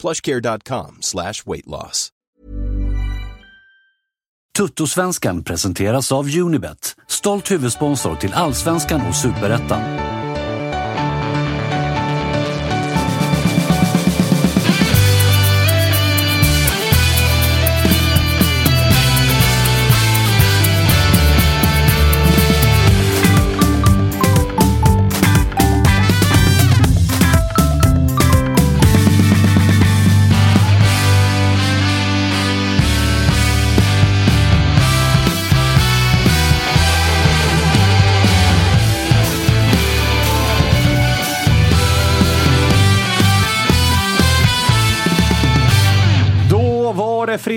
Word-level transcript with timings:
plushcare.com 0.00 0.96
slash 1.00 1.46
weightloss. 1.46 2.08
Tuttosvenskan 4.60 5.44
presenteras 5.44 6.12
av 6.12 6.36
Unibet, 6.36 6.96
stolt 7.08 7.50
huvudsponsor 7.50 8.16
till 8.16 8.32
Allsvenskan 8.32 9.00
och 9.08 9.16
Superettan. 9.16 9.80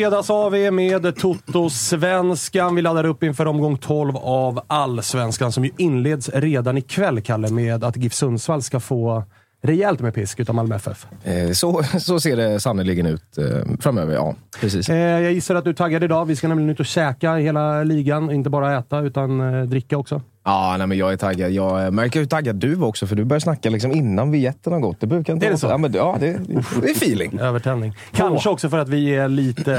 Var 0.03 0.12
det 0.12 0.24
fredags-AV 0.24 0.72
med 0.72 1.16
Toto-svenskan. 1.16 2.75
Vi 2.75 2.81
laddar 2.81 3.03
upp 3.03 3.24
inför 3.24 3.46
omgång 3.46 3.78
12 3.78 4.18
av 4.18 4.62
Allsvenskan 4.68 5.52
som 5.52 5.66
ju 5.66 5.72
inleds 5.78 6.30
redan 6.30 6.78
ikväll, 6.78 7.22
Kalle, 7.22 7.52
med 7.52 7.84
att 7.84 7.97
GIF 7.97 8.13
Sundsvall 8.13 8.62
ska 8.62 8.80
få 8.80 9.24
rejält 9.62 10.00
med 10.00 10.13
pisk 10.13 10.40
utav 10.40 10.56
Malmö 10.56 10.75
FF. 10.75 11.08
Eh, 11.24 11.52
Så, 11.52 11.84
så 12.00 12.19
ser 12.19 12.38
det 12.38 12.59
sannerligen 12.59 13.06
ut 13.06 13.38
eh, 13.38 13.46
framöver, 13.80 14.13
ja. 14.13 14.36
Precis. 14.62 14.90
Eh, 14.90 14.97
jag 14.97 15.34
gissar 15.34 15.56
att 15.56 15.63
du 15.63 15.69
är 15.69 15.74
taggad 15.74 16.03
idag. 16.03 16.25
Vi 16.25 16.36
ska 16.36 16.47
nämligen 16.47 16.69
ut 16.69 16.80
och 16.80 16.86
käka 16.86 17.40
i 17.40 17.44
hela 17.44 17.84
ligan. 17.84 18.31
Inte 18.31 18.50
bara 18.50 18.78
äta, 18.78 19.00
utan 19.00 19.40
dricka 19.69 19.97
också. 19.97 20.22
Ja, 20.46 20.76
nej, 20.78 20.88
men 20.88 20.98
jag 20.98 21.14
är 21.14 21.18
taggad. 21.18 21.52
Jag 21.52 21.94
märker 21.94 22.20
hur 22.20 22.28
taggad 22.28 22.56
du 22.56 22.76
var 22.76 22.88
också, 22.88 23.08
för 23.08 23.16
du 23.16 23.24
börjar 23.26 23.40
snacka 23.40 23.70
liksom 23.70 23.92
innan 23.92 24.31
vignetten 24.31 24.74
har 24.74 24.80
gått. 24.80 25.00
Det 25.00 25.08
brukar 25.08 25.34
inte 25.34 25.46
Är 25.48 25.52
det 25.52 25.58
så? 25.58 25.68
Ja, 25.68 25.78
men, 25.78 25.94
ja 25.94 26.18
det, 26.20 26.40
det 26.81 26.88
är 26.90 26.92
feeling. 26.92 27.40
Övertändning. 27.40 27.94
Kanske 28.12 28.50
också 28.50 28.70
för 28.70 28.78
att 28.80 28.90
vi 28.90 29.16
är 29.16 29.28
lite 29.28 29.74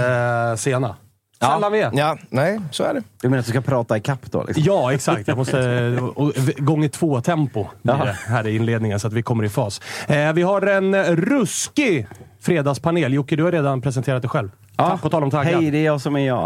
eh, 0.51 0.57
sena. 0.57 0.97
Sällan 1.41 1.73
vi 1.73 1.81
är. 1.81 1.91
Ja, 1.95 2.19
nej, 2.31 2.61
så 2.71 2.85
är 2.85 2.95
det. 2.95 3.03
Du 3.23 3.29
menar 3.29 3.39
att 3.41 3.45
du 3.47 3.51
ska 3.51 3.61
prata 3.61 3.97
i 3.97 4.01
kapp 4.01 4.31
då? 4.31 4.45
Liksom? 4.45 4.63
Ja, 4.67 4.93
exakt. 4.93 5.29
Jag 5.29 5.37
måste... 5.37 5.99
Och, 6.15 6.33
v- 6.37 6.53
gånger 6.59 6.89
två 6.89 7.21
tempo 7.21 7.67
blir 7.83 7.95
det 7.95 8.17
här 8.27 8.47
i 8.47 8.57
inledningen, 8.57 9.01
så 9.01 9.07
att 9.07 9.13
vi 9.13 9.23
kommer 9.23 9.45
i 9.45 9.49
fas. 9.49 9.81
Eh, 10.07 10.33
vi 10.33 10.43
har 10.43 10.63
en 10.67 10.95
ruskig 11.17 12.07
fredagspanel. 12.41 13.13
Jocke, 13.15 13.37
du 13.37 13.43
har 13.45 13.53
redan 13.53 13.81
presenterat 13.83 14.23
dig 14.23 14.29
själv. 14.29 14.49
Ja. 14.77 14.99
På 15.03 15.11
tal 15.11 15.23
om 15.23 15.31
taggad. 15.31 15.55
Hej, 15.63 15.71
det 15.71 15.79
är 15.79 15.85
jag 15.85 16.01
som 16.01 16.17
är 16.17 16.27
jag. 16.27 16.45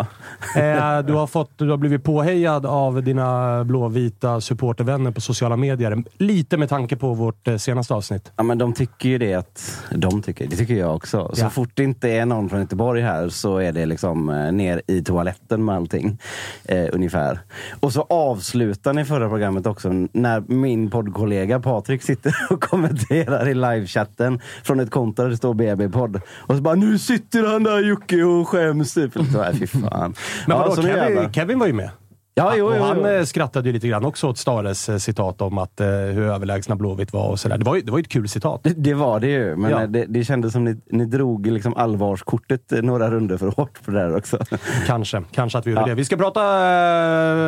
Eh, 0.57 0.99
du, 1.07 1.13
har 1.13 1.27
fått, 1.27 1.51
du 1.57 1.71
har 1.71 1.77
blivit 1.77 2.05
påhejad 2.05 2.67
av 2.67 3.03
dina 3.03 3.65
blåvita 3.65 4.41
supportervänner 4.41 5.11
på 5.11 5.21
sociala 5.21 5.57
medier. 5.57 6.05
Lite 6.19 6.57
med 6.57 6.69
tanke 6.69 6.97
på 6.97 7.15
vårt 7.15 7.49
eh, 7.49 7.57
senaste 7.57 7.95
avsnitt. 7.95 8.33
Ja, 8.37 8.43
men 8.43 8.59
de 8.59 8.73
tycker 8.73 9.09
ju 9.09 9.19
det 9.19 9.35
att... 9.35 9.83
De 9.91 10.23
tycker, 10.23 10.47
det 10.47 10.57
tycker 10.57 10.75
jag 10.75 10.97
också. 10.97 11.31
Så 11.35 11.45
Ja. 11.45 11.51
fort 11.51 11.71
det 11.75 11.85
inte 11.85 12.09
är 12.09 12.27
någon 12.27 12.49
från 12.49 12.61
Göteborg 12.61 13.03
här 13.03 13.29
så 13.29 13.59
är 13.59 13.73
det 13.73 13.87
liksom 13.87 14.29
eh, 14.31 14.53
ner 14.53 14.83
i 14.87 15.03
toaletten 15.03 15.65
med 15.65 15.75
allting. 15.77 16.19
Eh, 16.65 16.87
ungefär. 16.93 17.41
Och 17.81 17.93
så 17.93 18.03
avslutar 18.03 18.93
ni 18.93 19.05
förra 19.05 19.29
programmet 19.29 19.67
också 19.67 19.91
när 20.13 20.41
min 20.47 20.91
poddkollega 20.91 21.61
Patrik 21.61 22.03
sitter 22.03 22.35
och 22.51 22.63
kommenterar 22.63 23.49
i 23.49 23.55
livechatten 23.55 24.41
från 24.63 24.81
ett 24.81 24.91
konto 24.91 25.23
där 25.23 25.31
det 25.31 25.37
står 25.37 25.55
BB-podd. 25.55 26.21
Och 26.37 26.55
så 26.57 26.63
bara 26.63 26.75
nu 26.75 26.99
sitter 26.99 27.47
han 27.53 27.63
där 27.63 27.81
Jocke 27.81 28.18
och 28.25 28.49
skäms. 28.49 28.95
Typ. 28.95 29.17
Här, 29.17 29.53
Fy 29.53 29.67
fan. 29.67 30.15
Men 30.47 30.59
vadå, 30.59 30.83
Kevin. 30.83 31.33
Kevin 31.33 31.59
var 31.59 31.67
ju 31.67 31.73
med. 31.73 31.91
Ja, 32.35 32.53
jo, 32.57 32.73
jo, 32.77 32.83
han 32.83 32.99
jo. 32.99 33.07
eh, 33.07 33.25
skrattade 33.25 33.69
ju 33.69 33.73
lite 33.73 33.89
grann 33.89 34.05
också 34.05 34.27
åt 34.29 34.39
Stares 34.39 34.89
eh, 34.89 34.97
citat 34.97 35.43
om 35.43 35.59
att, 35.59 35.81
eh, 35.81 35.87
hur 35.89 36.23
överlägsna 36.23 36.77
Blåvitt 36.77 37.13
var 37.13 37.29
och 37.29 37.41
sådär. 37.41 37.59
Det 37.59 37.65
var 37.65 37.75
ju, 37.77 37.81
det 37.83 37.91
var 37.91 37.99
ju 37.99 38.03
ett 38.03 38.09
kul 38.09 38.29
citat. 38.29 38.61
Det, 38.65 38.75
det 38.77 38.95
var 38.95 39.21
det 39.21 39.27
ju, 39.27 39.57
men 39.57 39.71
Ja. 39.71 39.87
det, 39.87 40.05
det 40.09 40.25
kändes 40.25 40.53
som 40.53 40.65
ni, 40.65 40.77
ni 40.91 41.05
drog 41.05 41.47
liksom 41.47 41.75
allvarskortet 41.77 42.73
eh, 42.73 42.83
några 42.83 43.11
runder 43.11 43.37
för 43.37 43.47
hårt 43.47 43.85
på 43.85 43.91
det 43.91 43.99
där 43.99 44.17
också. 44.17 44.39
Kanske. 44.87 45.23
Kanske 45.33 45.59
att 45.59 45.67
vi 45.67 45.71
gjorde 45.71 45.83
Ja. 45.83 45.87
det. 45.87 45.95
Vi 45.95 46.05
ska 46.05 46.17
prata 46.17 46.43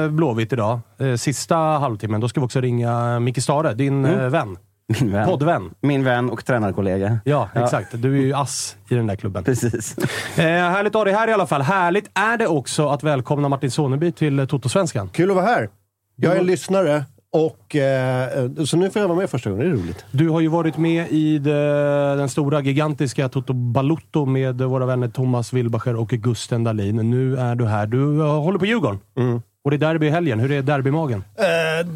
eh, 0.05 0.11
Blåvitt 0.11 0.53
idag. 0.53 0.81
Eh, 1.01 1.15
sista 1.15 1.57
halvtimmen. 1.57 2.21
Då 2.21 2.29
ska 2.29 2.41
vi 2.41 2.47
också 2.47 2.61
ringa 2.61 3.21
Micke 3.21 3.43
Stare, 3.43 3.75
din 3.75 4.05
Mm. 4.05 4.31
vän. 4.31 4.57
Min 4.91 5.13
vän. 5.13 5.27
Poddvän. 5.29 5.71
Min 5.81 6.05
vän 6.05 6.31
och 6.31 6.45
tränarkollega. 6.45 7.19
Ja, 7.25 7.49
exakt. 7.55 7.89
Du 7.93 8.19
är 8.19 8.23
ju 8.23 8.35
ass 8.35 8.77
i 8.89 8.95
den 8.95 9.07
där 9.07 9.17
klubben. 9.17 9.45
Precis. 9.45 9.99
Eh, 10.39 10.45
härligt 10.45 10.91
att 10.91 10.99
ha 10.99 11.05
dig 11.05 11.15
här 11.15 11.29
i 11.29 11.33
alla 11.33 11.47
fall. 11.47 11.63
Härligt 11.63 12.11
är 12.15 12.39
det 12.39 12.47
också 12.47 12.89
att 12.89 13.03
välkomna 13.03 13.49
Martin 13.49 13.71
Soneby 13.71 14.13
till 14.13 14.39
eh, 14.39 14.47
Toto-svenskan. 14.47 15.09
Kul 15.09 15.31
att 15.31 15.37
vara 15.37 15.47
här. 15.47 15.69
Jag 16.17 16.37
är 16.37 16.41
en 16.41 16.47
lyssnare 16.47 17.05
och 17.33 17.77
eh, 17.77 18.51
så 18.65 18.77
nu 18.77 18.91
får 18.91 19.03
jag 19.03 19.09
vara 19.09 19.19
med 19.19 19.31
första 19.31 19.51
gången. 19.51 19.65
Det 19.65 19.71
är 19.71 19.83
roligt. 19.83 20.05
Du 20.11 20.29
har 20.29 20.41
ju 20.41 20.49
varit 20.49 20.77
med 20.77 21.07
i 21.11 21.39
det, 21.39 22.17
den 22.17 22.29
stora, 22.29 22.61
gigantiska 22.61 23.29
Toto 23.29 23.53
Balutto 23.53 24.25
med 24.25 24.63
våra 24.63 24.87
vänner 24.87 25.09
Thomas 25.09 25.53
Wilbacher 25.53 25.97
och 25.97 26.09
Gusten 26.09 26.65
Dahlin. 26.65 26.97
Nu 27.11 27.37
är 27.37 27.55
du 27.55 27.67
här. 27.67 27.87
Du 27.87 28.21
eh, 28.21 28.41
håller 28.41 28.59
på 28.59 28.67
Djurgården. 28.67 28.99
Och 29.65 29.71
det 29.71 29.77
är 29.77 29.79
derby 29.79 30.07
i 30.07 30.11
helgen. 30.11 30.41
Hur 30.41 30.53
är 30.53 30.63
derbymagen? 30.63 31.25
Eh, 31.37 31.87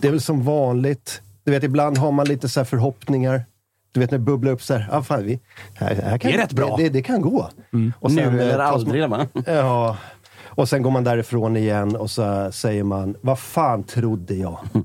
det 0.00 0.08
är 0.08 0.10
väl 0.10 0.20
som 0.20 0.44
vanligt. 0.44 1.22
Du 1.46 1.52
vet, 1.52 1.64
ibland 1.64 1.98
har 1.98 2.12
man 2.12 2.26
lite 2.26 2.48
så 2.48 2.64
förhoppningar. 2.64 3.44
Du 3.92 4.00
vet 4.00 4.10
när 4.10 4.18
det 4.18 4.24
bubblar 4.24 4.52
upp 4.52 4.62
så 4.62 4.74
här. 4.74 4.88
Ah, 4.92 5.02
fan, 5.02 5.24
vi, 5.24 5.40
här, 5.74 5.94
här 5.94 6.18
kan, 6.18 6.30
Det 6.30 6.36
är 6.36 6.40
rätt 6.40 6.52
bra. 6.52 6.76
Det, 6.76 6.82
det, 6.82 6.88
det 6.88 7.02
kan 7.02 7.20
gå. 7.20 7.50
Och 8.00 8.12
nu 8.12 8.22
eh, 8.22 8.34
eller 8.34 8.58
tas 8.58 8.74
aldrig. 8.74 9.08
Va? 9.08 9.26
ja, 9.46 9.96
och 10.44 10.68
sen 10.68 10.82
går 10.82 10.90
man 10.90 11.04
därifrån 11.04 11.56
igen 11.56 11.96
och 11.96 12.10
så 12.10 12.52
säger 12.52 12.84
man, 12.84 13.16
vad 13.20 13.38
fan 13.38 13.84
trodde 13.84 14.34
jag? 14.34 14.58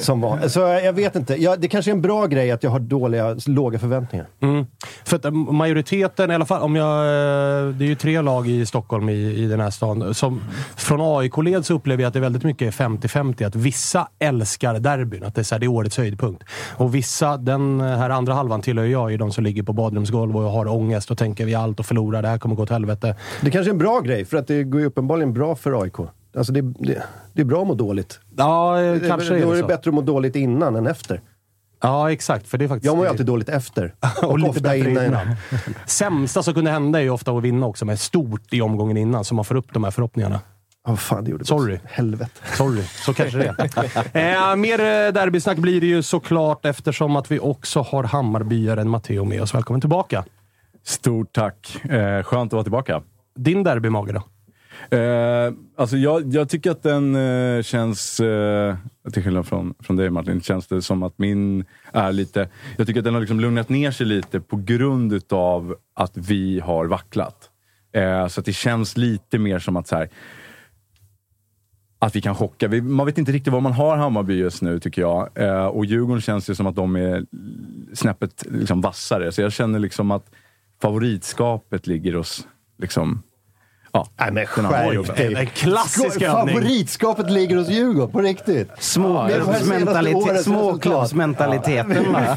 Som 0.00 0.20
var. 0.20 0.48
Så 0.48 0.60
jag 0.60 0.92
vet 0.92 1.16
inte. 1.16 1.42
Ja, 1.42 1.56
det 1.56 1.68
kanske 1.68 1.90
är 1.90 1.94
en 1.94 2.02
bra 2.02 2.26
grej 2.26 2.50
att 2.50 2.62
jag 2.62 2.70
har 2.70 2.80
dåliga, 2.80 3.36
låga 3.46 3.78
förväntningar. 3.78 4.26
Mm. 4.40 4.66
För 5.04 5.16
att 5.16 5.24
eh, 5.24 5.30
majoriteten, 5.30 6.30
i 6.30 6.34
alla 6.34 6.46
fall, 6.46 6.62
om 6.62 6.76
jag, 6.76 6.98
eh, 6.98 7.68
det 7.68 7.84
är 7.84 7.88
ju 7.88 7.94
tre 7.94 8.20
lag 8.20 8.48
i 8.48 8.66
Stockholm 8.66 9.08
i, 9.08 9.12
i 9.12 9.46
den 9.46 9.60
här 9.60 9.70
stan. 9.70 10.14
Som, 10.14 10.42
från 10.76 11.00
AIK-led 11.00 11.66
så 11.66 11.74
upplever 11.74 12.02
jag 12.02 12.08
att 12.08 12.14
det 12.14 12.18
är 12.18 12.20
väldigt 12.20 12.44
mycket 12.44 12.74
50-50. 12.74 13.46
Att 13.46 13.56
vissa 13.56 14.08
älskar 14.18 14.78
derbyn, 14.78 15.24
att 15.24 15.34
det 15.34 15.40
är, 15.40 15.42
så 15.42 15.54
här, 15.54 15.60
det 15.60 15.66
är 15.66 15.68
årets 15.68 15.98
höjdpunkt. 15.98 16.44
Och 16.76 16.94
vissa, 16.94 17.36
den 17.36 17.80
här 17.80 18.10
andra 18.10 18.34
halvan 18.34 18.62
tillhör 18.62 18.84
jag, 18.84 19.12
är 19.12 19.18
de 19.18 19.32
som 19.32 19.44
ligger 19.44 19.62
på 19.62 19.72
badrumsgolv 19.72 20.36
och 20.36 20.42
har 20.42 20.66
ångest 20.66 21.10
och 21.10 21.18
tänker 21.18 21.44
vi 21.44 21.54
allt 21.54 21.80
och 21.80 21.86
förlorar, 21.86 22.22
det 22.22 22.28
här 22.28 22.38
kommer 22.38 22.54
gå 22.54 22.62
åt 22.62 22.70
helvete. 22.70 23.16
Det 23.40 23.50
kanske 23.50 23.70
är 23.70 23.72
en 23.72 23.78
bra 23.78 24.00
grej, 24.00 24.24
för 24.24 24.36
att 24.36 24.46
det 24.46 24.64
går 24.64 24.80
ju 24.80 24.86
uppenbarligen 24.86 25.32
bra 25.32 25.56
för 25.56 25.82
AIK. 25.82 25.96
Alltså 26.36 26.52
det, 26.52 26.60
det, 26.60 27.02
det 27.32 27.40
är 27.40 27.44
bra 27.44 27.60
att 27.60 27.66
må 27.66 27.74
dåligt. 27.74 28.20
Ja, 28.36 28.80
eh, 28.82 28.92
Det- 28.94 29.08
kanske 29.08 29.28
Då 29.28 29.34
är 29.34 29.40
det 29.46 29.52
det 29.54 29.60
så. 29.60 29.66
bättre 29.66 29.88
att 29.90 29.94
må 29.94 30.00
dåligt 30.00 30.36
innan 30.36 30.76
än 30.76 30.86
efter. 30.86 31.20
Ja, 31.82 32.12
exakt. 32.12 32.46
För 32.48 32.58
det 32.58 32.64
är 32.64 32.68
faktiskt 32.68 32.86
Jag 32.86 32.96
mår 32.96 33.04
ju 33.06 33.10
alltid 33.10 33.26
dåligt 33.26 33.48
efter. 33.48 33.94
och 34.22 34.38
lite 34.38 34.50
ofta 34.50 34.62
bättre 34.62 34.90
innan. 34.90 35.04
innan. 35.04 35.26
Sämsta 35.86 36.42
som 36.42 36.54
kunde 36.54 36.70
hända 36.70 36.98
är 36.98 37.02
ju 37.02 37.10
ofta 37.10 37.32
att 37.32 37.42
vinna 37.42 37.66
också, 37.66 37.84
med 37.84 38.00
stort 38.00 38.52
i 38.52 38.60
omgången 38.60 38.96
innan, 38.96 39.24
så 39.24 39.34
man 39.34 39.44
får 39.44 39.54
upp 39.54 39.72
de 39.74 39.84
här 39.84 39.90
förhoppningarna. 39.90 40.40
Ja, 40.86 40.96
fan 40.96 41.24
det 41.24 41.30
gjorde 41.30 41.44
Sorry. 41.44 41.72
det. 41.72 41.80
Helvete. 41.84 42.30
Sorry, 42.56 42.82
så 42.82 43.14
kanske 43.14 43.38
det 43.38 43.54
är. 44.14 44.50
eh, 44.50 44.56
mer 44.56 44.80
eh, 44.80 45.12
derbysnack 45.12 45.58
blir 45.58 45.80
det 45.80 45.86
ju 45.86 46.02
såklart 46.02 46.64
eftersom 46.66 47.16
att 47.16 47.30
vi 47.30 47.38
också 47.38 47.80
har 47.82 48.04
Hammarbyaren 48.04 48.88
Matteo 48.88 49.24
med 49.24 49.42
oss. 49.42 49.54
Välkommen 49.54 49.80
tillbaka. 49.80 50.24
Stort 50.84 51.32
tack. 51.32 51.84
Eh, 51.84 52.22
skönt 52.22 52.48
att 52.48 52.52
vara 52.52 52.62
tillbaka. 52.62 53.02
Din 53.36 53.62
derbymage 53.64 54.12
då? 54.14 54.22
Eh, 54.90 55.52
alltså 55.76 55.96
jag, 55.96 56.34
jag 56.34 56.48
tycker 56.48 56.70
att 56.70 56.82
den 56.82 57.14
eh, 57.14 57.62
känns, 57.62 58.20
eh, 58.20 58.76
till 59.12 59.22
skillnad 59.22 59.46
från, 59.46 59.74
från 59.80 59.96
dig 59.96 60.10
Martin, 60.10 60.40
känns 60.40 60.66
det 60.66 60.82
som 60.82 61.02
att 61.02 61.18
min 61.18 61.64
är 61.92 62.12
lite... 62.12 62.48
Jag 62.76 62.86
tycker 62.86 63.00
att 63.00 63.04
den 63.04 63.14
har 63.14 63.20
liksom 63.20 63.40
lugnat 63.40 63.68
ner 63.68 63.90
sig 63.90 64.06
lite 64.06 64.40
på 64.40 64.56
grund 64.56 65.12
utav 65.12 65.76
att 65.94 66.16
vi 66.16 66.60
har 66.60 66.86
vacklat. 66.86 67.50
Eh, 67.92 68.26
så 68.26 68.40
att 68.40 68.46
det 68.46 68.52
känns 68.52 68.96
lite 68.96 69.38
mer 69.38 69.58
som 69.58 69.76
att 69.76 69.88
så 69.88 69.96
här, 69.96 70.08
att 71.98 72.16
vi 72.16 72.20
kan 72.20 72.34
chocka. 72.34 72.68
Vi, 72.68 72.80
man 72.80 73.06
vet 73.06 73.18
inte 73.18 73.32
riktigt 73.32 73.52
var 73.52 73.60
man 73.60 73.72
har 73.72 73.96
Hammarby 73.96 74.34
just 74.34 74.62
nu, 74.62 74.80
tycker 74.80 75.02
jag. 75.02 75.28
Eh, 75.34 75.66
och 75.66 75.84
Djurgården 75.84 76.20
känns 76.20 76.50
ju 76.50 76.54
som 76.54 76.66
att 76.66 76.76
de 76.76 76.96
är 76.96 77.26
snäppet 77.94 78.44
liksom, 78.50 78.80
vassare. 78.80 79.32
Så 79.32 79.40
jag 79.42 79.52
känner 79.52 79.78
liksom 79.78 80.10
att 80.10 80.30
favoritskapet 80.82 81.86
ligger 81.86 82.14
hos 82.14 82.46
liksom, 82.78 83.22
ja, 83.92 84.06
Nej 84.16 84.26
men 84.26 84.34
den 84.34 84.46
skärp 84.46 85.16
dig. 85.16 85.34
En 85.34 85.46
klassisk 85.46 86.14
Skoj, 86.14 86.26
övning. 86.26 86.54
Favoritskapet 86.54 87.30
ligger 87.30 87.56
hos 87.56 87.68
Djurgården, 87.68 88.10
på 88.12 88.20
riktigt. 88.20 88.70
Småklubbsmentalitet, 88.78 90.44
småklubbsmentaliteten 90.44 92.12
va? 92.12 92.20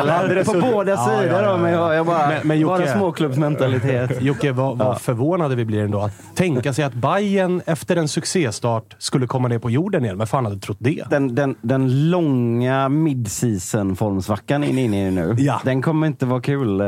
Eller 0.00 0.44
på 0.44 0.52
båda 0.72 0.96
sidor 0.96 1.42
då, 1.52 1.56
men 1.56 1.72
jag, 1.72 1.94
jag 1.94 2.06
bara, 2.06 2.28
Men- 2.28 2.38
men 2.48 2.56
Jocke- 2.58 2.66
bara 2.66 2.86
småklubbsmentalitet. 2.98 4.10
Jocke, 4.22 4.52
vad, 4.52 4.78
vad 4.78 5.00
förvånade 5.00 5.54
vi 5.54 5.64
blir 5.64 5.80
ändå. 5.84 6.00
Att 6.00 6.12
tänka 6.34 6.72
sig 6.72 6.84
att 6.84 6.94
Bayern 6.94 7.62
efter 7.66 7.96
en 7.96 8.08
succéstart 8.08 8.96
skulle 8.98 9.26
komma 9.26 9.48
ner 9.48 9.58
på 9.58 9.70
jorden 9.70 10.04
igen. 10.04 10.18
Vem 10.18 10.26
fan 10.26 10.44
hade 10.44 10.58
trott 10.60 10.76
det? 10.80 11.04
Den, 11.10 11.34
den, 11.34 11.54
den 11.62 12.10
långa 12.10 12.88
mid-season-formsvackan 12.88 14.64
in 14.64 14.78
inne 14.78 15.08
i 15.08 15.10
nu, 15.10 15.34
Ja. 15.38 15.60
den 15.64 15.82
kommer 15.82 16.06
inte 16.06 16.26
vara 16.26 16.40
kul. 16.40 16.80
eh, 16.80 16.86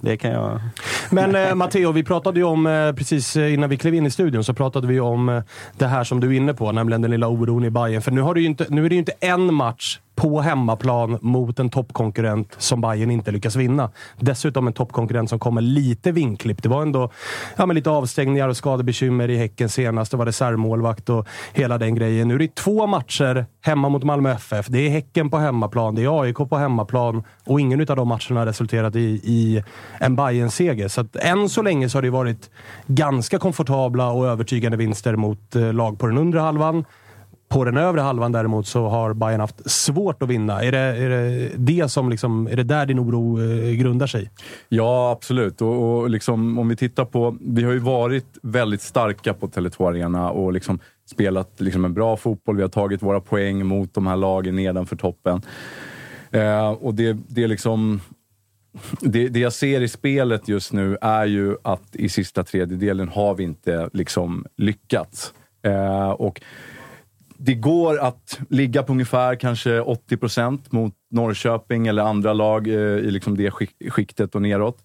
Det 0.00 0.16
kan 0.16 0.30
jag... 0.30 0.60
Men 1.10 1.34
eh, 1.34 1.54
Matteo, 1.54 1.92
vi 1.92 2.04
pratade 2.04 2.38
ju 2.40 2.44
om, 2.44 2.66
eh, 2.66 2.92
precis 2.92 3.36
Eh, 3.44 3.54
innan 3.54 3.70
vi 3.70 3.76
klev 3.76 3.94
in 3.94 4.06
i 4.06 4.10
studion, 4.10 4.44
så 4.44 4.54
pratade 4.54 4.86
vi 4.86 5.00
om 5.00 5.28
eh, 5.28 5.42
det 5.78 5.86
här 5.86 6.04
som 6.04 6.20
du 6.20 6.28
är 6.28 6.36
inne 6.36 6.54
på, 6.54 6.72
nämligen 6.72 7.02
den 7.02 7.10
lilla 7.10 7.28
oron 7.28 7.64
i 7.64 7.70
Bayern. 7.70 8.02
För 8.02 8.10
nu, 8.10 8.20
har 8.20 8.34
du 8.34 8.40
ju 8.40 8.46
inte, 8.46 8.66
nu 8.68 8.84
är 8.84 8.88
det 8.88 8.94
ju 8.94 8.98
inte 8.98 9.12
en 9.20 9.54
match 9.54 9.98
på 10.14 10.40
hemmaplan 10.40 11.18
mot 11.22 11.58
en 11.58 11.70
toppkonkurrent 11.70 12.54
som 12.58 12.80
Bayern 12.80 13.10
inte 13.10 13.30
lyckas 13.30 13.56
vinna. 13.56 13.90
Dessutom 14.18 14.66
en 14.66 14.72
toppkonkurrent 14.72 15.30
som 15.30 15.38
kommer 15.38 15.60
lite 15.60 16.12
vinklippt. 16.12 16.62
Det 16.62 16.68
var 16.68 16.82
ändå 16.82 17.10
ja, 17.56 17.66
lite 17.66 17.90
avstängningar 17.90 18.48
och 18.48 18.56
skadebekymmer 18.56 19.30
i 19.30 19.36
Häcken 19.36 19.68
senast. 19.68 20.10
Det 20.10 20.16
var 20.16 20.26
reservmålvakt 20.26 21.08
och 21.08 21.28
hela 21.52 21.78
den 21.78 21.94
grejen. 21.94 22.28
Nu 22.28 22.34
är 22.34 22.38
det 22.38 22.54
två 22.54 22.86
matcher 22.86 23.46
hemma 23.60 23.88
mot 23.88 24.04
Malmö 24.04 24.32
FF. 24.32 24.66
Det 24.66 24.78
är 24.78 24.90
Häcken 24.90 25.30
på 25.30 25.38
hemmaplan, 25.38 25.94
det 25.94 26.04
är 26.04 26.22
AIK 26.22 26.36
på 26.36 26.56
hemmaplan 26.56 27.22
och 27.44 27.60
ingen 27.60 27.80
av 27.80 27.96
de 27.96 28.08
matcherna 28.08 28.40
har 28.40 28.46
resulterat 28.46 28.96
i, 28.96 29.20
i 29.24 29.62
en 29.98 30.16
bayern 30.16 30.50
seger 30.50 30.88
Så 30.88 31.00
att 31.00 31.16
än 31.16 31.48
så 31.48 31.62
länge 31.62 31.88
så 31.88 31.98
har 31.98 32.02
det 32.02 32.10
varit 32.10 32.50
ganska 32.86 33.38
komfortabla 33.38 34.10
och 34.10 34.26
övertygande 34.26 34.76
vinster 34.76 35.16
mot 35.16 35.56
eh, 35.56 35.72
lag 35.72 35.98
på 35.98 36.06
den 36.06 36.18
undre 36.18 36.40
halvan. 36.40 36.84
På 37.54 37.64
den 37.64 37.76
övre 37.76 38.00
halvan 38.00 38.32
däremot 38.32 38.66
så 38.66 38.88
har 38.88 39.14
Bayern 39.14 39.40
haft 39.40 39.70
svårt 39.70 40.22
att 40.22 40.28
vinna. 40.28 40.62
Är 40.62 40.72
det 40.72 40.78
är 40.78 41.08
det, 41.08 41.50
det 41.56 41.88
som 41.88 42.10
liksom, 42.10 42.46
är 42.46 42.56
det 42.56 42.62
där 42.62 42.86
din 42.86 43.00
oro 43.00 43.40
eh, 43.42 43.72
grundar 43.72 44.06
sig? 44.06 44.30
Ja, 44.68 45.10
absolut. 45.10 45.62
Och, 45.62 45.82
och 45.82 46.10
liksom, 46.10 46.58
om 46.58 46.68
vi 46.68 46.76
tittar 46.76 47.04
på... 47.04 47.36
Vi 47.40 47.62
har 47.64 47.72
ju 47.72 47.78
varit 47.78 48.26
väldigt 48.42 48.82
starka 48.82 49.34
på 49.34 49.48
Tele2 49.48 49.88
Arena 49.88 50.30
och 50.30 50.52
liksom 50.52 50.78
spelat 51.10 51.60
liksom 51.60 51.84
en 51.84 51.94
bra 51.94 52.16
fotboll. 52.16 52.56
Vi 52.56 52.62
har 52.62 52.68
tagit 52.68 53.02
våra 53.02 53.20
poäng 53.20 53.66
mot 53.66 53.94
de 53.94 54.06
här 54.06 54.16
lagen 54.16 54.56
nedanför 54.56 54.96
toppen. 54.96 55.42
Eh, 56.30 56.70
och 56.70 56.94
det, 56.94 57.16
det 57.28 57.44
är 57.44 57.48
liksom... 57.48 58.00
Det, 59.00 59.28
det 59.28 59.40
jag 59.40 59.52
ser 59.52 59.80
i 59.80 59.88
spelet 59.88 60.48
just 60.48 60.72
nu 60.72 60.98
är 61.00 61.26
ju 61.26 61.56
att 61.62 61.96
i 61.96 62.08
sista 62.08 62.44
tredjedelen 62.44 63.08
har 63.08 63.34
vi 63.34 63.44
inte 63.44 63.90
liksom 63.92 64.46
lyckats. 64.56 65.34
Eh, 65.62 66.10
och 66.10 66.40
det 67.36 67.54
går 67.54 67.98
att 67.98 68.40
ligga 68.48 68.82
på 68.82 68.92
ungefär 68.92 69.34
kanske 69.36 69.80
80 69.80 70.16
procent 70.16 70.72
mot 70.72 70.94
Norrköping 71.10 71.86
eller 71.86 72.02
andra 72.02 72.32
lag 72.32 72.66
eh, 72.68 72.74
i 72.74 73.10
liksom 73.10 73.36
det 73.36 73.50
skick- 73.50 73.90
skiktet 73.90 74.34
och 74.34 74.42
neråt. 74.42 74.78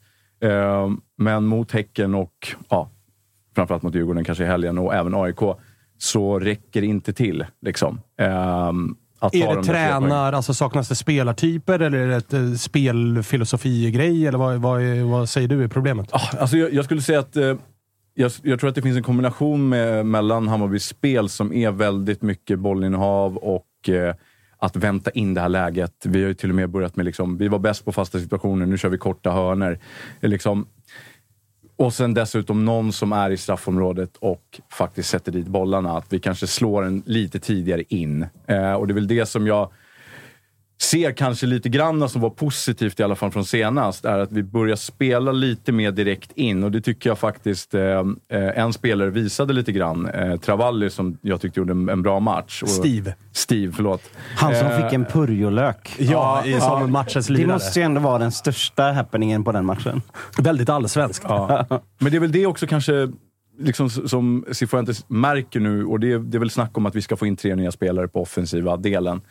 Eh, 0.43 0.89
men 1.17 1.45
mot 1.45 1.71
Häcken 1.71 2.15
och 2.15 2.33
ja, 2.69 2.89
framförallt 3.55 3.83
mot 3.83 3.95
Djurgården 3.95 4.23
kanske 4.23 4.43
i 4.43 4.47
helgen 4.47 4.77
och 4.77 4.93
även 4.95 5.15
AIK 5.15 5.39
så 5.97 6.39
räcker 6.39 6.81
det 6.81 6.87
inte 6.87 7.13
till. 7.13 7.45
Liksom, 7.61 8.01
eh, 8.19 8.71
att 9.21 9.35
Är 9.35 9.47
de 9.47 9.55
det 9.55 9.63
tränar, 9.63 10.33
alltså 10.33 10.53
saknas 10.53 10.89
det 10.89 10.95
spelartyper 10.95 11.79
eller 11.79 11.97
är 11.97 12.07
det 12.07 12.15
ett 12.15 12.33
eh, 12.33 12.51
spelfilosofi-grej? 12.53 14.27
Eller 14.27 14.37
vad, 14.37 14.55
vad, 14.61 14.81
vad 14.97 15.29
säger 15.29 15.47
du 15.47 15.63
är 15.63 15.67
problemet? 15.67 16.09
Ah, 16.11 16.21
Alltså 16.39 16.57
jag, 16.57 16.73
jag 16.73 16.85
skulle 16.85 17.01
säga 17.01 17.19
att 17.19 17.35
eh, 17.35 17.55
jag, 18.13 18.31
jag 18.43 18.59
tror 18.59 18.69
att 18.69 18.75
det 18.75 18.81
finns 18.81 18.97
en 18.97 19.03
kombination 19.03 19.69
med, 19.69 20.05
mellan 20.05 20.47
Hammarbys 20.47 20.85
spel 20.85 21.29
som 21.29 21.53
är 21.53 21.71
väldigt 21.71 22.21
mycket 22.21 22.59
bollinnehav 22.59 23.37
och 23.37 23.89
eh, 23.89 24.15
att 24.57 24.75
vänta 24.75 25.11
in 25.11 25.33
det 25.33 25.41
här 25.41 25.49
läget. 25.49 26.05
Vi 26.05 26.21
har 26.21 26.27
ju 26.27 26.33
till 26.33 26.49
och 26.49 26.55
med 26.55 26.69
börjat 26.69 26.95
med, 26.95 27.05
liksom, 27.05 27.37
vi 27.37 27.47
var 27.47 27.59
bäst 27.59 27.85
på 27.85 27.91
fasta 27.91 28.19
situationer, 28.19 28.65
nu 28.65 28.77
kör 28.77 28.89
vi 28.89 28.97
korta 28.97 29.31
hörner. 29.31 29.79
Liksom, 30.21 30.67
och 31.75 31.93
sen 31.93 32.13
dessutom 32.13 32.65
någon 32.65 32.93
som 32.93 33.13
är 33.13 33.29
i 33.29 33.37
straffområdet 33.37 34.17
och 34.17 34.61
faktiskt 34.71 35.09
sätter 35.09 35.31
dit 35.31 35.47
bollarna. 35.47 35.97
Att 35.97 36.13
vi 36.13 36.19
kanske 36.19 36.47
slår 36.47 36.83
den 36.83 37.03
lite 37.05 37.39
tidigare 37.39 37.83
in. 37.87 38.25
Eh, 38.47 38.73
och 38.73 38.87
det 38.87 38.91
är 38.91 38.95
väl 38.95 39.07
det 39.07 39.25
som 39.25 39.47
jag 39.47 39.69
ser 40.81 41.11
kanske 41.11 41.45
lite 41.45 41.69
grann 41.69 42.09
som 42.09 42.21
var 42.21 42.29
positivt 42.29 42.99
i 42.99 43.03
alla 43.03 43.15
fall 43.15 43.31
från 43.31 43.45
senast, 43.45 44.05
är 44.05 44.19
att 44.19 44.31
vi 44.31 44.43
börjar 44.43 44.75
spela 44.75 45.31
lite 45.31 45.71
mer 45.71 45.91
direkt 45.91 46.31
in. 46.35 46.63
Och 46.63 46.71
det 46.71 46.81
tycker 46.81 47.09
jag 47.09 47.19
faktiskt 47.19 47.73
eh, 47.73 47.81
eh, 47.81 48.03
en 48.29 48.73
spelare 48.73 49.09
visade 49.09 49.53
lite 49.53 49.71
grann. 49.71 50.05
Eh, 50.09 50.37
Travalli 50.39 50.89
som 50.89 51.17
jag 51.21 51.41
tyckte 51.41 51.59
gjorde 51.59 51.71
en, 51.71 51.89
en 51.89 52.01
bra 52.01 52.19
match. 52.19 52.63
Och, 52.63 52.69
Steve. 52.69 53.15
Steve, 53.31 53.73
förlåt. 53.75 54.01
Han 54.35 54.55
som 54.55 54.67
Eh, 54.67 54.83
fick 54.83 54.93
en 54.93 55.05
purjolök. 55.05 55.95
Ja, 55.99 56.45
i, 56.45 56.59
som 56.59 56.91
matchens 56.91 57.27
Det 57.27 57.33
lirare. 57.33 57.53
måste 57.53 57.79
ju 57.79 57.83
ändå 57.83 58.01
vara 58.01 58.17
den 58.17 58.31
största 58.31 58.83
happeningen 58.91 59.43
på 59.43 59.51
den 59.51 59.65
matchen. 59.65 60.01
Väldigt 60.37 60.69
allsvenskt. 60.69 61.25
Ja. 61.27 61.65
Men 61.99 62.11
det 62.11 62.17
är 62.17 62.21
väl 62.21 62.31
det 62.31 62.45
också 62.45 62.67
kanske 62.67 63.11
liksom, 63.59 63.89
som 63.89 64.45
Cifuentes 64.51 65.09
märker 65.09 65.59
nu, 65.59 65.85
och 65.85 65.99
det 65.99 66.11
är, 66.11 66.19
det 66.19 66.37
är 66.37 66.39
väl 66.39 66.49
snack 66.49 66.77
om 66.77 66.85
att 66.85 66.95
vi 66.95 67.01
ska 67.01 67.15
få 67.15 67.25
in 67.25 67.35
tre 67.35 67.55
nya 67.55 67.71
spelare 67.71 68.07
på 68.07 68.21
offensiva 68.21 68.77
delen. 68.77 69.21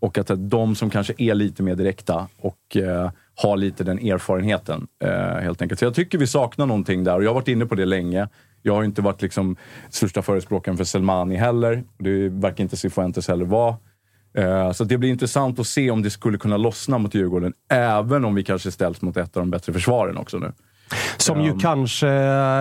Och 0.00 0.18
att 0.18 0.30
de 0.36 0.74
som 0.74 0.90
kanske 0.90 1.14
är 1.18 1.34
lite 1.34 1.62
mer 1.62 1.74
direkta 1.74 2.28
och 2.40 2.76
eh, 2.76 3.10
har 3.34 3.56
lite 3.56 3.84
den 3.84 3.98
erfarenheten, 3.98 4.86
eh, 5.04 5.10
helt 5.42 5.62
enkelt. 5.62 5.78
Så 5.78 5.84
jag 5.84 5.94
tycker 5.94 6.18
vi 6.18 6.26
saknar 6.26 6.66
någonting 6.66 7.04
där 7.04 7.16
och 7.16 7.24
jag 7.24 7.30
har 7.30 7.34
varit 7.34 7.48
inne 7.48 7.66
på 7.66 7.74
det 7.74 7.84
länge. 7.86 8.28
Jag 8.62 8.74
har 8.74 8.84
inte 8.84 9.02
varit 9.02 9.22
liksom 9.22 9.56
största 9.90 10.22
förespråkaren 10.22 10.76
för 10.76 10.84
Selmani 10.84 11.36
heller. 11.36 11.84
Det 11.98 12.28
verkar 12.28 12.64
inte 12.64 12.76
Cifuentes 12.76 13.28
heller 13.28 13.44
vara. 13.44 13.76
Eh, 14.34 14.72
Så 14.72 14.84
det 14.84 14.98
blir 14.98 15.10
intressant 15.10 15.58
att 15.58 15.66
se 15.66 15.90
om 15.90 16.02
det 16.02 16.10
skulle 16.10 16.38
kunna 16.38 16.56
lossna 16.56 16.98
mot 16.98 17.14
Djurgården, 17.14 17.52
även 17.70 18.24
om 18.24 18.34
vi 18.34 18.44
kanske 18.44 18.70
ställs 18.70 19.02
mot 19.02 19.16
ett 19.16 19.36
av 19.36 19.42
de 19.42 19.50
bättre 19.50 19.72
försvaren 19.72 20.16
också 20.16 20.38
nu. 20.38 20.52
Som 21.16 21.42
ju 21.44 21.50
Um, 21.50 21.58
kanske 21.58 22.08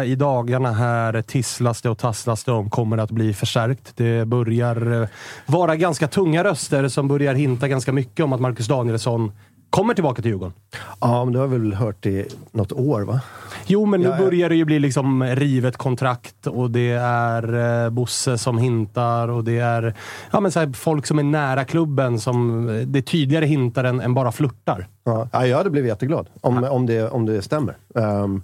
i 0.04 0.16
dagarna 0.16 0.72
här 0.72 1.22
tisslas 1.22 1.82
det 1.82 1.90
och 1.90 1.98
tasslas 1.98 2.44
det 2.44 2.52
om 2.52 2.70
kommer 2.70 2.98
att 2.98 3.12
bli 3.12 3.34
förstärkt. 3.34 3.94
Det 3.96 4.28
börjar 4.28 5.02
eh, 5.02 5.08
vara 5.46 5.76
ganska 5.76 6.08
tunga 6.08 6.44
röster 6.44 6.88
som 6.88 7.08
börjar 7.08 7.34
hinta 7.34 7.68
ganska 7.68 7.92
mycket 7.92 8.24
om 8.24 8.34
att 8.34 8.42
Marcus 8.42 8.68
Danielsson 8.68 9.32
kommer 9.70 9.94
tillbaka 9.94 10.22
till 10.22 10.32
Djurgården. 10.32 10.54
Ja, 11.02 11.26
men 11.26 11.34
du 11.34 11.40
har 11.40 11.48
väl 11.48 11.74
hört 11.74 11.98
det 12.00 12.10
i 12.10 12.28
något 12.52 12.72
år, 12.72 13.02
va? 13.02 13.22
Jo, 13.66 13.86
men 13.86 14.00
nu 14.02 14.08
Ja, 14.08 14.16
ja. 14.20 14.26
börjar 14.26 14.50
det 14.50 14.56
ju 14.56 14.66
bli 14.66 14.80
liksom 14.80 15.24
rivet 15.24 15.78
kontrakt 15.78 16.48
och 16.48 16.72
det 16.72 16.92
är 17.02 17.84
eh, 17.86 17.90
Bosse 17.90 18.38
som 18.38 18.58
hintar 18.58 19.28
och 19.28 19.44
det 19.44 19.58
är 19.60 19.94
ja, 20.32 20.40
men 20.40 20.52
så 20.52 20.60
här, 20.60 20.74
folk 20.74 21.06
som 21.06 21.20
är 21.20 21.24
nära 21.24 21.66
klubben 21.66 22.20
som 22.20 22.70
eh, 22.70 22.76
det 22.76 23.02
tydligare 23.02 23.46
hintar 23.46 23.84
än, 23.84 24.02
än 24.02 24.14
bara 24.14 24.32
flörtar. 24.32 24.88
Ja, 25.08 25.28
ja, 25.32 25.48
jag 25.48 25.58
hade 25.58 25.70
blivit 25.70 25.90
jätteglad 25.90 26.28
om, 26.42 26.64
om, 26.64 26.86
det, 26.86 27.10
om 27.10 27.26
det 27.26 27.42
stämmer. 27.42 27.78
Ehm, 27.96 28.44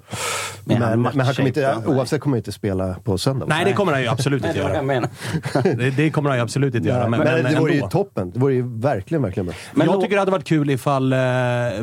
Men 0.66 0.82
han 0.82 1.02
men, 1.02 1.12
men 1.16 1.26
han 1.26 1.36
kommer 1.36 1.48
inte, 1.48 1.76
oavsett 1.86 2.22
kommer 2.22 2.36
han 2.36 2.40
inte 2.40 2.52
spela 2.52 2.96
på 3.04 3.18
söndag. 3.18 3.46
Nej, 3.50 3.66
det 3.66 3.74
kommer 3.74 3.92
han 3.92 4.02
ju 4.02 4.08
absolut 4.08 4.46
inte 4.46 4.58
Det 4.58 4.64
det 4.64 4.94
göra. 4.94 5.08
Det, 5.64 5.90
det 5.90 6.10
kommer 6.10 6.30
han 6.30 6.38
ju 6.38 6.44
absolut 6.44 6.76
inte 6.76 6.90
göra. 6.90 7.08
men, 7.10 7.20
Men, 7.20 7.44
men, 7.44 7.54
det 7.54 7.60
vore 7.60 7.74
ju 7.74 7.82
toppen. 7.82 8.32
Det 8.32 8.40
vore 8.40 8.54
ju 8.54 8.80
verkligen, 8.80 9.22
verkligen 9.22 9.46
bra. 9.46 9.56
Men 9.74 9.88
jag 9.88 9.96
då- 9.96 10.02
tycker 10.02 10.16
det 10.16 10.22
hade 10.22 10.32
varit 10.32 10.46
kul 10.46 10.70
ifall 10.70 11.14
eh, 11.14 11.20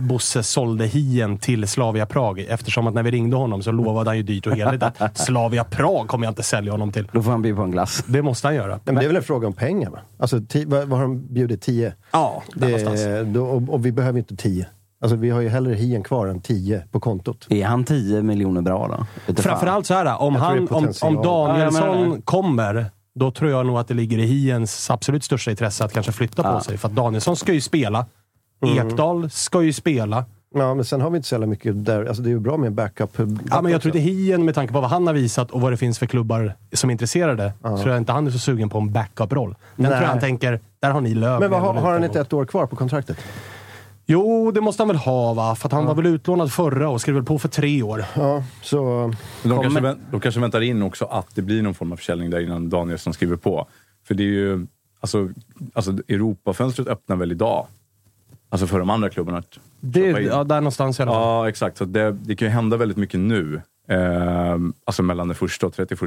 Bosse 0.00 0.42
sålde 0.42 0.87
hien 0.87 1.38
till 1.38 1.68
Slavia 1.68 2.06
Prag. 2.06 2.40
Eftersom 2.49 2.87
att 2.87 2.94
när 2.94 3.02
vi 3.02 3.10
ringde 3.10 3.37
honom 3.37 3.62
så 3.62 3.72
lovade 3.72 4.10
han 4.10 4.16
ju 4.16 4.22
dyrt 4.22 4.46
och 4.46 4.56
heligt 4.56 4.82
att 4.82 5.18
Slavia 5.18 5.64
Prag 5.64 6.08
kommer 6.08 6.26
jag 6.26 6.30
inte 6.30 6.42
sälja 6.42 6.72
honom 6.72 6.92
till. 6.92 7.08
Då 7.12 7.22
får 7.22 7.30
han 7.30 7.42
bjuda 7.42 7.56
på 7.56 7.62
en 7.62 7.70
glass. 7.70 8.04
Det 8.06 8.22
måste 8.22 8.46
han 8.46 8.54
göra. 8.54 8.80
Men 8.84 8.94
det 8.94 9.02
är 9.04 9.06
väl 9.06 9.16
en 9.16 9.22
fråga 9.22 9.46
om 9.46 9.52
pengar, 9.52 9.90
va? 9.90 9.99
Alltså, 10.18 10.40
ti, 10.49 10.64
vad, 10.64 10.88
vad 10.88 10.99
har 10.99 11.06
de 11.06 11.34
bjudit? 11.34 11.62
10? 11.62 11.92
Ja, 12.12 12.42
där 12.54 12.66
någonstans. 12.66 13.00
Det, 13.04 13.25
då, 13.25 13.44
och, 13.46 13.68
och 13.68 13.87
vi 13.87 13.92
behöver 13.92 14.18
inte 14.18 14.37
10. 14.37 14.66
Alltså, 15.02 15.16
vi 15.16 15.30
har 15.30 15.40
ju 15.40 15.49
hellre 15.49 15.75
hien 15.75 16.02
kvar 16.02 16.26
än 16.26 16.40
10 16.40 16.83
på 16.90 17.00
kontot. 17.00 17.47
Är 17.50 17.64
han 17.64 17.85
10 17.85 18.23
miljoner 18.23 18.61
bra 18.62 18.88
då? 18.88 19.07
Vet. 19.26 19.40
Framförallt 19.40 19.87
så 19.87 19.95
här, 19.95 20.21
om, 20.23 20.35
han, 20.35 20.69
om, 20.69 20.92
om 21.02 21.23
Danielsson 21.23 22.11
Ja, 22.11 22.16
kommer, 22.25 22.87
då 23.14 23.30
tror 23.30 23.50
jag 23.50 23.66
nog 23.66 23.78
att 23.78 23.88
det 23.88 23.95
ligger 23.95 24.19
i 24.19 24.26
Hiens 24.26 24.90
absolut 24.90 25.25
största 25.25 25.50
intresse 25.50 25.85
att 25.85 25.92
kanske 25.92 26.12
flytta 26.12 26.42
på 26.42 26.49
Ja. 26.49 26.61
sig. 26.61 26.78
För 26.78 26.88
att 26.88 26.95
Danielsson 26.95 27.37
ska 27.37 27.52
ju 27.52 27.61
spela. 27.61 28.07
Mm. 28.64 28.88
Ekdal 28.88 29.30
ska 29.30 29.62
ju 29.62 29.73
spela. 29.73 30.25
Ja, 30.54 30.75
men 30.75 30.85
sen 30.85 31.00
har 31.00 31.11
vi 31.11 31.16
inte 31.16 31.28
så 31.28 31.35
jävla 31.35 31.47
mycket 31.47 31.85
där. 31.85 32.04
Alltså, 32.04 32.23
det 32.23 32.28
är 32.28 32.30
ju 32.33 32.40
bra 32.40 32.57
med 32.57 32.66
en 32.66 32.75
backup. 32.75 33.11
Ja, 33.50 33.62
men 33.62 33.73
jag 33.73 33.83
tror 33.83 33.97
inte 33.97 34.11
Hien, 34.11 34.45
med 34.45 34.54
tanke 34.54 34.73
på 34.73 34.80
vad 34.80 34.90
han 34.90 35.07
har 35.07 35.14
visat 35.14 35.50
och 35.50 35.61
vad 35.61 35.73
det 35.73 35.76
finns 35.76 35.99
för 35.99 36.07
klubbar 36.07 36.54
som 36.73 36.90
är 36.90 36.92
intresserade, 36.92 37.52
tror 37.62 37.88
jag 37.88 37.97
inte 37.97 38.12
han 38.12 38.26
är 38.26 38.30
så 38.30 38.38
sugen 38.38 38.69
på 38.69 38.78
en 38.78 38.92
backup-roll. 38.92 39.50
Den 39.76 39.83
Nej. 39.83 39.90
tror 39.90 40.02
jag 40.02 40.09
han 40.09 40.21
tänker, 40.21 40.61
där 40.80 40.90
har 40.90 41.00
ni 41.00 41.14
Löv. 41.14 41.40
Men 41.40 41.50
vad, 41.50 41.61
har, 41.61 41.92
han 41.92 42.04
inte 42.04 42.21
ett 42.21 42.33
år 42.33 42.45
kvar 42.45 42.66
på 42.66 42.76
kontraktet? 42.76 43.19
Jo, 44.10 44.50
det 44.50 44.60
måste 44.60 44.82
han 44.82 44.88
väl 44.88 44.96
ha 44.96 45.34
va? 45.34 45.54
För 45.54 45.68
att 45.68 45.72
han 45.72 45.86
var 45.86 45.94
väl 45.94 46.06
utlånad 46.06 46.52
förra 46.52 46.88
och 46.88 47.00
skrev 47.00 47.14
väl 47.14 47.24
på 47.24 47.38
för 47.38 47.48
tre 47.48 47.82
år. 47.82 48.04
Ja, 48.16 48.44
så... 48.62 49.12
Men 49.42 49.50
de, 49.50 49.62
kanske, 49.62 49.80
vänt- 49.80 50.00
de 50.10 50.20
kanske 50.20 50.40
väntar 50.40 50.60
in 50.60 50.82
också 50.82 51.04
att 51.04 51.34
det 51.34 51.42
blir 51.42 51.62
någon 51.62 51.74
form 51.74 51.92
av 51.92 51.96
försäljning 51.96 52.30
där 52.30 52.40
innan 52.40 52.68
Danielsson 52.70 53.14
skriver 53.14 53.36
på. 53.36 53.66
För 54.06 54.14
det 54.14 54.22
är 54.22 54.26
ju... 54.26 54.66
Alltså, 55.00 55.28
alltså 55.72 55.90
Europafönstret 56.08 56.88
öppnar 56.88 57.16
väl 57.16 57.32
idag? 57.32 57.66
Alltså 58.48 58.66
för 58.66 58.78
de 58.78 58.90
andra 58.90 59.10
klubbarna 59.10 59.38
att 59.38 59.58
Det, 59.80 60.02
köpa 60.02 60.20
in. 60.20 60.26
ja, 60.26 60.44
där 60.44 60.60
någonstans 60.60 60.98
i 60.98 61.02
alla 61.02 61.12
fall. 61.12 61.20
Ja, 61.22 61.48
exakt. 61.48 61.76
Så 61.78 61.84
det, 61.84 62.12
det 62.12 62.36
kan 62.36 62.48
ju 62.48 62.52
hända 62.52 62.76
väldigt 62.76 62.96
mycket 62.98 63.20
nu. 63.20 63.60
Eh, 63.88 64.56
alltså 64.84 65.02
mellan 65.02 65.28
den 65.28 65.34
första 65.34 65.66
och 65.66 65.74
31 65.74 66.00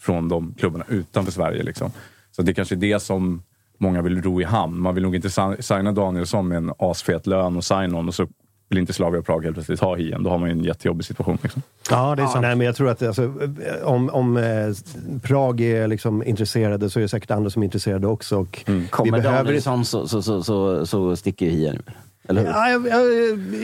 från 0.00 0.28
de 0.28 0.54
klubbarna 0.58 0.84
utanför 0.88 1.32
Sverige. 1.32 1.62
Liksom. 1.62 1.90
Så 2.30 2.42
det 2.42 2.54
kanske 2.54 2.74
är 2.74 2.76
det 2.76 3.00
som 3.00 3.42
många 3.78 4.02
vill 4.02 4.22
ro 4.22 4.40
i 4.40 4.44
hamn. 4.44 4.80
Man 4.80 4.94
vill 4.94 5.02
nog 5.02 5.14
inte 5.14 5.30
si- 5.30 5.56
signa 5.62 5.92
Danielsson 5.92 6.48
med 6.48 6.56
en 6.58 6.72
asfet 6.78 7.26
lön 7.26 7.56
och 7.56 7.64
sign-on 7.64 8.08
och 8.08 8.14
så 8.14 8.26
vill 8.68 8.78
inte 8.78 8.92
Slavia 8.92 9.22
Prag 9.22 9.42
helt 9.44 9.54
plötsligt 9.56 9.80
ha 9.80 9.96
Hien. 9.96 10.22
Då 10.22 10.30
har 10.30 10.38
man 10.38 10.48
ju 10.48 10.52
en 10.52 10.64
jättejobbig 10.64 11.04
situation. 11.06 11.38
Liksom. 11.42 11.62
Ja, 11.90 12.14
det 12.16 12.22
är 12.22 12.24
Ja, 12.24 12.30
sant. 12.32 12.42
nej, 12.42 12.56
men 12.56 12.66
jag 12.66 12.76
tror 12.76 12.88
att 12.90 13.02
alltså, 13.02 13.32
om, 13.84 14.10
om 14.10 14.36
eh, 14.36 14.42
Prag 15.22 15.60
är 15.60 15.86
liksom 15.88 16.22
intresserade 16.22 16.90
så 16.90 16.98
är 16.98 17.02
det 17.02 17.08
säkert 17.08 17.30
andra 17.30 17.50
som 17.50 17.62
är 17.62 17.64
intresserade 17.64 18.06
också. 18.06 18.38
Och 18.38 18.62
vi 18.66 18.86
Kommer 18.90 19.12
behöver 19.12 19.44
Danielsson 19.44 19.84
så, 19.84 20.08
så, 20.08 20.22
så, 20.22 20.42
så, 20.42 20.86
så 20.86 21.16
sticker 21.16 21.50
Hien. 21.50 21.82
Eller 22.28 22.40
hur? 22.40 22.48
Ja, 22.48 22.68
ja, 22.70 23.00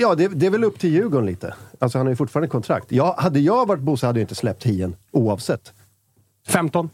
ja 0.00 0.14
det, 0.14 0.28
det 0.28 0.46
är 0.46 0.50
väl 0.50 0.64
upp 0.64 0.78
till 0.78 0.90
Djurgården 0.90 1.26
lite. 1.26 1.54
Alltså 1.78 1.98
han 1.98 2.06
har 2.06 2.12
ju 2.12 2.16
fortfarande 2.16 2.48
kontrakt. 2.48 2.92
Jag, 2.92 3.12
hade 3.12 3.40
jag 3.40 3.68
varit 3.68 3.80
Bosse 3.82 4.06
hade 4.06 4.18
jag 4.18 4.22
inte 4.24 4.34
släppt 4.34 4.64
Hien 4.64 4.96
oavsett. 5.10 5.72
15. 6.48 6.90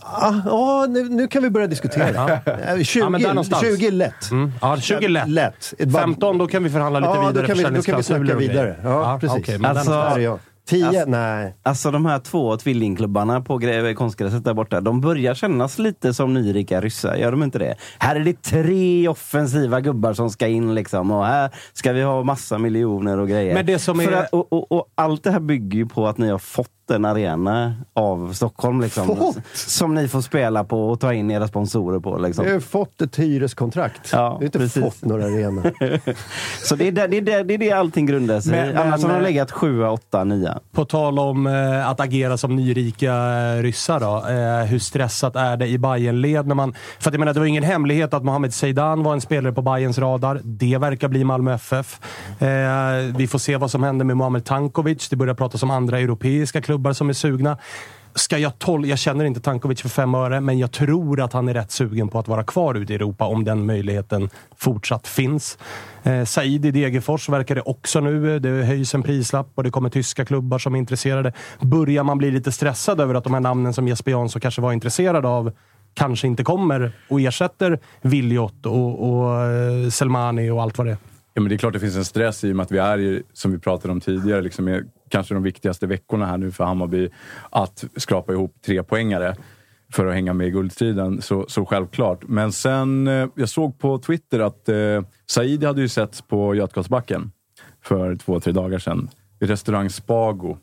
Ah, 0.00 0.34
ja, 0.46 0.86
nu, 0.88 1.08
nu 1.08 1.28
kan 1.28 1.42
vi 1.42 1.50
börja 1.50 1.66
diskutera. 1.66 2.32
Eh, 2.76 2.82
20, 2.82 3.00
Ja, 3.04 3.08
men 3.08 3.20
där 3.22 3.28
någonstans. 3.28 3.62
20 3.62 3.90
lätt. 3.90 4.30
Mm. 4.30 4.52
Ja, 4.60 4.76
20 4.76 5.08
lätt. 5.08 5.28
lätt. 5.28 5.74
Ett 5.78 5.88
bara- 5.88 6.00
15, 6.02 6.38
då 6.38 6.46
kan 6.46 6.64
vi 6.64 6.70
förhandla 6.70 7.00
lite 7.00 7.10
Ja, 7.10 7.14
vidare 7.28 7.32
då 7.42 7.46
kan 7.46 7.56
vi, 7.72 7.76
då 7.76 7.82
kan 7.82 7.96
vi 7.96 8.02
snacka 8.02 8.36
vidare. 8.36 8.76
Ja, 8.84 9.18
precis. 9.20 9.38
okej, 9.38 9.58
men 9.58 9.70
Alltså- 9.76 9.90
Där 9.92 10.14
är 10.14 10.18
jag. 10.18 10.38
10? 10.68 10.86
Alltså- 10.86 11.04
nej. 11.06 11.56
Alltså 11.62 11.90
de 11.90 12.06
här 12.06 12.18
två 12.18 12.56
tvillingklubbarna 12.56 13.40
på 13.40 13.60
konstgräset 13.96 14.44
där 14.44 14.54
borta, 14.54 14.80
de 14.80 15.00
börjar 15.00 15.34
kännas 15.34 15.78
lite 15.78 16.14
som 16.14 16.34
nyrika 16.34 16.80
ryssar, 16.80 17.14
gör 17.16 17.30
de 17.30 17.42
inte 17.42 17.58
det? 17.58 17.74
Här 17.98 18.16
är 18.16 18.20
det 18.20 18.42
tre 18.42 19.08
offensiva 19.08 19.80
gubbar 19.80 20.12
som 20.12 20.30
ska 20.30 20.46
in 20.46 20.74
liksom 20.74 21.10
och 21.10 21.26
här 21.26 21.50
ska 21.72 21.92
vi 21.92 22.02
ha 22.02 22.22
massa 22.22 22.58
miljoner 22.58 23.18
och 23.18 23.28
grejer. 23.28 23.54
Men 23.54 23.66
det 23.66 23.78
som 23.78 23.98
För 24.00 24.12
är- 24.12 24.16
att, 24.16 24.30
och, 24.32 24.52
och, 24.52 24.72
och 24.72 24.86
allt 24.94 25.24
det 25.24 25.30
här 25.30 25.40
bygger 25.40 25.78
ju 25.78 25.86
på 25.86 26.06
att 26.08 26.18
ni 26.18 26.28
har 26.30 26.38
fått 26.38 26.68
en 26.90 27.04
arena 27.04 27.74
av 27.94 28.32
Stockholm 28.32 28.80
liksom, 28.80 29.06
Fått? 29.06 29.36
som 29.54 29.94
ni 29.94 30.08
får 30.08 30.20
spela 30.20 30.64
på 30.64 30.88
och 30.90 31.00
ta 31.00 31.12
in 31.14 31.30
era 31.30 31.48
sponsorer 31.48 32.00
på. 32.00 32.18
Liksom. 32.18 32.44
Vi 32.44 32.50
har 32.50 32.54
ju 32.56 32.60
fått 32.60 33.00
ett 33.02 33.18
hyreskontrakt. 33.18 34.10
Ja, 34.12 34.28
vi 34.28 34.34
har 34.36 34.42
inte 34.44 34.58
precis. 34.58 34.82
fått 34.82 35.04
några 35.04 35.24
arenor. 35.24 35.72
Så 36.64 36.76
det 36.76 36.88
är 36.88 36.92
det, 36.92 37.06
det, 37.06 37.16
är 37.16 37.20
det, 37.22 37.42
det 37.42 37.54
är 37.54 37.58
det 37.58 37.72
allting 37.72 38.06
grundar 38.06 38.40
sig 38.40 38.52
Men- 38.52 38.70
i. 38.70 38.74
Annars 38.76 39.00
men- 39.02 39.10
har 39.10 39.18
de 39.20 39.24
legat 39.24 39.50
sjua, 39.52 39.90
åtta, 39.90 40.24
nia. 40.24 40.58
På 40.72 40.84
tal 40.84 41.18
om 41.18 41.46
eh, 41.46 41.88
att 41.88 42.00
agera 42.00 42.36
som 42.36 42.56
nyrika 42.56 43.14
eh, 43.14 43.62
ryssar 43.62 44.00
då. 44.00 44.28
Eh, 44.28 44.64
hur 44.66 44.78
stressat 44.78 45.36
är 45.36 45.56
det 45.56 45.66
i 45.66 45.78
Bayernled 45.78 46.46
när 46.46 46.54
man... 46.54 46.74
För 46.98 47.10
att 47.10 47.14
jag 47.14 47.18
menar, 47.18 47.34
det 47.34 47.40
var 47.40 47.46
ingen 47.46 47.64
hemlighet 47.64 48.14
att 48.14 48.24
Mohamed 48.24 48.54
Zeidan 48.54 49.02
var 49.02 49.12
en 49.12 49.20
spelare 49.20 49.52
på 49.52 49.62
Bayerns 49.62 49.98
radar. 49.98 50.40
Det 50.44 50.78
verkar 50.78 51.08
bli 51.08 51.24
Malmö 51.24 51.54
FF. 51.54 52.00
Eh, 52.38 52.48
vi 53.16 53.26
får 53.26 53.38
se 53.38 53.56
vad 53.56 53.70
som 53.70 53.82
händer 53.82 54.04
med 54.04 54.16
Mohamed 54.16 54.44
Tankovic. 54.44 55.08
Det 55.08 55.16
börjar 55.16 55.34
pratas 55.34 55.62
om 55.62 55.70
andra 55.70 55.98
europeiska 55.98 56.60
klubbar 56.60 56.71
Klubbar 56.72 56.92
som 56.92 57.08
är 57.08 57.12
sugna. 57.12 57.58
Ska 58.14 58.38
jag 58.38 58.52
tol- 58.58 58.86
jag 58.86 58.98
känner 58.98 59.24
inte 59.24 59.40
Tankovic 59.40 59.82
för 59.82 59.88
fem 59.88 60.14
öre, 60.14 60.40
men 60.40 60.58
jag 60.58 60.72
tror 60.72 61.20
att 61.20 61.32
han 61.32 61.48
är 61.48 61.54
rätt 61.54 61.70
sugen 61.70 62.08
på 62.08 62.18
att 62.18 62.28
vara 62.28 62.44
kvar 62.44 62.74
ute 62.74 62.92
i 62.92 62.96
Europa 62.96 63.24
om 63.24 63.44
den 63.44 63.66
möjligheten 63.66 64.30
fortsatt 64.56 65.06
finns. 65.08 65.58
Eh, 66.02 66.24
Said 66.24 66.66
i 66.66 66.70
Degerfors 66.70 67.28
verkar 67.28 67.54
det 67.54 67.60
också 67.60 68.00
nu. 68.00 68.38
Det 68.38 68.48
höjs 68.48 68.94
en 68.94 69.02
prislapp 69.02 69.48
och 69.54 69.62
det 69.62 69.70
kommer 69.70 69.88
tyska 69.90 70.24
klubbar 70.24 70.58
som 70.58 70.74
är 70.74 70.78
intresserade. 70.78 71.32
Börjar 71.60 72.04
man 72.04 72.18
bli 72.18 72.30
lite 72.30 72.52
stressad 72.52 73.00
över 73.00 73.14
att 73.14 73.24
de 73.24 73.34
här 73.34 73.40
namnen 73.40 73.72
som 73.72 73.88
Jesper 73.88 74.10
Jansson 74.10 74.40
kanske 74.40 74.60
var 74.60 74.72
intresserad 74.72 75.26
av 75.26 75.52
kanske 75.94 76.26
inte 76.26 76.44
kommer 76.44 76.92
och 77.08 77.20
ersätter 77.20 77.78
Viljot 78.02 78.66
och, 78.66 79.08
och 79.08 79.40
eh, 79.40 79.88
Selmani 79.90 80.50
och 80.50 80.62
allt 80.62 80.78
vad 80.78 80.86
det 80.86 80.90
är. 80.90 80.98
Ja, 81.34 81.40
men 81.40 81.48
det 81.48 81.54
är 81.54 81.58
klart 81.58 81.72
det 81.72 81.80
finns 81.80 81.96
en 81.96 82.04
stress 82.04 82.44
i 82.44 82.52
och 82.52 82.56
med 82.56 82.64
att 82.64 82.72
vi 82.72 82.78
är, 82.78 83.22
som 83.32 83.52
vi 83.52 83.58
pratade 83.58 83.92
om 83.92 84.00
tidigare, 84.00 84.40
liksom 84.42 84.68
är 84.68 84.84
kanske 85.12 85.34
de 85.34 85.42
viktigaste 85.42 85.86
veckorna 85.86 86.26
här 86.26 86.36
nu 86.38 86.50
för 86.52 86.64
Hammarby 86.64 87.08
att 87.50 87.84
skrapa 87.96 88.32
ihop 88.32 88.54
tre 88.66 88.82
poängare 88.82 89.36
för 89.92 90.06
att 90.06 90.14
hänga 90.14 90.32
med 90.32 90.46
i 90.46 90.50
guldstriden. 90.50 91.22
Så, 91.22 91.44
så 91.48 91.64
självklart. 91.66 92.18
Men 92.28 92.52
sen, 92.52 93.06
eh, 93.08 93.28
jag 93.34 93.48
såg 93.48 93.78
på 93.78 93.98
Twitter 93.98 94.40
att 94.40 94.68
eh, 94.68 94.76
Saidi 95.26 95.66
hade 95.66 95.80
ju 95.80 95.88
setts 95.88 96.22
på 96.22 96.54
Götgatsbacken 96.54 97.32
för 97.84 98.16
två, 98.16 98.40
tre 98.40 98.52
dagar 98.52 98.78
sedan. 98.78 99.10
I 99.40 99.46
restaurang 99.46 99.90
Spago. 99.90 100.56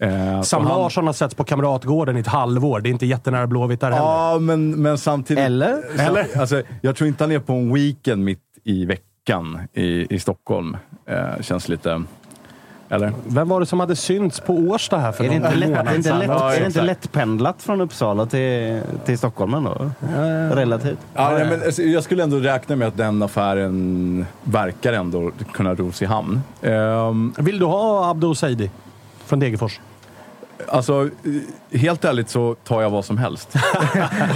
Eh, 0.00 0.42
Sam 0.42 0.66
han- 0.66 0.78
Larsson 0.78 1.06
har 1.06 1.12
setts 1.12 1.34
på 1.34 1.44
Kamratgården 1.44 2.16
i 2.16 2.20
ett 2.20 2.26
halvår. 2.26 2.80
Det 2.80 2.88
är 2.88 2.90
inte 2.90 3.06
jättenära 3.06 3.46
Blåvitt 3.46 3.80
där 3.80 3.90
heller. 3.90 4.06
Ja, 4.06 4.38
men, 4.40 4.82
men 4.82 4.98
samtidigt... 4.98 5.44
Eller? 5.44 6.00
Eller? 6.00 6.40
Alltså, 6.40 6.62
jag 6.82 6.96
tror 6.96 7.08
inte 7.08 7.24
han 7.24 7.32
är 7.32 7.38
på 7.38 7.52
en 7.52 7.74
weekend 7.74 8.24
mitt 8.24 8.42
i 8.64 8.84
veckan 8.84 9.60
i, 9.72 10.14
i 10.14 10.18
Stockholm. 10.20 10.76
Eh, 11.06 11.40
känns 11.40 11.68
lite... 11.68 12.02
Eller? 12.90 13.12
Vem 13.26 13.48
var 13.48 13.60
det 13.60 13.66
som 13.66 13.80
hade 13.80 13.96
synts 13.96 14.40
på 14.40 14.54
Årsta 14.54 14.98
här 14.98 15.12
för 15.12 15.24
Är 15.24 15.28
det 15.28 15.34
inte, 15.34 15.50
någon 15.50 15.58
lätt, 15.58 15.68
är 15.68 15.74
månad 15.76 15.86
det 15.86 15.96
inte, 15.96 16.08
sedan? 16.08 16.18
lätt, 16.18 16.28
Ja, 16.28 16.54
är 16.54 16.60
det 16.60 16.66
inte 16.66 16.82
lättpendlat 16.82 17.62
från 17.62 17.80
Uppsala 17.80 18.26
till, 18.26 18.80
till 19.04 19.18
Stockholm 19.18 19.54
ändå? 19.54 19.90
Relativt. 20.54 20.98
Ja, 21.14 21.30
nej, 21.30 21.46
men, 21.50 21.62
alltså, 21.62 21.82
jag 21.82 22.04
skulle 22.04 22.22
ändå 22.22 22.36
räkna 22.36 22.76
med 22.76 22.88
att 22.88 22.96
den 22.96 23.22
affären 23.22 24.26
verkar 24.42 24.92
ändå 24.92 25.30
kunna 25.52 25.74
ros 25.74 26.02
i 26.02 26.04
hamn. 26.04 26.40
Ehm, 26.62 27.34
Vill 27.38 27.58
du 27.58 27.64
ha 27.64 28.10
Abdo 28.10 28.34
Saidi 28.34 28.70
från 29.26 29.40
Degerfors? 29.40 29.80
Alltså, 30.68 31.10
helt 31.72 32.04
ärligt 32.04 32.28
så 32.30 32.54
tar 32.54 32.82
jag 32.82 32.90
vad 32.90 33.04
som 33.04 33.18
helst. 33.18 33.54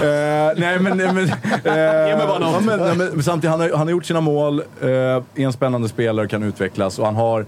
Eh, 0.02 0.58
nej, 0.60 0.78
men... 0.78 0.96
nej, 0.96 1.12
men, 1.12 1.14
något. 1.14 1.32
ja, 1.64 2.60
men, 2.60 2.78
nej, 2.80 2.96
men, 2.96 3.22
samtidigt, 3.22 3.50
han 3.50 3.60
har, 3.60 3.68
han 3.68 3.78
har 3.86 3.90
gjort 3.90 4.04
sina 4.04 4.20
mål, 4.20 4.62
eh, 4.80 4.88
är 4.88 5.22
en 5.34 5.52
spännande 5.52 5.88
spelare 5.88 6.24
och 6.24 6.30
kan 6.30 6.42
utvecklas. 6.42 6.98
Och 6.98 7.04
han 7.06 7.16
har 7.16 7.46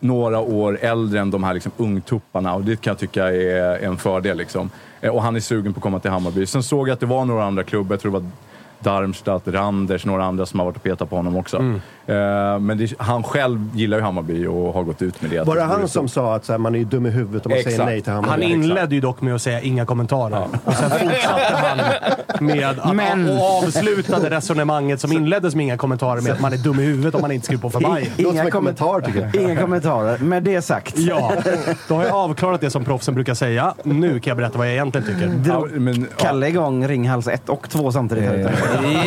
några 0.00 0.40
år 0.40 0.78
äldre 0.80 1.20
än 1.20 1.30
de 1.30 1.44
här 1.44 1.54
liksom, 1.54 1.72
ungtupparna 1.76 2.54
och 2.54 2.64
det 2.64 2.80
kan 2.80 2.90
jag 2.90 2.98
tycka 2.98 3.26
är 3.32 3.84
en 3.84 3.96
fördel. 3.96 4.36
Liksom. 4.36 4.70
Eh, 5.00 5.10
och 5.10 5.22
han 5.22 5.36
är 5.36 5.40
sugen 5.40 5.74
på 5.74 5.78
att 5.78 5.82
komma 5.82 6.00
till 6.00 6.10
Hammarby. 6.10 6.46
Sen 6.46 6.62
såg 6.62 6.88
jag 6.88 6.94
att 6.94 7.00
det 7.00 7.06
var 7.06 7.24
några 7.24 7.44
andra 7.44 7.64
klubbar, 7.64 7.94
jag 7.94 8.00
tror 8.00 8.12
det 8.12 8.18
var 8.18 8.30
Darmstadt, 8.78 9.48
Randers, 9.48 10.04
några 10.04 10.24
andra 10.24 10.46
som 10.46 10.60
har 10.60 10.66
varit 10.66 10.76
och 10.76 10.82
petat 10.82 11.10
på 11.10 11.16
honom 11.16 11.36
också. 11.36 11.56
Mm 11.56 11.80
men 12.60 12.78
det, 12.78 12.92
han 12.98 13.22
själv 13.22 13.68
gillar 13.76 13.96
ju 13.98 14.02
Hammarby 14.04 14.46
och 14.46 14.74
har 14.74 14.82
gått 14.82 15.02
ut 15.02 15.22
med 15.22 15.30
det. 15.30 15.42
Var 15.46 15.56
det 15.56 15.62
han 15.62 15.88
som 15.88 16.08
sa 16.08 16.34
att 16.34 16.44
så 16.44 16.52
här, 16.52 16.58
man 16.58 16.74
är 16.74 16.78
ju 16.78 16.84
dum 16.84 17.06
i 17.06 17.10
huvudet 17.10 17.46
om 17.46 17.50
man 17.50 17.56
säger 17.58 17.68
Exakt. 17.70 17.86
nej 17.90 18.00
till 18.00 18.12
Hammarby? 18.12 18.30
Han 18.44 18.52
inledde 18.52 18.94
ju 18.94 19.00
dock 19.00 19.20
med 19.20 19.34
att 19.34 19.42
säga 19.42 19.60
inga 19.60 19.86
kommentarer. 19.86 20.46
Och 20.64 20.74
sen 20.74 20.90
fortsatte 20.90 21.56
han 21.56 21.78
med 22.46 22.68
att, 22.68 22.94
Men- 22.94 23.28
och 23.30 23.58
avslutade 23.62 24.30
resonemanget 24.30 25.00
som 25.00 25.12
inleddes 25.12 25.54
med 25.54 25.64
inga 25.64 25.76
kommentarer 25.76 26.20
med 26.20 26.32
att 26.32 26.40
man 26.40 26.52
är 26.52 26.56
dum 26.56 26.80
i 26.80 26.82
huvudet 26.82 27.14
om 27.14 27.20
man 27.20 27.32
inte 27.32 27.44
skriver 27.46 27.62
på 27.62 27.70
för 27.70 27.80
Bayern. 27.80 28.08
Inga, 28.16 28.44
en 28.44 28.50
kommentar 28.50 28.86
kommentar 28.86 29.00
tycker 29.12 29.40
jag. 29.40 29.50
inga 29.50 29.60
kommentarer. 29.60 30.18
Med 30.18 30.42
det 30.42 30.62
sagt. 30.62 30.98
Ja, 30.98 31.32
då 31.88 31.94
har 31.94 32.04
jag 32.04 32.12
avklarat 32.14 32.60
det 32.60 32.70
som 32.70 32.84
proffsen 32.84 33.14
brukar 33.14 33.34
säga. 33.34 33.74
Nu 33.82 34.20
kan 34.20 34.30
jag 34.30 34.36
berätta 34.36 34.58
vad 34.58 34.66
jag 34.66 34.72
egentligen 34.74 35.06
tycker. 35.06 35.52
Ja, 35.52 35.66
men, 35.72 36.00
ja, 36.00 36.06
Kalle 36.16 36.48
igång 36.48 36.88
Ringhals 36.88 37.28
1 37.28 37.48
och 37.48 37.70
2 37.70 37.92
samtidigt. 37.92 38.30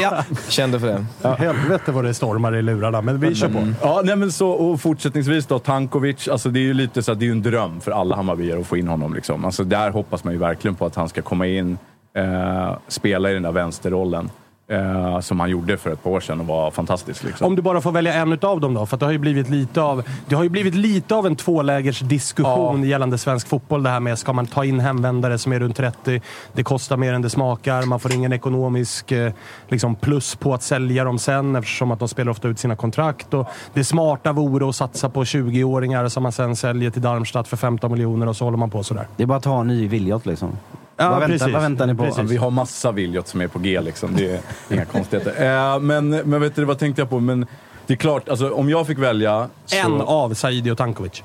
Ja, 0.01 0.23
kände 0.47 0.79
för 0.79 0.87
det. 1.21 1.29
Helvete 1.37 1.91
vad 1.91 2.05
det 2.05 2.13
stormar 2.13 2.55
i 2.55 2.61
lurarna, 2.89 3.01
men 3.01 3.19
vi 3.19 3.36
kör 3.36 3.50
på. 3.50 3.67
Ja, 3.81 4.01
nej 4.03 4.15
men 4.15 4.31
så, 4.31 4.50
och 4.50 4.81
fortsättningsvis 4.81 5.46
då, 5.46 5.60
Tankovic. 5.60 6.27
Alltså 6.27 6.50
det 6.50 6.60
är 6.60 6.63
ju 6.63 6.74
lite 6.74 7.03
så 7.03 7.12
att 7.12 7.19
det 7.19 7.25
är 7.25 7.27
ju 7.27 7.31
en 7.31 7.41
dröm 7.41 7.81
för 7.81 7.91
alla 7.91 8.15
Hammarbyare 8.15 8.60
att 8.60 8.67
få 8.67 8.77
in 8.77 8.88
honom. 8.88 9.13
Liksom. 9.13 9.46
Alltså 9.46 9.63
där 9.63 9.91
hoppas 9.91 10.24
man 10.24 10.34
ju 10.34 10.39
verkligen 10.39 10.75
på 10.75 10.86
att 10.86 10.96
han 10.96 11.10
ska 11.10 11.22
komma 11.22 11.48
in, 11.48 11.77
eh, 12.13 12.77
spela 12.88 13.31
i 13.31 13.34
den 13.34 13.43
där 13.43 13.51
vänsterrollen. 13.51 14.29
Eh, 14.71 15.19
som 15.19 15.39
han 15.39 15.49
gjorde 15.49 15.77
för 15.77 15.91
ett 15.91 16.03
par 16.03 16.11
år 16.11 16.19
sedan 16.19 16.39
och 16.39 16.47
var 16.47 16.71
fantastisk. 16.71 17.23
Liksom. 17.23 17.47
Om 17.47 17.55
du 17.55 17.61
bara 17.61 17.81
får 17.81 17.91
välja 17.91 18.13
en 18.13 18.33
utav 18.33 18.61
dem 18.61 18.73
då, 18.73 18.85
för 18.85 18.97
det 18.97 19.05
har 19.05 19.11
ju 19.11 19.17
blivit 19.17 19.49
lite 19.49 19.81
av, 19.81 20.03
det 20.27 20.35
har 20.35 20.43
ju 20.43 20.49
blivit 20.49 20.75
lite 20.75 21.15
av 21.15 21.25
en 21.25 21.35
tvålägers 21.35 21.99
diskussion 21.99 22.83
gällande 22.83 23.17
svensk 23.17 23.47
fotboll. 23.47 23.83
Det 23.83 23.89
här 23.89 23.99
med, 23.99 24.19
ska 24.19 24.33
man 24.33 24.47
ta 24.47 24.65
in 24.65 24.79
hemvändare 24.79 25.38
som 25.38 25.53
är 25.53 25.59
runt 25.59 25.75
30? 25.75 26.21
Det 26.53 26.63
kostar 26.63 26.97
mer 26.97 27.13
än 27.13 27.21
det 27.21 27.29
smakar. 27.29 27.85
Man 27.85 27.99
får 27.99 28.13
ingen 28.13 28.33
ekonomisk 28.33 29.11
eh, 29.11 29.33
liksom 29.67 29.95
plus 29.95 30.35
på 30.35 30.53
att 30.53 30.63
sälja 30.63 31.03
dem 31.03 31.19
sen 31.19 31.55
eftersom 31.55 31.91
att 31.91 31.99
de 31.99 32.07
spelar 32.07 32.31
ofta 32.31 32.47
ut 32.47 32.59
sina 32.59 32.75
kontrakt. 32.75 33.33
Och 33.33 33.47
det 33.73 33.83
smarta 33.83 34.31
vore 34.31 34.69
att 34.69 34.75
satsa 34.75 35.09
på 35.09 35.23
20-åringar 35.23 36.07
som 36.07 36.23
man 36.23 36.31
sen 36.31 36.55
säljer 36.55 36.89
till 36.91 37.01
Darmstadt 37.01 37.47
för 37.47 37.57
15 37.57 37.91
miljoner 37.91 38.27
och 38.27 38.35
så 38.35 38.45
håller 38.45 38.57
man 38.57 38.69
på 38.69 38.83
sådär. 38.83 39.07
Det 39.17 39.23
är 39.23 39.27
bara 39.27 39.38
att 39.38 39.43
ta 39.43 39.61
en 39.61 39.67
ny 39.67 39.88
Viljot 39.88 40.25
liksom. 40.25 40.57
Ja, 40.99 41.09
vad, 41.09 41.19
väntar, 41.19 41.27
precis. 41.37 41.53
vad 41.53 41.61
väntar 41.61 41.87
ni 41.87 41.95
på? 41.95 42.03
Precis. 42.03 42.17
Ja, 42.17 42.23
vi 42.23 42.37
har 42.37 42.51
massa 42.51 42.91
Viljot 42.91 43.27
som 43.27 43.41
är 43.41 43.47
på 43.47 43.59
G 43.59 43.81
liksom. 43.81 44.15
Det 44.15 44.31
är 44.31 44.39
inga 44.69 44.85
konstigheter. 44.85 45.73
Eh, 45.73 45.79
men, 45.79 46.09
men 46.09 46.41
vet 46.41 46.55
du, 46.55 46.65
vad 46.65 46.79
tänkte 46.79 47.01
jag 47.01 47.09
på? 47.09 47.19
Men 47.19 47.45
det 47.87 47.93
är 47.93 47.97
klart, 47.97 48.29
alltså, 48.29 48.51
om 48.51 48.69
jag 48.69 48.87
fick 48.87 48.97
välja... 48.97 49.49
Så, 49.65 49.75
En 49.77 50.01
av 50.01 50.33
Saidi 50.33 50.71
och 50.71 50.77
Tankovic. 50.77 51.23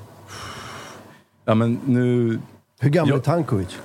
Ja, 1.45 1.55
men 1.55 1.79
nu... 1.85 2.39
Hur 2.79 2.89
gammal 2.89 3.09
Ja. 3.09 3.15
är 3.15 3.19
Tankovic? 3.19 3.77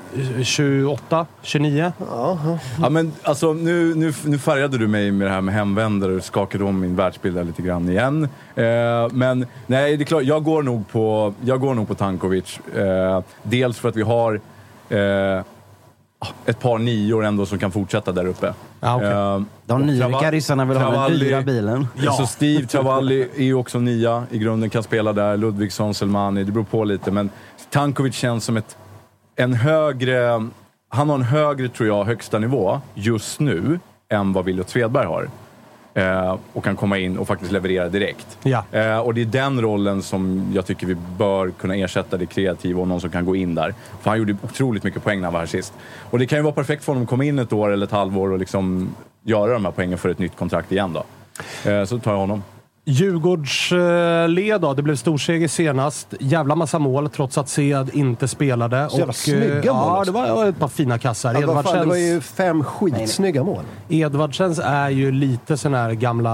28, 0.42 1.26
29. 1.42 1.92
Ja, 2.11 2.88
men 2.90 3.12
alltså, 3.23 3.52
nu, 3.52 3.94
nu, 3.94 4.12
nu 4.25 4.38
färgade 4.38 4.78
du 4.78 4.88
mig 4.88 5.11
med 5.11 5.26
det 5.26 5.32
här 5.32 5.40
med 5.40 5.54
hemvändare 5.54 6.12
och 6.14 6.25
skakade 6.25 6.64
om 6.64 6.80
min 6.80 6.97
världsbild 6.97 7.37
där 7.37 7.44
lite 7.44 7.62
grann 7.62 7.88
igen. 7.88 8.28
Eh, 8.54 8.64
men 9.12 9.47
nej, 9.66 9.97
det 9.97 10.02
är 10.02 10.06
klart, 10.06 10.23
jag 10.23 10.44
går 10.44 10.62
nog 10.62 10.88
på, 10.88 11.35
jag 11.44 11.61
går 11.61 11.75
nog 11.75 11.88
på 11.88 11.94
Tankovic. 11.94 12.61
Eh, 12.76 13.23
dels 13.42 13.78
för 13.78 13.88
att 13.88 13.97
vi 13.97 14.02
har 14.02 14.40
eh, 14.88 15.42
ett 16.47 16.61
par 16.61 16.79
nior 16.79 17.25
ändå 17.25 17.47
som 17.47 17.59
kan 17.59 17.71
fortsätta 17.73 18.12
där 18.12 18.27
uppe. 18.27 18.55
Ja, 18.81 18.97
okej. 18.97 19.09
Eh, 19.11 19.41
De 19.67 19.83
nyrika 19.83 20.31
ryssarna 20.31 20.65
vill 20.65 20.77
ha 20.79 20.85
den 20.91 20.95
Travalli- 20.95 21.19
dyra 21.19 21.43
bilen. 21.43 21.87
Ja. 21.97 22.12
Så 22.12 22.27
Steve 22.27 22.67
Travalli 22.67 23.29
är 23.37 23.43
ju 23.45 23.55
också 23.55 23.79
nia 23.79 24.25
i 24.31 24.39
grunden, 24.39 24.71
kan 24.71 24.83
spela 24.83 25.12
där. 25.12 25.37
Ludvigsson, 25.37 25.95
Selmani, 25.95 26.45
det 26.45 26.53
beror 26.53 26.65
på 26.65 26.85
lite. 26.85 27.11
Men 27.11 27.31
Tankovic 27.71 28.15
känns 28.15 28.45
som 28.45 28.57
ett, 28.57 28.77
en 29.37 29.55
högre... 29.55 30.49
Han 30.89 31.09
har 31.09 31.17
en 31.17 31.23
högre, 31.23 31.69
tror 31.69 31.89
jag, 31.89 32.05
högsta 32.05 32.39
nivå 32.39 32.81
just 32.95 33.41
nu 33.41 33.81
än 34.09 34.33
vad 34.33 34.45
Williot 34.45 34.69
Svedberg 34.71 35.07
har. 35.07 35.29
Eh, 35.94 36.37
och 36.52 36.64
kan 36.64 36.76
komma 36.76 36.99
in 36.99 37.18
och 37.18 37.26
faktiskt 37.26 37.52
leverera 37.52 37.88
direkt. 37.88 38.38
Ja. 38.42 38.64
Eh, 38.73 38.99
och 38.99 39.14
det 39.14 39.20
är 39.20 39.25
den 39.25 39.61
rollen 39.61 40.02
som 40.02 40.50
jag 40.54 40.66
tycker 40.66 40.87
vi 40.87 40.97
bör 41.18 41.50
kunna 41.50 41.76
ersätta 41.76 42.16
det 42.16 42.26
kreativa 42.26 42.80
och 42.80 42.88
någon 42.88 43.00
som 43.00 43.11
kan 43.11 43.25
gå 43.25 43.37
in 43.37 43.54
där. 43.54 43.75
För 44.02 44.11
han 44.11 44.18
gjorde 44.18 44.37
otroligt 44.42 44.85
mycket 44.85 45.04
poäng 45.04 45.20
när 45.20 45.26
han 45.26 45.32
var 45.32 45.40
här 45.40 45.47
sist. 45.47 45.73
Och 46.11 46.18
det 46.18 46.26
kan 46.26 46.38
ju 46.38 46.42
vara 46.42 46.54
perfekt 46.54 46.85
för 46.85 46.92
honom 46.92 47.02
att 47.02 47.09
komma 47.09 47.25
in 47.25 47.38
ett 47.38 47.52
år 47.52 47.70
eller 47.70 47.87
ett 47.87 47.92
halvår 47.92 48.32
och 48.32 48.38
liksom 48.38 48.94
göra 49.23 49.52
de 49.52 49.64
här 49.64 49.73
poängen 49.73 49.99
för 49.99 50.09
ett 50.09 50.18
nytt 50.18 50.37
kontrakt 50.37 50.73
igen 50.73 50.92
då. 50.92 51.04
Eh, 51.70 51.85
så 51.85 51.99
tar 51.99 52.12
jag 52.12 52.18
honom. 52.18 52.42
Djurgårdsled 52.90 54.61
då. 54.61 54.75
Det 54.75 54.82
blev 54.82 54.97
storseger 54.97 55.49
senast. 55.49 56.14
Jävla 56.20 56.54
massa 56.54 56.78
mål 56.78 57.11
trots 57.11 57.38
att 57.38 57.49
Sead 57.49 57.90
inte 57.92 58.28
spelade. 58.28 58.88
Så 58.90 58.99
jävla 58.99 59.12
snygga 59.12 59.73
mål 59.73 59.92
Ja, 59.97 60.02
det 60.04 60.11
var 60.11 60.47
ett 60.47 60.59
par 60.59 60.68
fina 60.68 60.99
kassar. 60.99 61.35
Ja, 61.40 61.62
fan, 61.62 61.78
det 61.78 61.85
var 61.85 61.97
ju 61.97 62.20
fem 62.20 62.64
skitsnygga 62.64 63.44
mål. 63.44 63.64
Edvardsens 63.88 64.59
är 64.64 64.88
ju 64.90 65.12
lite 65.12 65.56
sån 65.56 65.75
här 65.75 65.92
gamla 65.92 66.30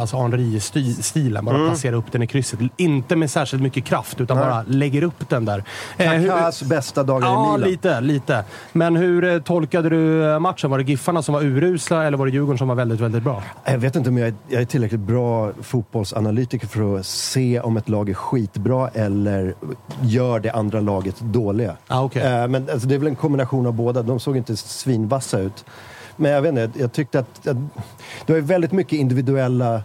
alltså 0.00 0.16
Henri-stilen. 0.16 1.44
Bara 1.44 1.66
placera 1.68 1.96
upp 1.96 2.12
den 2.12 2.22
i 2.22 2.26
krysset. 2.26 2.60
Inte 2.76 3.16
med 3.16 3.30
särskilt 3.30 3.62
mycket 3.62 3.84
kraft, 3.84 4.20
utan 4.20 4.36
Nej. 4.36 4.46
bara 4.46 4.64
lägger 4.68 5.02
upp 5.02 5.28
den 5.28 5.44
där. 5.44 5.64
Eh, 5.96 6.10
hur- 6.10 6.28
Kakas 6.28 6.62
bästa 6.62 7.02
dagar 7.02 7.26
i 7.26 7.30
Ja, 7.30 7.52
Milan. 7.56 7.70
lite, 7.70 8.00
lite. 8.00 8.44
Men 8.72 8.96
hur 8.96 9.24
eh, 9.24 9.38
tolkade 9.38 9.88
du 9.88 10.32
eh, 10.32 10.38
matchen? 10.38 10.70
Var 10.70 10.78
det 10.78 10.84
Giffarna 10.84 11.22
som 11.22 11.34
var 11.34 11.42
urusla 11.42 12.04
eller 12.04 12.18
var 12.18 12.26
det 12.26 12.32
Djurgården 12.32 12.58
som 12.58 12.68
var 12.68 12.74
väldigt, 12.74 13.00
väldigt 13.00 13.22
bra? 13.22 13.42
Jag 13.64 13.78
vet 13.78 13.96
inte 13.96 14.08
om 14.10 14.18
jag 14.18 14.28
är, 14.28 14.34
jag 14.48 14.60
är 14.62 14.66
tillräckligt 14.66 15.00
bra 15.00 15.50
fotbollsanalytiker 15.92 16.66
för 16.66 16.98
att 16.98 17.06
se 17.06 17.60
om 17.60 17.76
ett 17.76 17.88
lag 17.88 18.08
är 18.10 18.14
skitbra 18.14 18.88
eller 18.88 19.54
gör 20.02 20.40
det 20.40 20.50
andra 20.50 20.80
laget 20.80 21.20
dåliga. 21.20 21.76
Ah, 21.88 22.02
okej. 22.02 22.22
Eh, 22.22 22.48
Men 22.48 22.70
alltså, 22.70 22.88
det 22.88 22.94
är 22.94 22.98
väl 22.98 23.08
en 23.08 23.16
kombination 23.16 23.66
av 23.66 23.72
båda. 23.72 24.02
De 24.02 24.20
såg 24.20 24.36
inte 24.36 24.56
svinvassa 24.56 25.38
ut. 25.38 25.64
Men 26.16 26.30
jag 26.30 26.42
vet 26.42 26.48
inte, 26.48 26.80
jag, 26.80 26.92
tyckte 26.92 27.18
att, 27.18 27.46
att 27.46 27.56
det 28.26 28.32
var 28.32 28.40
väldigt 28.40 28.72
mycket 28.72 28.92
individuella 28.98 29.82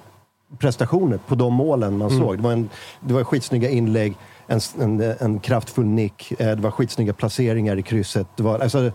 prestationer 0.57 1.19
på 1.27 1.35
de 1.35 1.53
målen 1.53 1.97
man 1.97 2.09
såg. 2.09 2.37
Det 2.37 2.43
var, 2.43 2.51
en, 2.51 2.69
det 2.99 3.13
var 3.13 3.23
skitsnygga 3.23 3.69
inlägg, 3.69 4.15
en, 4.47 4.59
en, 4.79 5.01
en 5.19 5.39
kraftfull 5.39 5.85
nick, 5.85 6.31
eh, 6.39 6.55
det 6.55 6.61
var 6.61 6.71
skitsnygga 6.71 7.13
placeringar 7.13 7.77
i 7.77 7.83
krysset. 7.83 8.27
Det 8.35 8.43
var, 8.43 8.59
alltså, 8.59 8.85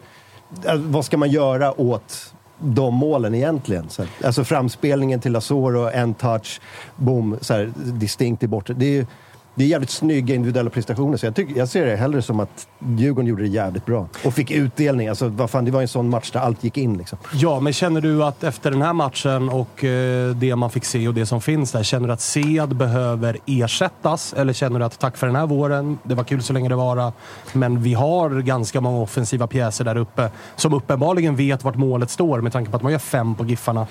eh, 0.65 0.75
vad 0.75 1.05
ska 1.05 1.17
man 1.17 1.31
göra 1.31 1.81
åt 1.81 2.35
de 2.63 2.95
målen 2.95 3.35
egentligen? 3.35 3.89
Så, 3.89 4.05
alltså 4.25 4.45
framspelningen 4.45 5.21
till 5.21 5.37
Asoro, 5.37 5.89
en 5.89 6.15
touch, 6.15 6.61
boom, 6.97 7.37
så 7.41 7.55
här, 7.55 7.73
distinkt 7.77 8.43
i 8.43 8.47
bortre. 8.47 8.75
Det 8.75 8.85
är, 8.87 8.91
ju- 8.91 9.07
det 9.55 9.65
är 9.65 9.69
jävligt 9.69 9.91
snygga 9.91 10.35
individuella 10.35 10.71
prestationer, 10.71 11.17
så 11.17 11.27
jag, 11.27 11.35
tycker, 11.35 11.59
jag 11.59 11.69
ser 11.69 11.87
det 11.87 11.97
hellre 11.97 12.23
som 12.23 12.41
att 12.41 12.67
Djurgården 12.79 13.27
gjorde 13.27 13.43
det 13.43 13.49
jävligt 13.49 13.87
bra. 13.87 14.07
Och 14.25 14.35
fick 14.35 14.51
utdelning. 14.51 15.09
Alltså, 15.09 15.29
vad 15.29 15.51
fan, 15.51 15.65
det 15.65 15.71
var 15.71 15.83
en 15.83 15.89
sån 15.89 16.11
match 16.11 16.31
där 16.31 16.41
allt 16.41 16.65
gick 16.65 16.79
in. 16.79 16.99
Liksom. 16.99 17.19
Ja, 17.35 17.61
men 17.61 17.73
känner 17.73 18.01
du 18.01 18.25
att 18.25 18.45
efter 18.45 18.71
den 18.71 18.83
här 18.83 18.93
matchen 18.93 19.49
och 19.49 19.85
eh, 19.85 20.31
det 20.31 20.57
man 20.57 20.71
fick 20.71 20.85
se 20.85 21.09
och 21.09 21.15
det 21.15 21.27
som 21.27 21.41
finns 21.41 21.73
där, 21.73 21.83
känner 21.83 22.07
du 22.07 22.13
att 22.13 22.21
Sead 22.21 22.77
behöver 22.77 23.39
ersättas? 23.47 24.33
Eller 24.33 24.53
känner 24.53 24.79
du 24.79 24.85
att 24.85 24.99
tack 24.99 25.17
för 25.17 25.27
den 25.27 25.37
här 25.37 25.47
våren, 25.47 25.99
det 26.03 26.15
var 26.15 26.25
kul 26.25 26.43
så 26.43 26.53
länge 26.53 26.69
det 26.69 26.75
var, 26.75 27.13
men 27.53 27.83
vi 27.83 27.95
har 27.95 28.31
ganska 28.41 28.81
många 28.81 29.03
offensiva 29.03 29.47
pjäser 29.47 29.85
där 29.85 29.97
uppe 29.97 30.31
som 30.57 30.75
uppenbarligen 30.75 31.37
vet 31.37 31.65
vart 31.65 31.77
målet 31.77 32.11
står 32.11 32.41
med 32.41 32.53
tanke 32.53 32.71
på 32.71 32.77
att 32.77 32.83
man 32.83 32.93
gör 32.93 32.99
fem 32.99 33.35
på 33.35 33.45
Giffarna 33.45 33.87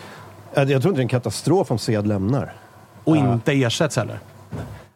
Jag, 0.53 0.71
jag 0.71 0.81
tror 0.81 0.91
inte 0.91 0.99
det 0.99 1.01
är 1.01 1.03
en 1.03 1.07
katastrof 1.07 1.71
om 1.71 1.77
Sead 1.79 2.07
lämnar. 2.07 2.53
och 3.03 3.17
inte 3.17 3.51
ersätts 3.51 3.95
heller. 3.95 4.19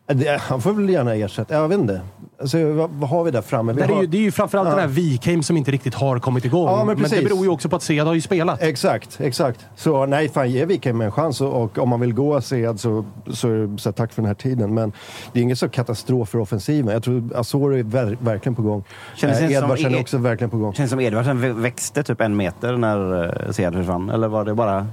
Det, 0.08 0.42
han 0.42 0.62
får 0.62 0.74
väl 0.74 0.90
gärna 0.90 1.16
ersätta. 1.16 1.54
Jag 1.54 1.68
vet 1.68 1.80
inte. 1.80 2.02
Alltså, 2.42 2.72
vad, 2.74 2.90
vad 2.90 3.10
har 3.10 3.24
vi 3.24 3.32
där 3.32 3.42
framme? 3.42 3.74
Vi 3.74 3.82
Där 3.82 3.88
är 3.90 3.94
har, 3.94 4.02
ju, 4.02 4.08
det 4.08 4.18
är 4.18 4.22
ju 4.22 4.32
framförallt 4.32 4.70
Ja. 4.70 4.76
den 4.76 4.80
här 4.82 4.88
Wikheim 4.96 5.44
som 5.44 5.58
inte 5.58 5.72
riktigt 5.72 5.94
har 5.96 6.20
kommit 6.20 6.46
igång. 6.46 6.66
Ja, 6.68 6.84
men 6.86 7.02
men, 7.02 7.10
det 7.10 7.24
beror 7.24 7.44
ju 7.46 7.50
också 7.50 7.70
på 7.70 7.76
att 7.76 7.84
Sead 7.84 8.08
har 8.08 8.14
ju 8.14 8.22
spelat. 8.22 8.62
Exakt, 8.62 9.22
exakt. 9.22 9.66
Så 9.76 10.06
nej, 10.06 10.30
fan 10.30 10.52
ge 10.52 10.66
Wikheim 10.66 11.02
en 11.02 11.12
chans 11.12 11.42
och, 11.42 11.64
och 11.64 11.78
om 11.78 11.90
man 11.90 12.00
vill 12.00 12.14
gå 12.14 12.42
Sead 12.42 12.80
så, 12.80 13.06
så, 13.32 13.48
det 13.48 13.78
så 13.82 13.92
tack 13.92 14.14
för 14.14 14.22
den 14.22 14.28
här 14.28 14.36
tiden. 14.36 14.74
Men 14.74 14.92
det 15.34 15.40
är 15.40 15.44
ingen 15.44 15.56
så 15.56 15.70
katastrof 15.70 16.30
för 16.30 16.40
offensiven. 16.40 16.94
Jag 16.94 17.04
tror 17.04 17.30
Asoro 17.36 17.78
är 17.78 17.84
ver, 17.84 18.18
verkligen 18.22 18.56
på 18.56 18.62
gång. 18.62 18.84
Det 19.22 19.28
Eh, 19.28 19.52
Edvardsen 19.52 19.96
är 19.96 20.00
också 20.02 20.18
verkligen 20.18 20.50
på 20.50 20.58
gång. 20.58 20.74
Känns 20.74 20.90
som 20.90 21.00
Edvardsen 21.00 21.44
vä- 21.44 21.62
växte 21.62 22.04
typ 22.04 22.22
en 22.22 22.36
meter 22.36 22.78
när 22.78 23.26
uh, 23.46 23.52
Sead 23.52 23.74
försvann. 23.74 24.10
Eller 24.10 24.28
var 24.28 24.46
det 24.46 24.54
bara 24.54 24.88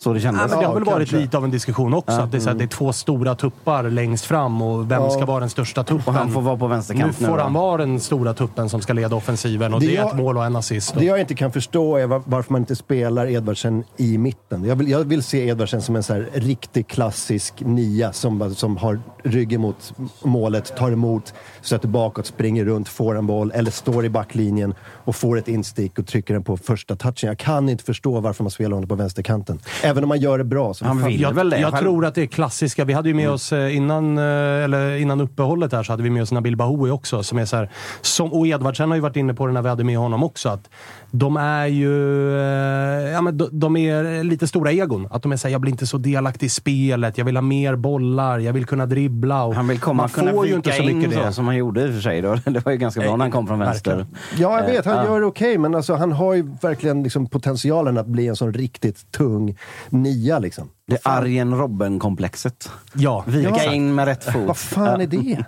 så 0.00 0.12
det 0.12 0.18
Ja, 0.18 0.22
kändes? 0.22 0.50
men 0.50 0.60
det 0.60 0.66
har 0.66 0.74
väl 0.74 0.82
Ja, 0.86 0.92
varit 0.92 1.08
kanske. 1.10 1.16
lite 1.24 1.36
av 1.36 1.44
en 1.44 1.50
diskussion 1.50 1.94
också. 1.94 2.16
Ja. 2.16 2.22
Att 2.22 2.30
det, 2.32 2.38
är 2.38 2.40
så 2.40 2.48
här, 2.48 2.56
det 2.56 2.64
är 2.64 2.68
två 2.68 2.92
stora 2.92 3.34
tuppar 3.34 3.82
längst 3.90 4.24
fram 4.24 4.62
och 4.62 4.90
vem 4.90 5.02
Ja. 5.02 5.10
ska 5.10 5.24
vara 5.26 5.40
den 5.40 5.50
största 5.50 5.84
tuppen? 5.84 6.02
Och 6.06 6.14
han 6.14 6.32
får 6.32 6.40
vara 6.42 6.56
på 6.56 6.68
nu 6.68 6.74
vänsterkant 6.74 7.20
nu. 7.20 7.26
får 7.26 7.36
då. 7.36 7.42
han 7.42 7.52
vara 7.52 7.76
den 7.76 8.00
stora 8.00 8.34
tuppen 8.34 8.68
som 8.68 8.80
ska 8.80 8.92
leda 8.92 9.16
offensiven 9.16 9.74
och 9.74 9.80
Det 9.80 9.86
det, 9.86 9.92
är 9.96 10.00
jag- 10.00 10.08
ett 10.08 10.16
mål 10.16 10.36
och 10.36 10.44
en 10.44 10.56
assist. 10.56 10.94
Det 10.98 11.04
jag 11.04 11.20
inte 11.20 11.34
kan 11.34 11.52
förstå 11.52 11.96
är 11.96 12.06
var, 12.06 12.22
varför 12.24 12.52
man 12.52 12.62
inte 12.62 12.76
spelar 12.76 13.26
Edvardsen 13.26 13.84
i 13.96 14.18
mitten. 14.18 14.64
Jag 14.64 14.76
vill, 14.76 14.88
jag 14.88 15.04
vill 15.04 15.22
se 15.22 15.46
Edvardsen 15.48 15.82
som 15.82 15.96
en 15.96 16.02
så 16.02 16.12
här 16.14 16.28
riktig 16.34 16.86
klassisk 16.88 17.54
nia 17.60 18.12
som, 18.12 18.54
som 18.54 18.76
har 18.76 19.00
ryggen 19.24 19.60
mot 19.60 19.94
målet, 20.22 20.76
tar 20.76 20.90
emot, 20.92 21.34
sätter 21.62 21.88
bakåt, 21.88 22.26
springer 22.26 22.64
runt, 22.64 22.88
får 22.88 23.18
en 23.18 23.26
boll 23.26 23.52
eller 23.54 23.70
står 23.70 24.04
i 24.04 24.08
backlinjen 24.10 24.74
och 25.04 25.16
får 25.16 25.38
ett 25.38 25.48
instick 25.48 25.98
och 25.98 26.06
trycker 26.06 26.34
den 26.34 26.44
på 26.44 26.56
första 26.56 26.96
touchen. 26.96 27.28
Jag 27.28 27.38
kan 27.38 27.68
inte 27.68 27.84
förstå 27.84 28.20
varför 28.20 28.44
man 28.44 28.50
spelar 28.50 28.74
honom 28.74 28.88
på 28.88 28.94
vänsterkanten. 28.94 29.58
Även 29.88 30.04
om 30.04 30.08
man 30.08 30.20
gör 30.20 30.38
det 30.38 30.44
bra. 30.44 30.74
Så 30.74 30.84
Han 30.84 31.04
vill 31.04 31.20
Jag, 31.20 31.32
väl 31.32 31.50
det 31.50 31.58
jag 31.60 31.78
tror 31.78 32.04
att 32.06 32.14
det 32.14 32.22
är 32.22 32.26
klassiska. 32.26 32.84
Vi 32.84 32.92
hade 32.92 33.08
ju 33.08 33.14
med 33.14 33.22
Mm. 33.24 33.34
oss 33.34 33.52
eh, 33.52 33.76
innan, 33.76 34.18
eh, 34.18 34.24
eller 34.64 34.96
innan 34.96 35.20
uppehållet 35.20 35.72
här 35.72 35.82
så 35.82 35.92
hade 35.92 36.02
vi 36.02 36.10
med 36.10 36.22
oss 36.22 36.32
Nabil 36.32 36.56
Bahoui 36.56 36.90
också. 36.90 37.22
Som 37.22 37.38
är 37.38 37.44
så 37.44 37.56
här, 37.56 37.70
som, 38.00 38.32
och 38.32 38.46
Edvardsen 38.46 38.88
har 38.88 38.94
ju 38.96 39.00
varit 39.02 39.16
inne 39.16 39.34
på 39.34 39.46
det 39.46 39.52
när 39.52 39.62
vi 39.62 39.68
hade 39.68 39.84
med 39.84 39.98
honom 39.98 40.22
också. 40.22 40.48
Att 40.48 40.70
de 41.10 41.36
är 41.36 41.66
ju 41.66 41.92
eh, 42.38 43.10
ja, 43.12 43.20
men 43.20 43.38
de, 43.38 43.48
de 43.52 43.76
är 43.76 44.24
lite 44.24 44.46
stora 44.46 44.72
egon. 44.72 45.08
Att 45.10 45.22
de 45.22 45.32
är 45.32 45.36
såhär, 45.36 45.52
jag 45.52 45.60
blir 45.60 45.72
inte 45.72 45.86
så 45.86 45.98
delaktig 45.98 46.46
i 46.46 46.50
spelet. 46.50 47.18
Jag 47.18 47.24
vill 47.24 47.36
ha 47.36 47.42
mer 47.42 47.76
bollar. 47.76 48.38
Jag 48.38 48.52
vill 48.52 48.66
kunna 48.66 48.86
dribbla. 48.86 49.44
Och 49.44 49.54
Han 49.54 49.68
vill 49.68 49.80
komma 49.80 50.02
man 50.02 50.08
kunna 50.10 50.32
får 50.32 50.46
ju 50.46 50.54
inte 50.54 50.72
så 50.72 50.82
in 50.82 50.98
mycket 50.98 51.14
så, 51.14 51.20
det. 51.20 51.32
som 51.32 51.46
han 51.46 51.56
gjorde 51.56 51.82
i 51.84 51.88
och 51.88 51.94
för 51.94 52.00
sig. 52.00 52.20
Då. 52.22 52.36
Det 52.50 52.64
var 52.64 52.72
ju 52.72 52.78
ganska 52.78 53.00
bra 53.00 53.16
när 53.16 53.24
han 53.24 53.30
kom 53.32 53.46
från 53.46 53.58
vänster. 53.58 53.96
Verkligen. 53.96 54.16
Ja, 54.38 54.60
jag 54.60 54.66
vet. 54.66 54.84
Han 54.84 55.04
gör 55.06 55.20
det 55.20 55.26
okej, 55.26 55.58
men 55.58 55.74
alltså, 55.74 55.94
han 55.94 56.12
har 56.12 56.34
ju 56.34 56.50
verkligen 56.62 57.02
liksom 57.02 57.26
potentialen 57.26 57.98
att 57.98 58.06
bli 58.06 58.28
en 58.28 58.36
sån 58.36 58.52
riktigt 58.54 59.12
tung 59.12 59.56
nia. 59.88 60.38
Liksom. 60.38 60.70
Det 60.86 60.94
är 60.94 61.00
Arjen 61.18 61.54
Robben-komplexet. 61.58 62.70
Ja, 62.94 63.24
Vika 63.26 63.48
exakt. 63.48 63.72
in 63.72 63.94
med 63.94 64.04
rätt 64.04 64.24
fot. 64.24 64.46
Vad 64.46 64.56
fan 64.56 65.00
är 65.00 65.06
det? 65.06 65.44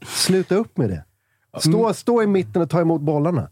Sluta 0.06 0.54
upp 0.54 0.76
med 0.78 0.90
det. 0.90 1.04
Stå, 1.58 1.94
stå 1.94 2.22
i 2.22 2.26
mitten 2.26 2.62
och 2.62 2.70
ta 2.70 2.80
emot 2.80 3.00
bollarna. 3.00 3.48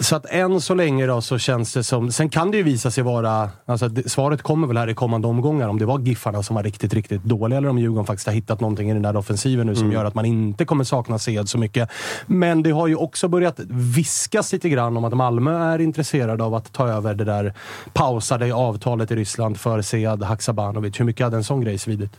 Så 0.00 0.16
att 0.16 0.26
än 0.26 0.60
så 0.60 0.74
länge 0.74 1.06
då 1.06 1.20
så 1.20 1.38
känns 1.38 1.74
det 1.74 1.84
som... 1.84 2.12
Sen 2.12 2.28
kan 2.28 2.50
det 2.50 2.56
ju 2.56 2.62
visa 2.62 2.90
sig 2.90 3.04
vara... 3.04 3.50
Alltså 3.66 3.90
svaret 4.06 4.42
kommer 4.42 4.66
väl 4.66 4.76
här 4.76 4.88
i 4.88 4.94
kommande 4.94 5.28
omgångar. 5.28 5.68
Om 5.68 5.78
det 5.78 5.86
var 5.86 5.98
Giffarna 5.98 6.42
som 6.42 6.56
var 6.56 6.62
riktigt, 6.62 6.94
riktigt 6.94 7.22
dåliga 7.22 7.58
eller 7.58 7.68
om 7.68 7.78
Djurgården 7.78 8.06
faktiskt 8.06 8.26
har 8.26 8.34
hittat 8.34 8.60
någonting 8.60 8.90
i 8.90 8.92
den 8.92 9.02
där 9.02 9.16
offensiven 9.16 9.66
nu 9.66 9.76
som 9.76 9.92
gör 9.92 10.04
att 10.04 10.14
man 10.14 10.24
inte 10.24 10.64
kommer 10.64 10.84
sakna 10.84 11.18
Sed 11.18 11.48
så 11.48 11.58
mycket. 11.58 11.90
Men 12.26 12.62
det 12.62 12.70
har 12.70 12.86
ju 12.86 12.96
också 12.96 13.28
börjat 13.28 13.60
viskas 13.68 14.52
lite 14.52 14.68
grann 14.68 14.96
om 14.96 15.04
att 15.04 15.16
Malmö 15.16 15.58
är 15.58 15.78
intresserade 15.78 16.44
av 16.44 16.54
att 16.54 16.72
ta 16.72 16.88
över 16.88 17.14
det 17.14 17.24
där 17.24 17.54
pausade 17.92 18.54
avtalet 18.54 19.10
i 19.10 19.16
Ryssland 19.16 19.60
för 19.60 19.82
Sead 19.82 20.22
Haksabanovic. 20.22 21.00
Hur 21.00 21.04
mycket 21.04 21.24
hade 21.24 21.36
en 21.36 21.44
sån 21.44 21.60
grej 21.60 21.78
svidit? 21.78 22.12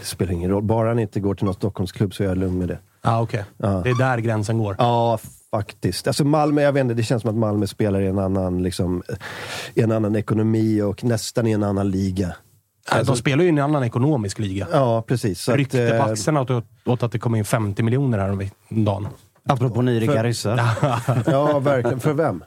Det 0.00 0.06
spelar 0.06 0.32
ingen 0.32 0.50
roll. 0.50 0.62
Bara 0.62 0.88
han 0.88 0.98
inte 0.98 1.20
går 1.20 1.34
till 1.34 1.44
någon 1.44 1.54
Stockholmsklubb 1.54 2.14
så 2.14 2.22
är 2.22 2.28
jag 2.28 2.38
lugn 2.38 2.58
med 2.58 2.68
det. 2.68 2.78
Ah, 3.02 3.20
okej. 3.20 3.44
Ja. 3.56 3.68
Det 3.84 3.90
är 3.90 3.98
där 3.98 4.18
gränsen 4.18 4.58
går. 4.58 4.76
Ja, 4.78 5.18
faktiskt. 5.50 6.06
Alltså 6.06 6.24
Malmö, 6.24 6.62
jag 6.62 6.72
vet 6.72 6.80
inte, 6.80 6.94
det 6.94 7.02
känns 7.02 7.22
som 7.22 7.30
att 7.30 7.36
Malmö 7.36 7.66
spelar 7.66 8.00
i 8.00 8.06
en 8.06 8.18
annan, 8.18 8.62
liksom, 8.62 9.02
i 9.74 9.82
en 9.82 9.92
annan 9.92 10.16
ekonomi 10.16 10.82
och 10.82 11.04
nästan 11.04 11.46
i 11.46 11.52
en 11.52 11.62
annan 11.62 11.90
liga. 11.90 12.36
de 13.06 13.16
spelar 13.16 13.42
ju 13.42 13.46
i 13.46 13.48
en 13.48 13.58
annan 13.58 13.84
ekonomisk 13.84 14.38
liga. 14.38 14.66
Ja, 14.72 15.02
precis. 15.02 15.40
Så 15.42 15.52
att, 15.52 15.58
Rykte 15.58 15.88
på 15.90 15.94
eh, 15.94 16.04
axeln 16.04 16.36
åt, 16.36 16.50
åt 16.84 17.02
att 17.02 17.12
det 17.12 17.18
kom 17.18 17.34
in 17.34 17.44
50 17.44 17.82
miljoner 17.82 18.18
här 18.18 18.30
om 18.30 18.48
dagen. 18.84 19.08
Apropå 19.48 19.82
nyrika 19.82 20.24
ryssar. 20.24 20.60
Ja, 21.26 21.58
verkligen. 21.58 22.00
För 22.00 22.12
vem? 22.12 22.44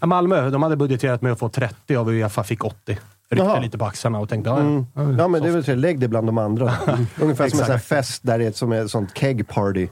Malmö, 0.00 0.50
de 0.50 0.62
hade 0.62 0.76
budgeterat 0.76 1.22
med 1.22 1.32
att 1.32 1.38
få 1.38 1.48
30 1.48 1.96
av 1.96 2.08
Uefa 2.08 2.44
fick 2.44 2.64
80. 2.64 2.98
Ryckte 3.30 3.46
Jaha. 3.46 3.60
lite 3.60 3.78
på 3.78 3.84
axlarna 3.84 4.18
och 4.18 4.28
tänkte, 4.28 4.50
Mm. 4.50 4.86
ja, 4.94 5.02
Ja, 5.18 5.28
men 5.28 5.42
det 5.42 5.48
är 5.48 5.52
väl 5.52 5.64
så. 5.64 5.74
Lägg 5.74 6.00
det 6.00 6.08
bland 6.08 6.28
de 6.28 6.38
andra. 6.38 6.72
Ungefär 7.20 7.48
som 7.48 7.72
en 7.72 7.80
fest 7.80 8.22
där 8.24 8.38
det 8.38 8.44
är 8.44 8.52
som 8.52 8.72
ett 8.72 8.90
sånt 8.90 9.18
keg 9.18 9.48
party. 9.48 9.88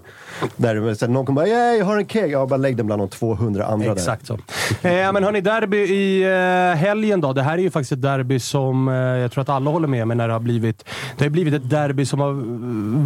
Där 0.57 0.95
så 0.95 1.07
här, 1.07 1.13
någon 1.13 1.27
kommer 1.27 1.43
bara 1.43 1.49
“Yay, 1.49 1.79
jag 1.79 1.87
har 1.87 1.97
en 1.97 2.07
keg”. 2.07 2.31
Ja, 2.31 2.47
bara 2.47 2.57
lägg 2.57 2.77
den 2.77 2.87
bland 2.87 3.03
de 3.03 3.09
200 3.09 3.67
andra 3.67 3.93
Exakt 3.93 4.27
så. 4.27 4.35
Eh, 4.35 5.13
men 5.13 5.25
hörni, 5.25 5.41
derby 5.41 5.77
i 5.77 6.23
eh, 6.23 6.79
helgen 6.79 7.21
då. 7.21 7.33
Det 7.33 7.43
här 7.43 7.59
är 7.59 7.63
ju 7.63 7.71
faktiskt 7.71 7.93
ett 7.93 8.03
derby 8.03 8.39
som 8.39 8.89
eh, 8.89 8.95
jag 8.95 9.33
tror 9.33 9.43
att 9.43 9.49
alla 9.49 9.71
håller 9.71 9.89
med 9.89 10.07
mig 10.09 10.17
när 10.17 10.27
det 10.29 10.35
har 10.35 10.41
blivit. 10.41 10.85
Det 11.19 11.25
har 11.25 11.31
blivit 11.31 11.55
ett 11.55 11.71
derby 11.71 12.07
som 12.07 12.21
har 12.21 12.33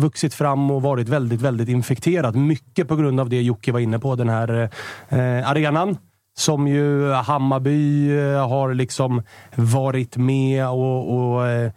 vuxit 0.01 0.35
fram 0.35 0.71
och 0.71 0.83
varit 0.83 1.09
väldigt, 1.09 1.41
väldigt 1.41 1.69
infekterat. 1.69 2.35
Mycket 2.35 2.89
på 2.89 2.97
grund 2.97 3.21
av 3.21 3.29
det 3.29 3.43
Jocke 3.43 3.73
var 3.73 3.81
inne 3.81 3.99
på, 3.99 4.15
den 4.17 4.29
här 4.29 4.71
eh, 5.09 5.51
arenan. 5.51 5.97
Som 6.41 6.69
ju 6.69 7.13
Hammarby 7.13 8.11
eh, 8.19 8.49
har 8.49 8.75
liksom 8.75 9.23
varit 9.55 10.17
med 10.17 10.69
och, 10.69 11.35
och 11.35 11.47
eh, 11.47 11.73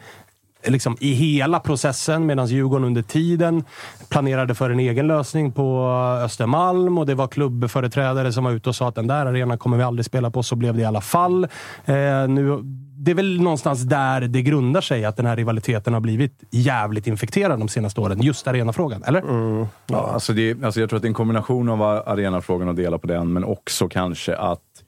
liksom 0.67 0.97
i 0.99 1.13
hela 1.13 1.59
processen 1.59 2.25
medan 2.25 2.47
Djurgården 2.47 2.87
under 2.87 3.01
tiden 3.01 3.63
planerade 4.09 4.55
för 4.55 4.69
en 4.69 4.79
egen 4.79 5.07
lösning 5.07 5.51
på 5.51 5.87
Östermalm 6.25 6.97
och 6.97 7.05
det 7.05 7.15
var 7.15 7.27
klubbföreträdare 7.27 8.33
som 8.33 8.43
var 8.43 8.51
ute 8.51 8.69
och 8.69 8.75
sa 8.75 8.87
att 8.87 8.95
den 8.95 9.07
där 9.07 9.25
arenan 9.25 9.57
kommer 9.57 9.77
vi 9.77 9.83
aldrig 9.83 10.05
spela 10.05 10.31
på. 10.31 10.43
Så 10.43 10.55
blev 10.55 10.75
det 10.75 10.81
i 10.81 10.85
alla 10.85 11.01
fall. 11.01 11.43
Eh, 11.85 12.27
nu, 12.27 12.63
det 13.03 13.11
är 13.11 13.15
väl 13.15 13.41
någonstans 13.41 13.81
där 13.81 14.21
det 14.21 14.41
grundar 14.41 14.81
sig, 14.81 15.05
att 15.05 15.17
den 15.17 15.25
här 15.25 15.35
rivaliteten 15.35 15.93
har 15.93 16.01
blivit 16.01 16.43
jävligt 16.51 17.07
infekterad 17.07 17.59
de 17.59 17.67
senaste 17.67 18.01
åren. 18.01 18.21
Just 18.21 18.47
arenafrågan, 18.47 19.03
eller? 19.03 19.21
Mm. 19.21 19.65
Ja, 19.87 20.11
alltså 20.13 20.33
det, 20.33 20.63
alltså 20.63 20.79
jag 20.79 20.89
tror 20.89 20.97
att 20.97 21.03
det 21.03 21.05
är 21.05 21.09
en 21.09 21.13
kombination 21.13 21.69
av 21.69 21.81
arenafrågan 21.81 22.67
och 22.67 22.75
dela 22.75 22.97
på 22.97 23.07
den, 23.07 23.33
men 23.33 23.43
också 23.43 23.87
kanske 23.87 24.35
att 24.35 24.83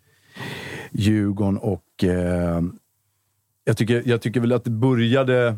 Djurgården 0.92 1.58
och... 1.58 2.04
Eh, 2.04 2.62
jag, 3.64 3.78
tycker, 3.78 4.04
jag 4.06 4.22
tycker 4.22 4.40
väl 4.40 4.54
att 4.54 4.64
det 4.64 4.70
började 4.70 5.58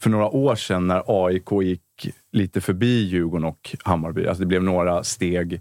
för 0.00 0.10
några 0.10 0.28
år 0.28 0.54
sedan 0.54 0.86
när 0.86 1.26
AIK 1.26 1.48
gick 1.62 2.14
lite 2.32 2.60
förbi 2.60 3.04
Djurgården 3.04 3.44
och 3.44 3.76
Hammarby. 3.84 4.26
Alltså 4.26 4.40
det 4.40 4.46
blev 4.46 4.62
några 4.62 5.04
steg 5.04 5.60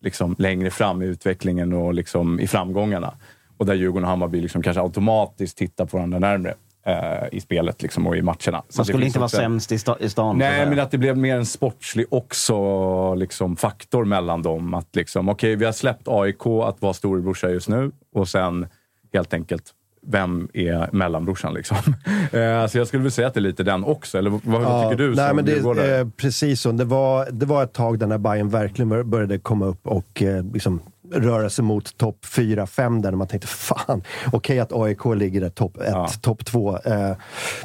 liksom 0.00 0.34
längre 0.38 0.70
fram 0.70 1.02
i 1.02 1.06
utvecklingen 1.06 1.72
och 1.72 1.94
liksom 1.94 2.40
i 2.40 2.46
framgångarna. 2.46 3.14
Och 3.56 3.66
där 3.66 3.74
Djurgården 3.74 4.04
och 4.04 4.10
Hammarby 4.10 4.40
liksom 4.40 4.62
kanske 4.62 4.80
automatiskt 4.82 5.58
tittar 5.58 5.84
på 5.86 5.96
varandra 5.96 6.18
närmre 6.18 6.54
eh, 6.86 7.28
i 7.32 7.40
spelet 7.40 7.82
liksom 7.82 8.06
och 8.06 8.16
i 8.16 8.22
matcherna. 8.22 8.38
Så 8.44 8.50
Man 8.50 8.62
det 8.76 8.84
skulle 8.84 9.06
inte 9.06 9.18
vara 9.18 9.28
sämst 9.28 9.72
i, 9.72 9.76
sta- 9.76 9.96
i 10.00 10.08
stan. 10.10 10.38
Nej, 10.38 10.66
men 10.66 10.80
att 10.80 10.90
det 10.90 10.98
blev 10.98 11.16
mer 11.18 11.36
en 11.36 11.46
sportslig 11.46 12.06
också 12.10 13.14
liksom, 13.14 13.56
faktor 13.56 14.04
mellan 14.04 14.42
dem. 14.42 14.74
Att 14.74 14.96
liksom, 14.96 15.28
okej, 15.28 15.56
vi 15.56 15.64
har 15.64 15.72
släppt 15.72 16.08
AIK 16.08 16.46
att 16.46 16.82
vara 16.82 16.92
storebrorsa 16.92 17.50
just 17.50 17.68
nu 17.68 17.90
och 18.14 18.28
sen 18.28 18.66
helt 19.12 19.34
enkelt, 19.34 19.64
vem 20.06 20.48
är 20.54 20.88
mellanbrorsan 20.92 21.54
liksom? 21.54 21.76
Eh, 22.32 22.66
så 22.66 22.78
jag 22.78 22.86
skulle 22.86 23.02
väl 23.02 23.12
säga 23.12 23.28
att 23.28 23.34
det 23.34 23.40
är 23.40 23.42
lite 23.42 23.62
den 23.62 23.84
också. 23.84 24.18
Eller 24.18 24.30
vad, 24.30 24.40
vad 24.44 24.90
tycker 24.90 25.04
du 25.04 25.14
nej, 25.14 25.34
men 25.34 25.44
det, 25.44 25.98
eh, 25.98 26.08
Precis 26.16 26.60
så. 26.60 26.72
Det 26.72 26.84
var, 26.84 27.28
det 27.30 27.46
var 27.46 27.62
ett 27.64 27.72
tag 27.72 27.98
där 27.98 28.06
när 28.06 28.18
Bayern 28.18 28.48
verkligen 28.48 28.88
bör- 28.88 29.02
började 29.02 29.38
komma 29.38 29.66
upp 29.66 29.86
och 29.86 30.22
eh, 30.22 30.44
liksom 30.52 30.80
röra 31.14 31.50
sig 31.50 31.64
mot 31.64 31.96
topp 31.96 32.18
4-5 32.26 33.02
där 33.02 33.12
man 33.12 33.26
tänkte 33.26 33.48
fan, 33.48 34.02
okej 34.32 34.60
att 34.60 34.72
AIK 34.72 35.04
ligger 35.16 35.40
där 35.40 35.50
topp 35.50 35.76
1, 35.76 35.84
Ja. 35.90 36.08
topp 36.20 36.44
2. 36.44 36.78
Eh, 36.78 37.12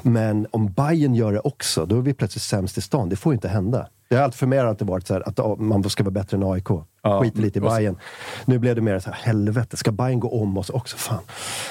men 0.02 0.48
om 0.52 0.72
Bayern 0.74 1.16
gör 1.16 1.34
det 1.34 1.40
också, 1.40 1.86
då 1.86 1.98
är 1.98 2.02
vi 2.02 2.14
plötsligt 2.14 2.42
sämst 2.44 2.78
i 2.78 2.82
stan. 2.82 3.10
Det 3.10 3.16
får 3.16 3.34
ju 3.34 3.36
inte 3.36 3.48
hända. 3.48 3.88
Det 4.10 4.16
har 4.16 4.24
alltid 4.24 4.40
för 4.40 4.48
mig 4.48 4.60
alltid 4.60 4.88
varit 4.88 5.08
så 5.08 5.14
här, 5.14 5.30
att 5.30 5.60
man 5.60 5.90
ska 5.90 6.04
vara 6.04 6.12
bättre 6.12 6.38
än 6.38 6.44
AIK. 6.44 6.68
Ja. 7.04 7.22
Skit 7.22 7.38
lite 7.38 7.60
i 7.60 7.62
så- 7.62 7.68
Bayern. 7.70 7.98
Nu 8.46 8.60
blev 8.60 8.76
det 8.76 8.82
mer 8.82 9.00
så 9.00 9.10
här, 9.12 9.18
helvete, 9.22 9.78
ska 9.78 9.92
Bayern 9.92 10.20
gå 10.20 10.42
om 10.42 10.58
oss 10.58 10.70
också? 10.70 10.98
Fan. 10.98 11.20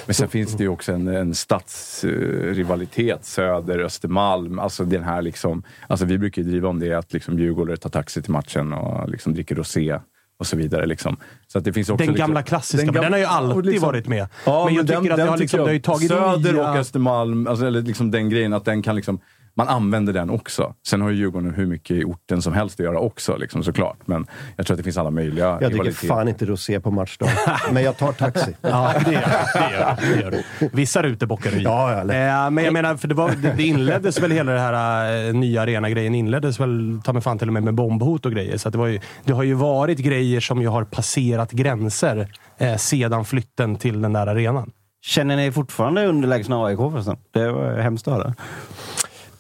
Men 0.07 0.15
sen 0.15 0.29
finns 0.29 0.53
det 0.53 0.63
ju 0.63 0.69
också 0.69 0.93
en, 0.93 1.09
en 1.09 1.35
stadsrivalitet, 1.35 3.25
Söder, 3.25 3.79
Östermalm. 3.79 4.59
Alltså 4.59 4.85
den 4.85 5.03
här 5.03 5.23
liksom, 5.23 5.63
alltså 5.87 6.07
vi 6.07 6.19
brukar 6.19 6.43
ju 6.43 6.49
driva 6.51 6.69
om 6.69 6.79
det 6.81 6.93
att 6.95 7.13
liksom 7.13 7.39
djurgårdare 7.39 7.77
tar 7.77 7.91
taxi 7.91 8.23
till 8.23 8.33
matchen 8.33 8.73
och 8.73 9.09
liksom 9.09 9.35
dricker 9.35 9.55
rosé 9.55 9.99
och 10.39 10.47
så 10.47 10.57
vidare. 10.57 10.87
Liksom. 10.87 11.17
Så 11.47 11.59
att 11.59 11.65
det 11.65 11.73
finns 11.73 11.89
också 11.91 12.05
Den 12.05 12.07
liksom, 12.15 12.19
gamla 12.29 12.43
klassiska, 12.43 12.93
men 12.93 13.03
den 13.03 13.13
har 13.13 13.19
ju 13.21 13.25
alltid 13.25 13.67
liksom- 13.67 13.87
varit 13.87 14.09
med. 14.09 14.29
Ja, 14.47 14.65
men 14.65 14.75
jag 14.75 14.87
tycker 14.87 15.01
den- 15.03 15.13
att 15.13 15.17
det 15.17 15.23
den 15.23 15.29
har, 15.29 15.39
liksom, 15.39 15.57
tycker 15.59 15.65
det 15.65 15.71
har 15.71 15.75
jag- 15.75 15.83
tagit 15.83 16.09
Söder 16.09 16.53
nya... 16.53 16.71
och 16.71 16.77
Östermalm, 16.77 17.47
alltså, 17.47 17.67
eller 17.67 17.83
liksom 17.83 18.11
den 18.11 18.29
grejen 18.31 18.53
att 18.53 18.65
den 18.65 18.83
kan 18.83 18.97
liksom 18.97 19.21
man 19.59 19.69
använder 19.69 20.13
den 20.13 20.31
också. 20.31 20.75
Sen 20.87 21.01
har 21.01 21.11
ju 21.11 21.17
Djurgården 21.17 21.55
hur 21.55 21.67
mycket 21.67 21.97
i 21.97 22.05
orten 22.05 22.43
som 22.43 22.53
helst 22.53 22.81
att 22.81 22.85
göra 22.85 22.99
också, 22.99 23.37
liksom, 23.37 23.65
såklart. 23.65 24.07
Men 24.07 24.27
jag 24.57 24.67
tror 24.67 24.75
att 24.75 24.79
det 24.79 24.85
finns 24.85 24.99
alla 24.99 25.11
möjliga 25.11 25.59
Jag 25.61 25.73
dricker 25.73 25.93
fan 25.93 26.29
inte 26.29 26.45
rosé 26.45 26.81
på 26.81 26.91
matchdag. 26.91 27.29
men 27.73 27.83
jag 27.83 27.97
tar 27.97 28.13
taxi. 28.13 28.57
Ja, 28.61 28.95
det 29.05 29.13
gör, 29.13 29.21
det 29.55 29.75
gör, 29.75 29.97
det 30.01 30.21
gör 30.21 30.31
du. 30.31 30.69
Vissa 30.73 31.03
rutor 31.03 31.27
bockar 31.27 31.51
du 31.51 31.57
i. 31.57 31.63
Ja, 31.63 31.93
ja, 31.93 31.99
eh, 32.01 32.51
Men 32.51 32.65
jag 32.65 32.73
menar, 32.73 32.97
för 32.97 33.09
det, 33.09 33.15
var, 33.15 33.31
det, 33.31 33.55
det 33.57 33.63
inleddes 33.63 34.23
väl 34.23 34.31
hela 34.31 34.53
det 34.53 34.61
här 34.61 35.29
eh, 35.29 35.35
nya 35.35 35.63
arena-grejen 35.63 36.15
inleddes 36.15 36.61
väl 36.61 37.01
ta 37.05 37.13
mig 37.13 37.23
fan 37.23 37.39
till 37.39 37.49
och 37.49 37.55
med 37.55 37.63
med 37.63 37.75
bombhot 37.75 38.27
och 38.27 38.33
grejer. 38.33 38.57
Så 38.57 38.69
att 38.69 38.73
det, 38.73 38.79
var 38.79 38.87
ju, 38.87 39.01
det 39.25 39.33
har 39.33 39.43
ju 39.43 39.55
varit 39.55 39.99
grejer 39.99 40.41
som 40.41 40.63
ju 40.63 40.69
har 40.69 40.85
passerat 40.85 41.53
gränser 41.53 42.29
eh, 42.59 42.77
sedan 42.77 43.25
flytten 43.25 43.77
till 43.77 44.01
den 44.03 44.13
där 44.13 44.27
arenan. 44.27 44.73
Känner 45.03 45.37
ni 45.37 45.53
fortfarande 45.53 46.07
underlägsna 46.07 46.65
AIK 46.65 46.79
förresten? 46.79 47.17
Det 47.31 47.53
var 47.53 47.77
hemskt 47.77 48.09
att 48.09 48.15
höra. 48.15 48.35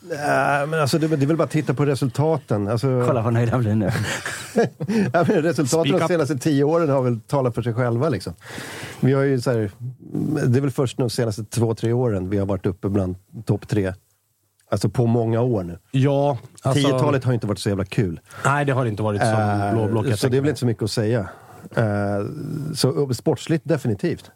Nej, 0.08 0.66
men 0.66 0.80
alltså, 0.80 0.98
det, 0.98 1.08
det 1.08 1.24
är 1.24 1.26
väl 1.26 1.36
bara 1.36 1.44
att 1.44 1.50
titta 1.50 1.74
på 1.74 1.84
resultaten. 1.86 2.68
Alltså, 2.68 3.04
Kolla 3.06 3.22
vad 3.22 3.32
nöjd 3.32 3.48
han 3.48 3.60
blir 3.60 3.74
nu. 3.74 3.90
Ja, 5.12 5.24
resultaten 5.28 5.98
de 5.98 6.08
senaste 6.08 6.38
tio 6.38 6.64
åren 6.64 6.88
har 6.88 7.02
väl 7.02 7.20
talat 7.20 7.54
för 7.54 7.62
sig 7.62 7.74
själva. 7.74 8.08
Liksom. 8.08 8.34
Vi 9.00 9.12
har 9.12 9.22
ju 9.22 9.40
så 9.40 9.50
här, 9.50 9.70
det 10.46 10.58
är 10.58 10.60
väl 10.60 10.70
först 10.70 10.98
de 10.98 11.10
senaste 11.10 11.44
två, 11.44 11.74
tre 11.74 11.92
åren 11.92 12.30
vi 12.30 12.38
har 12.38 12.46
varit 12.46 12.66
uppe 12.66 12.88
bland 12.88 13.16
topp 13.44 13.68
tre. 13.68 13.92
Alltså 14.70 14.88
på 14.88 15.06
många 15.06 15.40
år 15.40 15.62
nu. 15.62 15.78
Ja, 15.90 16.38
alltså, 16.62 16.88
10-talet 16.88 17.24
har 17.24 17.32
inte 17.32 17.46
varit 17.46 17.58
så 17.58 17.68
jävla 17.68 17.84
kul. 17.84 18.20
Nej, 18.44 18.64
det 18.64 18.72
har 18.72 18.86
inte 18.86 19.02
varit 19.02 19.20
som 19.20 19.28
Eh, 19.30 19.72
blåblock. 19.72 20.06
jag 20.06 20.18
så 20.18 20.28
det 20.28 20.36
är 20.36 20.40
väl 20.40 20.48
inte 20.48 20.60
så 20.60 20.66
mycket 20.66 20.82
att 20.82 20.90
säga. 20.90 21.28
Eh, 21.76 21.84
så 22.74 22.90
uh, 22.90 23.10
sportsligt 23.10 23.68
definitivt. 23.68 24.30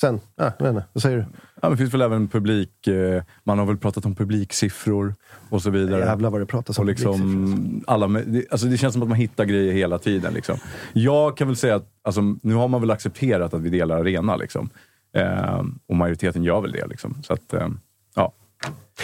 Sen, 0.00 0.20
ja, 0.36 0.52
jag 0.58 0.66
vet 0.66 0.74
inte, 0.74 0.86
vad 0.92 1.02
säger 1.02 1.16
du? 1.16 1.24
Ja, 1.32 1.58
men 1.62 1.70
det 1.70 1.76
finns 1.76 1.94
väl 1.94 2.02
även 2.02 2.28
publik... 2.28 2.86
Eh, 2.86 3.22
man 3.44 3.58
har 3.58 3.66
väl 3.66 3.76
pratat 3.76 4.06
om 4.06 4.14
publiksiffror 4.14 5.14
och 5.50 5.62
så 5.62 5.70
vidare. 5.70 6.00
Jävlar 6.04 6.30
vad 6.30 6.40
det 6.40 6.46
pratas 6.46 6.78
om 6.78 6.82
Och 6.82 6.86
liksom 6.86 7.84
alla, 7.86 8.08
med- 8.08 8.24
det, 8.26 8.44
alltså 8.50 8.66
det 8.66 8.76
känns 8.76 8.92
som 8.92 9.02
att 9.02 9.08
man 9.08 9.18
hittar 9.18 9.44
grejer 9.44 9.72
hela 9.72 9.98
tiden. 9.98 10.34
Liksom. 10.34 10.58
Jag 10.92 11.36
kan 11.36 11.46
väl 11.46 11.56
säga 11.56 11.74
att 11.76 11.86
alltså, 12.04 12.20
nu 12.42 12.54
har 12.54 12.68
man 12.68 12.80
väl 12.80 12.90
accepterat 12.90 13.54
att 13.54 13.60
vi 13.60 13.68
delar 13.68 14.00
arena. 14.00 14.36
Liksom. 14.36 14.70
Eh, 15.16 15.62
och 15.88 15.96
majoriteten 15.96 16.44
gör 16.44 16.60
väl 16.60 16.72
det. 16.72 16.86
Liksom. 16.86 17.14
Så 17.22 17.32
att, 17.32 17.52
eh, 17.52 17.68
ja. 18.14 18.32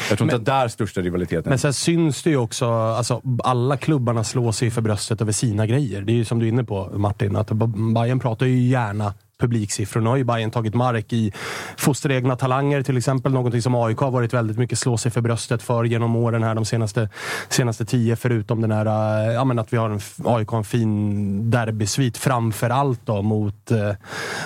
Jag 0.08 0.18
tror 0.18 0.26
inte 0.26 0.36
att 0.36 0.44
där 0.44 0.68
största 0.68 1.00
rivaliteten 1.00 1.50
Men 1.50 1.58
sen 1.58 1.72
syns 1.72 2.22
det 2.22 2.30
ju 2.30 2.36
också, 2.36 2.66
alltså, 2.70 3.22
alla 3.44 3.76
klubbarna 3.76 4.24
slår 4.24 4.52
sig 4.52 4.70
för 4.70 4.80
bröstet 4.80 5.20
över 5.20 5.32
sina 5.32 5.66
grejer. 5.66 6.02
Det 6.02 6.12
är 6.12 6.14
ju 6.14 6.24
som 6.24 6.38
du 6.38 6.46
är 6.46 6.48
inne 6.48 6.64
på 6.64 6.90
Martin, 6.94 7.36
att 7.36 7.50
Bayern 7.94 8.18
pratar 8.20 8.46
ju 8.46 8.58
gärna 8.58 9.14
publiksiffror. 9.42 10.00
Nu 10.00 10.08
har 10.10 10.16
ju 10.16 10.24
Bayern 10.24 10.50
tagit 10.50 10.74
mark 10.74 11.12
i 11.12 11.32
fosteregna 11.76 12.36
talanger 12.36 12.82
till 12.82 12.96
exempel. 12.96 13.32
Någonting 13.32 13.62
som 13.62 13.74
AIK 13.74 13.98
har 13.98 14.10
varit 14.10 14.34
väldigt 14.34 14.58
mycket 14.58 14.78
slå 14.78 14.96
sig 14.96 15.10
för 15.12 15.20
bröstet 15.20 15.62
för 15.62 15.84
genom 15.84 16.16
åren 16.16 16.42
här 16.42 16.54
de 16.54 16.64
senaste, 16.64 17.08
senaste 17.48 17.84
tio. 17.84 18.16
Förutom 18.16 18.60
den 18.60 18.70
här, 18.72 18.86
äh, 18.86 19.34
ja, 19.34 19.44
men 19.44 19.58
att 19.58 19.72
vi 19.72 19.76
har 19.76 19.90
en, 19.90 20.00
AIK 20.24 20.48
har 20.48 20.58
en 20.58 20.64
fin 20.64 21.50
derbysvit 21.50 22.16
framför 22.16 22.70
allt 22.70 23.00
då 23.04 23.22
mot, 23.22 23.70
eh, 23.70 23.92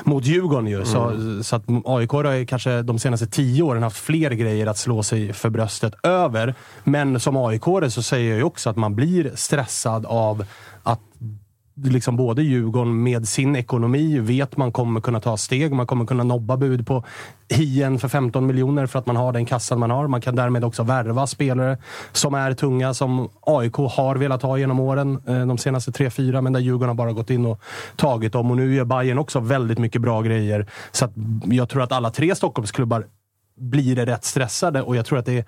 mot 0.04 0.24
Djurgården. 0.24 0.66
Ju. 0.66 0.84
Så, 0.84 1.02
Mm. 1.04 1.42
så 1.42 1.56
att 1.56 1.64
AIK 1.84 2.12
har 2.12 2.44
kanske 2.44 2.82
de 2.82 2.98
senaste 2.98 3.26
tio 3.26 3.62
åren 3.62 3.82
haft 3.82 3.96
fler 3.96 4.30
grejer 4.30 4.66
att 4.66 4.78
slå 4.78 5.02
sig 5.02 5.32
för 5.32 5.50
bröstet 5.50 5.94
över. 6.02 6.54
Men 6.84 7.20
som 7.20 7.36
aik 7.36 7.64
så 7.88 8.02
säger 8.02 8.30
jag 8.30 8.38
ju 8.38 8.44
också 8.44 8.70
att 8.70 8.76
man 8.76 8.94
blir 8.94 9.32
stressad 9.34 10.06
av 10.06 10.44
att 10.82 11.00
liksom 11.84 12.16
både 12.16 12.42
Djurgården 12.42 13.02
med 13.02 13.28
sin 13.28 13.56
ekonomi 13.56 14.18
vet 14.18 14.56
man 14.56 14.72
kommer 14.72 15.00
kunna 15.00 15.20
ta 15.20 15.36
steg. 15.36 15.72
Man 15.72 15.86
kommer 15.86 16.06
kunna 16.06 16.24
nobba 16.24 16.56
bud 16.56 16.86
på 16.86 17.04
Hien 17.48 17.98
för 17.98 18.08
15 18.08 18.46
miljoner 18.46 18.86
för 18.86 18.98
att 18.98 19.06
man 19.06 19.16
har 19.16 19.32
den 19.32 19.46
kassan 19.46 19.78
man 19.78 19.90
har. 19.90 20.08
Man 20.08 20.20
kan 20.20 20.36
därmed 20.36 20.64
också 20.64 20.82
värva 20.82 21.26
spelare 21.26 21.78
som 22.12 22.34
är 22.34 22.52
tunga, 22.52 22.94
som 22.94 23.28
AIK 23.40 23.74
har 23.74 24.16
velat 24.16 24.42
ha 24.42 24.58
genom 24.58 24.80
åren. 24.80 25.22
Eh, 25.26 25.46
de 25.46 25.58
senaste 25.58 25.92
tre 25.92 26.10
fyra 26.10 26.40
men 26.42 26.52
där 26.52 26.60
Djurgården 26.60 26.88
har 26.88 26.94
bara 26.94 27.12
gått 27.12 27.30
in 27.30 27.46
och 27.46 27.60
tagit 27.96 28.32
dem. 28.32 28.50
Och 28.50 28.56
nu 28.56 28.74
gör 28.74 28.84
Bayern 28.84 29.18
också 29.18 29.40
väldigt 29.40 29.78
mycket 29.78 30.02
bra 30.02 30.22
grejer. 30.22 30.66
Så 30.92 31.04
att 31.04 31.12
jag 31.44 31.68
tror 31.68 31.82
att 31.82 31.92
alla 31.92 32.10
tre 32.10 32.34
Stockholmsklubbar 32.34 33.06
blir 33.56 33.96
rätt 33.96 34.24
stressade 34.24 34.82
och 34.82 34.96
jag 34.96 35.06
tror 35.06 35.18
att 35.18 35.26
det 35.26 35.38
är 35.38 35.44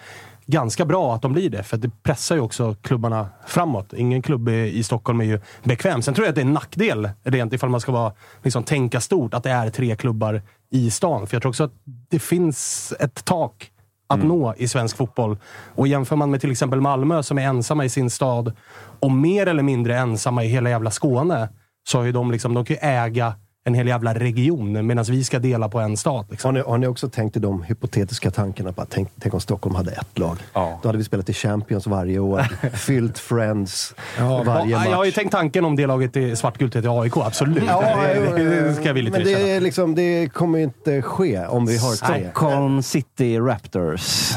ganska 0.49 0.85
bra 0.85 1.15
att 1.15 1.23
de 1.23 1.33
blir 1.33 1.51
det, 1.51 1.63
för 1.63 1.77
det 1.77 1.91
pressar 2.03 2.35
ju 2.35 2.41
också 2.41 2.75
klubbarna 2.83 3.29
framåt. 3.47 3.93
Ingen 3.93 4.23
klubb 4.23 4.49
i 4.49 4.83
Stockholm 4.83 5.21
är 5.21 5.25
ju 5.25 5.41
bekväm. 5.63 6.03
Sen 6.03 6.15
tror 6.15 6.27
jag 6.27 6.31
att 6.31 6.35
det 6.35 6.41
är 6.41 6.47
en 6.47 6.53
nackdel, 6.53 7.11
rent 7.23 7.53
ifall 7.53 7.71
man 7.71 7.81
ska 7.81 7.93
vara, 7.93 8.13
liksom, 8.43 8.63
tänka 8.63 9.01
stort, 9.01 9.35
att 9.35 9.43
det 9.43 9.51
är 9.51 9.71
tre 9.71 9.97
klubbar 9.97 10.43
i 10.71 10.91
stan. 10.91 11.27
För 11.27 11.35
jag 11.35 11.43
tror 11.43 11.51
också 11.51 11.65
att 11.65 11.73
det 11.85 12.19
finns 12.19 12.93
ett 13.01 13.25
tak 13.25 13.71
att 14.07 14.25
nå 14.25 14.55
i 14.57 14.69
svensk 14.69 14.97
fotboll. 14.97 15.37
Och 15.75 15.89
jämför 15.89 16.17
man 16.17 16.31
med 16.31 16.41
till 16.41 16.51
exempel 16.51 16.81
Malmö, 16.81 17.23
som 17.23 17.39
är 17.39 17.43
ensamma 17.43 17.85
i 17.85 17.89
sin 17.89 18.11
stad, 18.11 18.53
och 19.01 19.11
mer 19.11 19.47
eller 19.47 19.63
mindre 19.63 19.99
ensamma 19.99 20.45
i 20.45 20.49
hela 20.49 20.71
jävla 20.71 20.91
Skåne, 20.91 21.49
så 21.89 21.99
har 21.99 22.05
ju 22.05 22.13
de, 22.13 22.31
liksom, 22.31 22.55
de 22.55 22.65
kan 22.65 22.77
ju 22.77 22.81
äga 22.89 23.35
en 23.65 23.75
hel 23.75 23.87
jävla 23.89 24.15
region, 24.15 24.87
medan 24.87 25.05
vi 25.05 25.25
ska 25.25 25.39
dela 25.39 25.69
på 25.69 25.79
en 25.81 25.97
stad. 25.97 26.27
Liksom. 26.31 26.49
Har 26.49 26.53
ni, 26.53 26.61
har 26.71 26.79
ni 26.79 26.87
också 26.87 27.09
tänkt 27.09 27.37
i 27.37 27.41
de 27.41 27.63
hypotetiska 27.63 28.31
tankarna 28.31 28.73
på 28.73 28.83
att 28.83 28.91
tänk, 28.91 29.09
tänk 29.21 29.35
om 29.35 29.41
Stockholm 29.41 29.77
hade 29.77 29.91
ett 29.91 30.19
lag? 30.19 30.37
Ja. 30.53 30.79
Då 30.83 30.89
hade 30.89 30.99
vi 30.99 31.05
spelat 31.05 31.29
i 31.29 31.33
Champions 31.33 31.87
varje 31.87 32.19
år, 32.19 32.43
fyllt 32.77 33.19
Friends 33.19 33.95
varje 34.19 34.71
Ja, 34.71 34.79
match. 34.79 34.89
jag 34.91 34.97
har 34.97 35.05
ju 35.05 35.11
tänkt 35.11 35.33
tanken 35.33 35.65
om 35.65 35.77
det 35.77 35.87
laget 35.87 36.17
är 36.17 36.35
svartgult 36.35 36.77
heter 36.77 37.03
AIK, 37.03 37.17
absolut. 37.17 37.65
Ja, 37.67 37.97
det, 38.07 38.45
det, 38.45 38.61
det 38.61 38.75
ska 38.75 38.85
jag 38.85 38.95
villigt 38.95 39.13
Men 39.13 39.25
det, 39.25 39.51
är 39.51 39.61
liksom, 39.61 39.95
det 39.95 40.29
kommer 40.33 40.59
inte 40.59 41.03
ske 41.03 41.47
om 41.47 41.67
vi 41.67 41.79
har 41.79 42.07
tre. 42.07 42.21
Stockholm 42.25 42.83
City 42.83 43.39
Raptors. 43.39 44.33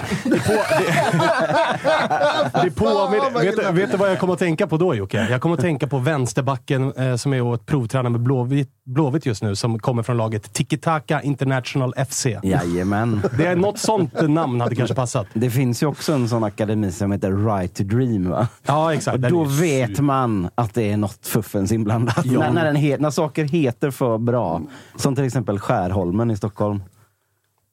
Det 2.64 2.72
påminner, 2.76 3.42
vet, 3.44 3.56
du- 3.56 3.72
vet 3.82 3.92
du 3.92 3.98
vad 3.98 4.10
jag 4.12 4.20
kommer 4.20 4.34
att 4.34 4.40
tänka 4.40 4.68
på 4.68 4.78
då 4.78 4.96
Jocke? 4.96 5.28
Jag 5.30 5.42
kommer 5.42 5.56
att 5.56 5.62
tänka 5.62 5.88
på 5.88 5.98
vänsterbacken 5.98 6.94
eh, 6.94 7.16
som 7.16 7.34
är 7.34 7.42
åt 7.42 7.66
provtränare 7.66 8.10
med 8.10 8.22
Blåvitt, 8.22 8.70
Blåvitt 9.12 9.26
just 9.26 9.44
nu, 9.44 9.56
som 9.56 9.80
kommer 9.80 10.04
från 10.04 10.18
laget 10.18 10.54
Tiki 10.54 10.78
Taka 10.78 11.22
International 11.22 11.94
FC. 12.10 12.26
Jajamän. 12.44 13.22
Det 13.38 13.46
är 13.46 13.56
något 13.56 13.80
sånt 13.80 14.30
namn 14.30 14.62
hade 14.62 14.76
kanske 14.76 14.96
passat. 14.96 15.28
Det 15.34 15.50
finns 15.50 15.84
ju 15.84 15.88
också 15.88 16.14
en 16.14 16.30
sån 16.30 16.44
akademi 16.44 16.92
som 16.92 17.12
heter 17.12 17.56
Right 17.56 17.74
to 17.76 17.84
Dream. 17.84 18.30
Va? 18.30 18.48
Ja, 18.66 18.94
exakt. 18.94 19.16
Och 19.16 19.22
då 19.32 19.44
vet 19.44 20.00
man 20.00 20.50
att 20.56 20.74
det 20.74 20.92
är 20.92 20.98
något 20.98 21.28
fuffens 21.28 21.72
inblandat. 21.72 22.26
Ja. 22.26 22.40
När, 22.40 22.52
när, 22.74 22.74
he- 22.74 22.98
när 23.00 23.10
saker 23.10 23.44
heter 23.46 23.92
för 23.92 24.18
bra, 24.18 24.62
som 24.96 25.16
till 25.16 25.24
exempel 25.26 25.60
Skärholmen 25.60 26.32
i 26.32 26.38
Stockholm, 26.38 26.84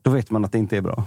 då 0.03 0.11
vet 0.11 0.31
man 0.31 0.45
att 0.45 0.53
det 0.53 0.59
inte 0.59 0.77
är 0.77 0.81
bra. 0.81 1.05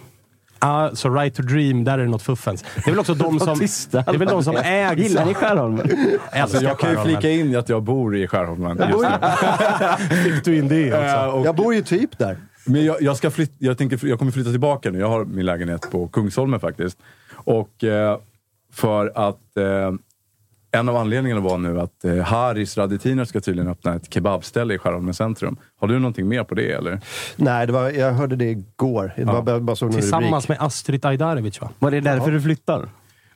Ja, 0.61 0.91
så 0.93 1.09
Right 1.09 1.35
to 1.35 1.41
Dream, 1.43 1.83
där 1.83 1.93
är 1.99 2.03
det 2.03 2.09
något 2.09 2.21
fuffens. 2.21 2.63
Det 2.75 2.81
är 2.87 2.91
väl 2.91 2.99
också 2.99 3.13
de 3.13 3.39
som, 3.39 3.59
det 3.91 4.07
är 4.13 4.17
väl 4.17 4.27
de 4.27 4.43
som 4.43 4.55
ägs... 4.55 5.01
Gillar 5.01 5.25
ni 5.25 5.33
Skärholmen? 5.33 5.91
Alltså, 6.31 6.63
jag 6.63 6.79
kan 6.79 6.91
ju 6.91 6.97
flika 6.97 7.29
in 7.29 7.55
att 7.55 7.69
jag 7.69 7.83
bor 7.83 8.15
i 8.17 8.27
Skärholmen. 8.27 8.77
Fick 10.23 10.45
du 10.45 10.57
in 10.57 10.67
det 10.67 10.93
också? 10.93 11.03
Eh, 11.05 11.25
och- 11.25 11.45
Jag 11.45 11.55
bor 11.55 11.73
ju 11.73 11.81
typ 11.81 12.17
där. 12.17 12.37
Men 12.65 12.85
jag, 12.85 13.01
jag, 13.01 13.17
ska 13.17 13.31
flyt, 13.31 13.51
jag, 13.57 13.77
tänker, 13.77 14.07
jag 14.07 14.19
kommer 14.19 14.31
flytta 14.31 14.51
tillbaka 14.51 14.91
nu. 14.91 14.99
Jag 14.99 15.09
har 15.09 15.25
min 15.25 15.45
lägenhet 15.45 15.91
på 15.91 16.07
Kungsholmen 16.07 16.59
faktiskt. 16.59 16.97
Och 17.33 17.83
eh, 17.83 18.17
för 18.73 19.11
att 19.15 19.57
eh, 19.57 19.91
en 20.71 20.89
av 20.89 20.95
anledningarna 20.97 21.41
var 21.41 21.57
nu 21.57 21.79
att 21.81 22.05
eh, 22.05 22.17
Haris 22.17 22.77
Radetiner 22.77 23.25
ska 23.25 23.39
tydligen 23.41 23.71
öppna 23.71 23.95
ett 23.95 24.13
kebabställe 24.13 24.73
i 24.73 24.77
Skärholmen 24.77 25.13
centrum. 25.13 25.57
Har 25.79 25.87
du 25.87 25.99
någonting 25.99 26.27
mer 26.27 26.43
på 26.43 26.55
det 26.55 26.71
eller? 26.71 26.99
Nej, 27.35 27.67
det 27.67 27.73
var, 27.73 27.89
jag 27.89 28.11
hörde 28.11 28.35
det 28.35 28.45
igår. 28.45 29.13
Det 29.15 29.23
var 29.23 29.41
bara, 29.41 29.59
bara 29.59 29.75
såg 29.75 29.91
Tillsammans 29.91 30.45
rubrik. 30.45 30.59
med 30.59 30.67
Astrid 30.67 31.05
Ajdarevic 31.05 31.61
va? 31.61 31.69
Var 31.79 31.91
det 31.91 31.99
därför 31.99 32.31
du 32.31 32.41
flyttar? 32.41 32.89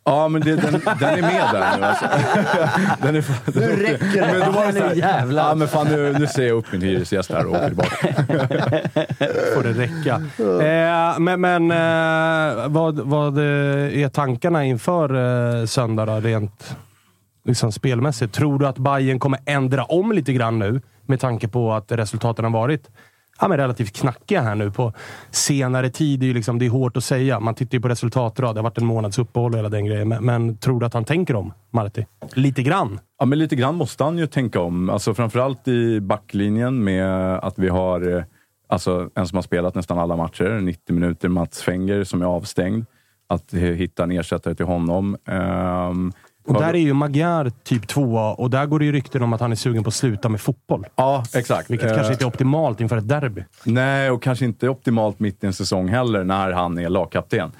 Ja, 0.08 0.28
men 0.28 0.42
det, 0.42 0.56
den, 0.56 0.82
den 1.00 1.10
är 1.10 1.22
med 1.22 1.50
där 1.54 1.78
nu 1.78 1.86
alltså. 1.86 2.06
den 3.02 3.16
är, 3.16 3.26
den, 3.52 3.70
Nu 3.70 3.84
räcker 3.84 4.22
det! 4.22 4.32
men 4.32 4.46
då 4.46 4.52
var 4.52 4.66
det 4.66 4.74
så 4.74 4.84
här, 4.84 4.96
Jävlar. 4.96 5.50
ja, 5.50 5.56
men 5.56 5.68
fan, 5.68 5.88
nu, 5.88 6.14
nu 6.20 6.28
säger 6.28 6.50
jag 6.50 6.58
upp 6.58 6.72
min 6.72 6.82
hyresgäst 6.82 7.32
här 7.32 7.46
och 7.46 7.52
åker 7.52 7.68
tillbaka. 7.68 7.90
får 9.56 9.64
det 9.64 9.74
räcka. 9.74 10.16
Eh, 10.66 11.20
men 11.20 11.42
men 11.42 11.72
eh, 11.72 12.68
vad, 12.68 13.00
vad 13.00 13.38
eh, 13.38 14.04
är 14.04 14.10
tankarna 14.10 14.66
inför 14.66 15.10
eh, 15.62 15.66
söndag 15.66 16.06
då, 16.06 16.20
rent 16.20 16.76
liksom, 17.46 17.72
spelmässigt? 17.72 18.34
Tror 18.34 18.60
du 18.60 18.68
att 18.68 18.78
Bayern 18.78 19.20
kommer 19.20 19.40
ändra 19.46 19.84
om 19.84 20.12
lite 20.12 20.34
grann 20.34 20.60
nu 20.60 20.82
med 21.06 21.20
tanke 21.20 21.48
på 21.48 21.74
att 21.74 21.92
resultaten 21.92 22.46
har 22.46 22.52
varit 22.52 22.90
ja, 23.40 23.48
men 23.48 23.58
relativt 23.58 23.96
knackiga 23.96 24.42
här 24.42 24.56
nu 24.56 24.72
på 24.72 24.94
senare 25.32 25.90
tid? 25.90 26.20
Det 26.20 26.26
är, 26.26 26.28
ju 26.28 26.34
liksom, 26.34 26.60
det 26.60 26.66
är 26.66 26.70
hårt 26.70 26.98
att 26.98 27.04
säga. 27.04 27.40
Man 27.40 27.56
tittar 27.56 27.78
ju 27.78 27.82
på 27.82 27.88
resultatrad. 27.88 28.56
Det 28.56 28.60
har 28.60 28.64
varit 28.64 28.78
en 28.78 28.86
månads 28.86 29.20
uppehåll 29.20 29.52
och 29.52 29.58
hela 29.58 29.70
den 29.70 29.86
grejen. 29.86 30.08
Men, 30.08 30.26
men 30.26 30.58
tror 30.58 30.80
du 30.80 30.86
att 30.86 30.94
han 30.94 31.06
tänker 31.06 31.36
om, 31.36 31.54
Marti? 31.72 32.06
Lite 32.34 32.64
grann? 32.64 33.00
Ja, 33.20 33.26
men 33.26 33.40
lite 33.40 33.56
grann 33.56 33.76
måste 33.76 34.04
han 34.04 34.18
ju 34.18 34.28
tänka 34.28 34.60
om. 34.60 34.90
Alltså, 34.90 35.14
framförallt 35.14 35.68
i 35.68 36.02
backlinjen 36.02 36.84
med 36.84 37.36
att 37.38 37.60
vi 37.60 37.70
har 37.70 38.18
eh, 38.18 38.24
alltså, 38.68 39.10
en 39.16 39.28
som 39.28 39.36
har 39.36 39.44
spelat 39.44 39.76
nästan 39.76 40.00
alla 40.00 40.16
matcher, 40.16 40.60
90 40.62 40.94
minuter, 40.94 41.30
Mats 41.30 41.62
Fenger, 41.62 42.04
som 42.04 42.22
är 42.22 42.26
avstängd. 42.26 42.86
Att 43.28 43.54
hitta 43.54 44.04
en 44.04 44.12
ersättare 44.12 44.56
till 44.56 44.66
honom. 44.66 45.18
Ehm, 45.28 46.14
och 46.48 46.54
där 46.54 46.74
är 46.74 46.78
ju 46.80 46.94
Magyar 46.94 47.52
typ 47.64 47.88
tvåa 47.88 48.34
och 48.34 48.50
där 48.50 48.66
går 48.66 48.80
det 48.80 48.86
ju 48.86 48.92
rykten 48.92 49.24
om 49.24 49.34
att 49.34 49.42
han 49.42 49.52
är 49.52 49.56
sugen 49.56 49.84
på 49.84 49.88
att 49.88 49.94
sluta 49.94 50.30
med 50.30 50.42
fotboll. 50.42 50.86
Ja, 50.96 51.24
exakt. 51.34 51.70
Vilket 51.70 51.96
kanske 51.96 52.14
inte 52.14 52.24
är 52.24 52.28
optimalt 52.28 52.82
inför 52.82 52.98
ett 52.98 53.08
derby. 53.08 53.44
Nej, 53.64 54.12
och 54.12 54.24
kanske 54.24 54.46
inte 54.46 54.70
optimalt 54.70 55.20
mitt 55.20 55.44
i 55.44 55.48
en 55.48 55.54
säsong 55.54 55.88
heller 55.88 56.24
när 56.24 56.52
han 56.52 56.78
är 56.80 56.90
lagkapten. 56.90 57.52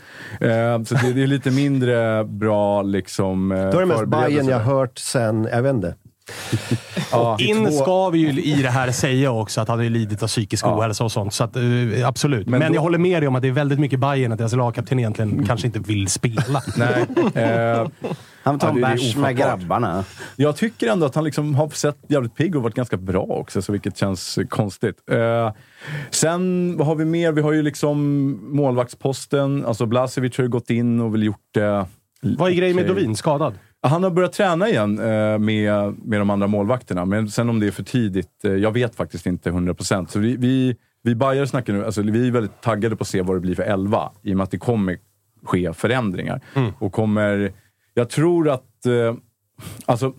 Eh, 0.42 0.84
så 0.84 0.96
det, 0.96 1.14
det 1.14 1.24
är 1.24 1.28
lite 1.28 1.52
mindre 1.52 2.24
bra 2.24 2.82
liksom... 2.82 3.52
Eh, 3.52 3.58
Det 3.58 3.72
var 3.72 3.80
det 3.80 3.86
mest. 3.86 4.06
Bayern 4.06 4.48
jag 4.48 4.60
hört 4.60 4.98
sen, 4.98 5.48
jag 5.52 5.62
vet 5.62 5.74
inte. 5.74 5.96
Ja. 7.12 7.38
In 7.40 7.72
ska 7.72 8.10
vi 8.10 8.20
ju 8.20 8.42
i 8.42 8.62
det 8.62 8.70
här 8.70 8.92
säga 8.92 9.32
också 9.32 9.62
att 9.62 9.68
han 9.68 9.78
har 9.80 9.86
lidit 9.86 10.24
av 10.24 10.28
psykisk 10.28 10.68
ohälsa 10.68 11.04
och 11.04 11.12
sånt. 11.12 11.34
Så 11.34 11.44
att, 11.44 11.56
eh, 11.56 11.64
absolut. 12.08 12.48
Men, 12.48 12.60
Men 12.60 12.72
då- 12.72 12.76
jag 12.78 12.82
håller 12.82 12.98
med 12.98 13.22
dig 13.22 13.28
om 13.28 13.36
att 13.36 13.42
det 13.42 13.48
är 13.48 13.52
väldigt 13.52 13.80
mycket 13.80 14.00
Bayern 14.00 14.32
att 14.32 14.38
deras 14.38 14.54
lagkapten 14.54 15.00
egentligen 15.00 15.46
kanske 15.46 15.68
inte 15.68 15.80
vill 15.80 16.08
spela. 16.08 16.62
Nej. 16.78 17.06
Eh, 17.44 17.88
Han 18.46 18.60
tar 18.60 18.68
Ja, 18.68 18.74
en 18.74 18.82
bärs 18.82 19.16
med 19.16 19.38
grabbarna. 19.38 20.04
Jag 20.36 20.56
tycker 20.56 20.88
ändå 20.88 21.06
att 21.06 21.16
han 21.16 21.24
liksom 21.24 21.56
har 21.56 21.70
sett 21.70 21.98
jävligt 22.08 22.36
pigg 22.36 22.56
och 22.56 22.64
varit 22.64 22.76
ganska 22.76 22.98
bra 22.98 23.24
också, 23.24 23.62
så 23.62 23.72
vilket 23.72 23.98
känns 23.98 24.40
konstigt. 24.50 24.96
Eh, 25.12 25.52
sen, 26.10 26.76
vad 26.78 26.88
har 26.88 26.96
vi 26.96 27.06
mer? 27.06 27.32
Vi 27.32 27.42
har 27.42 27.52
ju 27.52 27.62
liksom 27.62 27.98
målvaktsposten. 28.56 29.66
Alltså 29.66 29.86
Blasevic 29.86 30.38
har 30.38 30.44
ju 30.44 30.50
gått 30.50 30.70
in 30.70 31.00
och 31.00 31.14
väl 31.14 31.24
gjort 31.24 31.54
det. 31.54 31.86
Vad 32.22 32.52
är 32.52 32.56
grejen 32.56 32.76
med. 32.76 32.88
Dovin? 32.88 33.16
Skadad? 33.16 33.54
Han 33.82 34.04
har 34.04 34.10
börjat 34.10 34.34
träna 34.34 34.70
igen 34.70 35.00
eh, 35.00 35.38
med, 35.38 35.96
med 36.04 36.20
de 36.20 36.30
andra 36.30 36.48
målvakterna, 36.48 37.06
men 37.06 37.30
sen 37.30 37.50
om 37.50 37.60
det 37.60 37.68
är 37.68 37.72
för 37.72 37.84
tidigt, 37.84 38.46
eh, 38.46 38.52
jag 38.52 38.72
vet 38.72 38.96
faktiskt 38.96 39.26
inte 39.26 39.52
100%. 39.52 40.08
Så 40.08 40.20
vi, 40.20 40.38
vi, 40.38 40.76
vi 41.04 41.16
Bajare 41.16 41.48
snackar 41.48 41.74
nu, 41.74 41.86
alltså 41.86 42.02
vi 42.02 42.28
är 42.28 42.32
väldigt 42.32 42.62
taggade 42.62 42.96
på 42.96 43.02
att 43.02 43.08
se 43.08 43.22
vad 43.22 43.36
det 43.36 43.40
blir 43.40 43.56
för 43.56 43.64
elva, 43.64 44.12
i 44.22 44.34
och 44.34 44.38
med 44.38 44.44
att 44.44 44.52
det 44.52 44.58
kommer 44.58 44.98
ske 45.44 45.74
förändringar. 45.74 46.42
Och 46.80 46.92
kommer, 46.94 47.52
jag 47.98 48.10
tror 48.10 48.50
att, 48.50 48.86
eh, 48.86 49.16
alltså 49.86 50.14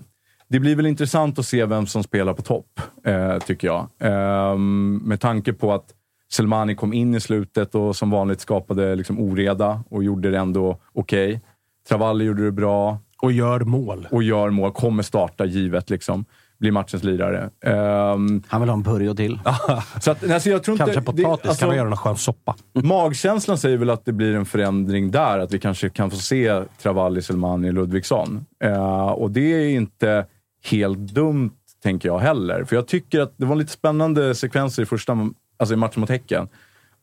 det 0.48 0.60
blir 0.60 0.76
väl 0.76 0.86
intressant 0.86 1.38
att 1.38 1.46
se 1.46 1.64
vem 1.64 1.86
som 1.86 2.02
spelar 2.02 2.34
på 2.34 2.42
topp, 2.42 2.80
eh, 3.04 3.38
tycker 3.38 3.68
jag. 3.68 3.88
Ehm, 4.00 4.96
med 5.04 5.20
tanke 5.20 5.52
på 5.52 5.72
att 5.72 5.92
Selmani 6.32 6.74
kom 6.74 6.92
in 6.92 7.14
i 7.14 7.20
slutet 7.20 7.74
och 7.74 7.96
som 7.96 8.10
vanligt 8.10 8.40
skapade 8.40 8.94
liksom 8.94 9.18
oreda 9.20 9.84
och 9.90 10.04
gjorde 10.04 10.30
det 10.30 10.38
ändå 10.38 10.78
okej. 10.92 11.40
Travalli 11.88 12.24
gjorde 12.24 12.44
det 12.44 12.52
bra 12.52 12.98
Och 13.22 13.32
gör 13.32 13.60
mål. 13.60 14.08
och 14.10 14.22
gör 14.22 14.50
mål, 14.50 14.72
kommer 14.72 15.02
starta 15.02 15.44
givet. 15.44 15.90
Liksom. 15.90 16.24
Blir 16.58 16.72
matchens 16.72 17.04
lirare. 17.04 17.50
Ehm, 17.64 18.42
Han 18.48 18.60
vill 18.60 18.70
ha 18.70 18.76
en 18.76 18.84
Purjo 18.84 19.14
till. 19.14 19.40
så 20.00 20.10
att, 20.10 20.30
alltså, 20.30 20.50
jag 20.50 20.62
tror 20.62 20.76
Kanske 20.76 20.98
inte, 20.98 21.12
potatis 21.12 21.42
det, 21.42 21.48
alltså, 21.48 21.60
kan 21.60 21.68
man 21.68 21.76
göra 21.76 21.88
någon 21.88 21.98
skön 21.98 22.16
soppa. 22.16 22.56
Magkänslan 22.82 23.58
säger 23.58 23.76
väl 23.76 23.90
att 23.90 24.04
det 24.04 24.12
blir 24.12 24.34
en 24.34 24.46
förändring 24.46 25.10
där. 25.10 25.38
Att 25.38 25.52
vi 25.52 25.58
kanske 25.58 25.88
kan 25.88 26.10
få 26.10 26.16
se 26.16 26.62
Travalli, 26.82 27.22
Selmani, 27.22 27.72
Ludvigsson. 27.72 28.46
Eh, 28.64 29.06
och 29.08 29.30
det 29.30 29.54
är 29.54 29.68
inte 29.68 30.26
helt 30.64 30.98
dumt, 30.98 31.50
tänker 31.82 32.08
jag 32.08 32.18
heller. 32.18 32.64
För 32.64 32.76
jag 32.76 32.86
tycker 32.86 33.20
att 33.20 33.34
det 33.36 33.46
var 33.46 33.56
lite 33.56 33.72
spännande 33.72 34.34
sekvenser 34.34 34.82
i 34.82 34.86
första 34.86 35.30
alltså 35.56 35.74
i 35.74 35.76
matchen 35.76 36.00
mot 36.00 36.10
Häcken. 36.10 36.48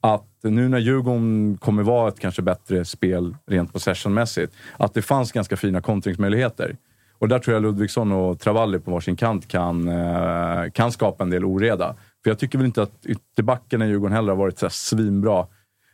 Att 0.01 0.27
nu 0.43 0.69
när 0.69 0.79
Djurgården 0.79 1.57
kommer 1.61 1.83
vara 1.83 2.09
ett 2.09 2.19
kanske 2.19 2.41
bättre 2.41 2.85
spel 2.85 3.35
rent 3.47 3.73
possessionmässigt, 3.73 4.53
att 4.77 4.93
det 4.93 5.01
fanns 5.01 5.31
ganska 5.31 5.57
fina 5.57 5.81
kontringsmöjligheter. 5.81 6.75
Och 7.23 7.29
där 7.29 7.39
tror 7.39 7.53
jag 7.53 7.63
Ludvigsson 7.63 8.11
och 8.11 8.39
Travalli 8.39 8.79
på 8.79 8.91
varsin 8.91 9.15
kant 9.15 9.47
kan, 9.47 9.87
eh, 9.87 10.71
kan 10.73 10.91
skapa 10.91 11.23
en 11.23 11.29
del 11.29 11.45
oreda. 11.45 11.95
För 12.23 12.29
jag 12.29 12.39
tycker 12.39 12.57
väl 12.57 12.65
inte 12.65 12.83
att 12.83 13.05
ytterbackarna 13.05 13.85
i 13.85 13.89
Djurgården 13.89 14.15
heller 14.15 14.29
har 14.29 14.37
varit 14.37 14.59
så 14.59 14.69
svinbra. 14.69 15.39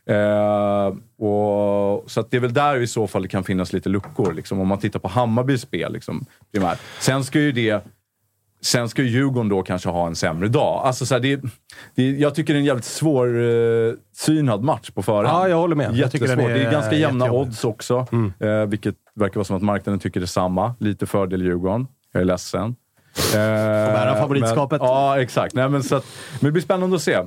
Eh, 0.06 0.88
och, 1.28 2.12
så 2.12 2.26
det 2.30 2.38
är 2.38 2.40
väl 2.40 2.54
där 2.54 2.80
i 2.80 2.88
så 2.88 3.08
fall 3.08 3.22
det 3.22 3.28
kan 3.28 3.44
finnas 3.44 3.74
lite 3.74 3.90
luckor. 3.90 4.34
Liksom, 4.34 4.60
om 4.60 4.68
man 4.68 4.78
tittar 4.78 5.00
på 5.00 5.08
Hammarbys 5.08 5.62
spel 5.62 5.94
liksom, 5.94 6.26
primärt. 6.52 6.80
Sen 7.00 7.24
ska 7.24 7.40
ju 7.40 7.52
det... 7.52 7.84
Sen 8.62 8.90
ska 8.90 9.02
ju 9.02 9.10
Djurgården 9.10 9.50
då 9.50 9.64
kanske 9.64 9.90
ha 9.90 10.08
en 10.08 10.16
sämre 10.16 10.48
dag. 10.48 10.82
Alltså, 10.86 11.06
så 11.06 11.16
här, 11.16 11.22
det, 11.22 11.42
det, 11.96 12.12
jag 12.12 12.36
tycker 12.36 12.54
det 12.54 12.58
är 12.58 12.60
en 12.60 12.66
jävligt 12.66 12.86
svår 12.86 13.42
eh, 13.42 13.94
synad 14.16 14.64
match 14.64 14.90
på 14.90 15.04
förhand. 15.04 15.28
Ja, 15.28 15.50
jag 15.50 15.58
håller 15.58 15.76
med. 15.76 15.96
Jag 15.96 16.12
tycker 16.12 16.28
den 16.28 16.40
är 16.40 16.50
det 16.50 16.64
är 16.64 16.72
ganska 16.72 16.96
jämna 16.96 17.32
odds 17.32 17.64
också. 17.64 18.08
Eh, 18.40 18.66
vilket 18.66 18.96
verkar 19.20 19.36
vara 19.36 19.46
som 19.46 19.56
att 19.56 19.64
marknaden 19.64 20.00
tycker 20.00 20.20
detsamma. 20.20 20.76
Lite 20.80 21.06
fördel 21.06 21.42
Djurgården. 21.42 21.88
Jag 22.12 22.22
är 22.22 22.26
ledsen. 22.26 22.76
Eh, 23.34 23.94
bära 23.94 24.16
favoritskapet. 24.16 24.82
Men, 24.82 24.90
ja, 24.90 25.22
exakt. 25.22 25.56
Nej, 25.56 25.70
men, 25.70 25.84
så 25.84 25.96
att, 25.96 26.06
men 26.40 26.48
det 26.48 26.52
blir 26.52 26.64
spännande 26.64 26.96
att 26.96 27.02
se 27.02 27.14
eh, 27.14 27.26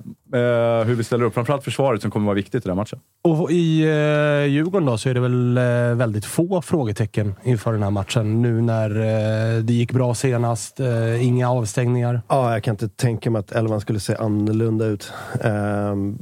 hur 0.86 0.94
vi 0.94 1.04
ställer 1.04 1.24
upp. 1.24 1.34
Framförallt 1.34 1.64
försvaret 1.64 2.02
som 2.02 2.10
kommer 2.10 2.26
vara 2.26 2.34
viktigt 2.34 2.54
i 2.54 2.68
den 2.68 2.70
här 2.70 2.82
matchen. 2.82 2.98
Och 3.24 3.50
i 3.50 3.82
eh, 3.82 4.46
Djurgården 4.46 4.86
då 4.86 4.98
så 4.98 5.08
är 5.08 5.14
det 5.14 5.20
väl 5.20 5.58
eh, 5.58 5.64
väldigt 5.96 6.24
få 6.24 6.62
frågetecken 6.62 7.34
inför 7.42 7.72
den 7.72 7.82
här 7.82 7.90
matchen. 7.90 8.42
Nu 8.42 8.60
när 8.60 8.90
eh, 8.90 9.62
det 9.62 9.72
gick 9.72 9.92
bra 9.92 10.14
senast, 10.14 10.80
eh, 10.80 11.26
inga 11.26 11.50
avstängningar. 11.50 12.22
Ja, 12.28 12.52
jag 12.52 12.62
kan 12.62 12.74
inte 12.74 12.88
tänka 12.88 13.30
mig 13.30 13.40
att 13.40 13.52
elvan 13.52 13.80
skulle 13.80 14.00
se 14.00 14.14
annorlunda 14.14 14.84
ut. 14.84 15.12
Um, 15.40 16.18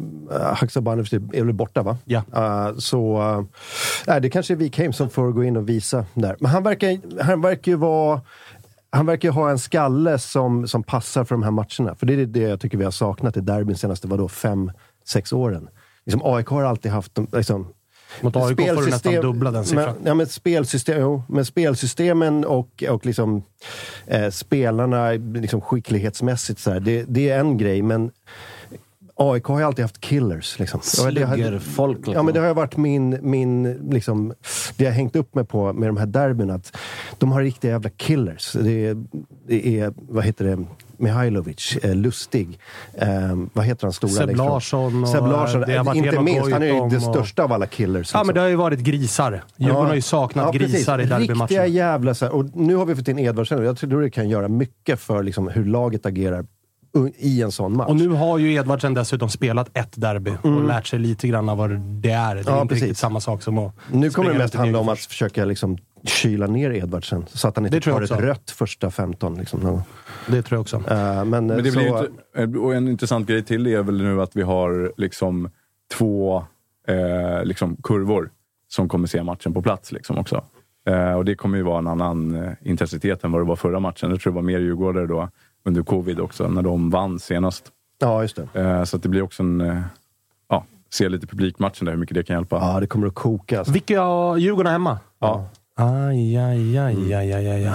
Haksabanovic 0.55 1.13
är 1.13 1.45
väl 1.45 1.55
borta, 1.55 1.83
va? 1.83 1.97
Ja. 2.05 2.23
Uh, 2.37 2.79
så 2.79 3.21
uh, 4.07 4.17
det 4.17 4.31
kanske 4.31 4.55
är 4.55 4.57
Wikheim 4.57 4.93
som 4.93 5.11
får 5.11 5.33
gå 5.33 5.45
in 5.45 5.57
och 5.57 5.69
visa 5.69 6.05
där. 6.15 6.37
Men 6.41 6.51
han 6.51 6.63
verkar, 6.63 7.23
han 7.23 7.41
verkar 7.41 7.73
ju 7.73 7.77
vara... 7.79 8.21
Han 8.93 9.07
verkar 9.07 9.31
ha 9.31 9.51
en 9.51 9.59
skalle 9.59 10.19
som, 10.19 10.69
som 10.69 10.83
passar 10.83 11.25
för 11.25 11.35
de 11.35 11.43
här 11.43 11.51
matcherna. 11.51 11.95
För 11.95 12.07
det 12.07 12.15
är 12.15 12.27
det 12.27 12.41
jag 12.41 12.61
tycker 12.61 12.79
vi 12.79 12.85
har 12.85 12.91
saknat 12.91 13.37
i 13.37 13.41
derbyn 13.41 13.77
senaste 13.77 14.09
vadå, 14.09 14.29
fem, 14.29 14.73
sex 15.05 15.33
åren. 15.33 15.69
Liksom, 16.07 16.21
AIK 16.25 16.47
har 16.47 16.63
alltid 16.63 16.93
haft... 16.93 17.19
Liksom, 17.33 17.67
Mot 18.21 18.37
AIK 18.37 18.61
får 18.61 18.83
du 18.83 18.91
nästan 18.91 19.15
dubbla 19.15 19.51
den 19.51 19.65
siffran. 19.65 19.95
men, 19.95 20.07
ja, 20.07 20.15
men 20.15 20.27
spelsystem, 20.27 21.01
jo, 21.01 21.23
men 21.29 21.45
spelsystemen 21.45 22.45
och, 22.45 22.85
och 22.89 23.07
liksom, 23.07 23.43
eh, 24.07 24.31
spelarna 24.31 25.11
liksom 25.13 25.61
skicklighetsmässigt, 25.61 26.61
så 26.61 26.71
här, 26.71 26.81
det, 26.81 27.05
det 27.09 27.29
är 27.29 27.41
en 27.41 27.59
grej, 27.59 27.83
men 27.83 28.11
AIK 29.23 29.45
har 29.45 29.59
ju 29.59 29.65
alltid 29.67 29.85
haft 29.85 30.01
killers. 30.01 30.59
Liksom. 30.59 30.81
Och 31.07 31.15
det 31.15 31.23
har- 31.25 31.35
Sluggerfolk. 31.37 31.97
Liksom. 31.99 32.15
Ja, 32.15 32.23
men 32.23 32.35
det 32.35 32.41
har 32.41 32.55
varit 32.55 32.77
min, 32.77 33.19
min 33.23 33.73
liksom, 33.91 34.33
det 34.77 34.85
jag 34.85 34.93
hängt 34.93 35.17
upp 35.17 35.35
mig 35.35 35.45
på 35.45 35.73
med 35.73 35.89
de 35.89 35.97
här 35.97 36.07
derbyn, 36.07 36.51
att 36.51 36.77
de 37.19 37.33
har 37.33 37.43
riktiga 37.43 37.71
jävla 37.71 37.91
killers. 37.91 38.53
Det 38.53 38.87
är, 38.87 38.97
det 39.47 39.81
är 39.81 39.93
vad 39.97 40.25
heter 40.25 40.45
det, 40.45 40.65
Mihailovic, 40.97 41.77
eh, 41.83 41.95
Lustig, 41.95 42.59
eh, 42.95 43.09
vad 43.53 43.65
heter 43.65 43.87
han 43.87 43.93
stora 43.93 44.11
Seb 44.11 44.27
fram? 44.27 44.37
Larsson 44.37 45.03
och, 45.03 45.09
Seb 45.09 45.27
Larsson, 45.27 45.61
det 45.61 45.77
har 45.77 45.85
varit 45.85 45.97
inte 45.97 46.21
minst. 46.21 46.53
Han 46.53 46.63
är 46.63 46.67
ju 46.67 46.81
och- 46.81 47.03
största 47.03 47.45
av 47.45 47.53
alla 47.53 47.67
killers. 47.67 47.95
Ja, 48.15 48.19
liksom. 48.21 48.27
men 48.27 48.35
det 48.35 48.41
har 48.41 48.49
ju 48.49 48.57
varit 48.57 48.81
grisar. 48.81 49.45
Djurgården 49.57 49.87
har 49.87 49.95
ju 49.95 50.03
saknat 50.03 50.53
precis. 50.53 50.73
grisar 50.73 50.99
i 50.99 51.03
Riktiga 51.03 51.19
derbymatcherna. 51.19 51.67
jävla... 51.67 52.15
Så 52.15 52.25
här, 52.25 52.35
och 52.35 52.57
nu 52.57 52.75
har 52.77 52.85
vi 52.87 52.97
fått 52.97 53.09
in 53.09 53.19
Edvardsen 53.19 53.59
och 53.59 53.65
jag 53.65 53.79
tror 53.79 54.03
det 54.03 54.11
kan 54.11 54.29
göra 54.29 54.49
mycket 54.49 55.01
för 55.01 55.23
liksom, 55.23 55.49
hur 55.49 55.65
laget 55.65 56.07
agerar 56.07 56.45
i 57.17 57.43
en 57.43 57.53
sån 57.53 57.77
match. 57.77 57.89
Och 57.89 57.97
nu 57.97 58.09
har 58.09 58.39
ju 58.39 58.53
Edvardsen 58.55 58.95
dessutom 58.95 59.29
spelat 59.29 59.77
ett 59.77 60.01
derby 60.01 60.33
och 60.43 60.65
lärt 60.65 60.87
sig 60.87 60.99
lite 60.99 61.29
grann 61.29 61.49
av 61.49 61.59
vad 61.59 61.71
det 61.81 62.11
är. 62.11 62.35
Det 62.35 62.41
är 62.41 62.45
Mm. 62.51 62.55
Ja, 62.55 62.63
inte 62.63 62.69
precis. 62.75 62.83
riktigt 62.83 62.99
samma 62.99 63.21
sak 63.21 63.43
som 63.43 63.59
att 63.59 63.75
Nu 63.93 64.11
kommer 64.11 64.33
det 64.33 64.39
mest 64.39 64.55
handla 64.55 64.79
om 64.79 64.89
att 64.89 64.99
försöka 64.99 65.45
liksom, 65.45 65.79
kyla 66.05 66.47
ner 66.47 66.71
Edvardsen 66.71 67.25
så 67.29 67.49
att 67.49 67.57
han 67.57 67.67
inte 67.67 67.81
tar 67.81 68.03
ett 68.03 68.11
rött 68.11 68.51
första 68.51 68.91
15. 68.91 69.35
Liksom. 69.35 69.83
Det 70.27 70.43
tror 70.43 70.57
jag 70.57 70.61
också. 70.61 70.77
Eh, 70.77 71.25
men, 71.25 71.29
Men 71.29 71.49
det 71.49 71.73
så, 71.73 71.79
blir 71.79 71.87
ju 71.89 72.09
inte, 72.45 72.59
och 72.59 72.75
en 72.75 72.89
intressant 72.89 73.29
grej 73.29 73.43
till 73.45 73.67
är 73.67 73.83
väl 73.83 74.03
nu 74.03 74.23
att 74.23 74.37
vi 74.37 74.43
har 74.43 74.93
liksom 74.97 75.51
två 75.99 76.45
eh, 76.89 77.45
liksom 77.45 77.77
kurvor 77.83 78.31
som 78.69 78.89
kommer 78.89 79.07
se 79.07 79.23
matchen 79.23 79.55
på 79.55 79.63
plats 79.63 79.93
liksom 79.93 80.19
också. 80.19 80.45
Eh, 80.87 81.13
och 81.13 81.25
det 81.25 81.35
kommer 81.35 81.57
ju 81.59 81.65
vara 81.65 81.79
en 81.79 81.87
annan 81.87 82.35
eh, 82.45 82.53
intensitet 82.63 83.25
än 83.25 83.33
vad 83.33 83.41
det 83.41 83.47
var 83.47 83.57
förra 83.57 83.81
matchen. 83.81 84.11
Jag 84.11 84.21
tror 84.21 84.33
det 84.33 84.35
var 84.35 84.43
mer 84.43 84.59
djurgårdare 84.59 85.07
då 85.07 85.29
under 85.65 85.83
covid 85.83 86.21
också, 86.21 86.49
när 86.49 86.63
de 86.63 86.91
vann 86.91 87.19
senast. 87.19 87.65
Ja, 87.99 88.23
just 88.23 88.37
det. 88.37 88.61
Eh, 88.61 88.85
så 88.85 88.97
att 88.97 89.03
det 89.03 89.09
blir 89.09 89.23
också 89.23 89.43
en... 89.43 89.61
Eh, 89.61 89.83
ja, 90.49 90.65
se 90.91 91.09
lite 91.09 91.27
publikmatchen 91.27 91.85
där, 91.85 91.93
hur 91.93 91.99
mycket 91.99 92.15
det 92.15 92.23
kan 92.23 92.37
hjälpa. 92.37 92.57
Ja, 92.57 92.81
det 92.81 92.87
kommer 92.87 93.07
att 93.07 93.15
koka. 93.15 93.59
Alltså. 93.59 93.73
Vilka 93.73 94.03
har 94.03 94.37
Djurgården 94.37 94.73
hemma? 94.73 94.99
Ja. 95.19 95.49
Aj, 95.77 96.37
aj, 96.37 96.79
aj, 96.79 97.15
aj, 97.15 97.33
aj, 97.33 97.47
aj. 97.47 97.73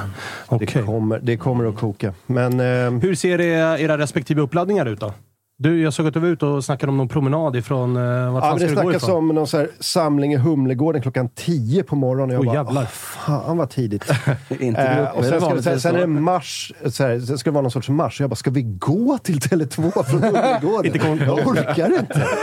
Okej. 0.48 0.68
Det, 0.74 0.84
kommer, 0.84 1.20
det 1.20 1.38
kommer 1.38 1.66
att 1.66 1.80
koka. 1.80 2.14
Men... 2.26 2.60
Eh, 2.60 3.02
Hur 3.02 3.16
ser 3.16 3.38
det, 3.38 3.82
era 3.82 3.98
respektive 3.98 4.42
uppladdningar 4.42 4.86
ut 4.86 5.00
då? 5.00 5.14
Du, 5.58 5.82
jag 5.84 5.94
såg 5.94 6.08
att 6.08 6.14
du 6.14 6.20
var 6.20 6.28
ute 6.28 6.46
och 6.46 6.64
snackade 6.66 6.90
om 6.90 6.98
någon 6.98 7.08
promenad 7.08 7.56
ifrån... 7.56 7.98
Uh, 7.98 8.34
vart 8.34 8.44
Ja, 8.44 8.50
fan 8.50 8.60
men 8.60 8.68
det 8.68 8.74
snackas 8.82 9.10
om 9.10 9.28
någon 9.28 9.48
så 9.48 9.58
här 9.58 9.70
samling 9.80 10.34
i 10.34 10.38
Humlegården 10.38 11.02
klockan 11.02 11.30
10 11.36 11.84
på 11.84 11.96
morgonen. 11.96 12.34
Jag 12.34 12.40
Oj, 12.42 12.46
bara, 12.46 12.56
jävlar. 12.56 12.82
"Åh, 12.82 12.88
fan 12.88 13.58
vad 13.58 13.70
tidigt. 13.70 14.04
Inte 14.60 14.82
Eh, 14.82 14.96
det 14.98 15.12
och 15.12 15.26
sen, 15.26 15.42
ska, 15.42 15.54
det- 15.56 15.64
sen, 15.64 15.80
sen 15.82 15.96
är 15.96 16.00
det 16.00 16.08
mars, 16.08 16.74
så 16.86 17.04
här, 17.04 17.20
sen 17.20 17.38
ska 17.38 17.50
det 17.50 17.54
vara 17.54 17.62
någon 17.62 17.72
sorts 17.72 17.90
marsch. 17.90 18.22
Jag 18.22 18.30
bara, 18.30 18.36
ska 18.36 18.50
vi 18.52 18.62
gå 18.62 19.18
till 19.18 19.40
Tele2 19.40 20.04
från 20.04 20.24
Humlegården? 20.24 20.86
Inte 20.94 21.00
kom- 21.00 21.20
jag 21.20 21.48
orkar 21.48 22.00
inte. 22.00 22.28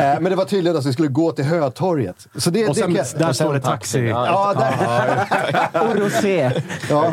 Eh, 0.00 0.20
men 0.20 0.24
det 0.24 0.36
var 0.36 0.44
tydligen 0.44 0.78
att 0.78 0.86
vi 0.86 0.92
skulle 0.92 1.08
gå 1.08 1.32
till 1.32 1.44
Hötorget. 1.44 2.28
Så 2.36 2.50
det, 2.50 2.68
Och 2.68 2.74
det 2.74 2.80
sen, 2.80 2.94
kan- 2.94 3.04
där 3.18 3.32
står 3.32 3.54
det 3.54 3.60
taxi. 3.60 4.08
Ja, 4.08 4.54
där, 4.58 5.88
Och 5.90 5.96
rosé. 5.96 6.50
ja. 6.90 7.12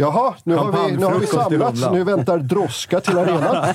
Jaha, 0.00 0.34
nu 0.44 0.56
har 0.56 0.88
vi, 0.88 0.96
nu 0.96 1.04
har 1.04 1.18
vi 1.20 1.26
samlats. 1.26 1.80
Nu 1.92 2.04
väntar 2.04 2.38
droska 2.38 3.00
till 3.00 3.18
arenan. 3.18 3.66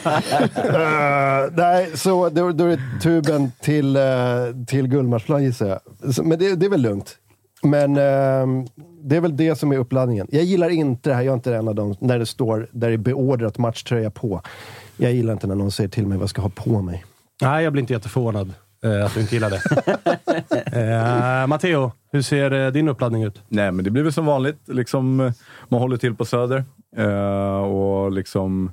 Eh, 0.42 1.52
nej, 1.56 1.98
så 1.98 2.30
då, 2.30 2.52
då 2.52 2.66
är 2.66 2.70
det 2.70 3.02
tuben 3.02 3.52
till, 3.62 3.98
uh, 3.98 4.66
till 4.68 4.88
Gullmarsplan 4.88 5.44
gissar 5.44 5.68
jag. 5.68 6.14
Så, 6.14 6.24
men 6.24 6.40
det, 6.40 6.56
det 6.56 6.66
är 6.66 6.70
väl 6.70 6.82
lugnt. 6.82 7.18
Men 7.64 7.98
eh, 7.98 8.66
det 9.04 9.16
är 9.16 9.22
väl 9.22 9.38
det 9.38 9.56
som 9.56 9.72
är 9.72 9.78
uppladdningen. 9.78 10.28
Jag 10.32 10.44
gillar 10.44 10.70
inte 10.70 11.10
det 11.10 11.16
här, 11.16 11.22
jag 11.22 11.32
är 11.32 11.36
inte 11.36 11.56
en 11.56 11.68
av 11.68 11.76
dem, 11.76 11.96
när 12.00 12.20
det 12.20 12.26
står 12.26 12.68
där 12.72 12.88
det 12.88 12.94
är 12.94 12.98
beordrat 12.98 13.58
matchtröja 13.58 14.10
på. 14.10 14.42
Jag 14.98 15.14
gillar 15.14 15.34
inte 15.34 15.48
när 15.48 15.56
någon 15.56 15.72
säger 15.72 15.90
till 15.90 16.08
mig 16.08 16.18
vad 16.18 16.24
jag 16.24 16.30
ska 16.30 16.42
ha 16.42 16.50
på 16.50 16.82
mig. 16.82 17.06
Nej, 17.42 17.64
jag 17.64 17.74
blir 17.74 17.82
inte 17.82 17.94
jätteförvånad 17.94 18.54
eh, 18.84 19.06
att 19.06 19.14
du 19.14 19.22
inte 19.22 19.36
gillar 19.36 19.50
det. 19.50 19.62
uh, 21.42 21.48
Matteo, 21.48 21.92
hur 22.12 22.22
ser 22.22 22.52
eh, 22.52 22.72
din 22.72 22.88
uppladdning 22.88 23.24
ut? 23.24 23.42
Nej, 23.48 23.72
men 23.72 23.86
det 23.86 23.92
blir 23.92 24.04
väl 24.04 24.14
som 24.14 24.26
vanligt. 24.26 24.60
Liksom, 24.66 25.20
eh, 25.20 25.32
man 25.70 25.80
håller 25.80 25.98
till 25.98 26.16
på 26.16 26.26
Söder 26.26 26.64
eh, 26.98 27.58
och 27.58 28.12
liksom 28.12 28.72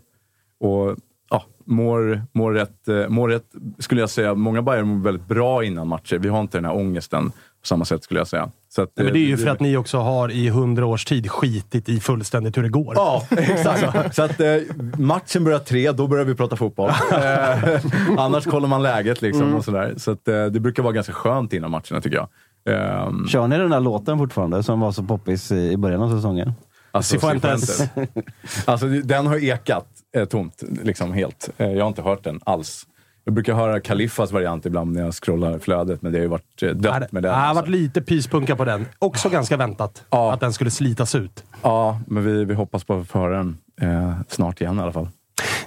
och, 0.60 0.96
ja, 1.30 1.44
mår, 1.64 2.22
mår, 2.32 2.52
rätt, 2.52 2.88
eh, 2.88 3.08
mår 3.08 3.28
rätt, 3.28 3.44
skulle 3.78 4.00
jag 4.00 4.10
säga. 4.10 4.34
Många 4.34 4.62
Bayern 4.62 4.88
mår 4.88 5.04
väldigt 5.04 5.28
bra 5.28 5.64
innan 5.64 5.88
matcher. 5.88 6.18
Vi 6.18 6.28
har 6.28 6.40
inte 6.40 6.58
den 6.58 6.64
här 6.64 6.76
ångesten 6.76 7.30
på 7.30 7.66
samma 7.66 7.84
sätt 7.84 8.04
skulle 8.04 8.20
jag 8.20 8.28
säga. 8.28 8.50
Så 8.68 8.82
att, 8.82 8.90
Nej, 8.96 9.04
men 9.04 9.12
det 9.12 9.18
är 9.18 9.26
ju 9.26 9.32
eh, 9.32 9.38
för 9.38 9.48
att 9.48 9.60
ni 9.60 9.76
också 9.76 9.98
har 9.98 10.30
i 10.30 10.48
hundra 10.48 10.86
års 10.86 11.04
tid 11.04 11.30
skitit 11.30 11.88
i 11.88 12.00
fullständigt 12.00 12.56
hur 12.56 12.62
det 12.62 12.68
går. 12.68 12.94
Ja, 12.96 13.26
exakt. 13.30 14.14
Så 14.14 14.22
att 14.22 14.40
eh, 14.40 14.56
matchen 14.98 15.44
börjar 15.44 15.58
tre, 15.58 15.92
då 15.92 16.06
börjar 16.06 16.24
vi 16.24 16.34
prata 16.34 16.56
fotboll. 16.56 16.90
Eh, 17.20 17.80
annars 18.18 18.44
kollar 18.44 18.68
man 18.68 18.82
läget 18.82 19.22
liksom 19.22 19.54
och 19.54 19.64
sådär. 19.64 19.94
Så 19.96 20.10
att, 20.10 20.28
eh, 20.28 20.44
det 20.44 20.60
brukar 20.60 20.82
vara 20.82 20.92
ganska 20.92 21.12
skönt 21.12 21.52
innan 21.52 21.70
matcherna 21.70 22.00
tycker 22.00 22.16
jag. 22.16 22.28
Ehm, 22.74 23.28
Kör 23.28 23.46
ni 23.46 23.58
den 23.58 23.70
där 23.70 23.80
låten 23.80 24.18
fortfarande 24.18 24.62
som 24.62 24.80
var 24.80 24.92
så 24.92 25.02
poppis 25.02 25.52
i 25.52 25.72
i 25.72 25.76
början 25.76 26.02
av 26.02 26.16
säsongen? 26.16 26.52
Alltså, 26.90 27.12
Cifuentes. 27.14 27.76
Cifuentes. 27.76 28.28
alltså, 28.64 28.86
den 28.86 29.26
har 29.26 29.44
ekat 29.44 29.86
eh, 30.16 30.24
tomt, 30.24 30.62
liksom 30.82 31.12
helt. 31.12 31.48
Eh, 31.56 31.70
jag 31.72 31.84
har 31.84 31.88
inte 31.88 32.02
hört 32.02 32.24
den 32.24 32.40
alls. 32.44 32.86
Jag 33.24 33.34
brukar 33.34 33.54
höra 33.54 33.80
Kalifas 33.80 34.32
variant 34.32 34.66
ibland 34.66 34.92
när 34.92 35.02
jag 35.02 35.14
scrollar 35.14 35.58
flödet, 35.58 36.02
men 36.02 36.12
det 36.12 36.18
har 36.18 36.22
ju 36.22 36.28
varit 36.28 36.62
eh, 36.62 36.68
dött 36.70 37.00
det 37.00 37.12
med 37.12 37.22
det 37.22 37.28
den. 37.28 37.38
har 37.38 37.46
alltså. 37.46 37.60
varit 37.62 37.68
lite 37.70 38.00
pyspunka 38.02 38.56
på 38.56 38.64
den. 38.64 38.86
Också 38.98 39.28
ganska 39.28 39.56
väntat 39.56 40.04
Ja. 40.10 40.32
att 40.32 40.40
den 40.40 40.52
skulle 40.52 40.70
slitas 40.70 41.14
ut. 41.14 41.44
Ja, 41.62 42.00
men 42.06 42.24
vi, 42.24 42.44
vi 42.44 42.54
hoppas 42.54 42.84
på 42.84 42.94
att 43.00 43.08
få 43.08 43.18
höra 43.18 43.36
den 43.36 43.58
eh, 43.80 44.12
snart 44.28 44.60
igen 44.60 44.78
i 44.78 44.82
alla 44.82 44.92
fall. 44.92 45.08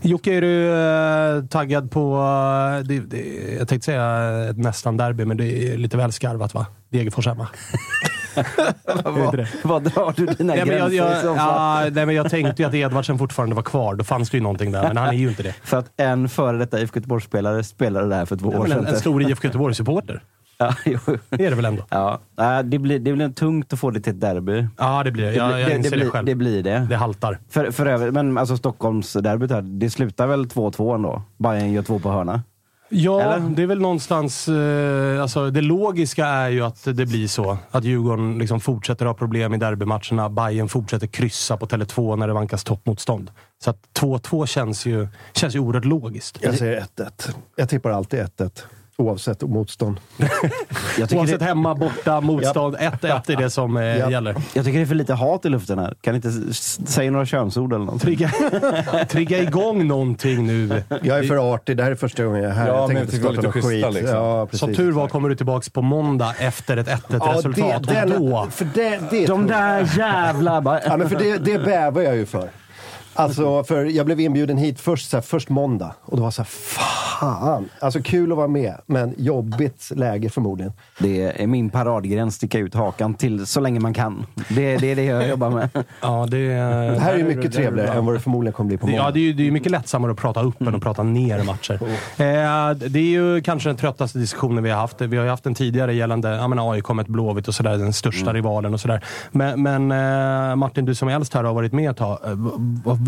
Jocke, 0.02 0.34
är 0.34 0.42
du 0.42 0.74
eh, 0.74 1.46
taggad 1.46 1.92
på... 1.92 2.16
eh, 2.80 2.88
det, 2.88 3.00
det, 3.00 3.54
jag 3.60 3.68
tänkte 3.68 3.86
säga 3.86 4.30
ett 4.50 4.58
nästan 4.58 4.98
derby, 4.98 5.26
men 5.26 5.38
det 5.38 5.74
är 5.74 5.78
lite 5.78 5.98
väl 5.98 6.12
skarvat 6.12 6.54
va? 6.54 6.66
Degerfors 6.90 7.28
hemma. 7.28 7.48
vad, 9.04 9.48
vad 9.64 9.84
drar 9.84 10.14
du 10.16 10.26
dina 10.26 10.54
Nej, 10.54 10.60
jag, 10.60 10.68
gränser 10.68 10.98
jag, 10.98 11.38
fall? 11.38 11.84
ja, 11.86 11.90
nej, 11.92 12.06
men 12.06 12.16
jag 12.16 12.30
tänkte 12.30 12.62
ju 12.62 12.68
att 12.68 12.74
Edvardsen 12.74 13.18
fortfarande 13.18 13.56
var 13.56 13.64
kvar. 13.64 13.96
Då 13.96 14.04
fanns 14.04 14.30
det 14.30 14.38
ju 14.38 14.44
någonting 14.44 14.72
där, 14.72 14.84
men 14.88 14.98
han 14.98 15.08
är 15.10 15.14
ju 15.14 15.30
inte 15.30 15.44
det. 15.44 15.54
För 15.64 15.78
att 15.78 15.92
en 15.98 16.30
före 16.30 16.58
detta 16.58 16.80
IFK 16.80 16.98
Göteborg-spelare 17.00 17.64
spelade 17.64 18.10
där 18.10 18.26
för 18.26 18.36
två 18.36 18.52
Ja, 18.54 18.60
år 18.60 18.66
sedan. 18.68 18.80
en, 18.80 18.94
en 18.94 19.00
stor 19.00 19.24
IFK 19.24 19.48
Göteborg-supporter. 19.48 20.22
Ja, 20.58 20.76
jo. 20.86 21.00
Det 21.30 21.46
är 21.46 21.50
det 21.50 21.56
väl 21.56 21.66
ändå? 21.66 21.84
Ja, 21.90 22.20
det 22.64 22.80
blir, 22.80 23.00
det 23.00 23.14
blir 23.14 23.30
tungt 23.30 23.74
att 23.74 23.80
få 23.80 23.92
det 23.92 24.00
till 24.02 24.14
ett 24.14 24.22
derby. 24.22 24.68
Ja, 24.78 25.04
det 25.04 25.12
blir 25.12 25.26
det. 25.26 25.34
Jag, 25.34 25.60
jag 25.62 25.70
det, 25.70 25.76
inser 25.76 25.90
det, 25.92 25.96
det, 25.96 26.02
blir, 26.02 26.10
själv. 26.10 26.26
det 26.26 26.36
blir 26.36 26.64
det. 26.64 26.88
Det 26.90 26.96
haltar. 26.96 27.40
För, 27.50 27.72
för 27.72 27.86
övrigt, 27.86 28.14
men 28.14 28.38
alltså 28.38 28.58
Stockholmsderbyt 28.58 29.52
här, 29.52 29.62
det 29.62 29.90
slutar 29.90 30.28
väl 30.28 30.46
2-2 30.46 30.96
ändå? 30.96 31.22
Bayern 31.38 31.72
gör 31.72 31.82
två 31.84 32.00
på 32.00 32.10
hörna. 32.12 32.42
Ja, 32.96 33.22
Eller? 33.22 33.50
det 33.50 33.62
är 33.62 33.68
väl 33.68 33.82
någonstans... 33.82 34.48
Eh, 34.48 35.22
alltså, 35.22 35.50
det 35.50 35.62
logiska 35.62 36.26
är 36.26 36.50
ju 36.50 36.62
att 36.62 36.84
det 36.84 37.06
blir 37.06 37.28
så. 37.28 37.58
Att 37.72 37.84
Djurgården 37.84 38.38
liksom 38.38 38.60
fortsätter 38.60 39.06
ha 39.06 39.14
problem 39.14 39.54
i 39.54 39.58
derbymatcherna. 39.58 40.30
Bayern 40.30 40.70
fortsätter 40.70 41.08
kryssa 41.08 41.58
på 41.58 41.66
Tele2 41.66 42.16
när 42.16 42.28
det 42.28 42.34
vankas 42.34 42.64
toppmotstånd. 42.64 43.32
Så 43.64 43.70
att 43.70 43.80
2-2 44.00 44.46
känns 44.46 44.86
ju, 44.86 45.08
känns 45.34 45.56
ju 45.56 45.60
oerhört 45.60 45.86
logiskt. 45.86 46.38
Jag 46.42 46.58
säger 46.58 46.86
1-1. 46.98 47.36
Jag 47.56 47.70
tippar 47.70 47.92
alltid 47.92 48.20
1-1. 48.20 48.64
Oavsett 48.98 49.42
motstånd. 49.42 49.98
Jag 51.00 51.10
tycker, 51.10 51.20
Oavsett 51.22 51.40
det, 51.40 51.46
hemma, 51.46 51.76
borta, 51.76 52.22
motstånd. 52.22 52.76
1-1 52.76 53.32
är 53.32 53.36
det 53.38 53.50
som 53.50 53.78
eh, 53.78 53.84
Ja. 53.84 54.12
gäller. 54.12 54.36
jag 54.54 54.66
tycker 54.66 54.78
det 54.80 54.84
är 54.84 54.86
för 54.86 54.96
lite 54.96 55.14
hat 55.14 55.46
i 55.46 55.50
luften 55.50 55.80
här. 55.80 55.94
Kan 56.02 56.14
ni 56.14 56.16
inte 56.16 56.54
säga 56.92 57.12
några 57.12 57.26
könsord 57.26 57.74
eller 57.74 57.86
något? 57.86 58.02
Trigga, 58.02 58.32
trigga 59.10 59.42
igång 59.42 59.88
någonting 59.88 60.48
nu. 60.48 60.84
Jag 61.02 61.18
är 61.20 61.24
för 61.24 61.54
artig. 61.54 61.78
Det 61.78 61.84
här 61.84 61.92
är 61.92 61.96
första 61.96 62.24
gången 62.24 62.42
jag 62.44 62.52
är 62.52 62.56
här. 62.56 62.68
Ja, 62.68 62.76
jag 62.76 62.94
men 62.94 63.04
inte 63.04 63.16
lite 63.32 63.52
skit. 63.52 63.64
schyssta, 63.66 63.90
liksom. 63.90 64.18
Ja, 64.18 64.46
precis. 64.46 64.60
Som 64.60 64.76
tur 64.76 64.92
var 64.92 65.08
kommer 65.08 65.30
du 65.30 65.36
tillbaka 65.36 65.70
på 65.74 65.82
måndag 65.82 66.34
efter 66.40 66.78
ett 66.78 66.88
1-1 66.88 67.00
Ja, 67.10 67.34
resultat. 67.38 67.84
det, 67.88 68.04
och 68.16 68.20
då... 68.30 68.48
för 68.52 68.68
det, 68.74 69.00
det 69.12 69.26
De 69.26 69.48
där 69.48 69.98
jävla... 69.98 70.82
Ja, 70.86 70.98
men 70.98 71.10
för 71.10 71.20
det, 71.20 71.38
det 71.38 71.58
bävar 71.66 72.02
jag 72.02 72.16
ju 72.16 72.26
för. 72.26 72.50
Alltså, 73.14 73.64
för 73.64 73.86
jag 73.86 74.06
blev 74.06 74.20
inbjuden 74.20 74.58
hit 74.58 74.80
först, 74.80 75.10
så 75.10 75.18
här, 75.18 75.22
först 75.22 75.50
måndag. 75.50 75.96
Och 76.02 76.18
då 76.18 76.24
var 76.24 76.32
så 76.32 76.42
här, 76.42 76.50
fan. 76.50 77.70
Alltså 77.80 78.02
kul 78.02 78.32
att 78.32 78.38
vara 78.38 78.48
med, 78.48 78.78
men 78.86 79.14
jobbigt 79.18 79.92
läge 79.96 80.30
förmodligen. 80.30 80.74
Det 81.00 81.42
är 81.42 81.48
min 81.48 81.70
paradgräns, 81.70 82.36
sticka 82.36 82.60
ut 82.60 82.74
hakan 82.76 83.14
till 83.14 83.46
så 83.46 83.60
länge 83.60 83.80
man 83.80 83.94
kan. 83.94 84.26
Det, 84.50 84.78
det 84.78 84.92
är 84.92 84.96
det 84.96 85.04
jag 85.04 85.30
jobbar 85.30 85.50
med. 85.50 85.70
Ja, 86.02 86.28
det, 86.30 86.48
Det 86.48 87.00
här 87.00 87.14
är 87.14 87.18
ju 87.18 87.24
mycket 87.24 87.54
trevligare 87.54 87.98
än 87.98 88.06
vad 88.06 88.16
det 88.16 88.20
förmodligen 88.20 88.54
kommer 88.54 88.68
bli 88.68 88.78
på 88.78 88.88
måndag. 88.88 89.04
ja, 89.04 89.12
det 89.12 89.20
är 89.20 89.22
ju 89.22 89.34
det 89.34 89.48
är 89.48 89.52
mycket 89.52 89.72
lättsammare 89.72 90.12
att 90.12 90.18
prata 90.18 90.42
upp 90.42 90.62
än 90.62 90.76
att 90.76 90.82
prata 90.82 91.04
ner 91.04 91.44
matcher. 91.44 91.74
Eh, 91.74 92.90
det 92.90 93.00
är 93.00 93.12
ju 93.12 93.42
kanske 93.42 93.70
den 93.70 93.78
tröttaste 93.78 94.20
diskussionen 94.20 94.64
vi 94.64 94.70
har 94.70 94.80
haft. 94.80 95.02
Vi 95.02 95.18
har 95.18 95.24
ju 95.24 95.30
haft 95.30 95.44
den 95.44 95.56
tidigare 95.56 95.94
gällande 95.94 96.30
ja, 96.30 96.48
men 96.48 96.60
AIK 96.60 96.90
med 96.90 97.06
Blåvitt 97.06 97.48
och 97.48 97.56
sådär, 97.56 97.78
den 97.78 97.94
största 97.94 98.34
rivalen 98.34 98.74
och 98.74 98.80
sådär. 98.80 99.04
Men, 99.32 99.64
men 99.64 99.92
eh, 99.92 100.56
Martin, 100.56 100.86
du 100.86 100.96
som 100.96 101.08
är 101.08 101.16
äldst 101.16 101.34
här 101.34 101.44
har 101.44 101.54
varit 101.54 101.74
med 101.74 101.92
ett 101.92 101.98
tag. 101.98 102.20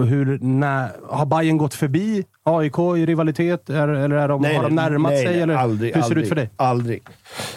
Hur, 0.03 0.39
när, 0.41 0.89
har 1.09 1.25
Bayern 1.25 1.57
gått 1.57 1.73
förbi 1.73 2.25
AIK 2.43 2.79
i 2.79 3.05
rivalitet? 3.05 3.69
Är, 3.69 3.87
eller 3.87 4.15
är 4.15 4.27
de, 4.27 4.43
har 4.43 4.63
de 4.63 4.75
närmat 4.75 5.11
nej, 5.11 5.23
sig? 5.25 5.33
nej, 5.33 5.41
eller? 5.41 5.55
aldrig, 5.55 5.95
hur 5.95 6.01
ser 6.01 6.01
det 6.01 6.05
aldrig, 6.05 6.23
ut 6.23 6.29
för 6.29 6.35
dig? 6.35 6.49
Aldrig. 6.55 7.03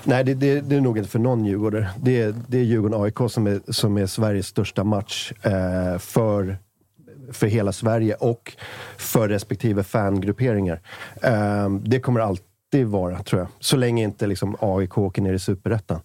Nej, 0.04 0.24
det, 0.24 0.34
det, 0.34 0.60
det 0.60 0.76
är 0.76 0.80
nog 0.80 0.98
inte 0.98 1.10
för 1.10 1.18
någon 1.18 1.44
djurgårdare. 1.44 1.88
Det, 2.02 2.22
är- 2.22 2.34
det 2.46 2.58
är 2.58 2.62
Djurgården-AIK 2.62 3.30
som 3.30 3.46
är, 3.46 3.60
som 3.72 3.96
är 3.98 4.06
Sveriges 4.06 4.46
största 4.46 4.84
match 4.84 5.32
eh, 5.42 5.98
för, 5.98 6.58
för 7.32 7.46
hela 7.46 7.72
Sverige 7.72 8.14
och 8.14 8.52
för 8.96 9.28
respektive 9.28 9.82
fangrupperingar. 9.82 10.80
Eh, 11.22 11.70
det 11.70 12.00
kommer 12.00 12.20
alltid 12.20 12.86
vara, 12.86 13.22
tror 13.22 13.40
jag. 13.40 13.48
Så 13.60 13.76
länge 13.76 14.04
inte 14.04 14.26
liksom, 14.26 14.56
AIK 14.60 14.98
åker 14.98 15.22
ner 15.22 15.32
i 15.32 15.38
Superettan. 15.38 16.00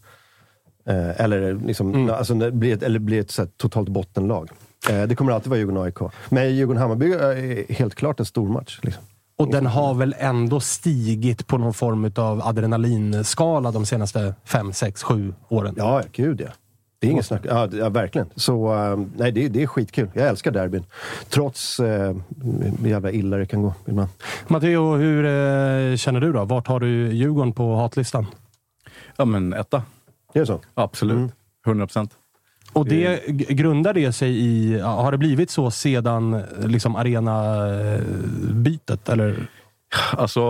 Eh, 0.88 1.22
eller 1.22 1.54
liksom, 1.66 2.10
alltså, 2.10 2.34
det 2.34 2.52
blir 2.52 2.74
ett, 2.74 2.84
eller 2.84 3.00
blir 3.00 3.20
ett 3.20 3.32
så 3.32 3.42
här, 3.42 3.50
totalt 3.58 3.90
bottenlag. 3.90 4.50
Eh, 4.90 5.04
det 5.04 5.16
kommer 5.16 5.32
alltid 5.32 5.50
vara 5.50 5.60
Djurgården-AIK. 5.60 6.12
Men 6.30 6.56
Djurgården-Hammarby 6.56 7.14
är 7.14 7.74
helt 7.74 7.96
klart 7.96 8.20
en 8.20 8.26
stor 8.26 8.48
match. 8.48 8.80
Liksom. 8.82 9.04
Och 9.38 9.52
den 9.52 9.66
har 9.66 9.94
väl 9.94 10.16
ändå 10.18 10.60
stigit 10.60 11.48
på 11.48 11.58
någon 11.58 11.74
form 11.74 12.12
av 12.16 12.42
adrenalinskala 12.42 13.72
de 13.72 13.86
senaste 13.86 14.36
fem, 14.46 14.74
sex, 14.74 15.04
sju 15.04 15.34
åren? 15.50 15.74
Ja, 15.78 16.02
gud 16.12 16.42
ja. 16.42 16.50
Det 17.00 17.08
är 17.08 17.12
inget 17.12 17.26
snack. 17.26 17.42
Ja, 17.46 17.70
ja, 17.72 17.90
verkligen. 17.90 18.30
Så 18.36 18.74
eh, 18.74 19.00
nej, 19.16 19.32
det, 19.32 19.48
det 19.48 19.64
är 19.64 19.68
skitkul. 19.68 20.10
Jag 20.14 20.28
älskar 20.28 20.52
derbyn. 20.52 20.86
Trots 21.30 21.80
eh, 21.80 22.16
hur 22.80 22.90
jävla 22.90 23.12
illa 23.12 23.38
det 23.38 23.46
kan 23.46 23.62
gå 23.62 23.74
ibland. 23.86 24.10
Matteo, 24.48 24.96
hur 24.96 25.26
eh, 25.26 25.96
känner 25.96 26.20
du 26.20 26.34
då? 26.34 26.46
Vart 26.46 26.68
har 26.68 26.80
du 26.80 27.14
Djurgården 27.14 27.54
på 27.54 27.76
hatlistan? 27.76 28.26
Ja, 29.18 29.26
men 29.26 29.54
etta. 29.54 29.84
Det 30.34 30.40
är 30.40 30.46
så? 30.46 30.60
Absolut. 30.74 31.32
100 31.66 31.88
procent. 31.88 32.12
Och 32.74 32.86
det, 32.86 33.28
g- 33.28 33.54
grundar 33.54 33.94
det 33.94 34.14
sig 34.14 34.38
i... 34.40 34.80
Har 34.80 35.12
det 35.12 35.18
blivit 35.18 35.50
så 35.50 35.72
sedan 35.72 36.34
eh, 36.34 36.42
liksom, 36.68 36.96
arenabytet? 36.96 39.10
Eller? 39.10 39.48
Alltså, 40.12 40.42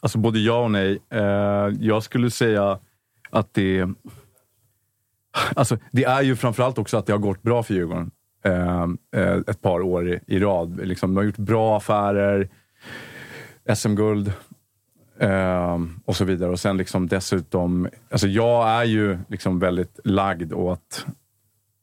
alltså 0.00 0.18
både 0.18 0.38
ja 0.38 0.58
och 0.64 0.70
nej. 0.70 0.98
Eh, 1.10 1.68
jag 1.80 2.02
skulle 2.02 2.30
säga 2.30 2.78
att 3.30 3.54
det... 3.54 3.88
Alltså, 5.54 5.78
det 5.92 6.04
är 6.04 6.22
ju 6.22 6.36
framförallt 6.36 6.78
också 6.78 6.96
att 6.96 7.06
det 7.06 7.12
har 7.12 7.18
gått 7.18 7.42
bra 7.42 7.62
för 7.62 7.74
Djurgården 7.74 8.10
eh, 8.44 8.82
eh, 9.16 9.36
ett 9.46 9.62
par 9.62 9.80
år 9.80 10.08
i, 10.12 10.20
i 10.26 10.38
rad. 10.38 10.86
Liksom, 10.86 11.10
de 11.14 11.16
har 11.16 11.24
gjort 11.24 11.36
bra 11.36 11.76
affärer, 11.76 12.48
SM-guld 13.74 14.32
eh, 15.20 15.78
och 16.04 16.16
så 16.16 16.24
vidare. 16.24 16.50
Och 16.50 16.60
sen 16.60 16.76
liksom 16.76 17.06
dessutom... 17.06 17.88
Alltså 18.10 18.26
jag 18.28 18.68
är 18.68 18.84
ju 18.84 19.18
liksom 19.28 19.58
väldigt 19.58 20.00
lagd 20.04 20.52
åt 20.52 21.06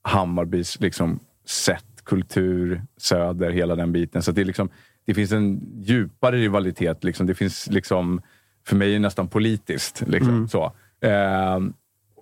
Hammarbys 0.02 0.80
liksom, 0.80 1.20
sätt, 1.46 1.86
kultur, 2.04 2.82
söder, 2.98 3.52
hela 3.52 3.76
den 3.76 3.92
biten. 3.92 4.24
Så 4.24 4.32
det, 4.32 4.42
är 4.42 4.46
liksom, 4.46 4.70
det 5.06 5.14
finns 5.14 5.32
en 5.32 5.62
djupare 5.82 6.38
rivalitet. 6.38 7.04
Liksom. 7.04 7.28
Det 7.28 7.36
finns 7.36 7.68
liksom, 7.68 8.22
för 8.68 8.76
mig 8.76 9.00
nästan 9.00 9.28
politiskt. 9.28 10.04
Liksom, 10.08 10.48
så. 10.48 10.64
Eh, 11.02 11.60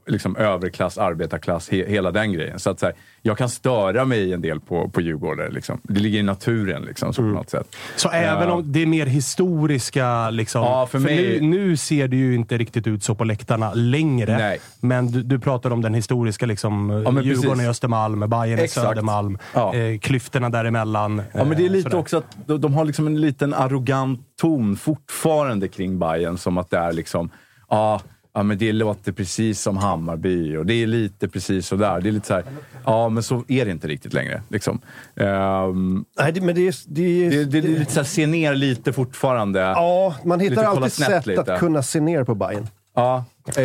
liksom 0.06 0.36
överklass, 0.36 0.98
arbetarklass, 0.98 1.70
he, 1.70 1.86
hela 1.88 2.12
den 2.12 2.34
grejen. 2.34 2.60
Så 2.60 2.70
att 2.70 2.80
så 2.80 2.86
här, 2.86 2.96
jag 3.22 3.38
kan 3.38 3.50
störa 3.50 4.06
mig 4.06 4.34
en 4.34 4.42
del 4.42 4.60
på, 4.60 4.90
på 4.90 5.02
Djurgårdare. 5.02 5.52
Liksom. 5.52 5.80
Det 5.84 6.00
ligger 6.00 6.20
i 6.20 6.24
naturen 6.24 6.82
liksom, 6.82 7.14
så 7.14 7.22
på 7.22 7.28
något 7.28 7.50
sätt. 7.50 7.76
Så 7.96 8.10
även 8.10 8.50
om 8.50 8.72
det 8.72 8.82
är 8.82 8.86
mer 8.86 9.06
historiska... 9.06 10.30
Liksom, 10.30 10.62
Ja, 10.62 10.88
för 10.88 11.00
mig- 11.00 11.42
nu, 11.42 11.48
nu 11.48 11.78
ser 11.78 12.08
det 12.08 12.16
ju 12.16 12.36
inte 12.36 12.58
riktigt 12.58 12.88
ut 12.88 13.04
så 13.04 13.16
på 13.16 13.24
läktarna 13.24 13.74
längre. 13.74 14.38
Nej. 14.38 14.60
Men 14.80 15.12
du, 15.12 15.24
du 15.24 15.40
pratar 15.40 15.72
om 15.72 15.82
den 15.82 15.94
historiska 15.94 16.46
liksom, 16.46 16.88
men 16.88 16.98
Djurgården 17.24 17.50
precis. 17.50 17.66
i 17.66 17.68
Östermalm, 17.68 18.30
Bayern 18.30 18.60
i. 18.60 18.68
Södermalm. 18.68 19.38
Ja. 19.54 19.76
Eh, 19.76 20.00
klyftorna 20.00 20.50
däremellan. 20.50 21.22
Ja, 21.32 21.44
men 21.44 21.58
det 21.58 21.64
är 21.64 21.66
eh, 21.66 21.72
lite 21.72 21.84
sådär. 21.84 21.98
också 21.98 22.18
att 22.18 22.38
de, 22.46 22.62
de 22.62 22.74
har 22.74 22.86
liksom 22.86 23.08
en 23.08 23.22
liten 23.22 23.54
arrogant 23.54 24.20
ton 24.42 24.76
fortfarande 24.76 25.68
kring 25.68 26.00
Bayern 26.00 26.38
som 26.38 26.58
att 26.58 26.70
det 26.70 26.78
är 26.78 26.94
liksom, 26.94 27.30
ja, 27.70 28.02
ja 28.34 28.44
men 28.44 28.58
det 28.58 28.72
låter 28.72 29.12
precis 29.12 29.62
som 29.62 29.78
Hammarby 29.78 30.58
och 30.58 30.66
det 30.66 30.74
är 30.74 30.88
lite 30.88 31.28
precis 31.28 31.68
sådär. 31.68 32.02
Det 32.02 32.10
är 32.10 32.12
lite 32.12 32.28
så 32.28 32.34
här, 32.34 32.44
ja 32.86 33.10
men 33.10 33.24
så 33.24 33.44
är 33.48 33.66
det 33.66 33.72
inte 33.72 33.88
riktigt 33.88 34.14
längre. 34.14 34.42
Liksom. 34.50 34.82
Ehm, 35.16 36.06
Nej, 36.20 36.32
det, 36.32 36.42
men 36.42 36.56
det 36.56 36.68
är... 36.68 36.76
Det 36.88 37.26
är 37.26 37.30
det, 37.30 37.46
det, 37.46 37.62
det 37.62 37.68
är 37.68 37.80
lite 37.80 37.92
så 37.92 38.00
här, 38.00 38.06
se 38.08 38.28
ner 38.28 38.56
lite 38.56 38.94
fortfarande. 38.94 39.60
ja, 39.60 40.16
man 40.26 40.40
hittar 40.40 40.56
Lite 40.56 40.68
alltid 40.68 40.92
sätt 40.94 41.26
lite. 41.26 41.54
att 41.54 41.60
kunna 41.60 41.84
se 41.84 42.00
ner 42.00 42.24
på 42.24 42.36
Bayern. 42.36 42.68
Ja. 42.96 43.26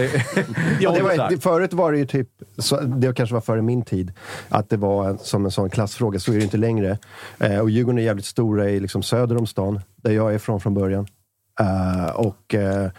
Ja, 0.80 0.90
det 0.92 1.02
var, 1.02 1.40
förut 1.40 1.72
var 1.72 1.92
det 1.92 1.98
ju 1.98 2.06
typ, 2.06 2.28
så, 2.58 2.80
det 2.80 3.14
kanske 3.16 3.34
var 3.34 3.40
före 3.40 3.62
min 3.62 3.82
tid, 3.82 4.12
att 4.48 4.70
det 4.70 4.76
var 4.76 5.16
som 5.22 5.44
en 5.44 5.50
sån 5.50 5.70
klassfråga. 5.70 6.20
Så 6.20 6.32
är 6.32 6.36
det 6.36 6.42
inte 6.44 6.56
längre. 6.56 6.98
Eh, 7.38 7.58
och 7.58 7.70
Djurgården 7.70 7.98
är 7.98 8.02
jävligt 8.02 8.24
stora 8.26 8.70
i 8.70 8.80
liksom 8.80 9.02
söder 9.02 9.36
om 9.36 9.46
stan, 9.46 9.80
där 9.96 10.10
jag 10.12 10.30
är 10.30 10.36
ifrån 10.36 10.60
från 10.60 10.74
början. 10.74 11.06
Eh, 11.60 12.10
och, 12.10 12.54
eh, 12.54 12.90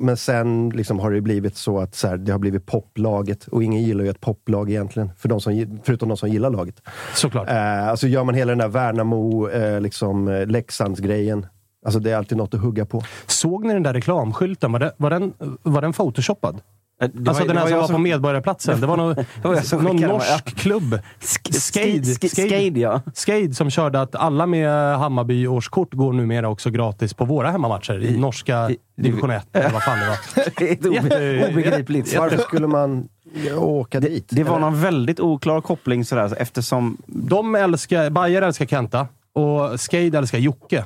men 0.00 0.16
sen 0.16 0.70
liksom 0.70 0.98
har 0.98 1.10
det 1.10 1.20
blivit 1.20 1.56
så 1.56 1.78
att 1.78 1.94
så 1.94 2.08
här, 2.08 2.16
det 2.16 2.32
har 2.32 2.38
blivit 2.38 2.66
poplaget. 2.66 3.46
Och 3.46 3.62
ingen 3.62 3.82
gillar 3.82 4.04
ju 4.04 4.10
ett 4.10 4.20
poplag 4.20 4.70
egentligen, 4.70 5.10
för 5.18 5.28
de 5.28 5.40
som, 5.40 5.80
förutom 5.84 6.08
de 6.08 6.16
som 6.16 6.28
gillar 6.28 6.50
laget. 6.50 6.82
Såklart. 7.14 7.48
Eh, 7.48 7.88
alltså 7.88 8.08
gör 8.08 8.24
man 8.24 8.34
hela 8.34 8.50
den 8.50 8.58
där 8.58 8.68
Värnamo, 8.68 9.48
eh, 9.48 9.80
liksom, 9.80 10.28
eh, 10.28 10.46
Leksands-grejen. 10.46 11.46
Alltså 11.84 12.00
det 12.00 12.10
är 12.10 12.16
alltid 12.16 12.38
något 12.38 12.54
att 12.54 12.60
hugga 12.60 12.86
på. 12.86 13.02
Såg 13.26 13.64
ni 13.64 13.72
den 13.72 13.82
där 13.82 13.94
reklamskylten? 13.94 14.72
Var, 14.72 14.78
det, 14.78 14.92
var, 14.96 15.10
den, 15.10 15.32
var 15.62 15.82
den 15.82 15.92
photoshoppad? 15.92 16.60
Det 17.00 17.10
var- 17.14 17.28
alltså 17.28 17.42
det 17.44 17.48
den 17.48 17.56
här 17.56 17.64
var 17.64 17.68
som 17.70 17.76
jag 17.76 17.80
var 17.88 17.94
på 17.94 17.98
Medborgarplatsen. 17.98 18.80
Det 18.80 18.86
var 18.86 18.96
någon, 18.96 19.14
var 19.42 19.54
jag 19.54 19.64
som 19.64 19.84
någon 19.84 19.96
norsk 19.96 20.26
ja. 20.30 20.38
klubb. 20.56 20.98
Skade. 21.20 21.86
Sk- 21.86 22.28
Skade, 22.28 22.80
ja. 22.80 23.02
Skade 23.14 23.54
som 23.54 23.70
körde 23.70 24.00
att 24.00 24.14
alla 24.14 24.46
med 24.46 24.70
Hammarby-årskort 24.98 25.92
går 25.94 26.12
numera 26.12 26.48
också 26.48 26.70
gratis 26.70 27.14
på 27.14 27.24
våra 27.24 27.50
hemmamatcher 27.50 28.02
i 28.02 28.18
norska 28.18 28.70
i- 28.70 28.76
division 29.02 29.30
1. 29.30 29.46
Eller 29.52 29.70
vad 29.70 29.82
fan 29.82 29.98
det 29.98 30.06
var. 30.08 30.16
Det 31.38 31.48
obegripligt. 31.48 32.16
Varför 32.18 32.38
skulle 32.38 32.66
man 32.66 33.08
åka 33.56 34.00
dit? 34.00 34.26
Det 34.30 34.44
var 34.44 34.50
Eller? 34.56 34.60
någon 34.60 34.80
väldigt 34.80 35.20
oklar 35.20 35.60
koppling 35.60 36.04
sådär, 36.04 36.34
eftersom... 36.38 36.96
De 37.06 37.54
älskar, 37.54 38.10
Bayer 38.10 38.42
älskar 38.42 38.66
Kenta 38.66 39.08
och 39.32 39.80
Skade 39.80 40.18
älskar 40.18 40.38
Jocke. 40.38 40.84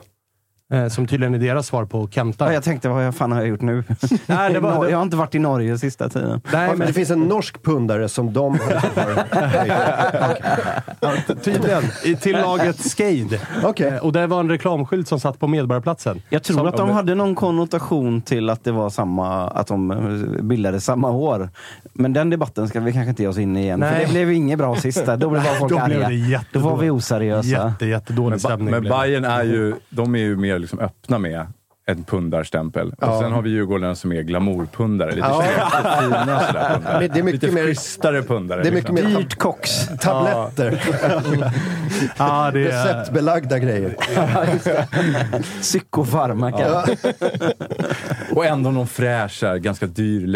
Eh, 0.73 0.89
som 0.89 1.07
tydligen 1.07 1.35
är 1.35 1.39
deras 1.39 1.67
svar 1.67 1.85
på 1.85 2.09
Kenta. 2.11 2.47
Ja, 2.47 2.53
jag 2.53 2.63
tänkte, 2.65 2.89
vad 2.89 3.15
fan 3.15 3.33
har 3.33 3.39
jag 3.39 3.49
gjort 3.49 3.61
nu? 3.61 3.85
Nej, 4.27 4.53
det 4.53 4.61
var- 4.61 4.89
Jag 4.91 4.97
har 4.97 5.03
inte 5.03 5.17
varit 5.17 5.35
i 5.35 5.39
Norge 5.39 5.79
sista 5.79 6.09
tiden. 6.09 6.41
Nej, 6.53 6.71
men 6.77 6.87
det 6.87 6.93
finns 6.93 7.11
en 7.11 7.21
norsk 7.21 7.63
pundare 7.63 8.09
som 8.09 8.33
de 8.33 8.59
har... 8.59 8.81
tydligen. 11.45 11.83
I- 12.05 12.17
Till 12.17 12.33
laget 12.37 12.81
Skade. 12.81 13.41
Okej. 13.65 13.89
Eh, 13.89 13.97
Och 14.05 14.13
det 14.13 14.27
var 14.27 14.41
en 14.41 14.51
reklamskylt 14.51 15.09
som 15.09 15.21
satt 15.21 15.39
på 15.39 15.47
Medborgarplatsen. 15.47 16.23
Jag 16.29 16.43
tror 16.43 16.57
Som- 16.57 16.67
att 16.67 16.77
de 16.77 16.91
hade 16.91 17.15
någon 17.15 17.35
konnotation 17.35 18.23
till 18.23 18.51
att 18.51 18.65
det 18.65 18.73
var 18.73 18.91
samma, 18.91 19.49
att 19.49 19.67
de 19.67 19.91
eh, 19.91 20.43
bildade 20.43 20.81
samma 20.81 21.11
år. 21.11 21.49
Men 21.93 22.13
den 22.13 22.31
debatten 22.31 22.69
ska 22.69 22.81
vi 22.81 22.93
kanske 22.93 23.11
inte 23.11 23.23
ge 23.23 23.29
oss 23.29 23.39
in 23.39 23.57
i 23.57 23.61
igen. 23.63 23.81
Nej. 23.81 23.93
För 23.93 24.01
det 24.01 24.11
blev 24.13 24.33
inget 24.33 24.59
bra 24.59 24.77
sist 24.77 25.07
där. 25.07 25.17
Då 25.17 25.31
blev 25.31 25.43
bara 25.45 25.55
folk 25.55 25.73
Då 25.73 25.85
blev 25.87 26.05
arga. 26.05 26.45
Då 26.53 26.59
var 26.61 26.77
vi 26.77 26.91
oseriösa. 26.91 27.49
Jätte, 27.49 27.87
jättedålig 27.87 28.31
Men, 28.31 28.39
ba- 28.39 28.49
stämning. 28.49 28.71
men. 28.71 28.83
Bayern 28.83 29.25
är 29.25 29.43
ju, 29.45 29.75
de 29.91 30.15
är 30.15 30.19
ju 30.19 30.37
mer 30.37 30.60
liksom 30.61 30.79
öppna 30.79 31.19
med 31.19 31.47
en 31.87 32.05
pundarstämpel. 32.05 32.95
Ja. 33.01 33.11
Och 33.15 33.23
sen 33.23 33.33
har 33.33 33.43
vi 33.43 33.51
Djurgården 33.51 33.97
som 33.97 34.13
är 34.13 34.23
glamourpundare. 34.23 35.11
Lite 35.11 35.27
Ja. 35.29 35.43
fina 36.01 36.41
sådär 36.47 36.75
pundare. 36.75 37.09
Det 37.09 37.19
är 37.19 37.23
mycket 37.23 37.43
Lite 37.43 37.55
mer- 37.55 37.65
schysstare 37.67 38.23
pundare. 38.23 38.63
Det 38.63 38.69
är 38.69 38.73
mycket 38.73 38.91
liksom. 38.95 39.13
mer 39.13 39.19
Dyrt 39.21 39.35
kox. 39.39 39.89
tabletter. 40.01 40.83
Ja, 42.19 42.51
det 42.53 42.61
är... 42.61 42.65
Receptbelagda 42.65 43.59
grejer. 43.59 43.97
Psykofarmaka. 45.61 46.85
Och 48.33 48.47
ändå 48.47 48.71
någon 48.71 48.87
fräsch, 48.87 49.43
här, 49.43 49.57
ganska 49.59 49.87
dyr 49.87 50.27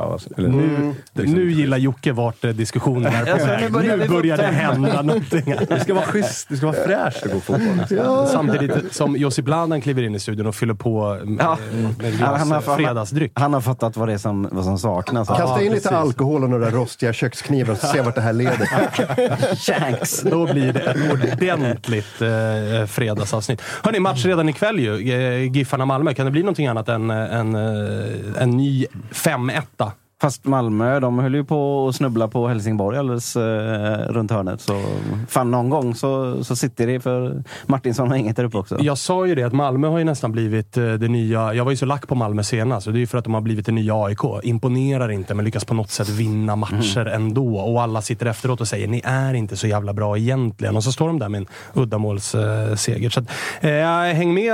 och 0.00 0.20
så- 0.20 0.30
Eller, 0.36 0.48
Nu, 0.48 0.94
liksom- 1.12 1.34
nu 1.38 1.50
gillar 1.52 1.76
Jocke 1.78 2.12
vart 2.12 2.44
eh, 2.44 2.50
diskussionen 2.50 3.14
är 3.14 3.24
på 3.24 3.32
Alltså, 3.32 3.46
väg. 3.48 3.62
nu 3.64 3.70
börjar 3.70 3.96
Nu 3.96 4.36
det 4.36 4.42
hända 4.46 5.02
någonting. 5.02 5.54
Det 5.68 5.80
ska 5.80 5.94
vara 5.94 6.04
schysst, 6.06 6.48
det 6.48 6.56
ska 6.56 6.66
vara 6.66 6.76
fräscht 6.86 7.26
att 7.26 7.32
gå 7.32 7.40
fotboll. 7.40 8.26
Samtidigt 8.32 8.94
som 8.94 9.16
Josip 9.16 9.48
Ladan 9.48 9.80
kliver 9.80 10.02
in 10.02 10.14
i 10.14 10.18
studion 10.20 10.46
och 10.46 10.54
fyller 10.54 10.74
på 10.74 11.20
med, 11.24 11.44
Ja. 11.44 11.58
med 11.72 11.94
Ja, 12.12 12.16
glas 12.16 12.38
han 12.38 12.50
har- 12.52 12.76
fredagsdryck. 12.76 13.32
Han 13.34 13.54
har 13.54 13.60
fattat 13.60 13.96
vad 13.96 14.08
det 14.08 14.12
är 14.14 14.18
som, 14.18 14.48
vad 14.52 14.64
som 14.64 14.78
saknas. 14.78 15.28
Kasta 15.28 15.62
in 15.62 15.72
lite 15.72 15.74
precis. 15.74 15.92
alkohol 15.92 16.44
och 16.44 16.50
några 16.50 16.70
rostiga 16.70 17.12
köksknivar 17.12 17.72
och 17.72 17.78
se 17.78 18.00
vart 18.00 18.14
det 18.14 18.20
här 18.20 18.32
leder. 18.32 18.66
Shanks. 19.56 20.20
Då 20.22 20.52
blir 20.52 20.72
det 20.72 20.80
ett 20.80 21.12
ordentligt 21.12 22.22
eh, 22.22 22.86
fredagsavsnitt. 22.86 23.62
Hörni, 23.82 24.00
match 24.00 24.24
redan 24.24 24.48
ikväll 24.48 24.78
ju. 24.78 25.12
Eh, 25.12 25.52
Giffarna-Malmö. 25.52 26.14
Kan 26.14 26.26
det 26.26 26.32
bli 26.32 26.40
någonting 26.42 26.65
annat 26.68 26.88
än 26.88 27.10
eh, 27.10 27.34
en, 27.34 27.54
eh, 27.54 28.42
en 28.42 28.50
ny 28.50 28.86
5-1? 29.10 29.90
Fast 30.20 30.44
Malmö, 30.44 31.00
de 31.00 31.18
höll 31.18 31.34
ju 31.34 31.44
på 31.44 31.88
att 31.88 31.94
snubbla 31.96 32.28
på 32.28 32.48
Helsingborg 32.48 32.98
alldeles 32.98 33.36
eh, 33.36 33.98
runt 34.08 34.30
hörnet. 34.30 34.60
Så 34.60 34.82
fan, 35.28 35.50
någon 35.50 35.70
gång 35.70 35.94
så, 35.94 36.44
så 36.44 36.56
sitter 36.56 36.86
det 36.86 37.00
för 37.00 37.42
Martinsson 37.66 38.08
har 38.08 38.16
inget 38.16 38.36
där 38.36 38.44
uppe 38.44 38.58
också. 38.58 38.76
Jag 38.80 38.98
sa 38.98 39.26
ju 39.26 39.34
det 39.34 39.42
att 39.42 39.52
Malmö 39.52 39.88
har 39.88 39.98
ju 39.98 40.04
nästan 40.04 40.32
blivit 40.32 40.76
eh, 40.76 40.92
det 40.92 41.08
nya... 41.08 41.54
Jag 41.54 41.64
var 41.64 41.70
ju 41.70 41.76
så 41.76 41.86
lack 41.86 42.08
på 42.08 42.14
Malmö 42.14 42.42
senast 42.42 42.86
och 42.86 42.92
det 42.92 42.98
är 42.98 43.00
ju 43.00 43.06
för 43.06 43.18
att 43.18 43.24
de 43.24 43.34
har 43.34 43.40
blivit 43.40 43.66
det 43.66 43.72
nya 43.72 43.94
AIK. 44.04 44.20
Imponerar 44.42 45.10
inte, 45.10 45.34
men 45.34 45.44
lyckas 45.44 45.64
på 45.64 45.74
något 45.74 45.90
sätt 45.90 46.08
vinna 46.08 46.56
matcher 46.56 47.06
ändå. 47.06 47.56
Och 47.58 47.82
alla 47.82 48.02
sitter 48.02 48.26
efteråt 48.26 48.60
och 48.60 48.68
säger 48.68 48.88
ni 48.88 49.02
är 49.04 49.34
inte 49.34 49.56
så 49.56 49.66
jävla 49.66 49.92
bra 49.92 50.18
egentligen. 50.18 50.76
Och 50.76 50.84
så 50.84 50.92
står 50.92 51.06
de 51.06 51.18
där 51.18 51.28
med 51.28 51.38
en 51.38 51.46
uddamålsseger. 51.74 53.10
Så 53.10 53.20
att, 53.20 53.30
eh, 53.60 54.14
häng 54.16 54.34
med 54.34 54.52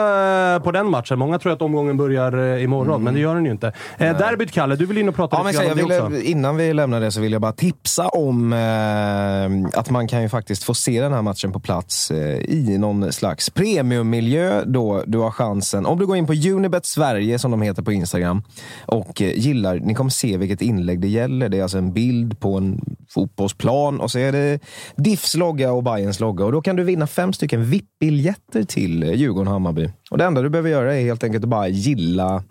eh, 0.54 0.62
på 0.62 0.72
den 0.72 0.90
matchen. 0.90 1.18
Många 1.18 1.38
tror 1.38 1.52
att 1.52 1.62
omgången 1.62 1.96
börjar 1.96 2.56
eh, 2.56 2.64
imorgon, 2.64 3.02
men 3.02 3.14
det 3.14 3.20
gör 3.20 3.34
den 3.34 3.44
ju 3.44 3.50
inte. 3.50 3.72
Eh, 3.98 4.18
derbyt, 4.18 4.52
Kalle. 4.52 4.76
Du 4.76 4.86
vill 4.86 4.98
in 4.98 5.08
och 5.08 5.14
prata 5.14 5.36
Ja, 5.36 5.52
lite 5.52 5.61
grann 5.64 5.78
jag 5.88 6.08
ville, 6.08 6.22
innan 6.22 6.56
vi 6.56 6.72
lämnar 6.72 7.00
det 7.00 7.10
så 7.10 7.20
vill 7.20 7.32
jag 7.32 7.40
bara 7.40 7.52
tipsa 7.52 8.08
om 8.08 8.52
eh, 8.52 9.78
att 9.78 9.90
man 9.90 10.08
kan 10.08 10.22
ju 10.22 10.28
faktiskt 10.28 10.64
få 10.64 10.74
se 10.74 11.00
den 11.00 11.12
här 11.12 11.22
matchen 11.22 11.52
på 11.52 11.60
plats 11.60 12.10
eh, 12.10 12.36
i 12.36 12.78
någon 12.78 13.12
slags 13.12 13.50
premiummiljö 13.50 14.64
då 14.66 15.02
du 15.06 15.18
har 15.18 15.30
chansen. 15.30 15.86
Om 15.86 15.98
du 15.98 16.06
går 16.06 16.16
in 16.16 16.26
på 16.26 16.32
Unibet 16.32 16.86
Sverige 16.86 17.38
som 17.38 17.50
de 17.50 17.62
heter 17.62 17.82
på 17.82 17.92
Instagram 17.92 18.42
och 18.86 19.22
eh, 19.22 19.38
gillar, 19.38 19.76
ni 19.76 19.94
kommer 19.94 20.10
se 20.10 20.36
vilket 20.36 20.62
inlägg 20.62 21.00
det 21.00 21.08
gäller. 21.08 21.48
Det 21.48 21.58
är 21.58 21.62
alltså 21.62 21.78
en 21.78 21.92
bild 21.92 22.40
på 22.40 22.56
en 22.56 22.80
fotbollsplan 23.08 24.00
och 24.00 24.10
så 24.10 24.18
är 24.18 24.32
det 24.32 24.60
Diffs 24.96 25.34
logga 25.34 25.72
och 25.72 25.82
Bayerns 25.82 26.20
logga 26.20 26.44
och 26.44 26.52
då 26.52 26.62
kan 26.62 26.76
du 26.76 26.84
vinna 26.84 27.06
fem 27.06 27.32
stycken 27.32 27.64
VIP-biljetter 27.64 28.64
till 28.64 29.02
eh, 29.02 29.12
Djurgården 29.12 29.48
och 29.48 29.52
Hammarby. 29.52 29.90
Och 30.10 30.18
det 30.18 30.24
enda 30.24 30.42
du 30.42 30.50
behöver 30.50 30.70
göra 30.70 30.96
är 30.96 31.02
helt 31.02 31.24
enkelt 31.24 31.44
att 31.44 31.50
bara 31.50 31.68
gilla 31.68 32.44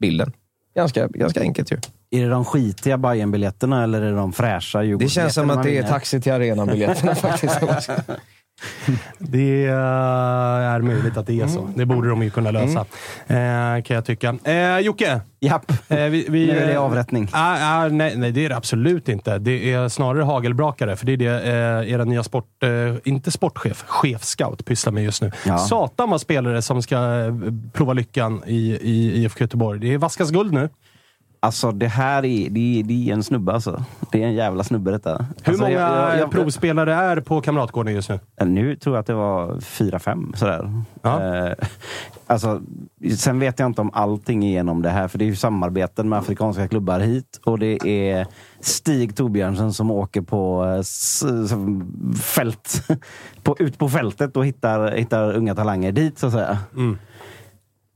bilden. 0.00 0.32
Ganska, 0.74 1.08
ganska 1.08 1.40
enkelt 1.40 1.72
ju. 1.72 1.76
Är 2.10 2.22
det 2.22 2.28
de 2.28 2.44
skitiga 2.44 2.98
bayern 2.98 3.30
biljetterna 3.30 3.82
eller 3.82 4.02
är 4.02 4.10
det 4.10 4.16
de 4.16 4.32
fräscha 4.32 4.82
Det 4.82 5.08
känns 5.08 5.34
som 5.34 5.50
att 5.50 5.62
det 5.62 5.78
är 5.78 5.82
taxi 5.82 6.20
till 6.20 6.32
arenan-biljetterna 6.32 7.14
faktiskt. 7.14 7.60
Det 9.18 9.66
eh, 9.66 9.74
är 9.74 10.80
möjligt 10.80 11.16
att 11.16 11.26
det 11.26 11.40
är 11.40 11.46
så. 11.46 11.70
Det 11.74 11.86
borde 11.86 12.08
de 12.08 12.22
ju 12.22 12.30
kunna 12.30 12.50
lösa, 12.50 12.80
eh, 13.26 13.82
kan 13.82 13.94
jag 13.94 14.04
tycka. 14.04 14.38
Eh, 14.44 14.78
Jocke! 14.78 15.20
Japp. 15.40 15.72
Eh, 15.88 15.98
vi, 15.98 16.26
vi, 16.28 16.46
Nu 16.46 16.58
är 16.58 16.66
det 16.66 16.76
avrättning. 16.76 17.28
Ah, 17.32 17.84
ah, 17.84 17.88
nej, 17.88 18.16
nej, 18.16 18.32
det 18.32 18.44
är 18.44 18.48
det 18.48 18.56
absolut 18.56 19.08
inte. 19.08 19.38
Det 19.38 19.72
är 19.72 19.88
snarare 19.88 20.22
hagelbrakare, 20.22 20.96
för 20.96 21.06
det 21.06 21.12
är 21.12 21.16
det 21.16 21.26
eh, 21.26 21.92
era 21.92 22.04
nya 22.04 22.22
sport... 22.22 22.62
Eh, 22.62 22.94
inte 23.04 23.30
sportchef, 23.30 23.84
chefscout 23.86 24.64
pysslar 24.64 24.92
med 24.92 25.04
just 25.04 25.22
nu. 25.22 25.32
Ja. 25.46 25.58
Satan 25.58 26.10
vad 26.10 26.20
spelare 26.20 26.62
som 26.62 26.82
ska 26.82 26.96
eh, 26.96 27.34
prova 27.72 27.92
lyckan 27.92 28.42
i, 28.46 28.78
i 28.82 29.22
IFK 29.22 29.40
Göteborg. 29.40 29.80
Det 29.80 29.94
är 29.94 29.98
Vaskas 29.98 30.30
guld 30.30 30.52
nu. 30.52 30.68
Alltså 31.40 31.72
det 31.72 31.86
här 31.88 32.24
är, 32.24 32.50
det 32.50 32.80
är, 32.80 32.82
det 32.82 33.08
är 33.10 33.12
en 33.12 33.22
snubbe 33.22 33.52
alltså. 33.52 33.84
Det 34.12 34.22
är 34.22 34.26
en 34.26 34.34
jävla 34.34 34.64
snubbe 34.64 34.90
detta. 34.90 35.10
Hur 35.12 35.52
alltså, 35.52 35.62
många 35.62 35.74
jag- 35.74 36.10
jag- 36.12 36.18
jag- 36.18 36.30
provspelare 36.30 36.94
är 36.94 37.20
på 37.20 37.40
Kamratgården 37.40 37.94
just 37.94 38.08
nu? 38.08 38.18
Nu 38.44 38.76
tror 38.76 38.96
jag 38.96 39.00
att 39.00 39.06
det 39.06 39.14
var 39.14 39.60
fyra, 39.60 39.98
fem 39.98 40.32
sådär. 40.36 40.82
Eh, 41.04 41.52
alltså, 42.26 42.60
sen 43.16 43.38
vet 43.38 43.58
jag 43.58 43.66
inte 43.66 43.80
om 43.80 43.90
allting 43.94 44.42
igenom 44.42 44.82
det 44.82 44.90
här, 44.90 45.08
för 45.08 45.18
det 45.18 45.24
är 45.24 45.26
ju 45.26 45.36
samarbeten 45.36 46.08
med 46.08 46.18
afrikanska 46.18 46.68
klubbar 46.68 47.00
hit 47.00 47.40
och 47.44 47.58
det 47.58 47.78
är 47.88 48.26
Stig 48.60 49.16
Torbjörnsen 49.16 49.72
som 49.72 49.90
åker 49.90 50.20
på 50.20 50.64
eh, 50.64 50.82
fält, 52.22 52.82
på, 53.42 53.56
ut 53.58 53.78
på 53.78 53.88
fältet 53.88 54.36
och 54.36 54.46
hittar, 54.46 54.90
hittar 54.92 55.32
unga 55.36 55.54
talanger 55.54 55.92
dit 55.92 56.18
så 56.18 56.26
att 56.26 56.32
säga. 56.32 56.58
Mm. 56.76 56.98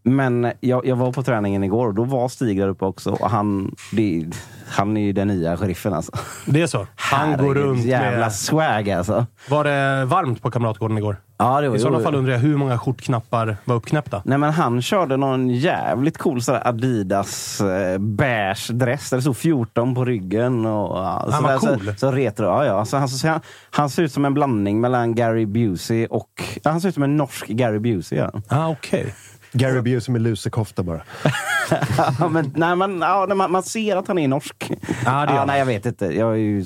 Men 0.05 0.53
jag, 0.61 0.87
jag 0.87 0.97
var 0.97 1.13
på 1.13 1.23
träningen 1.23 1.65
igår 1.65 1.87
och 1.89 1.95
då 1.95 2.05
var 2.05 2.29
Stig 2.29 2.61
där 2.61 2.69
uppe 2.69 2.85
också. 2.85 3.11
Och 3.11 3.31
han, 3.31 3.75
det, 3.93 4.27
han 4.69 4.97
är 4.97 5.01
ju 5.01 5.13
den 5.13 5.29
nya 5.29 5.57
sheriffen 5.57 5.95
alltså. 5.95 6.13
Det 6.47 6.63
är 6.63 6.67
så? 6.67 6.87
Han 6.95 7.37
går 7.37 7.55
runt 7.55 7.85
Jävla 7.85 8.19
med... 8.19 8.33
swag 8.33 8.91
alltså. 8.91 9.27
Var 9.49 9.65
det 9.65 10.05
varmt 10.05 10.43
på 10.43 10.51
Kamratgården 10.51 10.99
igår? 10.99 11.17
Ja, 11.39 11.61
det 11.61 11.69
var, 11.69 11.77
I 11.77 11.79
sådana 11.79 12.01
fall 12.01 12.15
undrar 12.15 12.33
jag 12.33 12.41
hur 12.41 12.57
många 12.57 12.79
skjortknappar 12.79 13.57
var 13.65 13.75
uppknäppta? 13.75 14.23
Nej 14.25 14.39
men 14.39 14.53
han 14.53 14.83
körde 14.83 15.17
någon 15.17 15.51
jävligt 15.51 16.19
cool 16.19 16.43
sådär 16.43 16.69
Adidas 16.69 17.61
eh, 17.61 17.99
beige 17.99 18.71
dress. 18.73 19.11
Där 19.11 19.17
det 19.17 19.23
stod 19.23 19.37
14 19.37 19.95
på 19.95 20.05
ryggen. 20.05 20.67
Och, 20.67 20.99
ja, 20.99 21.29
Han 21.33 21.43
var 21.43 21.59
cool. 21.59 21.87
Så, 21.87 21.95
så 21.97 22.13
retro. 22.13 22.45
Ja, 22.45 22.67
ja. 22.67 22.85
Så 22.85 22.97
han, 22.97 23.09
så, 23.09 23.29
han, 23.29 23.41
han 23.71 23.91
ser 23.91 24.03
ut 24.03 24.13
som 24.13 24.25
en 24.25 24.35
blandning 24.35 24.81
mellan 24.81 25.15
Gary 25.15 25.47
Busey 25.47 26.07
och... 26.07 26.45
Ja, 26.63 26.71
han 26.71 26.81
ser 26.81 26.89
ut 26.89 26.95
som 26.95 27.03
en 27.03 27.17
norsk 27.17 27.47
Gary 27.49 27.79
Busey. 27.79 28.19
Ja. 28.19 28.31
Ah, 28.49 28.69
Okej. 28.69 29.15
Gary 29.53 29.81
Busey 29.83 30.13
med 30.13 30.23
lusekofta 30.23 30.83
bara. 30.83 31.03
ja, 32.19 32.29
men, 32.29 32.53
nej, 32.57 32.77
men, 32.77 33.01
ja, 33.01 33.27
man, 33.35 33.53
man 33.53 33.63
ser 33.63 33.97
att 33.97 34.09
han 34.09 34.19
är 34.19 34.29
norsk. 34.29 34.71
Ja, 35.05 35.11
det 35.11 35.11
gör 35.11 35.27
ja, 35.27 35.35
man. 35.35 35.47
nej, 35.47 35.59
jag 35.59 35.67
vet 35.67 35.87
inte. 35.87 36.07
Jag 36.07 36.33
är 36.33 36.37
ju 36.37 36.65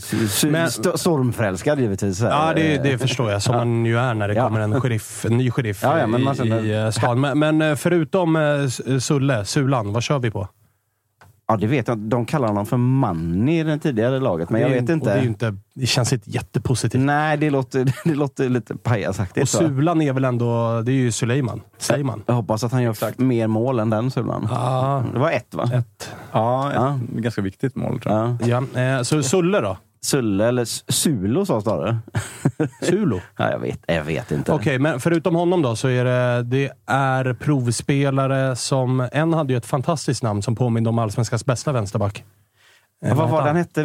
Men- 0.50 0.54
st- 0.66 0.98
stormförälskad 0.98 1.80
givetvis. 1.80 2.20
Ja, 2.20 2.52
det, 2.56 2.78
det 2.82 2.98
förstår 2.98 3.30
jag. 3.30 3.42
Som 3.42 3.56
man 3.56 3.84
ju 3.86 3.98
är 3.98 4.14
när 4.14 4.28
det 4.28 4.34
Ja. 4.34 4.44
kommer 4.44 4.60
en, 4.60 4.80
sheriff, 4.80 5.24
en 5.24 5.36
ny 5.36 5.50
sheriff 5.50 5.78
Ja, 5.82 5.98
ja, 5.98 6.06
men 6.06 6.20
i, 6.20 6.24
man 6.24 6.36
i 6.66 6.70
eh, 6.70 6.90
stan. 6.90 7.20
Men, 7.20 7.38
men 7.38 7.62
eh, 7.62 7.74
förutom 7.76 8.36
eh, 8.36 8.98
Sulle, 8.98 9.44
Sulan, 9.44 9.92
vad 9.92 10.02
kör 10.02 10.18
vi 10.18 10.30
på? 10.30 10.48
Ja, 11.48 11.56
det 11.56 11.66
vet 11.66 11.88
jag. 11.88 11.98
De 11.98 12.24
kallar 12.26 12.48
honom 12.48 12.66
för 12.66 12.76
Manni 12.76 13.60
i 13.60 13.62
det 13.62 13.78
tidigare 13.78 14.20
laget, 14.20 14.50
men 14.50 14.60
jag 14.60 14.68
vet 14.68 14.82
och 14.84 14.90
inte. 14.90 15.10
Det, 15.10 15.16
är 15.18 15.22
ju 15.22 15.28
inte, 15.28 15.56
det 15.74 15.86
känns 15.86 16.12
inte 16.12 16.30
jättepositivt. 16.30 17.02
Nej, 17.02 17.36
det 17.36 17.50
låter, 17.50 17.92
det 18.04 18.14
låter 18.14 18.48
lite 18.48 18.74
och 18.74 18.82
pajasaktigt. 18.82 19.54
va? 19.54 19.60
Sulan 19.60 20.02
är 20.02 20.12
väl 20.12 20.24
ändå... 20.24 20.80
Det 20.82 20.92
är 20.92 20.96
ju 20.96 21.12
Suleiman. 21.12 21.60
Sleiman. 21.78 22.22
Jag 22.26 22.34
hoppas 22.34 22.64
att 22.64 22.72
han 22.72 22.82
gör 22.82 22.90
f- 23.02 23.14
mer 23.16 23.46
mål 23.46 23.78
än 23.78 23.90
den 23.90 24.10
Sulan. 24.10 24.48
Ja, 24.50 25.04
Det 25.12 25.18
var 25.18 25.30
ett 25.30 25.54
va? 25.54 25.70
ett. 25.74 26.10
Ja, 26.32 26.68
ett 26.70 26.74
Ja. 26.76 26.98
ganska 27.20 27.42
viktigt 27.42 27.76
mål 27.76 28.00
tror 28.00 28.14
jag. 28.14 28.36
Ja. 28.44 28.62
Ja. 28.74 28.80
Eh, 28.80 29.02
så 29.02 29.22
Sulle 29.22 29.60
då? 29.60 29.76
Sulle, 30.06 30.48
eller 30.48 30.92
Sulo 30.92 31.46
sa 31.46 31.60
snarare. 31.60 31.98
Sulo? 32.82 33.20
ja, 33.36 33.50
jag, 33.50 33.58
vet, 33.58 33.80
jag 33.86 34.04
vet 34.04 34.30
inte. 34.30 34.52
Okej, 34.52 34.78
men 34.78 35.00
förutom 35.00 35.34
honom 35.34 35.62
då 35.62 35.76
så 35.76 35.88
är 35.88 36.04
det, 36.04 36.42
det 36.42 36.72
är 36.86 37.34
provspelare 37.34 38.56
som... 38.56 39.08
En 39.12 39.32
hade 39.32 39.52
ju 39.52 39.56
ett 39.56 39.66
fantastiskt 39.66 40.22
namn 40.22 40.42
som 40.42 40.56
påminner 40.56 40.90
om 40.90 40.98
Allsvenskans 40.98 41.46
bästa 41.46 41.72
vänsterback. 41.72 42.24
Eh, 43.04 43.14
Vad 43.14 43.30
var 43.30 43.38
den 43.38 43.46
han? 43.46 43.56
hette? 43.56 43.82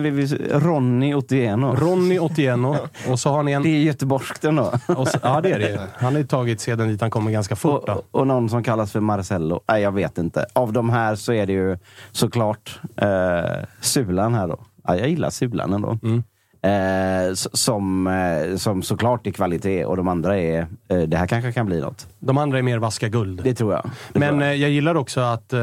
Ronny 0.60 1.14
Otieno. 1.14 1.76
Ronny 1.76 2.20
Otieno. 2.20 2.78
Och 3.10 3.20
så 3.20 3.30
har 3.30 3.44
ni 3.44 3.52
en... 3.52 3.64
Det 3.64 3.70
är 3.70 3.80
göteborgskt 3.82 4.44
ändå. 4.46 4.72
Så, 4.88 5.18
ja, 5.24 5.42
det 5.42 5.52
är 5.52 5.60
det. 5.60 5.88
Han 5.96 6.14
har 6.14 6.20
ju 6.20 6.28
tagit 6.28 6.62
seden 6.62 6.88
dit 6.88 7.02
han 7.02 7.10
kommer 7.12 7.32
ganska 7.32 7.56
fort. 7.56 7.90
Och, 7.90 8.06
och 8.12 8.28
någon 8.28 8.50
som 8.50 8.64
kallas 8.64 8.92
för 8.92 9.00
Marcello. 9.00 9.62
Nej, 9.68 9.82
jag 9.82 9.92
vet 9.92 10.18
inte. 10.18 10.46
Av 10.54 10.74
de 10.74 10.90
här 10.90 11.16
så 11.16 11.34
är 11.34 11.46
det 11.46 11.54
ju 11.54 11.78
såklart 12.12 12.80
eh, 12.98 13.66
Sulan 13.82 14.34
här 14.34 14.48
då. 14.48 14.60
Ja, 14.84 14.98
jag 14.98 15.10
gillar 15.10 15.30
Sulan 15.30 15.74
ändå. 15.74 16.00
Mm. 16.04 16.24
Eh, 16.64 17.34
som, 17.34 18.08
eh, 18.08 18.56
som 18.56 18.82
såklart 18.84 19.28
är 19.28 19.32
kvalitet 19.32 19.86
och 19.86 19.98
de 19.98 20.08
andra 20.08 20.38
är, 20.38 20.68
eh, 20.88 21.00
det 21.00 21.18
här 21.18 21.28
kanske 21.28 21.52
kan 21.52 21.66
bli 21.66 21.82
något. 21.82 22.08
De 22.22 22.38
andra 22.38 22.58
är 22.58 22.62
mer 22.62 22.78
vaska 22.78 23.10
guld. 23.10 23.42
Det 23.44 23.54
tror 23.54 23.74
jag. 23.74 23.90
Det 24.14 24.20
Men 24.20 24.30
tror 24.30 24.44
jag. 24.44 24.52
eh, 24.56 24.62
jag 24.62 24.70
gillar 24.72 24.96
också 24.96 25.20
att, 25.22 25.54
eh, 25.54 25.62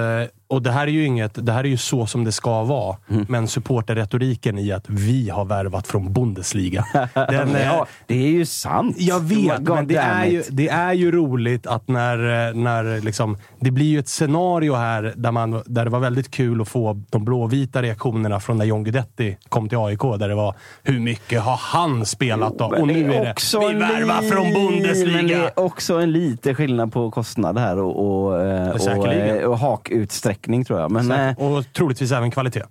och 0.51 0.63
det 0.63 0.71
här 0.71 0.83
är 0.87 0.91
ju 0.91 1.05
inget, 1.05 1.47
det 1.47 1.53
här 1.53 1.65
är 1.65 1.69
ju 1.69 1.77
så 1.77 2.07
som 2.07 2.25
det 2.25 2.33
ska 2.33 2.63
vara, 2.65 2.97
Mm. 3.11 3.27
men 3.29 3.49
supporterretoriken 3.49 4.59
i 4.59 4.73
att 4.73 4.85
vi 4.89 5.29
har 5.31 5.45
värvat 5.45 5.87
från 5.87 6.13
Bundesliga. 6.13 6.85
Den, 7.15 7.57
eh, 7.57 7.63
ja, 7.67 7.87
det 8.07 8.15
är 8.15 8.29
ju 8.31 8.47
sant. 8.47 8.97
Jag 8.99 9.21
vet, 9.21 9.59
God 9.59 9.75
men 9.77 9.87
det 9.87 9.97
är, 9.97 10.25
ju, 10.27 10.43
det 10.51 10.69
är 10.69 10.93
ju 10.93 11.13
roligt 11.13 11.67
att 11.67 11.89
när, 11.89 12.55
när 12.55 13.01
liksom, 13.01 13.37
det 13.61 13.71
blir 13.71 13.87
ju 13.87 13.99
ett 13.99 14.09
scenario 14.09 14.75
här 14.75 15.13
där, 15.17 15.33
man, 15.33 15.63
där 15.67 15.85
det 15.85 15.91
var 15.91 16.01
väldigt 16.01 16.31
kul 16.31 16.61
att 16.61 16.69
få 16.69 17.03
de 17.11 17.25
blåvita 17.25 17.83
reaktionerna 17.83 18.41
från 18.41 18.57
när 18.59 18.65
John 18.65 18.85
Guidetti 18.85 19.37
kom 19.49 19.69
till 19.69 19.79
AIK. 19.79 20.01
Där 20.19 20.29
det 20.29 20.35
var, 20.35 20.55
hur 20.83 20.99
mycket 21.01 21.41
har 21.43 21.57
han 21.63 22.07
spelat 22.07 22.59
då? 22.59 22.65
Och 22.65 22.87
nu 22.87 23.13
är 23.15 23.25
det, 23.25 23.35
vi 23.61 23.75
värvar 23.79 24.23
från 24.23 24.43
Men 24.43 24.55
det 24.55 24.61
Bundesliga! 24.71 25.45
är 25.45 25.59
också 25.61 25.95
en 25.95 26.13
lite 26.49 26.57
skillnad 26.57 26.93
på 26.93 27.11
kostnad 27.11 27.59
här 27.59 27.79
och, 27.79 28.25
och, 28.27 28.41
eh, 28.47 28.71
och, 28.71 28.81
Säkerligen. 28.81 29.39
eh, 29.39 29.45
och 29.45 29.59
hakutsträckning 29.59 30.65
tror 30.65 30.81
jag. 30.81 30.91
Men 30.91 31.11
eh, 31.11 31.39
Och 31.39 31.65
troligtvis 31.73 32.13
även 32.13 32.31
kvalitet. 32.31 32.63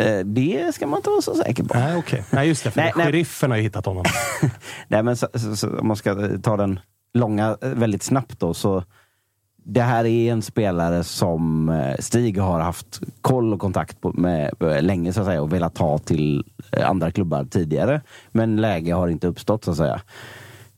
eh, 0.00 0.18
det 0.24 0.74
ska 0.74 0.86
man 0.86 0.96
inte 0.98 1.10
vara 1.10 1.22
så 1.22 1.34
säker 1.34 1.64
på. 1.64 1.74
Nej, 1.78 1.96
okej. 1.96 2.24
Nej, 2.30 2.48
just 2.48 2.64
det. 2.64 2.70
För 2.70 2.80
Nej, 2.80 2.92
nej. 2.96 3.06
sheriffen 3.06 3.50
har 3.50 3.56
ju 3.58 3.62
hittat 3.62 3.86
honom. 3.86 4.04
Nej, 4.88 5.02
men 5.02 5.16
så, 5.16 5.26
så, 5.34 5.56
så, 5.56 5.78
om 5.78 5.86
man 5.88 5.96
ska 5.96 6.28
ta 6.42 6.56
den 6.56 6.80
långa 7.14 7.56
väldigt 7.60 8.02
snabbt 8.02 8.40
då. 8.40 8.54
Så 8.54 8.84
det 9.66 9.82
här 9.82 10.04
är 10.04 10.32
en 10.32 10.42
spelare 10.42 11.04
som 11.04 11.72
Stig 11.98 12.38
har 12.38 12.60
haft 12.60 13.00
koll 13.20 13.52
och 13.54 13.60
kontakt 13.60 14.00
på 14.00 14.12
med 14.12 14.50
länge 14.80 15.12
så 15.12 15.20
att 15.20 15.26
säga 15.26 15.42
och 15.42 15.52
velat 15.52 15.74
ta 15.74 15.98
till 15.98 16.44
andra 16.84 17.10
klubbar 17.10 17.44
tidigare. 17.44 18.00
Men 18.32 18.56
läge 18.56 18.92
har 18.94 19.08
inte 19.08 19.26
uppstått 19.26 19.64
så 19.64 19.70
att 19.70 19.76
säga. 19.76 20.00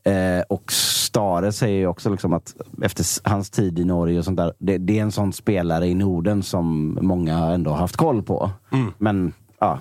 Eh, 0.07 0.43
och 0.49 0.73
Stare 0.73 1.53
säger 1.53 1.79
ju 1.79 1.87
också 1.87 2.11
liksom 2.11 2.33
att 2.33 2.55
efter 2.83 3.29
hans 3.29 3.51
tid 3.51 3.79
i 3.79 3.85
Norge 3.85 4.19
och 4.19 4.25
sånt 4.25 4.37
där. 4.37 4.53
Det, 4.59 4.79
det 4.79 4.99
är 4.99 5.03
en 5.03 5.13
sån 5.13 5.33
spelare 5.33 5.87
i 5.87 5.95
Norden 5.95 6.43
som 6.43 6.99
många 7.03 7.39
ändå 7.39 7.71
har 7.71 7.79
haft 7.79 7.97
koll 7.97 8.23
på. 8.23 8.51
Men 8.99 9.33
ja, 9.61 9.79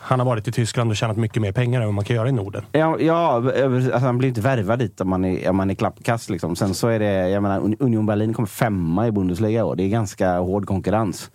Han 0.00 0.18
har 0.20 0.26
varit 0.26 0.48
i 0.48 0.52
Tyskland 0.52 0.90
och 0.90 0.96
tjänat 0.96 1.16
mycket 1.16 1.42
mer 1.42 1.52
pengar 1.52 1.80
än 1.80 1.86
vad 1.86 1.94
man 1.94 2.04
kan 2.04 2.16
göra 2.16 2.28
i 2.28 2.32
Norden. 2.32 2.64
Ja, 2.72 2.96
ja 3.00 3.42
alltså 3.74 3.96
han 3.96 4.18
blir 4.18 4.28
inte 4.28 4.40
värvad 4.40 4.78
dit 4.78 5.00
om 5.00 5.08
man 5.08 5.24
är, 5.24 5.50
om 5.50 5.56
man 5.56 5.70
är 5.70 5.74
klappkast. 5.74 6.30
Liksom. 6.30 6.56
Sen 6.56 6.74
så 6.74 6.88
är 6.88 6.98
det, 6.98 7.28
jag 7.28 7.42
menar, 7.42 7.60
Un- 7.60 7.76
Union 7.80 8.06
Berlin 8.06 8.34
kommer 8.34 8.46
femma 8.46 9.06
i 9.06 9.12
Bundesliga 9.12 9.60
i 9.60 9.62
år. 9.62 9.76
Det 9.76 9.82
är 9.82 9.88
ganska 9.88 10.38
hård 10.38 10.66
konkurrens. 10.66 11.30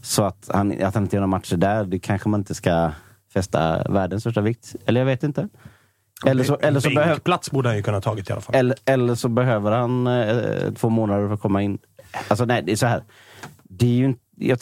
Så 0.00 0.22
att 0.22 0.50
han, 0.52 0.82
att 0.82 0.94
han 0.94 1.02
inte 1.02 1.16
gör 1.16 1.20
några 1.20 1.36
matcher 1.36 1.56
där, 1.56 1.84
det 1.84 1.98
kanske 1.98 2.28
man 2.28 2.40
inte 2.40 2.54
ska 2.54 2.90
fästa 3.34 3.82
världens 3.88 4.22
största 4.22 4.40
vikt. 4.40 4.74
Eller 4.86 5.00
jag 5.00 5.06
vet 5.06 5.22
inte. 5.22 5.48
Eller 6.26 6.44
så, 6.44 6.56
eller 6.56 6.80
så, 6.80 6.88
behöv, 6.88 7.08
Bänkplats 7.08 7.50
borde 7.50 7.68
han 7.68 7.76
ju 7.76 7.82
kunna 7.82 8.00
tagit 8.00 8.30
i 8.30 8.32
alla 8.32 8.40
fall. 8.40 8.54
eller, 8.54 8.76
eller 8.84 9.14
så 9.14 9.28
behöver 9.28 9.70
han 9.72 10.06
eh, 10.06 10.72
två 10.72 10.88
månader 10.88 11.26
för 11.26 11.34
att 11.34 11.40
komma 11.40 11.62
in. 11.62 11.78
Alltså 12.28 12.44
nej, 12.44 12.62
det 12.62 12.72
är 12.72 12.76
så 12.76 12.86
här. 12.86 13.02
Det 13.62 13.86
är 13.86 13.90
ju, 13.90 14.14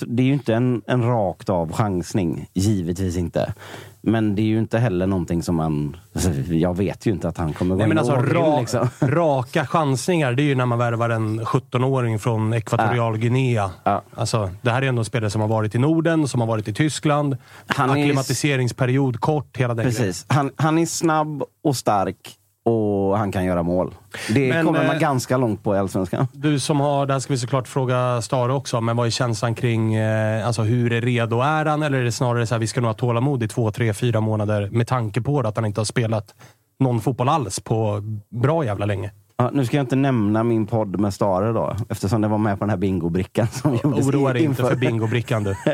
det 0.06 0.22
är 0.22 0.26
ju 0.26 0.32
inte 0.32 0.54
en, 0.54 0.82
en 0.86 1.02
rakt 1.02 1.48
av 1.48 1.72
chansning. 1.72 2.48
Givetvis 2.54 3.16
inte. 3.16 3.54
Men 4.02 4.34
det 4.34 4.42
är 4.42 4.46
ju 4.46 4.58
inte 4.58 4.78
heller 4.78 5.06
någonting 5.06 5.42
som 5.42 5.56
man... 5.56 5.96
Alltså, 6.14 6.30
jag 6.48 6.76
vet 6.76 7.06
ju 7.06 7.10
inte 7.10 7.28
att 7.28 7.38
han 7.38 7.52
kommer 7.52 7.74
gå 7.74 7.78
Nej, 7.78 7.88
men 7.88 7.96
in 7.96 7.98
alltså, 7.98 8.14
all 8.14 8.28
in, 8.28 8.34
ra, 8.34 8.60
liksom. 8.60 8.88
Raka 9.08 9.66
chansningar, 9.66 10.32
det 10.32 10.42
är 10.42 10.44
ju 10.44 10.54
när 10.54 10.66
man 10.66 10.78
värvar 10.78 11.10
en 11.10 11.40
17-åring 11.40 12.18
från 12.18 12.52
Ekvatorial 12.52 13.18
Guinea. 13.18 13.70
Ja. 13.84 14.02
Alltså, 14.14 14.50
det 14.62 14.70
här 14.70 14.82
är 14.82 14.86
ändå 14.86 15.00
en 15.00 15.04
spelare 15.04 15.30
som 15.30 15.40
har 15.40 15.48
varit 15.48 15.74
i 15.74 15.78
Norden, 15.78 16.28
som 16.28 16.40
har 16.40 16.48
varit 16.48 16.68
i 16.68 16.72
Tyskland. 16.72 17.36
Han 17.66 17.90
Akklimatiseringsperiod 17.90 19.20
kort, 19.20 19.56
hela 19.56 19.74
den. 19.74 19.84
Precis. 19.84 20.26
Han, 20.28 20.50
han 20.56 20.78
är 20.78 20.86
snabb 20.86 21.42
och 21.64 21.76
stark 21.76 22.39
och 22.70 23.18
han 23.18 23.32
kan 23.32 23.44
göra 23.44 23.62
mål. 23.62 23.94
Det 24.28 24.48
Men, 24.48 24.66
kommer 24.66 24.86
man 24.86 24.96
eh, 24.96 25.00
ganska 25.00 25.36
långt 25.36 25.62
på 25.62 25.74
i 25.74 25.78
Allsvenskan. 25.78 26.26
Du 26.32 26.58
som 26.58 26.80
har, 26.80 27.06
det 27.06 27.12
här 27.12 27.20
ska 27.20 27.32
vi 27.32 27.38
såklart 27.38 27.68
fråga 27.68 28.22
Stare 28.22 28.52
också, 28.52 28.80
men 28.80 28.96
vad 28.96 29.06
är 29.06 29.10
känslan 29.10 29.54
kring 29.54 29.94
eh, 29.94 30.46
alltså 30.46 30.62
hur 30.62 30.92
är 30.92 31.00
redo 31.00 31.40
är 31.40 31.64
han? 31.64 31.82
Eller 31.82 31.98
är 31.98 32.04
det 32.04 32.12
snarare 32.12 32.46
så 32.46 32.54
här, 32.54 32.60
vi 32.60 32.66
ska 32.66 32.80
nog 32.80 32.88
ha 32.88 32.94
tålamod 32.94 33.42
i 33.42 33.48
två, 33.48 33.70
tre, 33.70 33.94
fyra 33.94 34.20
månader 34.20 34.68
med 34.72 34.86
tanke 34.86 35.20
på 35.20 35.40
att 35.40 35.56
han 35.56 35.66
inte 35.66 35.80
har 35.80 35.84
spelat 35.84 36.34
någon 36.80 37.00
fotboll 37.00 37.28
alls 37.28 37.60
på 37.60 38.02
bra 38.30 38.64
jävla 38.64 38.86
länge? 38.86 39.10
Ja, 39.40 39.50
nu 39.52 39.64
ska 39.64 39.76
jag 39.76 39.84
inte 39.84 39.96
nämna 39.96 40.42
min 40.42 40.66
podd 40.66 41.00
med 41.00 41.14
Stare 41.14 41.52
då, 41.52 41.76
eftersom 41.88 42.20
det 42.20 42.28
var 42.28 42.38
med 42.38 42.58
på 42.58 42.64
den 42.64 42.70
här 42.70 42.76
bingobrickan 42.76 43.46
som 43.52 43.78
gjordes 43.82 44.06
Oroa 44.06 44.32
dig 44.32 44.44
inte 44.44 44.62
för 44.62 44.76
bingobrickan 44.76 45.44
du. 45.44 45.50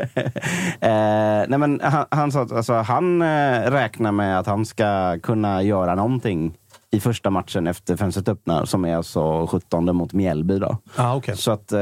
Eh, 0.81 1.43
nej 1.47 1.57
men 1.59 1.81
han, 1.83 2.05
han 2.11 2.31
sa 2.31 2.41
att 2.41 2.51
alltså, 2.51 2.73
han 2.73 3.21
eh, 3.21 3.71
räknar 3.71 4.11
med 4.11 4.39
att 4.39 4.47
han 4.47 4.65
ska 4.65 5.19
kunna 5.23 5.63
göra 5.63 5.95
någonting 5.95 6.53
i 6.91 6.99
första 6.99 7.29
matchen 7.29 7.67
efter 7.67 7.95
fönstret 7.97 8.27
öppnar, 8.27 8.65
som 8.65 8.85
är 8.85 8.95
alltså 8.95 9.47
17 9.47 9.95
mot 9.95 10.13
Mjällby. 10.13 10.59
Då. 10.59 10.77
Ah, 10.95 11.15
okay. 11.15 11.35
Så 11.35 11.51
att 11.51 11.71
eh, 11.71 11.79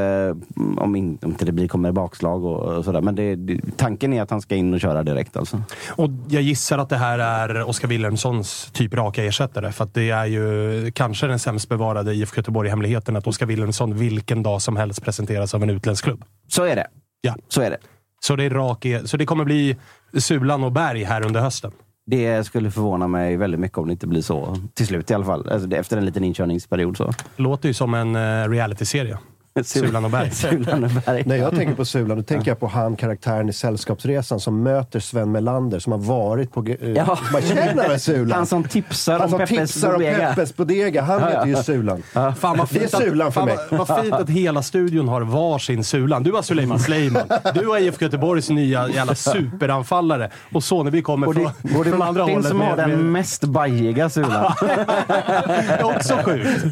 om, 0.78 0.96
in, 0.96 1.18
om 1.22 1.30
inte 1.32 1.46
det 1.46 1.52
blir, 1.52 1.68
kommer 1.68 1.92
bakslag 1.92 2.46
och, 2.46 2.60
och 2.78 2.86
sådär. 2.86 3.02
Men 3.02 3.16
det, 3.16 3.36
det, 3.36 3.78
tanken 3.78 4.14
är 4.14 4.22
att 4.22 4.30
han 4.30 4.42
ska 4.42 4.56
in 4.56 4.74
och 4.74 4.82
köra 4.82 5.04
direkt 5.04 5.38
alltså. 5.38 5.62
Och 5.90 6.10
jag 6.30 6.42
gissar 6.42 6.78
att 6.78 6.90
det 6.90 6.98
här 6.98 7.20
är 7.20 7.64
Oskar 7.70 7.88
Wilhelmssons 7.88 8.70
typ 8.74 8.94
raka 8.94 9.24
ersättare. 9.24 9.72
För 9.72 9.88
det 9.94 10.10
är 10.10 10.26
ju 10.26 10.92
kanske 10.92 11.28
den 11.28 11.40
sämst 11.40 11.70
bevarade 11.70 12.14
IFK 12.14 12.38
Göteborg-hemligheten 12.38 13.16
att 13.16 13.28
Oskar 13.28 13.46
Wilhelmsson 13.46 13.98
vilken 13.98 14.44
dag 14.44 14.62
som 14.62 14.76
helst 14.76 15.04
presenteras 15.04 15.54
av 15.54 15.64
en 15.64 15.70
utländsk 15.70 16.04
klubb. 16.04 16.24
Så 16.48 16.64
är 16.64 16.76
det. 16.76 16.88
Ja. 17.22 17.36
Så 17.48 17.62
är 17.62 17.70
det. 17.70 17.78
Så 18.20 18.36
det, 18.36 18.44
är 18.44 18.50
rak, 18.50 18.86
er- 18.86 19.06
så 19.06 19.18
det 19.18 19.26
kommer 19.26 19.46
bli 19.46 19.78
Sulan 20.18 20.64
och 20.64 20.72
Berg 20.72 21.04
här 21.04 21.26
under 21.26 21.42
hösten. 21.42 21.72
Det 22.06 22.44
skulle 22.44 22.72
förvåna 22.72 23.08
mig 23.08 23.38
väldigt 23.38 23.60
mycket 23.60 23.78
om 23.78 23.88
det 23.88 23.92
inte 23.92 24.08
blir 24.08 24.22
så 24.22 24.56
till 24.74 24.88
slut 24.88 25.12
i 25.12 25.14
alla 25.14 25.26
fall. 25.26 25.50
Alltså, 25.50 25.72
efter 25.72 25.98
en 25.98 26.06
liten 26.06 26.24
inkörningsperiod. 26.24 26.98
så. 26.98 27.14
Låter 27.36 27.68
ju 27.68 27.74
som 27.74 27.94
en 27.94 28.16
uh, 28.16 28.50
realityserie. 28.50 29.18
Sulan 29.64 30.06
och 30.06 30.12
Berg. 30.12 30.32
Sulan 30.34 30.84
och 30.84 30.90
Berg. 31.06 31.24
När 31.26 31.36
jag 31.36 31.56
tänker 31.56 31.76
på 31.76 31.86
Sulan, 31.86 32.18
då 32.18 32.24
tänker 32.24 32.52
jag 32.52 32.60
på 32.60 32.68
han, 32.68 32.96
karaktären 32.96 33.50
i 33.50 33.54
Sällskapsresan, 33.54 34.40
som 34.40 34.64
möter 34.64 35.00
Sven 35.00 35.32
Melander, 35.32 35.80
som 35.80 35.92
har 35.92 36.00
varit 36.00 36.54
på... 36.54 36.62
Uh, 36.66 36.76
Ja. 36.96 37.18
Man 37.34 37.42
känner 37.42 37.98
Sulan. 37.98 38.32
Han 38.38 38.46
som 38.46 38.64
tipsar 38.64 39.14
Han 39.14 39.22
om 39.22 39.30
som 39.30 39.40
Peppes 39.40 39.58
tipsar 39.74 39.88
om 39.88 39.94
Bodega. 39.94 40.18
Peppes 40.30 40.56
Bodega. 40.56 41.02
Han 41.02 41.22
Ja, 41.22 41.28
heter 41.28 41.46
ju 41.46 41.52
ja. 41.52 41.64
Sulan. 41.64 42.04
Fan 42.14 42.34
vad 42.42 42.58
Det 42.70 42.76
är 42.76 42.80
fint, 42.80 42.92
Sulan 42.92 43.32
för 43.32 43.46
mig. 43.46 43.58
vad, 43.72 43.88
vad 43.88 44.02
fint 44.04 44.14
att 44.14 44.30
hela 44.30 44.62
studion 44.64 45.08
har 45.08 45.22
varsin 45.22 45.84
Sulan. 45.84 46.24
Du 46.24 46.32
har 46.32 46.42
Suleiman 46.42 46.80
Sleiman. 46.80 47.24
Du 47.54 47.68
har 47.68 47.78
IFK 47.80 48.06
Göteborgs 48.06 48.50
nya 48.50 48.90
jävla 48.90 49.16
superanfallare. 49.16 50.30
Och 50.54 50.64
Soneby 50.64 51.02
kommer 51.02 51.28
Och 51.28 51.34
det, 51.36 51.42
från, 51.62 51.78
och 51.78 51.84
det 51.84 51.90
är 51.90 51.92
från 51.92 52.02
andra 52.02 52.24
hållet. 52.24 52.48
som 52.48 52.62
har 52.62 52.76
den 52.78 52.90
med- 52.90 53.00
mest 53.00 53.44
bajiga 53.44 54.10
sulan. 54.10 54.54
Det 54.62 55.78
är 55.80 55.84
också 55.84 56.14
sjukt. 56.26 56.66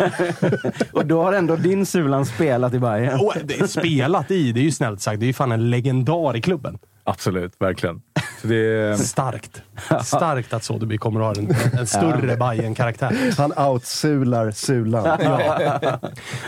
och 0.91 1.05
då 1.05 1.23
har 1.23 1.33
ändå 1.33 1.55
din 1.55 1.85
sulan 1.85 2.25
spelat 2.25 2.72
i 2.73 2.79
Bayern. 2.79 3.19
Och 3.19 3.33
det 3.43 3.59
är 3.59 3.67
spelat 3.67 4.31
i, 4.31 4.51
det 4.51 4.59
är 4.59 4.63
ju 4.63 4.71
snällt 4.71 5.01
sagt. 5.01 5.19
Det 5.19 5.25
är 5.25 5.27
ju 5.27 5.33
fan 5.33 5.51
en 5.51 5.69
legendar 5.69 6.35
i 6.37 6.41
klubben. 6.41 6.79
Absolut, 7.05 7.53
verkligen. 7.59 8.01
Är, 8.43 8.95
Starkt. 9.03 9.61
Starkt 10.03 10.53
att 10.53 10.63
Sodeby 10.63 10.97
kommer 10.97 11.19
att 11.19 11.37
ha 11.37 11.43
en, 11.43 11.55
en 11.79 11.87
större 11.87 12.37
bayern 12.37 12.75
karaktär 12.75 13.33
Han 13.37 13.53
outsular 13.57 14.51
Sulan. 14.51 15.05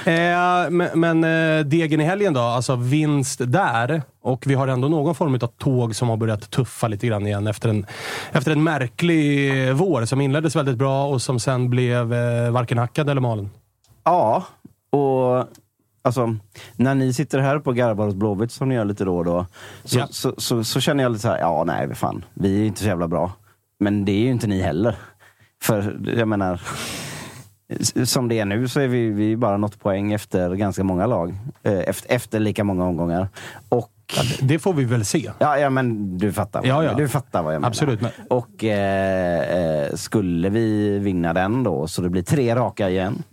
Eh, 0.05 0.69
men 0.69 0.89
men 0.93 1.23
eh, 1.23 1.65
degen 1.65 2.01
i 2.01 2.03
helgen 2.03 2.34
då? 2.34 2.39
Alltså 2.39 2.76
vinst 2.76 3.41
där. 3.43 4.01
Och 4.21 4.47
vi 4.47 4.53
har 4.53 4.67
ändå 4.67 4.88
någon 4.88 5.15
form 5.15 5.34
av 5.34 5.47
tåg 5.47 5.95
som 5.95 6.09
har 6.09 6.17
börjat 6.17 6.49
tuffa 6.51 6.88
lite 6.88 7.07
grann 7.07 7.28
igen 7.28 7.47
efter 7.47 7.69
en, 7.69 7.86
efter 8.32 8.51
en 8.51 8.63
märklig 8.63 9.51
vår 9.73 10.05
som 10.05 10.21
inleddes 10.21 10.55
väldigt 10.55 10.78
bra 10.78 11.07
och 11.07 11.21
som 11.21 11.39
sen 11.39 11.69
blev 11.69 12.13
eh, 12.13 12.51
varken 12.51 12.78
hackad 12.78 13.09
eller 13.09 13.21
malen. 13.21 13.49
Ja, 14.03 14.45
och 14.91 15.47
alltså, 16.06 16.36
när 16.76 16.95
ni 16.95 17.14
sitter 17.14 17.39
här 17.39 17.60
på 17.60 17.72
Garbar 17.72 18.06
hos 18.06 18.16
Blåvitt 18.16 18.51
som 18.51 18.70
ni 18.70 18.76
gör 18.76 18.86
lite 18.86 19.06
då 19.06 19.18
och 19.18 19.26
då. 19.26 19.45
Så, 19.84 19.99
Ja. 19.99 20.08
så, 20.10 20.34
så, 20.38 20.64
så 20.64 20.80
känner 20.80 21.03
jag 21.03 21.12
lite 21.12 21.22
så 21.22 21.28
här, 21.30 21.39
ja 21.39 21.64
nej, 21.68 21.95
fan, 21.95 22.26
vi 22.34 22.62
är 22.62 22.66
inte 22.66 22.80
så 22.80 22.86
jävla 22.88 23.08
bra. 23.08 23.32
Men 23.80 24.06
det 24.06 24.12
är 24.12 24.20
ju 24.22 24.32
inte 24.32 24.47
ni 24.47 24.62
heller. 24.62 24.95
För 25.64 25.99
jag 26.18 26.28
menar, 26.28 26.62
som 28.06 28.28
det 28.28 28.39
är 28.39 28.45
nu 28.45 28.68
så 28.68 28.80
är 28.80 28.88
vi, 28.88 29.10
vi 29.10 29.38
bara 29.38 29.58
något 29.58 29.80
poäng 29.80 30.14
efter 30.14 30.56
ganska 30.56 30.84
många 30.84 31.06
lag. 31.06 31.36
Eh, 31.64 31.80
Efter, 31.80 32.12
efter 32.16 32.39
lika 32.39 32.64
många 32.64 32.86
omgångar. 32.86 33.28
Och 33.70 33.91
Det 34.41 34.60
får 34.60 34.74
vi 34.74 34.84
väl 34.84 35.06
se. 35.06 35.32
Ja, 35.39 35.58
ja 35.60 35.70
men 35.70 36.18
du 36.18 36.34
fattar. 36.34 36.62
Ja, 36.66 36.84
ja. 36.84 36.93
Du 36.93 37.08
fattar 37.08 37.43
vad 37.43 37.53
jag 37.53 37.60
menar. 37.60 37.70
Absolut, 37.70 38.01
men- 38.01 38.12
Och 38.30 38.64
eh, 38.64 39.86
eh, 39.86 39.93
skulle 39.95 40.49
vi 40.49 40.99
vinna 40.99 41.34
den 41.34 41.64
då, 41.64 41.88
så 41.88 42.01
det 42.01 42.10
blir 42.10 42.24
tre 42.24 42.56
raka 42.56 42.89
igen. 42.89 43.24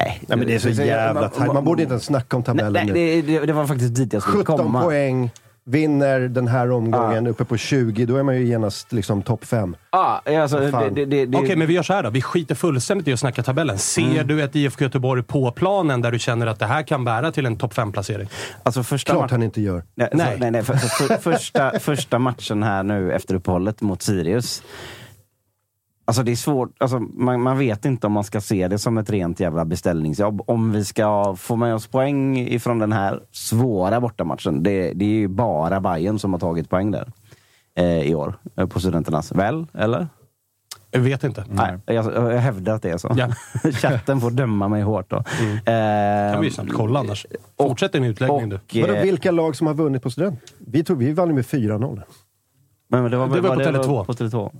Nej, 0.00 0.20
Nej, 0.28 0.38
men 0.38 0.46
det 0.46 0.54
är 0.54 0.58
så 0.58 0.68
jävla 0.68 1.28
tajt. 1.28 1.52
Man 1.52 1.64
borde 1.64 1.82
inte 1.82 1.92
ens 1.92 2.04
snacka 2.04 2.36
om 2.36 2.42
tabellen 2.42 2.72
Nej, 2.72 2.86
nu. 2.86 2.92
det, 2.92 3.38
det, 3.40 3.46
det 3.46 3.52
var 3.52 3.66
faktiskt 3.66 3.94
dit 3.94 4.12
jag 4.12 4.22
skulle 4.22 4.38
17 4.38 4.56
komma. 4.58 4.82
poäng, 4.82 5.30
vinner 5.66 6.20
den 6.20 6.48
här 6.48 6.70
omgången 6.70 7.26
uppe 7.26 7.44
på 7.44 7.56
20, 7.56 8.06
då 8.06 8.16
är 8.16 8.22
man 8.22 8.36
ju 8.36 8.46
genast 8.46 8.92
liksom 8.92 9.22
topp 9.22 9.44
5. 9.44 9.76
Ja, 9.92 10.22
alltså, 10.26 10.58
Okej, 11.36 11.56
men 11.56 11.66
vi 11.66 11.74
gör 11.74 11.82
så 11.82 11.92
här 11.92 12.02
då. 12.02 12.10
Vi 12.10 12.22
skiter 12.22 12.54
fullständigt 12.54 13.08
i 13.08 13.12
att 13.12 13.20
snacka 13.20 13.42
tabellen. 13.42 13.78
Ser 13.78 14.24
du 14.24 14.42
ett 14.42 14.56
IFK 14.56 14.84
Göteborg 14.84 15.22
på 15.22 15.50
planen 15.50 16.00
där 16.02 16.12
du 16.12 16.18
känner 16.18 16.46
att 16.46 16.58
det 16.58 16.66
här 16.66 16.82
kan 16.82 17.04
bära 17.04 17.32
till 17.32 17.46
en 17.46 17.56
topp 17.56 17.74
5-placering? 17.74 18.28
alltså 18.62 18.82
första 18.82 19.12
Klart 19.12 19.30
han 19.30 19.42
inte 19.42 19.60
gör. 19.60 19.82
Nej, 19.94 20.08
Nej. 20.12 20.32
Så, 20.34 20.40
nej, 20.40 20.50
nej 20.50 20.62
för, 20.62 20.76
så, 20.76 20.88
för, 20.88 21.16
första, 21.16 21.78
första 21.80 22.18
matchen 22.18 22.62
här 22.62 22.82
nu 22.82 23.12
efter 23.12 23.34
uppehållet 23.34 23.80
mot 23.80 24.02
Sirius. 24.02 24.62
Alltså 26.06 26.22
det 26.22 26.32
är 26.32 26.36
svårt, 26.36 26.70
alltså 26.78 26.98
man, 26.98 27.42
man 27.42 27.58
vet 27.58 27.84
inte 27.84 28.06
om 28.06 28.12
man 28.12 28.24
ska 28.24 28.40
se 28.40 28.68
det 28.68 28.78
som 28.78 28.98
ett 28.98 29.10
rent 29.10 29.40
jävla 29.40 29.64
beställningsjobb. 29.64 30.42
Om 30.46 30.72
vi 30.72 30.84
ska 30.84 31.36
få 31.36 31.56
med 31.56 31.74
oss 31.74 31.86
poäng 31.86 32.38
ifrån 32.38 32.78
den 32.78 32.92
här 32.92 33.20
svåra 33.30 34.00
bortamatchen. 34.00 34.62
Det, 34.62 34.92
det 34.92 35.04
är 35.04 35.08
ju 35.08 35.28
bara 35.28 35.80
Bayern 35.80 36.18
som 36.18 36.32
har 36.32 36.40
tagit 36.40 36.70
poäng 36.70 36.90
där 36.90 37.12
eh, 37.78 38.02
i 38.02 38.14
år 38.14 38.34
eh, 38.56 38.66
på 38.66 38.80
studenternas. 38.80 39.32
Väl, 39.32 39.66
eller? 39.74 40.08
Jag 40.90 41.00
vet 41.00 41.24
inte. 41.24 41.44
Nej, 41.48 41.78
jag, 41.86 42.04
jag 42.14 42.38
hävdar 42.38 42.74
att 42.74 42.82
det 42.82 42.90
är 42.90 42.98
så. 42.98 43.14
Ja. 43.16 43.28
Chatten 43.72 44.20
får 44.20 44.30
döma 44.30 44.68
mig 44.68 44.82
hårt 44.82 45.10
då. 45.10 45.24
Mm. 45.40 45.56
Eh, 45.56 46.32
kan 46.32 46.40
vi 46.40 46.46
ju 46.46 46.52
snabbt 46.52 46.72
kolla 46.72 47.00
annars. 47.00 47.26
Fortsätt 47.58 47.92
din 47.92 48.04
utläggning 48.04 48.48
du. 48.48 48.56
och, 48.56 48.62
Vadå, 48.74 48.94
eh, 48.94 49.02
vilka 49.02 49.30
lag 49.30 49.56
som 49.56 49.66
har 49.66 49.74
vunnit 49.74 50.02
på 50.02 50.10
student? 50.10 50.40
Vi, 50.58 50.84
tog, 50.84 50.98
vi 50.98 51.12
vann 51.12 51.28
ju 51.28 51.34
med 51.34 51.44
4-0. 51.44 52.02
men 52.88 53.10
det 53.10 53.16
var, 53.16 53.28
Det 53.28 53.40
var 53.40 53.56
Tele2. 53.56 54.04
På 54.04 54.12
Tele2. 54.12 54.52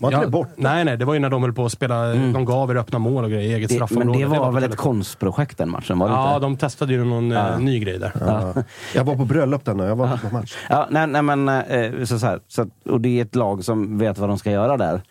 Var 0.00 0.08
inte 0.08 0.16
Ja, 0.20 0.24
det 0.24 0.30
bort? 0.30 0.48
nej, 0.56 0.84
nej. 0.84 0.96
Det 0.96 1.04
var 1.04 1.14
ju 1.14 1.20
när 1.20 1.30
de 1.30 1.42
höll 1.42 1.52
på 1.52 1.64
att 1.64 1.72
spela. 1.72 2.06
De 2.14 2.44
gav 2.44 2.70
er 2.70 2.76
öppna 2.76 2.98
mål 2.98 3.24
och 3.24 3.30
grejer 3.30 3.50
i 3.50 3.54
eget 3.54 3.70
Mm. 3.70 3.78
Det, 3.88 3.94
men 3.94 4.02
straffområde. 4.02 4.18
det 4.34 4.40
var 4.40 4.52
väl 4.52 4.64
ett 4.64 4.70
Tele2. 4.70 4.76
konstprojekt 4.76 5.58
den 5.58 5.70
matchen? 5.70 5.98
Var 5.98 6.08
det 6.08 6.14
Ja, 6.14 6.34
inte? 6.34 6.40
de 6.46 6.56
testade 6.56 6.92
ju 6.92 7.04
någon 7.04 7.32
eh, 7.32 7.58
ny 7.58 7.78
grej 7.78 7.98
där. 7.98 8.12
Ja. 8.20 8.54
Jag 8.94 9.04
var 9.04 9.16
på 9.16 9.24
bröllop 9.24 9.64
den. 9.64 9.78
Jag 9.78 9.96
var 9.96 10.16
på 10.16 10.34
match. 10.34 10.56
Ja, 10.68 10.86
nej, 10.90 11.06
nej 11.06 11.22
men, 11.22 11.48
eh, 11.48 12.04
så, 12.04 12.18
så 12.18 12.26
här, 12.26 12.40
så, 12.48 12.66
och 12.90 13.00
det 13.00 13.18
är 13.18 13.22
ett 13.22 13.34
lag 13.34 13.64
som 13.64 13.98
vet 13.98 14.18
vad 14.18 14.28
de 14.28 14.38
ska 14.38 14.50
göra 14.50 14.76
där. 14.76 15.02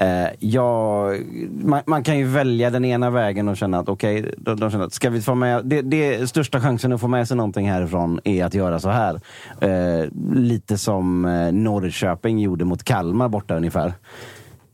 Eh, 0.00 0.28
ja, 0.38 1.04
man, 1.50 1.82
man 1.86 2.02
kan 2.02 2.18
ju 2.18 2.24
välja 2.24 2.70
den 2.70 2.84
ena 2.84 3.10
vägen 3.10 3.48
och 3.48 3.56
känna 3.56 3.78
att 3.78 3.88
okej, 3.88 4.34
de, 4.36 4.60
de 4.60 4.70
känner 4.70 4.84
att 4.84 4.92
ska 4.92 5.10
vi 5.10 5.20
få 5.20 5.34
med, 5.34 5.64
det, 5.64 5.82
det 5.82 6.30
största 6.30 6.60
chansen 6.60 6.92
att 6.92 7.00
få 7.00 7.08
med 7.08 7.28
sig 7.28 7.36
någonting 7.36 7.70
härifrån 7.70 8.20
är 8.24 8.44
att 8.44 8.54
göra 8.54 8.78
så 8.78 8.88
här. 8.88 9.20
Eh, 9.60 10.06
lite 10.34 10.78
som 10.78 11.24
eh, 11.24 11.52
Norrköping 11.52 12.38
gjorde 12.38 12.64
mot 12.64 12.84
Kalmar 12.84 13.28
borta 13.28 13.56
ungefär. 13.56 13.92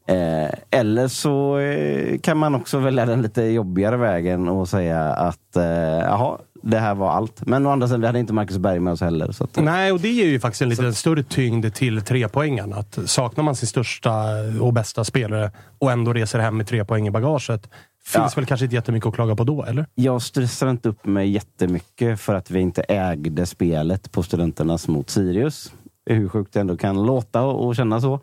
Eh, 0.06 0.50
eller 0.70 1.08
så 1.08 1.58
eh, 1.58 2.18
kan 2.18 2.38
man 2.38 2.54
också 2.54 2.78
välja 2.78 3.06
den 3.06 3.22
lite 3.22 3.42
jobbigare 3.42 3.96
vägen 3.96 4.48
och 4.48 4.68
säga 4.68 5.02
att 5.02 5.56
eh, 5.56 5.64
jaha, 5.98 6.38
det 6.66 6.78
här 6.78 6.94
var 6.94 7.10
allt. 7.10 7.46
Men 7.46 7.66
å 7.66 7.70
andra 7.70 7.86
sidan, 7.86 8.00
vi 8.00 8.06
hade 8.06 8.18
inte 8.18 8.32
Marcus 8.32 8.58
Berg 8.58 8.80
med 8.80 8.92
oss 8.92 9.00
heller. 9.00 9.32
Så 9.32 9.44
att, 9.44 9.56
Nej, 9.56 9.92
och 9.92 10.00
det 10.00 10.08
ger 10.08 10.26
ju 10.26 10.40
faktiskt 10.40 10.62
en 10.62 10.68
lite 10.68 10.92
större 10.94 11.22
tyngd 11.22 11.74
till 11.74 12.02
trepoängen. 12.02 12.72
Att 12.72 12.98
saknar 13.06 13.44
man 13.44 13.56
sin 13.56 13.68
största 13.68 14.12
och 14.60 14.72
bästa 14.72 15.04
spelare 15.04 15.50
och 15.78 15.92
ändå 15.92 16.12
reser 16.12 16.38
hem 16.38 16.56
med 16.56 16.66
tre 16.66 16.84
poäng 16.84 17.06
i 17.06 17.10
bagaget, 17.10 17.62
finns 18.04 18.14
Ja. 18.14 18.30
väl 18.36 18.46
kanske 18.46 18.64
inte 18.66 18.76
jättemycket 18.76 19.06
att 19.08 19.14
klaga 19.14 19.36
på 19.36 19.44
då, 19.44 19.64
eller? 19.64 19.86
Jag 19.94 20.22
stressar 20.22 20.70
inte 20.70 20.88
upp 20.88 21.06
mig 21.06 21.30
jättemycket 21.30 22.20
för 22.20 22.34
att 22.34 22.50
vi 22.50 22.60
inte 22.60 22.82
ägde 22.82 23.46
spelet 23.46 24.12
på 24.12 24.22
Studenternas 24.22 24.88
mot 24.88 25.10
Sirius. 25.10 25.72
Hur 26.06 26.28
sjukt 26.28 26.52
det 26.52 26.60
ändå 26.60 26.76
kan 26.76 27.06
låta 27.06 27.42
och 27.42 27.66
och 27.66 27.76
känna 27.76 28.00
så. 28.00 28.20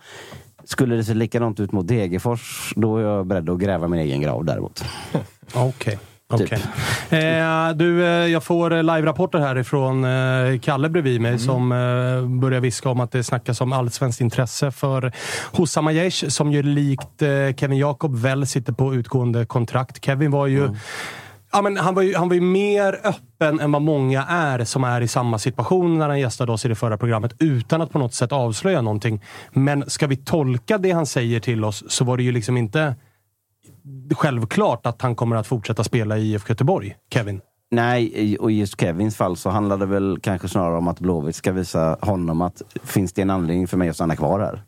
Skulle 0.64 0.96
det 0.96 1.04
se 1.04 1.14
likadant 1.14 1.60
ut 1.60 1.72
mot 1.72 1.88
Degerfors, 1.88 2.74
då 2.76 2.98
är 2.98 3.02
jag 3.02 3.26
beredd 3.28 3.50
att 3.50 3.60
gräva 3.60 3.88
min 3.88 4.00
egen 4.00 4.22
grav 4.22 4.46
däremot. 4.46 4.84
Okej. 5.54 6.00
Typ. 6.38 6.54
okej. 7.10 7.20
Eh, 7.20 7.70
du, 7.70 8.06
eh, 8.06 8.10
jag 8.10 8.44
får 8.44 8.74
eh, 8.74 8.84
live-rapporter 8.84 9.40
härifrån 9.40 10.04
eh, 10.04 10.60
Kalle 10.60 10.90
bredvid 10.90 11.22
mig 11.22 11.40
som 11.40 11.72
eh, 11.72 12.40
börjar 12.40 12.60
viska 12.60 12.90
om 12.90 13.00
att 13.00 13.12
det 13.12 13.24
snackas 13.24 13.62
om 13.62 13.74
allsvenskt 13.74 14.22
intresse 14.22 14.72
för 14.72 15.12
Hossam 15.52 15.88
Aiesh 15.88 16.28
som 16.28 16.52
ju 16.52 16.64
likt 16.64 17.22
eh, 17.22 17.56
Kevin 17.58 17.78
Jakob 17.78 18.16
väl 18.16 18.48
sitter 18.48 18.74
på 18.74 18.96
utgående 18.96 19.46
kontrakt. 19.46 20.06
Kevin 20.06 20.32
var 20.32 20.48
ju 20.48 20.70
Ja, 21.54 21.62
men 21.62 21.78
han, 21.78 21.96
var 21.96 22.02
ju, 22.02 22.16
han 22.16 22.28
var 22.30 22.36
ju 22.36 22.42
mer 22.42 23.00
öppen 23.04 23.60
än 23.60 23.72
vad 23.72 23.82
många 23.82 24.24
är 24.24 24.64
som 24.64 24.84
är 24.84 25.02
i 25.02 25.08
samma 25.08 25.40
situation 25.40 26.00
när 26.00 26.10
han 26.10 26.20
gästade 26.20 26.52
oss 26.52 26.66
i 26.66 26.68
det 26.68 26.76
förra 26.76 26.98
programmet 26.98 27.34
utan 27.40 27.82
att 27.82 27.92
på 27.92 28.00
något 28.00 28.14
sätt 28.14 28.32
avslöja 28.32 28.82
någonting. 28.82 29.22
Men 29.52 29.90
ska 29.90 30.08
vi 30.08 30.18
tolka 30.18 30.78
det 30.78 30.92
han 30.92 31.06
säger 31.06 31.40
till 31.40 31.64
oss 31.66 31.84
så 31.88 32.04
var 32.04 32.18
det 32.18 32.24
ju 32.24 32.32
liksom 32.32 32.58
inte 32.58 32.96
självklart 34.16 34.86
att 34.86 35.02
han 35.02 35.16
kommer 35.16 35.36
att 35.36 35.48
fortsätta 35.48 35.84
spela 35.84 36.18
i 36.18 36.22
IFK 36.32 36.50
Göteborg, 36.52 36.96
Kevin. 37.14 37.42
Nej, 37.72 38.38
och 38.38 38.52
i 38.52 38.60
just 38.60 38.80
Kevins 38.82 39.16
fall 39.18 39.38
så 39.38 39.50
handlar 39.50 39.78
det 39.78 39.86
väl 39.86 40.20
kanske 40.24 40.48
snarare 40.48 40.78
om 40.78 40.88
att 40.88 41.00
Blåvitt 41.00 41.36
ska 41.36 41.52
visa 41.52 41.98
honom 42.02 42.42
att 42.42 42.62
finns 42.84 43.14
det 43.14 43.22
en 43.22 43.30
anledning 43.30 43.68
för 43.68 43.78
mig 43.78 43.90
att 43.90 43.96
stanna 43.96 44.16
kvar 44.16 44.40
här? 44.40 44.62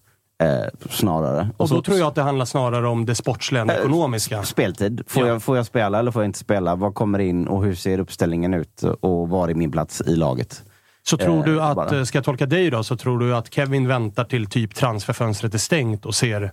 Eh, 0.44 0.68
snarare. 0.90 1.50
Och 1.58 1.70
så- 1.70 1.76
då 1.76 1.82
tror 1.82 1.98
jag 1.98 2.08
att 2.08 2.16
det 2.16 2.22
handlar 2.22 2.46
snarare 2.46 2.88
om 2.88 3.06
det 3.06 3.16
sportsliga 3.16 3.62
än 3.62 3.68
det 3.68 3.78
ekonomiska. 3.80 4.44
Speltid. 4.44 5.04
Får, 5.08 5.24
Ja. 5.24 5.30
jag, 5.30 5.44
får 5.44 5.58
jag 5.58 5.66
spela 5.66 6.00
eller 6.00 6.12
får 6.12 6.22
jag 6.22 6.30
inte 6.30 6.40
spela? 6.40 6.76
Vad 6.76 6.94
kommer 6.96 7.20
in 7.20 7.48
och 7.48 7.64
hur 7.64 7.76
ser 7.76 8.00
uppställningen 8.00 8.54
ut? 8.54 8.84
Och 8.84 9.30
var 9.30 9.50
är 9.50 9.54
min 9.54 9.72
plats 9.72 10.02
i 10.02 10.16
laget? 10.16 10.64
Så 11.06 11.18
tror 11.18 11.38
Eh, 11.38 11.44
du 11.46 11.62
att, 11.62 11.76
bara. 11.76 11.98
eh, 11.98 12.04
ska 12.04 12.18
jag 12.18 12.26
tolka 12.26 12.46
dig 12.46 12.70
då, 12.70 12.84
så 12.84 12.96
tror 12.98 13.20
du 13.20 13.36
att 13.36 13.54
Kevin 13.54 13.88
väntar 13.88 14.24
till 14.24 14.46
typ 14.46 14.76
transferfönstret 14.76 15.54
är 15.54 15.58
stängt 15.58 16.06
och 16.06 16.16
ser... 16.16 16.52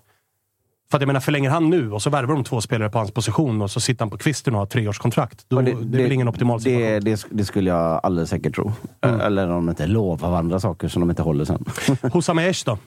För 0.91 0.99
att 0.99 1.03
jag 1.03 1.07
menar, 1.07 1.21
förlänger 1.21 1.51
han 1.51 1.71
nu 1.71 1.93
och 1.93 2.03
så 2.03 2.11
värvar 2.11 2.35
de 2.35 2.45
två 2.45 2.61
spelare 2.61 2.91
på 2.91 2.99
hans 2.99 3.11
position 3.11 3.63
och 3.63 3.71
så 3.71 3.81
sitter 3.81 4.05
han 4.05 4.11
på 4.11 4.19
kvisten 4.19 4.55
och 4.55 4.61
har 4.61 4.67
treårskontrakt. 4.67 5.45
Då, 5.49 5.57
Och 5.57 5.65
det, 5.65 5.71
är 5.71 6.03
väl 6.03 6.13
ingen 6.13 6.29
optimal 6.29 6.61
situation? 6.61 6.83
det, 6.83 7.01
det, 7.01 7.27
det 7.31 7.45
skulle 7.45 7.71
jag 7.71 8.01
alldeles 8.03 8.31
säkert 8.31 8.55
tro. 8.55 8.73
Mm. 9.01 9.21
Eller 9.21 9.49
om 9.49 9.67
de 9.67 9.69
inte 9.69 9.87
lovar 9.87 10.31
varandra 10.31 10.61
saker 10.61 10.89
som 10.89 11.01
de 11.01 11.11
inte 11.11 11.23
håller 11.23 11.45
sen. 11.45 11.65
Hos 12.13 12.29
Amesh 12.29 12.65
då? 12.67 12.79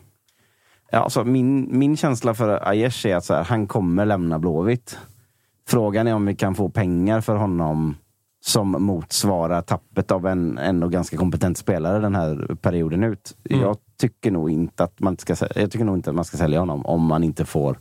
ja, 0.93 0.99
alltså, 0.99 1.23
min, 1.23 1.77
min 1.77 1.97
känsla 1.97 2.33
för 2.33 2.67
Aiesh 2.67 3.07
är 3.07 3.15
att 3.15 3.29
här, 3.29 3.43
han 3.43 3.67
kommer 3.67 4.05
lämna 4.05 4.39
Blåvitt. 4.39 4.97
Frågan 5.67 6.07
är 6.07 6.13
om 6.13 6.25
vi 6.25 6.35
kan 6.35 6.55
få 6.55 6.69
pengar 6.69 7.21
för 7.21 7.35
honom 7.35 7.95
som 8.45 8.71
motsvarar 8.71 9.61
tappet 9.61 10.11
av 10.11 10.27
en 10.27 10.57
ändå 10.57 10.87
ganska 10.87 11.17
kompetent 11.17 11.57
spelare 11.57 11.99
den 11.99 12.15
här 12.15 12.55
perioden 12.61 13.03
ut. 13.03 13.37
Mm. 13.49 13.61
Jag 13.61 13.77
tycker 13.99 14.31
nog 14.31 14.51
inte 14.51 14.83
att 14.83 14.99
man 14.99 15.17
ska, 15.17 15.35
jag 15.55 15.71
tycker 15.71 15.85
nog 15.85 15.97
inte 15.97 16.09
att 16.09 16.15
man 16.15 16.25
ska 16.25 16.37
sälja 16.37 16.59
honom 16.59 16.85
om 16.85 17.05
man 17.05 17.23
inte 17.23 17.45
får 17.45 17.77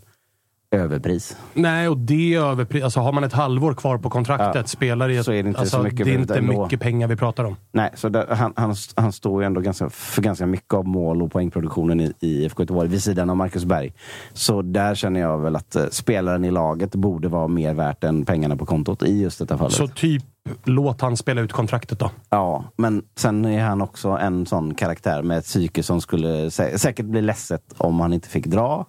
överpris. 0.72 1.36
Nej, 1.54 1.88
och 1.88 1.98
det 1.98 2.34
är 2.34 2.40
överpris. 2.40 2.84
Alltså, 2.84 3.00
har 3.00 3.12
man 3.12 3.24
ett 3.24 3.32
halvår 3.32 3.74
kvar 3.74 3.98
på 3.98 4.10
kontraktet, 4.10 4.54
Ja, 4.54 4.64
spelar 4.64 5.08
i 5.08 5.16
ett, 5.16 5.24
så 5.24 5.32
är 5.32 5.42
det 5.42 5.48
inte 5.48 5.60
alltså, 5.60 5.76
så 5.76 5.82
mycket 5.82 6.06
det 6.06 6.14
är 6.14 6.18
inte 6.18 6.40
mycket 6.40 6.80
pengar 6.80 7.08
vi 7.08 7.16
pratar 7.16 7.44
om. 7.44 7.56
Nej, 7.72 7.90
så 7.94 8.08
där, 8.08 8.26
han, 8.30 8.52
han, 8.56 8.74
han 8.96 9.12
står 9.12 9.42
ju 9.42 9.46
ändå 9.46 9.60
ganska, 9.60 9.90
för 9.90 10.22
ganska 10.22 10.46
mycket 10.46 10.74
av 10.74 10.86
mål 10.86 11.22
och 11.22 11.32
poängproduktionen 11.32 12.00
i, 12.00 12.12
i 12.20 12.44
IFK 12.44 12.62
Göteborg 12.62 12.88
vid 12.88 13.02
sidan 13.02 13.30
av 13.30 13.36
Marcus 13.36 13.64
Berg. 13.64 13.92
Så 14.32 14.62
där 14.62 14.94
känner 14.94 15.20
jag 15.20 15.38
väl 15.38 15.56
att 15.56 15.76
eh, 15.76 15.84
spelaren 15.90 16.44
i 16.44 16.50
laget 16.50 16.94
borde 16.94 17.28
vara 17.28 17.48
mer 17.48 17.74
värt 17.74 18.04
än 18.04 18.24
pengarna 18.24 18.56
på 18.56 18.66
kontot 18.66 19.02
i 19.02 19.22
just 19.22 19.38
detta 19.38 19.58
fallet. 19.58 19.72
Så 19.72 19.88
typ, 19.88 20.22
låt 20.64 21.00
han 21.00 21.16
spela 21.16 21.40
ut 21.40 21.52
kontraktet 21.52 21.98
då. 21.98 22.10
Ja, 22.30 22.64
men 22.76 23.02
sen 23.16 23.44
är 23.44 23.64
han 23.64 23.82
också 23.82 24.08
en 24.08 24.46
sån 24.46 24.74
karaktär 24.74 25.22
med 25.22 25.38
ett 25.38 25.44
psyke 25.44 25.82
som 25.82 26.00
skulle 26.00 26.50
sä 26.50 26.78
säkert 26.78 27.06
bli 27.06 27.22
ledset 27.22 27.74
om 27.78 28.00
han 28.00 28.12
inte 28.12 28.28
fick 28.28 28.46
dra. 28.46 28.86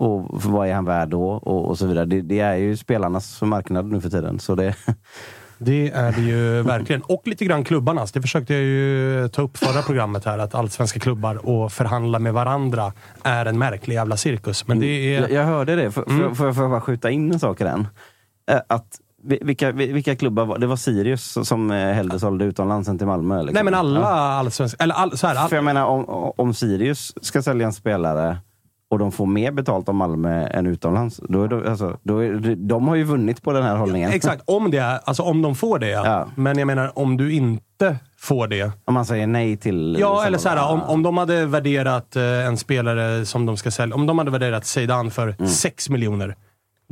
Och 0.00 0.42
vad 0.44 0.68
är 0.68 0.74
han 0.74 0.84
värd 0.84 1.08
då? 1.08 1.24
Och, 1.30 1.68
och 1.68 1.78
så 1.78 1.86
vidare. 1.86 2.04
Det, 2.04 2.20
det 2.20 2.40
är 2.40 2.54
ju 2.54 2.76
spelarnas 2.76 3.42
marknad 3.42 3.86
nu 3.92 4.00
för 4.00 4.10
tiden. 4.10 4.38
Så 4.40 4.54
det, 4.54 4.74
Det 5.58 5.90
är 5.90 6.12
det 6.12 6.20
ju 6.20 6.62
verkligen. 6.62 7.02
Och 7.02 7.22
lite 7.24 7.44
grann 7.44 7.64
klubbarnas. 7.64 8.12
Det 8.12 8.22
försökte 8.22 8.54
jag 8.54 8.62
ju 8.62 9.28
ta 9.28 9.42
upp 9.42 9.56
förra 9.56 9.82
programmet 9.82 10.24
här. 10.24 10.38
Att 10.38 10.54
allsvenska 10.54 11.00
klubbar 11.00 11.46
och 11.48 11.72
förhandla 11.72 12.18
med 12.18 12.32
varandra 12.32 12.92
är 13.22 13.46
en 13.46 13.58
märklig 13.58 13.94
jävla 13.94 14.16
cirkus. 14.16 14.66
Men 14.68 14.80
det 14.80 14.86
är... 14.86 15.20
jag, 15.20 15.30
jag 15.30 15.44
hörde 15.44 15.76
det. 15.76 15.90
Får 15.90 16.10
Mm. 16.10 16.34
jag 16.38 16.54
bara 16.70 16.80
skjuta 16.80 17.10
in 17.10 17.32
en 17.32 17.40
sak 17.40 17.60
i 17.60 17.64
den? 17.64 17.88
Eh, 18.50 18.60
Att, 18.68 18.86
vi- 19.22 19.38
vilka, 19.42 19.72
vi- 19.72 19.92
vilka 19.92 20.16
klubbar 20.16 20.44
var 20.44 20.58
det? 20.58 20.66
var 20.66 20.76
Sirius 20.76 21.38
som 21.48 21.70
eh, 21.70 21.92
hellre 21.92 22.18
sålde 22.18 22.44
utomlands 22.44 22.88
än 22.88 22.98
till 22.98 23.06
Malmö? 23.06 23.36
Liksom. 23.42 23.54
Nej 23.54 23.64
men 23.64 23.74
alla 23.74 24.06
allsvenska... 24.08 24.82
Eller 24.84 24.94
all, 24.94 25.18
så 25.18 25.26
här, 25.26 25.34
all, 25.34 25.48
För 25.48 25.56
jag 25.56 25.64
menar, 25.64 25.84
om, 25.86 26.32
om 26.36 26.54
Sirius 26.54 27.12
ska 27.24 27.42
sälja 27.42 27.66
en 27.66 27.72
spelare 27.72 28.36
och 28.90 28.98
de 28.98 29.12
får 29.12 29.26
mer 29.26 29.52
betalt 29.52 29.88
av 29.88 29.94
Malmö 29.94 30.46
än 30.46 30.66
utomlands. 30.66 31.20
Då 31.28 31.44
är 31.44 31.48
det, 31.48 31.70
alltså, 31.70 31.96
då 32.02 32.18
är 32.18 32.56
de 32.56 32.88
har 32.88 32.94
ju 32.96 33.04
vunnit 33.04 33.42
på 33.42 33.52
den 33.52 33.62
här 33.62 33.76
hållningen. 33.76 34.10
Exakt, 34.10 34.42
om 34.46 34.70
det 34.70 34.78
är, 34.78 34.98
alltså 35.04 35.22
om 35.22 35.42
de 35.42 35.54
får 35.54 35.78
det 35.78 35.88
ja. 35.88 36.06
Ja. 36.06 36.26
Men 36.34 36.58
jag 36.58 36.66
menar, 36.66 36.98
om 36.98 37.16
du 37.16 37.32
inte 37.32 37.96
får 38.18 38.46
det. 38.48 38.72
Om 38.84 38.94
man 38.94 39.04
säger 39.04 39.26
nej 39.26 39.56
till... 39.56 39.96
Ja, 40.00 40.24
eller 40.26 40.38
så 40.38 40.48
här, 40.48 40.56
Ja. 40.56 40.68
om, 40.68 40.82
om 40.82 41.02
de 41.02 41.16
hade 41.18 41.46
värderat 41.46 42.16
eh, 42.16 42.46
en 42.46 42.56
spelare 42.56 43.26
som 43.26 43.46
de 43.46 43.56
ska 43.56 43.70
sälja. 43.70 43.94
Om 43.94 44.06
de 44.06 44.18
hade 44.18 44.30
värderat 44.30 44.66
Zeidan 44.66 45.10
för 45.10 45.46
6 45.46 45.88
miljoner. 45.90 46.36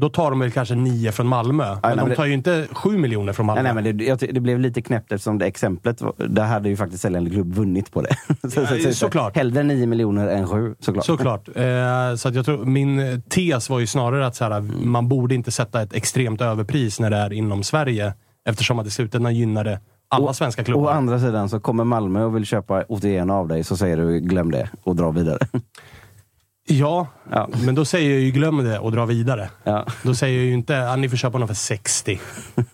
Då 0.00 0.08
tar 0.08 0.30
de 0.30 0.38
väl 0.40 0.50
kanske 0.50 0.74
9 0.74 1.12
från 1.12 1.26
Malmö. 1.26 1.64
Men 1.64 1.78
nej, 1.82 1.90
de 1.90 1.96
men 1.96 2.08
det- 2.08 2.14
tar 2.16 2.24
ju 2.26 2.32
inte 2.34 2.66
7 2.72 2.98
miljoner 2.98 3.32
från 3.32 3.46
Malmö. 3.46 3.62
Nej, 3.62 3.74
nej, 3.74 3.94
men 3.94 3.98
det, 4.18 4.32
det 4.32 4.40
blev 4.40 4.60
lite 4.60 4.82
knäppt 4.82 5.12
eftersom 5.12 5.38
det 5.38 5.46
exemplet, 5.46 6.02
där 6.16 6.44
hade 6.44 6.68
ju 6.68 6.76
faktiskt 6.76 7.02
säljande 7.02 7.30
klubb 7.30 7.54
vunnit 7.54 7.92
på 7.92 8.02
det. 8.02 8.16
så, 8.50 8.60
Ja, 8.60 8.92
såklart. 8.92 9.36
Hellre 9.36 9.62
9 9.62 9.86
miljoner 9.86 10.28
än 10.28 10.46
7, 10.48 10.74
såklart. 10.80 11.04
Såklart. 11.04 11.48
Eh, 11.56 12.14
så 12.16 12.28
att 12.28 12.34
jag 12.34 12.44
tror, 12.44 12.64
min 12.64 13.22
tes 13.28 13.70
var 13.70 13.78
ju 13.80 13.86
snarare 13.86 14.26
att 14.26 14.36
så 14.36 14.44
här, 14.44 14.60
man 14.84 15.08
borde 15.08 15.34
inte 15.34 15.50
sätta 15.50 15.82
ett 15.82 15.92
extremt 15.92 16.40
överpris 16.40 17.00
när 17.00 17.10
det 17.10 17.16
är 17.16 17.32
inom 17.32 17.62
Sverige. 17.62 18.14
Eftersom 18.48 18.78
att 18.78 18.86
i 18.86 18.90
slutändan 18.90 19.34
gynnar 19.34 19.64
det 19.64 19.80
alla 20.08 20.32
svenska 20.32 20.62
Å 20.62 20.64
klubbar. 20.64 20.92
andra 20.92 21.20
sidan 21.20 21.48
så 21.48 21.60
kommer 21.60 21.84
Malmö 21.84 22.24
och 22.24 22.36
vill 22.36 22.44
köpa 22.46 22.82
81 22.88 23.30
av 23.30 23.48
dig, 23.48 23.64
så 23.64 23.76
säger 23.76 23.96
du 23.96 24.20
glöm 24.20 24.50
det 24.50 24.68
och 24.82 24.96
dra 24.96 25.10
vidare. 25.10 25.38
Ja, 26.70 27.06
Ja. 27.32 27.48
men 27.64 27.74
då 27.74 27.84
säger 27.84 28.10
jag 28.10 28.20
ju 28.20 28.30
glöm 28.30 28.64
det 28.64 28.78
och 28.78 28.92
dra 28.92 29.04
vidare. 29.06 29.50
Ja. 29.64 29.86
Då 30.02 30.14
säger 30.14 30.38
jag 30.38 30.46
ju 30.46 30.52
inte 30.54 30.90
att 30.90 30.98
ni 30.98 31.08
får 31.08 31.16
köpa 31.16 31.32
honom 31.34 31.48
för 31.48 31.54
60. 31.54 32.20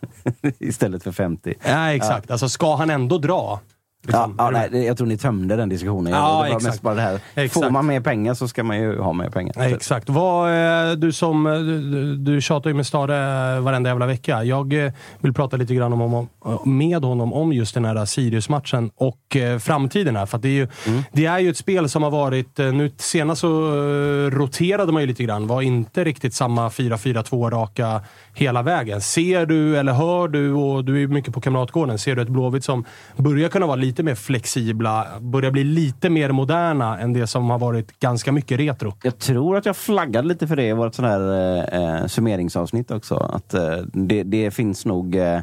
Istället 0.59 1.03
för 1.03 1.12
50. 1.12 1.55
Nej, 1.64 1.97
exakt. 1.97 2.30
Alltså, 2.30 2.49
ska 2.49 2.76
han 2.76 2.90
ändå 2.90 3.18
dra, 3.18 3.61
Liksom. 4.07 4.35
Ja, 4.39 4.53
ja, 4.53 4.69
nej, 4.71 4.85
jag 4.87 4.97
tror 4.97 5.07
ni 5.07 5.17
tömde 5.17 5.57
den 5.57 5.69
diskussionen. 5.69 6.13
Ja, 6.13 6.19
det 6.29 6.35
var 6.37 6.47
exakt. 6.47 6.65
mest 6.65 6.83
bara 6.83 6.95
det 6.95 7.01
här. 7.01 7.21
Exakt. 7.35 7.53
Får 7.65 7.71
man 7.71 7.87
mer 7.87 8.01
pengar 8.01 8.35
så 8.35 8.49
ska 8.49 8.65
man 8.65 8.79
ju 8.81 8.99
ha 8.99 9.13
mer 9.13 9.31
pengar. 9.31 9.53
Nej, 9.57 9.73
Exakt. 9.73 10.09
Vad, 10.09 10.51
eh, 10.91 10.93
du, 10.93 11.13
som, 11.13 11.47
eh, 11.47 11.53
du, 11.53 12.17
du- 12.17 12.41
tjatar 12.41 12.71
ju 12.71 12.75
med 12.75 12.87
Stare 12.87 13.61
varenda 13.61 13.91
jävla 13.91 14.07
vecka. 14.07 14.45
Jag 14.45 14.85
eh, 14.87 14.93
vill 15.21 15.33
prata 15.35 15.57
lite 15.57 15.75
grann 15.75 15.93
om, 15.93 16.03
om, 16.15 16.29
med 16.65 17.05
honom 17.05 17.33
om 17.33 17.53
just 17.53 17.75
den 17.75 17.85
här 17.85 18.05
Sirius-matchen 18.05 18.91
och 18.97 19.37
eh, 19.37 19.59
framtiden 19.59 20.17
här. 20.17 20.27
För 20.27 20.39
det, 20.39 20.49
är 20.49 20.53
ju, 20.53 20.69
det 21.13 21.27
är 21.27 21.39
ju 21.39 21.51
ett 21.51 21.57
spel 21.57 21.89
som 21.89 22.03
har 22.03 22.11
varit... 22.11 22.59
eh, 22.59 22.73
Nu 22.73 22.91
senast 22.97 23.41
så 23.41 23.49
eh, 23.69 24.31
roterade 24.31 24.93
man 24.93 25.03
ju 25.03 25.07
lite 25.09 25.25
grann. 25.25 25.47
Var 25.47 25.63
inte 25.63 26.05
riktigt 26.05 26.35
samma 26.35 26.69
4-4-2 26.69 27.51
raka 27.51 28.01
hela 28.35 28.62
vägen. 28.62 29.01
Ser 29.01 29.47
du, 29.47 29.76
eller 29.76 29.93
hör 29.93 30.28
du, 30.28 30.53
och 30.53 30.85
du 30.85 30.95
är 30.95 30.99
ju 30.99 31.09
mycket 31.09 31.35
på 31.35 31.41
Kamratgården, 31.41 31.99
ser 31.99 32.16
du 32.16 32.22
ett 32.22 32.28
Blåvitt 32.28 32.64
som 32.64 32.85
börjar 33.16 33.49
kunna 33.49 33.66
vara 33.66 33.76
lite 33.76 34.03
mer 34.03 34.14
flexibla, 34.14 35.07
börjar 35.20 35.51
bli 35.51 35.64
lite 35.64 36.11
mer 36.11 36.32
moderna 36.32 36.99
än 36.99 37.12
det 37.12 37.26
som 37.26 37.51
har 37.51 37.59
varit 37.59 38.01
ganska 38.01 38.32
mycket 38.32 38.59
retro? 38.59 38.93
Jag 39.03 39.18
tror 39.18 39.57
att 39.57 39.66
jag 39.66 39.76
flaggade 39.76 40.28
lite 40.28 40.47
för 40.47 40.57
det 40.57 40.68
i 40.68 40.72
vårt 40.72 40.95
sån 40.95 41.05
här 41.05 41.57
eh, 41.74 42.07
summeringsavsnitt 42.07 42.91
också. 42.91 43.14
Att 43.14 43.55
eh, 43.55 43.76
det, 43.93 44.22
det 44.22 44.51
finns 44.51 44.87
nog 44.87 45.16
eh, 45.16 45.41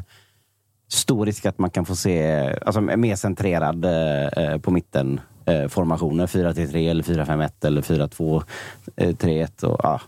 stor 0.88 1.26
risk 1.26 1.46
att 1.46 1.58
man 1.58 1.70
kan 1.70 1.84
få 1.84 1.96
se 1.96 2.46
alltså, 2.66 2.80
mer 2.80 3.16
centrerad 3.16 3.84
eh, 3.84 4.26
eh, 4.26 4.58
på 4.58 4.70
mitten 4.70 5.20
eh, 5.44 5.68
formationer. 5.68 6.26
4-3 6.26 6.90
eller 6.90 7.02
4-5-1 7.02 7.66
eller 7.66 7.82
4-2-3-1 7.82 8.44
eh, 9.64 9.70
och, 9.70 9.84
ah, 9.84 10.00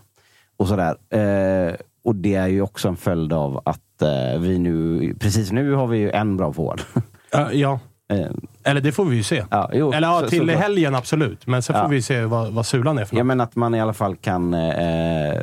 och 0.57 0.67
sådär. 0.67 0.95
Eh, 1.09 1.75
och 2.05 2.15
det 2.15 2.35
är 2.35 2.47
ju 2.47 2.61
också 2.61 2.87
en 2.87 2.95
följd 2.95 3.33
av 3.33 3.61
att 3.65 4.01
eh, 4.01 4.39
vi 4.41 4.59
nu, 4.59 5.13
precis 5.19 5.51
nu 5.51 5.71
har 5.73 5.87
vi 5.87 5.97
ju 5.97 6.11
en 6.11 6.37
bra 6.37 6.53
forward. 6.53 6.81
Ja, 7.31 7.51
ja. 7.53 7.79
Eh, 8.13 8.27
Eller 8.63 8.81
det 8.81 8.91
får 8.91 9.05
vi 9.05 9.15
ju 9.15 9.23
se. 9.23 9.43
ja, 9.51 9.69
jo, 9.73 9.93
Eller 9.93 10.07
ja, 10.07 10.19
så- 10.21 10.27
till 10.29 10.39
såklart. 10.39 10.57
helgen 10.57 10.95
absolut. 10.95 11.47
Men 11.47 11.61
sen 11.61 11.75
Ja. 11.75 11.81
får 11.83 11.89
vi 11.89 12.01
se 12.01 12.25
vad, 12.25 12.53
vad 12.53 12.65
Sulan 12.65 12.97
är 12.97 13.05
för 13.05 13.15
Ja, 13.15 13.23
något. 13.23 13.27
men 13.27 13.41
att 13.41 13.55
man 13.55 13.75
i 13.75 13.81
alla 13.81 13.93
fall 13.93 14.15
kan 14.15 14.53
eh, 14.53 15.33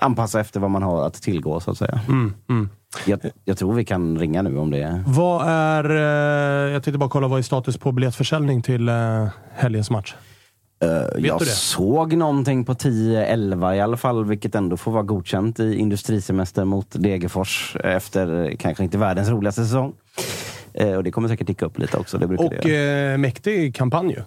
anpassa 0.00 0.40
efter 0.40 0.60
vad 0.60 0.70
man 0.70 0.82
har 0.82 1.06
att 1.06 1.14
tillgå, 1.14 1.60
så 1.60 1.70
att 1.70 1.78
säga. 1.78 2.00
Mm, 2.08 2.34
mm. 2.48 2.68
Jag, 3.06 3.20
jag 3.44 3.58
tror 3.58 3.74
vi 3.74 3.84
kan 3.84 4.18
ringa 4.18 4.42
nu 4.42 4.58
om 4.58 4.70
det. 4.70 5.02
Vad 5.06 5.48
är... 5.48 5.90
Eh, 5.90 6.72
jag 6.72 6.82
tänkte 6.82 6.98
bara 6.98 7.10
kolla 7.10 7.28
vad 7.28 7.38
är 7.38 7.42
status 7.42 7.76
på 7.78 7.92
biljettförsäljning 7.92 8.62
till 8.62 8.88
eh, 8.88 9.26
helgens 9.54 9.90
match? 9.90 10.14
Jag 11.18 11.38
du 11.38 11.44
det? 11.44 11.50
såg 11.50 12.12
någonting 12.12 12.64
på 12.64 12.74
10-11 12.74 13.74
i 13.74 13.80
alla 13.80 13.96
fall, 13.96 14.24
vilket 14.24 14.54
ändå 14.54 14.76
får 14.76 14.92
vara 14.92 15.02
godkänt 15.02 15.60
i 15.60 15.74
industrisemester 15.74 16.64
mot 16.64 16.86
Degerfors 16.90 17.76
efter 17.84 18.44
eh, 18.50 18.56
kanske 18.56 18.84
inte 18.84 18.98
världens 18.98 19.28
roligaste 19.28 19.64
säsong. 19.64 19.92
Eh, 20.74 20.92
och 20.92 21.04
det 21.04 21.10
kommer 21.10 21.28
säkert 21.28 21.46
ticka 21.46 21.66
upp 21.66 21.78
lite 21.78 21.96
också. 21.96 22.18
Det 22.18 22.26
brukar 22.26 22.48
det 22.50 22.58
Och 22.58 22.66
göra. 22.66 23.12
eh, 23.12 23.18
mäktig 23.18 23.74
kampanj 23.74 24.10
ju. 24.12 24.22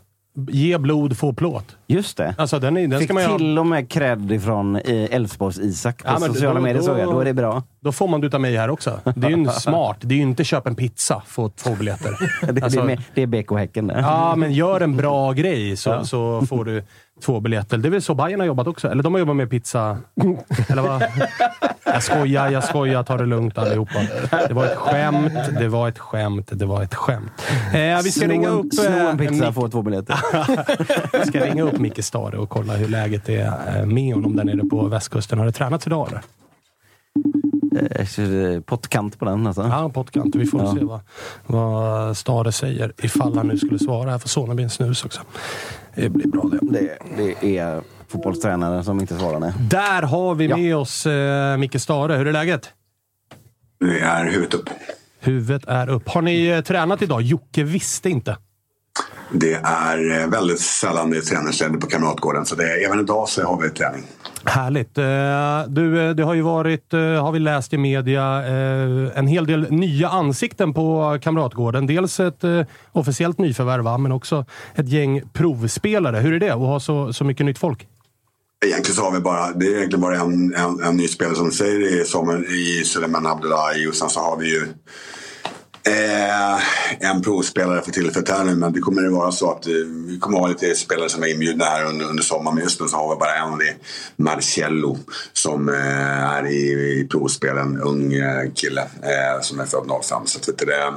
Ge 0.50 0.78
blod, 0.78 1.18
få 1.18 1.34
plåt. 1.34 1.76
Just 1.88 2.18
det. 2.18 2.36
Alltså 2.38 2.60
den, 2.60 2.78
är, 2.78 2.88
den 2.88 3.00
Fick 3.00 3.08
ska 3.08 3.14
man 3.14 3.24
ju 3.24 3.30
ha. 3.30 3.38
till 3.38 3.60
och 3.60 3.66
med 3.68 3.90
cred 3.90 4.32
ifrån 4.32 4.76
eh, 4.76 4.82
Älvsborgs-Isak 5.16 5.98
på 6.04 6.10
Ja, 6.10 6.20
men 6.20 6.34
sociala 6.34 6.54
då- 6.60 6.62
medier 6.62 6.82
såg 6.82 7.00
jag. 7.00 7.06
då- 7.12 7.20
är 7.20 7.26
det 7.26 7.34
bra. 7.34 7.64
Då 7.80 7.92
får 7.92 8.08
man 8.08 8.22
det 8.22 8.28
utav 8.28 8.42
mig 8.42 8.56
här 8.56 8.70
också. 8.70 9.00
Det 9.16 9.28
är 9.28 9.32
ju 9.32 9.46
smart. 9.52 9.98
Det 10.02 10.14
är 10.16 10.18
ju 10.18 10.22
inte 10.24 10.44
köp 10.44 10.68
en 10.68 10.76
pizza, 10.76 11.22
få 11.28 11.50
två 11.50 11.76
biljetter. 11.76 12.12
Det, 12.54 12.64
Alltså- 12.64 12.80
det, 12.80 12.84
är, 12.84 12.88
med- 12.88 13.02
det 13.14 13.22
är 13.22 13.28
BK 13.28 13.52
Häcken 13.58 13.88
det. 13.88 14.00
Ja, 14.00 14.36
men 14.36 14.54
gör 14.54 14.82
en 14.82 14.98
bra 14.98 15.32
grej 15.34 15.78
så, 15.78 16.06
så 16.06 16.42
får 16.50 16.66
du 16.66 16.84
två 17.26 17.40
biljetter. 17.40 17.78
Det 17.78 17.88
är 17.88 17.90
väl 17.90 18.02
så 18.02 18.16
Bayern 18.16 18.40
har 18.40 18.48
jobbat 18.48 18.68
också? 18.68 18.88
Eller 18.92 19.04
de 19.04 19.14
har 19.14 19.20
jobbat 19.20 19.36
med 19.36 19.50
pizza... 19.50 19.98
Eller 20.70 20.82
vad? 20.82 21.04
Jag 21.86 22.04
skojar, 22.04 22.50
jag 22.52 22.64
skojar. 22.64 23.04
Ta 23.04 23.18
det 23.18 23.26
lugnt 23.26 23.58
allihopa. 23.58 24.00
Det 24.48 24.54
var 24.54 24.66
ett 24.66 24.76
skämt, 24.78 25.34
det 25.60 25.68
var 25.68 25.88
ett 25.90 26.00
skämt, 26.00 26.50
det 26.52 26.66
var 26.66 26.84
ett 26.84 26.96
skämt. 26.96 27.32
Eh, 27.74 28.02
vi 28.04 28.12
ska 28.12 28.20
Slå 28.22 28.30
ringa 28.30 28.50
upp... 28.50 28.74
Slå 28.74 28.84
eh, 28.86 29.06
en 29.10 29.18
pizza, 29.18 29.34
Mick- 29.50 29.54
få 29.54 29.70
två 29.70 29.82
biljetter. 29.82 30.18
vi 31.20 31.26
ska 31.28 31.46
ringa 31.46 31.64
upp 31.64 31.80
Micke 31.80 32.04
Stare 32.06 32.38
och 32.38 32.50
kolla 32.50 32.74
hur 32.74 32.88
läget 32.88 33.30
är 33.30 33.78
eh, 33.80 33.86
med 33.86 34.14
honom 34.14 34.36
där 34.36 34.44
nere 34.44 34.66
på 34.70 34.88
västkusten. 34.88 35.40
Har 35.40 35.46
det 35.46 35.52
tränats 35.52 35.88
idag 35.88 36.08
eller? 36.08 36.22
Eh, 38.56 38.60
Pottkant 38.62 39.20
på 39.20 39.26
den 39.26 39.48
alltså. 39.48 39.62
Ja, 39.62 39.90
pottkant. 39.90 40.36
Vi 40.36 40.46
får 40.46 40.62
Ja. 40.62 40.74
se 40.76 40.84
vad, 40.84 41.00
vad 41.46 42.18
Stare 42.18 42.52
säger. 42.52 42.94
Ifall 42.98 43.38
han 43.38 43.48
nu 43.48 43.58
skulle 43.58 43.80
svara. 43.80 44.12
Här 44.12 44.18
får 44.18 44.30
Soneby 44.30 44.64
en 44.64 44.70
snus 44.70 45.06
också. 45.06 45.22
Det 45.98 46.10
blir 46.10 46.28
bra 46.28 46.50
det. 46.52 46.98
Det, 47.18 47.36
det 47.42 47.58
är 47.58 47.82
fotbollstränare 48.08 48.84
som 48.84 49.00
inte 49.00 49.18
svarar 49.18 49.40
nej. 49.40 49.54
Där 49.70 50.02
har 50.02 50.36
vi 50.36 50.46
Ja. 50.46 50.58
med 50.58 50.76
oss 50.76 51.06
eh, 51.06 51.58
Micke 51.58 51.82
Stare. 51.82 52.14
Hur 52.14 52.28
är 52.28 52.32
läget? 52.32 52.70
Det 53.80 54.00
är 54.00 54.26
huvudet 54.26 54.54
upp. 54.54 54.70
Huvudet 55.20 55.64
är 55.68 55.90
upp. 55.90 56.10
Har 56.10 56.22
ni 56.22 56.48
eh, 56.48 56.62
tränat 56.62 57.02
idag? 57.02 57.22
Jocke 57.22 57.64
visste 57.64 58.10
inte. 58.10 58.38
Det 59.32 59.54
är 59.64 60.22
eh, 60.22 60.28
väldigt 60.28 60.60
sällan 60.60 61.10
det 61.10 61.18
är 61.18 61.22
träningsläger 61.22 61.78
på 61.78 61.88
Kamratgården. 61.88 62.46
Så 62.46 62.56
det 62.56 62.64
är, 62.64 62.86
även 62.86 63.00
idag 63.00 63.30
så 63.30 63.44
har 63.44 63.62
vi 63.62 63.70
träning. 63.70 64.04
Härligt. 64.44 64.98
Eh, 64.98 65.04
Du, 65.68 66.08
eh, 66.08 66.16
det 66.16 66.24
har 66.24 66.34
ju 66.34 66.42
varit, 66.42 66.92
har 66.94 67.32
vi 67.32 67.40
läst 67.40 67.74
i 67.74 67.78
media, 67.78 68.24
en 69.16 69.28
hel 69.28 69.46
del 69.46 69.72
nya 69.72 70.10
ansikten 70.10 70.74
på 70.74 71.18
Kamratgården. 71.22 71.88
Dels 71.88 72.20
ett 72.20 72.44
officiellt 72.92 73.38
nyförvärv, 73.38 74.00
men 74.00 74.12
också 74.12 74.46
ett 74.76 74.88
gäng 74.90 75.22
provspelare. 75.34 76.18
Hur 76.18 76.34
är 76.34 76.40
det 76.40 76.50
att 76.50 76.60
ha 76.60 76.80
så, 76.80 77.14
så 77.14 77.24
mycket 77.24 77.46
nytt 77.46 77.58
folk? 77.58 77.88
Egentligen 78.66 78.96
så 78.96 79.02
har 79.02 79.12
vi 79.12 79.20
bara, 79.20 79.52
det 79.52 79.66
är 79.66 79.78
egentligen 79.78 80.02
bara 80.02 80.16
en, 80.16 80.56
en, 80.56 80.84
en 80.84 80.98
ny 80.98 81.08
spelare 81.08 81.36
som 81.36 81.46
du 81.46 81.52
säger 81.52 82.02
i, 82.02 82.06
Samuel, 82.06 82.46
i 82.46 82.84
Suleiman 82.86 83.28
Abdullahi. 83.28 83.88
Och 83.88 83.96
sen 83.96 84.10
så 84.10 84.20
har 84.20 84.38
vi 84.38 84.50
ju 84.50 84.68
eh, 85.88 87.10
en 87.10 87.22
provspelare 87.22 87.82
för 87.82 87.92
tillfället 87.92 88.30
här 88.30 88.44
nu. 88.44 88.56
Men 88.56 88.74
det 88.74 88.80
kommer 88.80 89.06
att 89.06 89.14
vara 89.14 89.32
så 89.32 89.52
att 89.52 89.68
eh, 89.68 89.74
vi 90.08 90.20
kommer 90.20 90.40
ha 90.40 90.48
lite 90.48 90.76
spelare 90.76 91.10
som 91.10 91.24
är 91.24 91.28
inbjudna 91.28 91.66
här 91.66 91.86
under, 91.86 92.06
under 92.06 92.24
sommaren. 92.24 92.56
Men 92.56 92.64
just 92.64 92.82
nu 92.82 92.88
så 92.88 92.98
har 92.98 93.16
vi 93.16 93.20
bara 93.20 93.36
en. 93.36 93.58
Det 93.58 93.68
är 93.68 93.76
Marcello 94.16 94.98
som 95.34 95.70
eh, 95.70 96.34
är 96.36 96.48
i, 96.48 96.72
i 97.00 97.08
provspel. 97.12 97.58
En 97.58 97.82
ung 97.82 98.14
eh, 98.14 98.52
kille 98.56 98.82
eh, 98.82 99.42
som 99.42 99.60
är 99.60 99.66
född 99.66 99.92
05. 100.04 100.26
Så 100.26 100.40
att, 100.40 100.50
vet 100.50 100.58
du, 100.58 100.66
det, 100.66 100.94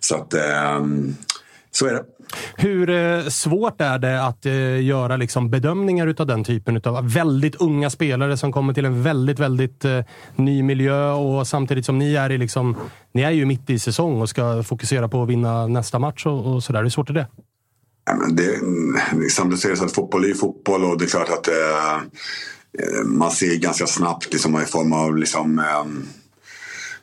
så 0.00 0.14
att 0.16 0.34
eh, 0.34 0.80
så 1.74 1.86
är 1.86 1.92
det. 1.92 2.04
Hur 2.56 2.90
eh, 2.90 3.28
svårt 3.28 3.80
är 3.80 3.98
det 3.98 4.24
att 4.24 4.46
eh, 4.46 4.84
göra 4.84 5.16
liksom, 5.16 5.50
bedömningar 5.50 6.06
utav 6.06 6.26
den 6.26 6.44
typen 6.44 6.80
av 6.84 7.12
väldigt 7.12 7.54
unga 7.54 7.90
spelare 7.90 8.36
som 8.36 8.52
kommer 8.52 8.74
till 8.74 8.84
en 8.84 9.02
väldigt, 9.02 9.38
väldigt 9.38 9.84
eh, 9.84 10.00
ny 10.36 10.62
miljö 10.62 11.10
och 11.10 11.46
samtidigt 11.46 11.86
som 11.86 11.98
ni 11.98 12.14
är 12.14 12.32
i 12.32 12.38
liksom, 12.38 12.76
ni 13.12 13.22
är 13.22 13.30
ju 13.30 13.46
mitt 13.46 13.70
i 13.70 13.78
säsong 13.78 14.20
och 14.20 14.28
ska 14.28 14.62
fokusera 14.62 15.08
på 15.08 15.22
att 15.22 15.28
vinna 15.28 15.66
nästa 15.66 15.98
match 15.98 16.26
och, 16.26 16.54
och 16.54 16.62
sådär. 16.62 16.82
Hur 16.82 16.90
svårt 16.90 17.10
är 17.10 17.14
det? 17.14 17.26
Ja, 18.04 18.14
men 18.14 18.36
det, 18.36 18.60
samtidigt 19.30 19.64
är 19.64 19.70
det 19.70 19.76
så 19.76 19.84
att 19.84 19.92
fotboll 19.92 20.24
är 20.24 20.28
ju 20.28 20.34
fotboll 20.34 20.84
och 20.84 20.98
det 20.98 21.04
är 21.04 21.08
klart 21.08 21.28
att 21.28 21.48
eh, 21.48 23.04
man 23.04 23.30
ser 23.30 23.56
ganska 23.56 23.86
snabbt 23.86 24.32
liksom, 24.32 24.62
i 24.62 24.64
form 24.64 24.92
av 24.92 25.16
liksom, 25.16 25.58
eh, 25.58 25.84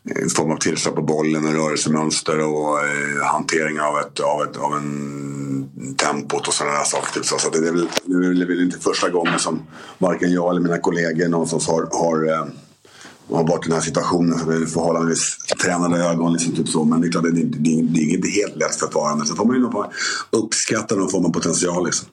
Eh, 0.05 0.23
en 0.23 0.29
form 0.29 0.51
av 0.51 0.57
tillslag 0.57 0.95
på 0.95 1.01
bollen 1.01 1.45
och 1.45 1.53
rörelsemönster 1.53 2.39
och 2.39 2.79
eh, 2.79 3.25
hantering 3.25 3.81
av, 3.81 3.99
ett, 3.99 4.19
av, 4.19 4.43
ett, 4.43 4.57
av 4.57 4.73
en 4.73 5.95
tempot 5.97 6.47
och 6.47 6.53
sådana 6.53 6.77
där 6.77 6.83
saker. 6.83 7.13
Typ. 7.13 7.25
Så, 7.25 7.37
så 7.37 7.49
det, 7.49 7.57
är 7.57 7.71
väl, 7.71 7.87
det 8.05 8.43
är 8.43 8.47
väl 8.47 8.61
inte 8.61 8.79
första 8.79 9.09
gången 9.09 9.39
som 9.39 9.61
varken 9.97 10.31
jag 10.31 10.51
eller 10.51 10.61
mina 10.61 10.77
kollegor 10.77 11.27
någonstans 11.27 11.67
har, 11.67 11.87
har 11.91 12.33
eh, 12.33 12.45
har 13.31 13.47
varit 13.47 13.65
i 13.65 13.69
den 13.69 13.77
här 13.77 13.85
situationen. 13.85 14.39
Så 14.39 14.45
det 14.45 14.55
är 14.55 14.65
förhållandevis 14.65 15.37
tränade 15.63 16.03
ögon. 16.03 16.33
Liksom, 16.33 16.55
typ 16.55 16.69
så. 16.69 16.83
Men 16.83 17.01
det 17.01 17.07
är 17.07 17.11
klart, 17.11 17.23
det 17.23 17.29
är, 17.29 17.33
det 17.33 17.81
det 17.81 17.99
är 17.99 18.13
inte 18.15 18.27
helt 18.27 18.55
lätt 18.55 18.75
för 18.75 18.85
att 18.85 18.95
vara. 18.95 19.15
Men 19.15 19.27
sen 19.27 19.35
får 19.35 19.45
man 19.45 19.55
ju 19.55 19.69
uppskatta 20.39 20.95
någon 20.95 21.09
form 21.09 21.25
av 21.25 21.29
potential. 21.29 21.85
Liksom. 21.85 22.07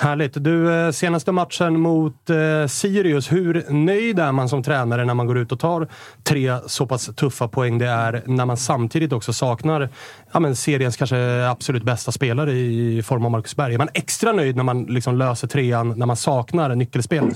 Härligt. 0.00 0.44
Du, 0.44 0.74
eh, 0.74 0.90
senaste 0.90 1.32
matchen 1.32 1.80
mot 1.80 2.30
eh, 2.30 2.66
Sirius. 2.68 3.32
Hur 3.32 3.64
nöjd 3.70 4.18
är 4.18 4.32
man 4.32 4.48
som 4.48 4.62
tränare 4.62 5.04
när 5.04 5.14
man 5.14 5.26
går 5.26 5.38
ut 5.38 5.52
och 5.52 5.60
tar 5.60 5.88
tre 6.24 6.58
så 6.66 6.86
pass 6.86 7.10
tuffa 7.16 7.48
poäng 7.48 7.78
det 7.78 7.86
är, 7.86 8.22
när 8.26 8.46
man 8.46 8.56
samtidigt 8.56 9.12
också 9.12 9.32
saknar 9.32 9.88
ja, 10.32 10.40
men 10.40 10.56
seriens 10.56 10.96
kanske 10.96 11.48
absolut 11.48 11.82
bästa 11.82 12.12
spelare 12.12 12.52
i 12.52 13.02
form 13.02 13.24
av 13.24 13.30
Marcus 13.30 13.56
Berg? 13.56 13.74
Är 13.74 13.78
man 13.78 13.88
extra 13.94 14.32
nöjd 14.32 14.56
när 14.56 14.64
man 14.64 14.84
liksom 14.84 15.16
löser 15.16 15.48
trean, 15.48 15.94
när 15.96 16.06
man 16.06 16.16
saknar 16.16 16.74
nyckelspelare? 16.74 17.32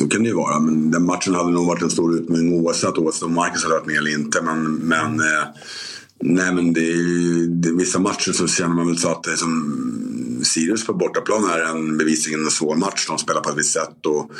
Så 0.00 0.08
kan 0.08 0.22
det 0.22 0.28
ju 0.28 0.34
vara. 0.34 0.58
Men 0.58 0.90
den 0.90 1.06
matchen 1.06 1.34
hade 1.34 1.50
nog 1.50 1.66
varit 1.66 1.82
en 1.82 1.90
stor 1.90 2.14
utmaning 2.14 2.64
oavsett, 2.64 2.98
oavsett 2.98 3.22
om 3.22 3.34
Marcus 3.34 3.62
hade 3.62 3.74
varit 3.74 3.86
med 3.86 3.96
eller 3.96 4.18
inte. 4.18 4.42
Men, 4.42 4.74
men, 4.74 5.20
eh, 5.20 5.48
nej, 6.22 6.54
men 6.54 6.72
det, 6.72 6.90
är- 6.90 7.46
det, 7.48 7.72
vissa 7.72 7.98
matcher 7.98 8.32
så 8.32 8.46
känner 8.48 8.74
man 8.74 8.86
väl 8.86 8.98
så 8.98 9.08
att 9.08 9.22
det 9.22 9.32
är 9.32 9.36
som, 9.36 9.86
Sirius 10.44 10.86
på 10.86 10.94
bortaplan 10.94 11.44
är 11.50 11.60
en 11.60 11.98
bevisligen 11.98 12.44
en 12.44 12.50
svår 12.50 12.76
match. 12.76 13.06
De 13.08 13.18
spelar 13.18 13.40
på 13.40 13.50
ett 13.50 13.58
visst 13.58 13.72
sätt. 13.72 14.06
Och, 14.06 14.30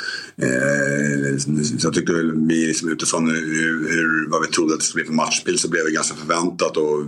eh, 0.45 1.37
så 1.79 1.87
jag 1.87 1.93
tyckte 1.93 2.13
väl 2.13 2.47
vi 2.47 2.65
liksom 2.65 2.89
utifrån 2.89 3.29
hur, 3.29 3.89
hur, 3.89 4.29
vad 4.29 4.41
vi 4.41 4.47
trodde 4.47 4.73
att 4.73 4.79
det 4.79 4.85
skulle 4.85 5.03
bli 5.03 5.07
för 5.07 5.15
matchbild 5.15 5.59
så 5.59 5.69
blev 5.69 5.85
det 5.85 5.91
ganska 5.91 6.15
förväntat. 6.15 6.77
Och 6.77 7.03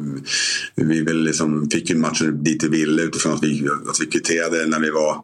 vi 0.76 1.02
väl 1.02 1.24
liksom 1.24 1.70
fick 1.70 1.90
ju 1.90 1.96
matchen 1.98 2.44
dit 2.44 2.64
vi 2.64 2.68
ville 2.68 3.02
utifrån 3.02 3.34
att 3.34 3.44
vi, 3.44 3.68
att 3.90 4.02
vi 4.02 4.06
kvitterade 4.06 4.66
när 4.68 4.80
vi, 4.80 4.90
var, 4.90 5.22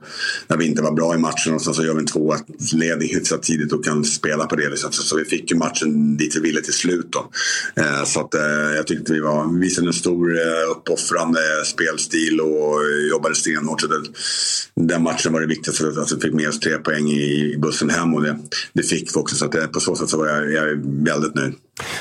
när 0.47 0.57
vi 0.57 0.65
inte 0.65 0.81
var 0.81 0.91
bra 0.91 1.15
i 1.15 1.17
matchen. 1.17 1.53
Och 1.53 1.61
sen 1.61 1.73
så 1.73 1.83
gör 1.83 1.93
vi 1.93 1.99
en 1.99 2.07
2-1-ledning 2.07 3.09
hyfsat 3.15 3.43
tidigt 3.43 3.73
och 3.73 3.85
kan 3.85 4.05
spela 4.05 4.45
på 4.45 4.55
det. 4.55 4.69
Liksom. 4.69 4.91
Så, 4.91 5.03
så 5.03 5.17
vi 5.17 5.25
fick 5.25 5.51
ju 5.51 5.57
matchen 5.57 6.17
dit 6.17 6.35
vi 6.35 6.39
ville 6.39 6.61
till 6.61 6.73
slut. 6.73 7.07
Då. 7.09 7.31
Eh, 7.75 8.03
så 8.05 8.19
att, 8.19 8.33
eh, 8.35 8.41
jag 8.75 8.87
tyckte 8.87 9.13
vi 9.13 9.19
var, 9.19 9.38
visade 9.45 9.87
en 9.87 9.93
stor 9.93 10.37
eh, 10.37 10.71
uppoffrande 10.71 11.39
spelstil 11.65 12.41
och 12.41 12.79
jobbade 13.11 13.35
stenhårt. 13.35 13.81
Så 13.81 13.87
det, 13.87 14.03
den 14.75 15.03
matchen 15.03 15.33
var 15.33 15.41
det 15.41 15.47
viktigaste 15.47 15.87
att 15.87 16.11
vi 16.11 16.21
fick 16.21 16.33
med 16.33 16.49
oss 16.49 16.59
tre 16.59 16.77
poäng 16.77 17.11
i, 17.11 17.57
bussen 17.57 17.89
hem 17.89 18.13
och 18.13 18.23
det, 18.23 18.39
det 18.73 18.83
fick 18.83 19.15
vi 19.15 19.19
också. 19.19 19.35
Så 19.35 19.45
att 19.45 19.55
eh, 19.55 19.67
på 19.67 19.79
så 19.79 19.95
sätt 19.95 20.09
så 20.09 20.17
var 20.17 20.27
jag, 20.27 20.51
jag 20.51 20.69
är 20.69 21.05
väldigt 21.05 21.35
nöjd. 21.35 21.53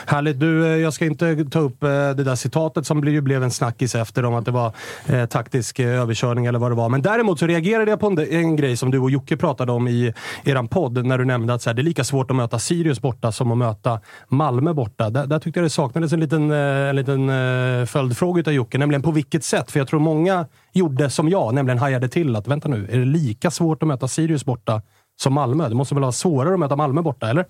Härligt. 0.06 0.40
Du, 0.40 0.66
eh, 0.66 0.76
jag 0.76 0.92
ska 0.92 1.04
inte 1.04 1.44
ta 1.44 1.58
upp 1.58 1.82
eh, 1.82 1.88
det 1.88 2.24
där 2.24 2.34
citatet 2.34 2.86
som 2.86 3.00
blev 3.00 3.42
en 3.42 3.50
snackis 3.50 3.94
efter 3.94 4.24
om 4.24 4.34
att 4.34 4.44
det 4.44 4.50
var 4.50 4.72
eh, 5.06 5.26
taktisk 5.26 5.78
eh, 5.78 6.00
överkörning 6.00 6.46
eller 6.46 6.58
vad 6.58 6.70
det 6.70 6.74
var. 6.74 6.88
Men 6.88 7.02
däremot 7.02 7.38
så 7.38 7.46
reagerade 7.46 7.90
jag 7.90 8.00
på 8.00 8.06
en, 8.06 8.18
en 8.18 8.56
grej 8.56 8.76
som 8.76 8.90
du 8.90 8.98
och 8.98 9.10
Jocke 9.10 9.36
pratade 9.36 9.72
om 9.72 9.88
i 9.88 10.12
eran 10.44 10.68
podd 10.68 11.06
när 11.06 11.18
du 11.18 11.24
nämnde 11.24 11.54
att 11.54 11.62
så 11.62 11.70
här, 11.70 11.74
det 11.74 11.82
är 11.82 11.84
lika 11.84 12.04
svårt 12.04 12.30
att 12.30 12.36
möta 12.36 12.58
Sirius 12.58 13.00
borta 13.00 13.32
som 13.32 13.52
att 13.52 13.58
möta 13.58 14.00
Malmö 14.28 14.72
borta. 14.72 15.10
Där, 15.10 15.26
där 15.26 15.38
tyckte 15.38 15.60
jag 15.60 15.64
det 15.64 15.70
saknades 15.70 16.12
en 16.12 16.20
liten, 16.20 16.50
en 16.50 16.96
liten 16.96 17.28
eh, 17.28 17.86
följdfråga 17.86 18.42
av 18.46 18.52
Jocke, 18.52 18.78
nämligen 18.78 19.02
på 19.02 19.10
vilket 19.10 19.44
sätt? 19.44 19.70
För 19.70 19.80
jag 19.80 19.88
tror 19.88 20.00
många 20.00 20.46
gjorde 20.72 21.10
som 21.10 21.28
jag, 21.28 21.54
nämligen 21.54 21.78
hajade 21.78 22.08
till 22.08 22.36
att 22.36 22.48
vänta 22.48 22.68
nu, 22.68 22.88
är 22.90 22.98
det 22.98 23.04
lika 23.04 23.50
svårt 23.50 23.82
att 23.82 23.88
möta 23.88 24.08
Sirius 24.08 24.44
borta 24.44 24.82
som 25.20 25.32
Malmö? 25.32 25.68
Det 25.68 25.74
måste 25.74 25.94
väl 25.94 26.02
vara 26.02 26.12
svårare 26.12 26.54
att 26.54 26.60
möta 26.60 26.76
Malmö 26.76 27.02
borta, 27.02 27.30
eller? 27.30 27.44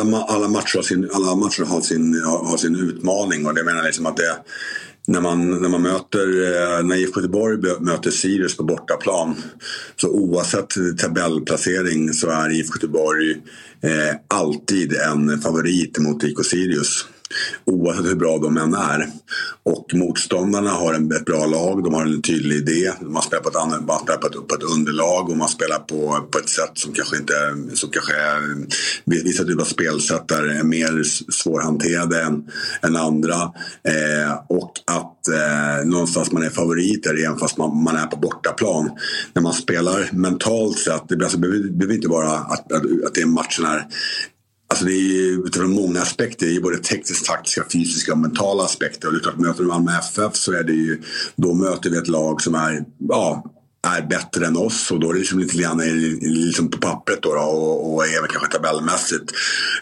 Alla, 0.00 0.22
alla, 0.22 0.48
matcher, 0.48 0.76
har 0.76 0.82
sin, 0.82 1.10
alla 1.12 1.34
matcher 1.34 1.64
har 1.64 1.80
sin, 1.80 2.22
har, 2.24 2.56
sin 2.56 2.76
utmaning. 2.76 3.46
Och 3.46 3.54
det 3.54 3.64
menar 3.64 3.82
liksom 3.82 4.06
att 4.06 4.16
det 4.16 4.36
när 5.06 5.20
man, 5.20 5.62
när 5.62 5.68
man 5.68 5.82
möter, 5.82 6.26
eh, 6.28 6.84
när 6.84 6.96
IFK 6.96 7.20
Göteborg 7.20 7.58
möter 7.80 8.10
Sirius 8.10 8.56
på 8.56 8.62
bortaplan 8.62 9.34
så 9.96 10.08
oavsett 10.08 10.74
tabellplacering 10.98 12.12
så 12.12 12.30
är 12.30 12.50
IFK 12.50 12.74
Göteborg 12.74 13.30
eh, 13.82 14.16
alltid 14.28 14.92
en 14.92 15.40
favorit 15.40 15.98
mot 15.98 16.24
IK 16.24 16.44
Sirius 16.44 17.06
oavsett 17.64 18.06
hur 18.06 18.14
bra 18.14 18.38
de 18.38 18.56
än 18.56 18.74
är. 18.74 19.06
Och 19.62 19.86
motståndarna 19.94 20.70
har 20.70 20.94
en, 20.94 21.12
ett 21.12 21.24
bra 21.24 21.46
lag, 21.46 21.84
de 21.84 21.94
har 21.94 22.02
en 22.02 22.22
tydlig 22.22 22.56
idé. 22.56 22.92
Man 23.00 23.22
spelar 23.22 23.42
på 23.42 23.48
ett, 23.48 23.56
annat, 23.56 23.86
man 23.86 23.98
spelar 23.98 24.18
på 24.18 24.26
ett, 24.26 24.48
på 24.48 24.54
ett 24.54 24.62
underlag 24.62 25.30
och 25.30 25.36
man 25.36 25.48
spelar 25.48 25.78
på, 25.78 26.28
på 26.30 26.38
ett 26.38 26.48
sätt 26.48 26.70
som 26.74 26.92
kanske 26.92 27.16
inte 27.16 27.34
som 27.74 27.90
kanske 27.90 28.12
är, 28.12 28.66
vissa 29.04 29.44
typer 29.44 29.60
av 29.60 29.66
spelsätt 29.66 30.30
är 30.30 30.62
mer 30.62 31.02
svårhanterade 31.32 32.22
än, 32.22 32.50
än 32.82 32.96
andra. 32.96 33.34
Eh, 33.88 34.32
och 34.48 34.72
att 34.86 35.28
eh, 35.28 35.86
någonstans 35.86 36.32
man 36.32 36.42
är 36.42 36.50
favoriter 36.50 37.24
även 37.24 37.38
fast 37.38 37.56
man, 37.56 37.82
man 37.82 37.96
är 37.96 38.06
på 38.06 38.16
bortaplan. 38.16 38.90
När 39.34 39.42
man 39.42 39.52
spelar 39.52 40.08
mentalt 40.12 40.78
sett, 40.78 41.08
det 41.08 41.24
alltså, 41.24 41.38
behöver 41.38 41.94
inte 41.94 42.08
vara 42.08 42.30
att, 42.30 42.72
att, 42.72 42.82
att 43.06 43.14
det 43.14 43.26
matchen 43.26 43.64
är 43.64 43.86
Alltså 44.72 44.84
det 44.84 44.92
är 44.92 45.12
ju 45.12 45.42
utifrån 45.44 45.72
många 45.72 46.02
aspekter. 46.02 46.46
Det 46.46 46.56
är 46.56 46.60
både 46.60 46.78
tekniskt, 46.78 47.26
taktiska, 47.26 47.64
fysiska 47.72 48.12
och 48.12 48.18
mentala 48.18 48.64
aspekter. 48.64 49.08
Och 49.08 49.14
det 49.14 49.18
är 49.18 49.22
klart, 49.22 49.38
möter 49.38 49.62
du 49.62 49.68
Malmö 49.68 49.90
FF 49.98 50.36
så 50.36 50.52
är 50.52 50.62
det 50.62 50.72
ju, 50.72 51.02
då 51.36 51.54
möter 51.54 51.90
vi 51.90 51.98
ett 51.98 52.08
lag 52.08 52.42
som 52.42 52.54
är, 52.54 52.84
ja, 53.08 53.44
är 53.86 54.02
bättre 54.02 54.46
än 54.46 54.56
oss 54.56 54.90
och 54.90 55.00
då 55.00 55.08
är 55.08 55.12
det 55.12 55.18
liksom 55.18 55.38
lite 55.38 55.56
grann 55.56 55.78
liksom 56.20 56.70
på 56.70 56.78
pappret 56.78 57.22
då, 57.22 57.34
då 57.34 57.40
och, 57.40 57.94
och 57.94 58.06
även 58.06 58.28
kanske 58.28 58.52
tabellmässigt 58.52 59.32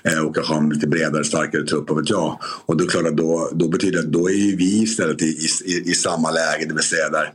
eh, 0.05 0.18
och 0.18 0.34
kanske 0.34 0.55
ha 0.55 0.61
en 0.61 0.68
lite 0.68 0.86
bredare, 0.86 1.24
starkare 1.24 1.66
trupp, 1.66 1.88
vad 1.88 1.99
vet 1.99 2.11
jag. 2.11 2.38
Och 2.66 2.76
då, 2.76 2.86
klart 2.86 3.07
att 3.07 3.16
då, 3.16 3.51
då 3.53 3.68
betyder 3.68 3.99
det 3.99 4.05
att 4.05 4.12
då 4.12 4.30
är 4.30 4.34
ju 4.34 4.57
vi 4.57 4.82
istället 4.82 5.22
i, 5.22 5.49
i, 5.64 5.91
i 5.91 5.95
samma 5.95 6.30
läge, 6.30 6.66
det 6.68 6.74
vill 6.74 6.82
säga 6.82 7.09
där, 7.09 7.32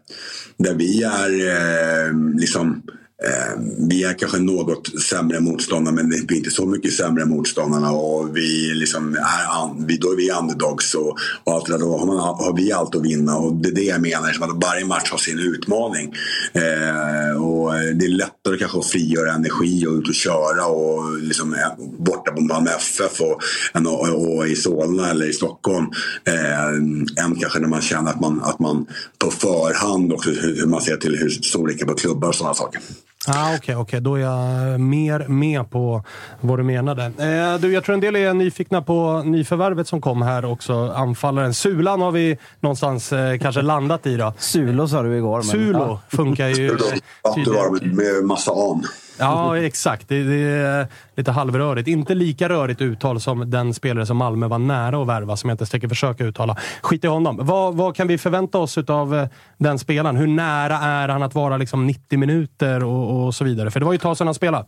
där 0.57 0.73
vi 0.73 1.03
är 1.03 1.29
eh, 1.29 2.13
liksom 2.39 2.81
Eh, 3.26 3.59
vi 3.89 4.03
är 4.03 4.13
kanske 4.13 4.39
något 4.39 5.01
sämre 5.01 5.39
motståndare 5.39 5.95
men 5.95 6.09
vi 6.09 6.15
är 6.15 6.38
inte 6.38 6.51
så 6.51 6.65
mycket 6.65 6.93
sämre 6.93 7.26
motståndarna 7.26 7.91
och 7.91 8.38
vi 8.38 8.73
liksom 8.73 9.15
är, 9.15 9.86
vi, 9.88 9.97
då 9.97 10.11
är 10.11 10.15
vi 10.15 10.32
underdogs 10.32 10.93
och, 10.95 11.17
och 11.43 11.53
allt 11.53 11.65
det 11.65 11.71
där. 11.71 11.80
Då 11.80 11.97
har, 11.97 12.05
man, 12.05 12.17
har 12.17 12.53
vi 12.55 12.71
allt 12.71 12.95
att 12.95 13.05
vinna 13.05 13.38
och 13.38 13.53
det 13.53 13.69
är 13.69 13.73
det 13.73 13.84
jag 13.84 14.01
menar. 14.01 14.32
Som 14.32 14.43
att 14.43 14.63
varje 14.63 14.86
match 14.86 15.11
har 15.11 15.17
sin 15.17 15.39
utmaning. 15.39 16.13
Eh, 16.53 17.43
och 17.43 17.73
det 17.73 18.05
är 18.05 18.09
lättare 18.09 18.57
kanske 18.57 18.80
att 18.80 18.86
frigöra 18.86 19.34
energi 19.34 19.88
och 19.88 19.93
ut 19.93 20.07
och 20.07 20.15
köra 20.15 20.65
och 20.65 21.17
liksom 21.17 21.53
eh, 21.53 21.86
borta 21.99 22.32
på 22.32 22.41
Malmö 22.41 22.69
FF 22.69 23.21
och, 23.21 23.41
och, 23.86 24.36
och, 24.36 24.47
i 24.47 24.55
Solna 24.55 25.09
eller 25.09 25.26
i 25.26 25.34
Stockholm. 25.34 25.86
Eh, 26.23 27.26
än 27.26 27.36
kanske 27.39 27.59
när 27.59 27.67
man 27.67 27.82
känner 27.82 28.11
att 28.11 28.19
man, 28.19 28.41
att 28.43 28.59
man 28.59 28.86
på 29.17 29.32
förhand 29.32 30.13
också 30.13 30.30
hur, 30.30 30.55
hur 30.55 30.67
man 30.67 30.82
ser 30.82 30.97
till 30.97 31.17
hur 31.17 31.30
storleken 31.30 31.88
på 31.88 31.93
klubbar 31.93 32.28
och 32.28 32.36
sådana 32.36 32.53
saker. 32.53 32.82
Ah, 33.28 33.47
Okej, 33.47 33.57
okay, 33.57 33.76
okay, 33.76 33.99
då 33.99 34.15
är 34.15 34.19
jag 34.19 34.80
mer 34.80 35.28
med 35.28 35.69
på 35.69 36.03
vad 36.41 36.59
du 36.59 36.63
menade. 36.63 37.03
Eh, 37.03 37.59
du, 37.59 37.73
jag 37.73 37.84
tror 37.84 37.93
en 37.93 37.99
del 37.99 38.15
är 38.15 38.34
nyfikna 38.34 38.82
på 38.82 39.21
nyförvärvet 39.26 39.88
som 39.88 40.01
kom 40.01 40.21
här 40.21 40.45
också. 40.45 40.93
Anfallaren. 40.95 41.53
Sulan 41.53 42.01
har 42.01 42.11
vi 42.11 42.38
någonstans 42.59 43.13
eh, 43.13 43.38
kanske 43.38 43.61
landat 43.61 44.05
i. 44.05 44.17
Då. 44.17 44.34
Sulo 44.38 44.88
sa 44.88 45.01
du 45.03 45.17
igår. 45.17 45.38
Men, 45.38 45.43
Sulo 45.43 45.80
ja. 45.80 46.01
funkar 46.09 46.47
ju... 46.47 46.69
Sulo. 46.69 46.86
Ja, 47.23 47.36
du 47.45 47.51
har 47.51 47.95
med 47.95 48.26
massa 48.26 48.51
an. 48.51 48.84
Ja, 49.20 49.57
exakt. 49.57 50.09
Det, 50.09 50.24
det, 50.24 50.36
är 50.36 50.88
lite 51.16 51.32
halvrörigt. 51.32 51.88
Inte 51.88 52.16
lika 52.16 52.49
rörigt 52.49 52.82
uttal 52.82 53.22
som 53.22 53.51
den 53.51 53.74
spelare 53.74 54.05
som 54.05 54.18
Malmö 54.18 54.47
var 54.47 54.59
nära 54.59 55.01
att 55.01 55.07
värva, 55.07 55.38
som 55.38 55.49
jag 55.49 55.53
inte 55.53 55.66
tänker 55.66 55.88
försöka 55.88 56.24
uttala. 56.24 56.57
Skit 56.82 57.03
i 57.03 57.07
honom. 57.07 57.38
Vad, 57.41 57.76
vad 57.76 57.95
kan 57.95 58.07
vi 58.07 58.18
förvänta 58.18 58.57
oss 58.57 58.78
av 58.78 59.16
eh, 59.16 59.28
den 59.57 59.80
spelaren? 59.80 60.16
Hur 60.16 60.28
nära 60.28 60.78
är 60.78 61.09
han 61.09 61.24
att 61.24 61.36
vara 61.36 61.57
liksom 61.57 61.88
90 61.88 62.20
minuter 62.20 62.84
och, 62.84 63.26
och 63.26 63.36
så 63.36 63.43
vidare? 63.43 63.72
För 63.72 63.80
det 63.80 63.86
var 63.86 63.93
ju 63.93 63.95
ett 63.95 64.01
tag 64.01 64.18
sedan 64.18 64.28
han 64.28 64.34
spelade. 64.34 64.66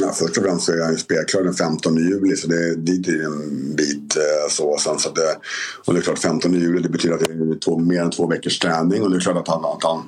Ja, 0.00 0.12
först 0.12 0.36
och 0.36 0.44
främst 0.44 0.66
så 0.66 0.72
är 0.72 0.84
han 0.84 0.98
spelklar 0.98 1.42
den 1.42 1.54
15 1.54 1.96
juli 1.96 2.36
så 2.36 2.46
det, 2.46 2.76
dit 2.76 3.08
är 3.08 3.24
en 3.24 3.74
bit. 3.76 4.16
Eh, 4.16 4.50
så, 4.50 4.76
sen, 4.78 4.98
så 4.98 5.10
det, 5.10 5.36
och 5.84 5.94
det 5.94 6.00
är 6.00 6.02
klart 6.02 6.18
15 6.18 6.54
juli 6.54 6.82
det 6.82 6.88
betyder 6.88 7.14
att 7.14 7.20
det 7.20 7.32
är 7.32 7.58
två, 7.58 7.78
mer 7.78 8.02
än 8.02 8.10
två 8.10 8.26
veckors 8.26 8.58
träning 8.58 9.02
och 9.02 9.10
det 9.10 9.16
är 9.16 9.20
klart 9.20 9.36
att 9.36 9.48
han, 9.48 9.64
att 9.64 9.82
han 9.82 10.02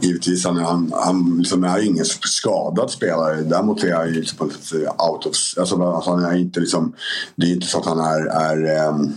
givetvis 0.00 0.44
han, 0.44 0.56
han, 0.56 0.92
han 0.94 1.36
liksom 1.38 1.64
är 1.64 1.78
ingen 1.78 2.04
skadad 2.04 2.90
spelare. 2.90 3.42
Däremot 3.42 3.84
är 3.84 3.94
han 3.94 4.08
ju 4.08 4.14
liksom 4.14 4.50
eh, 4.50 5.10
out 5.10 5.26
of... 5.26 5.34
Alltså, 5.56 5.82
alltså 5.82 6.10
han 6.10 6.24
är 6.24 6.36
inte 6.36 6.60
liksom, 6.60 6.94
det 7.36 7.46
är 7.46 7.50
inte 7.50 7.66
så 7.66 7.78
att 7.78 7.86
han 7.86 8.00
är, 8.00 8.26
är 8.26 8.88
um, 8.88 9.14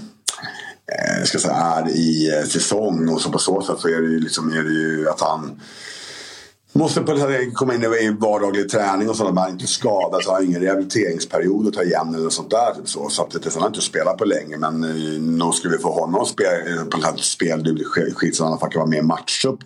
ska 1.26 1.40
säga, 1.40 1.54
är 1.54 1.90
i 1.90 2.38
eh, 2.38 2.46
säsong 2.46 3.10
och 3.10 3.22
så 3.22 3.32
på 3.32 3.40
så 3.40 3.62
sätt 3.62 3.80
så 3.80 3.88
är 3.88 4.02
det 4.02 4.08
ju, 4.08 4.20
liksom, 4.20 4.50
är 4.50 4.64
det 4.64 4.74
ju 4.74 5.10
att 5.10 5.22
han 5.22 5.62
Måste 6.78 7.02
på 7.02 7.16
komma 7.54 7.74
in 7.74 7.84
i 7.84 8.16
vardaglig 8.20 8.70
träning 8.70 9.10
och 9.10 9.16
sånt. 9.16 9.36
Man 9.36 9.48
är 9.48 9.52
inte 9.52 9.68
skadad 9.68 10.24
så 10.24 10.32
har 10.32 10.42
ingen 10.42 10.62
rehabiliteringsperiod 10.62 11.68
att 11.68 11.74
ta 11.74 11.84
igen 11.84 12.16
eller 12.16 12.30
sånt 12.30 12.50
där. 12.50 12.74
Typ 12.76 12.90
så 12.90 13.10
så 13.10 13.22
att 13.22 13.32
det, 13.32 13.54
han 13.54 13.62
har 13.62 13.68
inte 13.70 13.82
spelat 13.82 14.18
på 14.18 14.26
länge. 14.26 14.58
Men 14.58 14.84
eh, 14.84 15.22
nog 15.22 15.56
skulle 15.56 15.78
vi 15.78 15.82
få 15.82 15.92
honom 15.92 16.26
spel, 16.26 16.48
på 16.92 16.98
ett 16.98 17.20
speldugligt 17.20 17.90
skit 18.16 18.36
så 18.36 18.46
han 18.46 18.58
kan 18.58 18.80
vara 18.80 18.86
med 18.86 19.00
i 19.00 19.02
matchup 19.02 19.60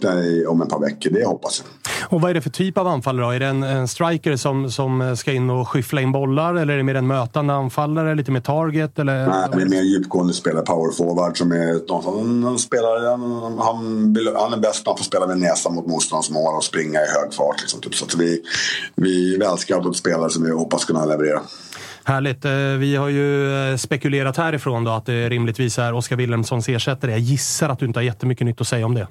om 0.47 0.61
ett 0.61 0.69
par 0.69 0.79
veckor. 0.79 1.09
Det 1.09 1.25
hoppas 1.25 1.63
jag. 1.63 1.79
Och 2.11 2.21
vad 2.21 2.29
är 2.29 2.33
det 2.33 2.41
för 2.41 2.49
typ 2.49 2.77
av 2.77 2.87
anfallare 2.87 3.25
då? 3.25 3.31
Är 3.31 3.39
det 3.39 3.45
en, 3.45 3.63
en, 3.63 3.87
striker 3.87 4.35
som, 4.35 4.71
som 4.71 5.15
ska 5.17 5.31
in 5.31 5.49
och 5.49 5.69
skyffla 5.69 6.01
in 6.01 6.11
bollar? 6.11 6.55
Eller 6.55 6.73
är 6.73 6.77
det 6.77 6.83
mer 6.83 6.95
en 6.95 7.07
mötande 7.07 7.53
anfallare? 7.53 8.15
Lite 8.15 8.31
mer 8.31 8.41
target? 8.41 8.99
Eller? 8.99 9.27
Nej, 9.27 9.49
det 9.53 9.61
är 9.61 9.69
mer 9.69 9.81
djupgående 9.81 10.33
spelare. 10.33 10.65
Power 10.65 10.91
forward 10.91 11.37
som 11.37 11.51
är 11.51 11.87
någon 11.87 12.43
som 12.43 12.57
spelar, 12.57 13.09
han, 13.09 13.57
han, 13.57 14.17
han 14.35 14.53
är 14.53 14.57
bäst 14.57 14.85
när 14.85 14.91
han 14.91 14.97
får 14.97 15.05
spela 15.05 15.27
med 15.27 15.37
näsan 15.37 15.75
mot 15.75 15.87
motståndarens 15.87 16.29
mål 16.29 16.55
och 16.55 16.63
springa 16.63 16.98
i 17.03 17.19
hög 17.19 17.33
fart. 17.33 17.61
Liksom, 17.61 17.81
typ. 17.81 17.95
Så 17.95 18.05
att 18.05 18.15
vi, 18.15 18.41
vi 18.95 19.35
är 19.35 19.39
välscoutade 19.39 19.93
spelare 19.93 20.29
som 20.29 20.43
vi 20.43 20.51
hoppas 20.51 20.85
kunna 20.85 21.05
leverera. 21.05 21.41
Härligt. 22.03 22.45
Eh, 22.45 22.51
vi 22.79 22.95
har 22.95 23.09
ju 23.09 23.53
eh, 23.71 23.77
spekulerat 23.77 24.37
härifrån 24.37 24.83
då 24.83 24.91
att 24.91 25.05
det 25.05 25.29
rimligtvis 25.29 25.79
är 25.79 25.93
Oskar 25.93 26.15
Wilhelmssons 26.15 26.69
ersättare. 26.69 27.11
Jag 27.11 27.19
gissar 27.19 27.69
att 27.69 27.79
du 27.79 27.85
inte 27.85 27.99
har 27.99 28.03
jättemycket 28.03 28.45
nytt 28.45 28.61
att 28.61 28.67
säga 28.67 28.85
om 28.85 28.93
det. 28.93 29.07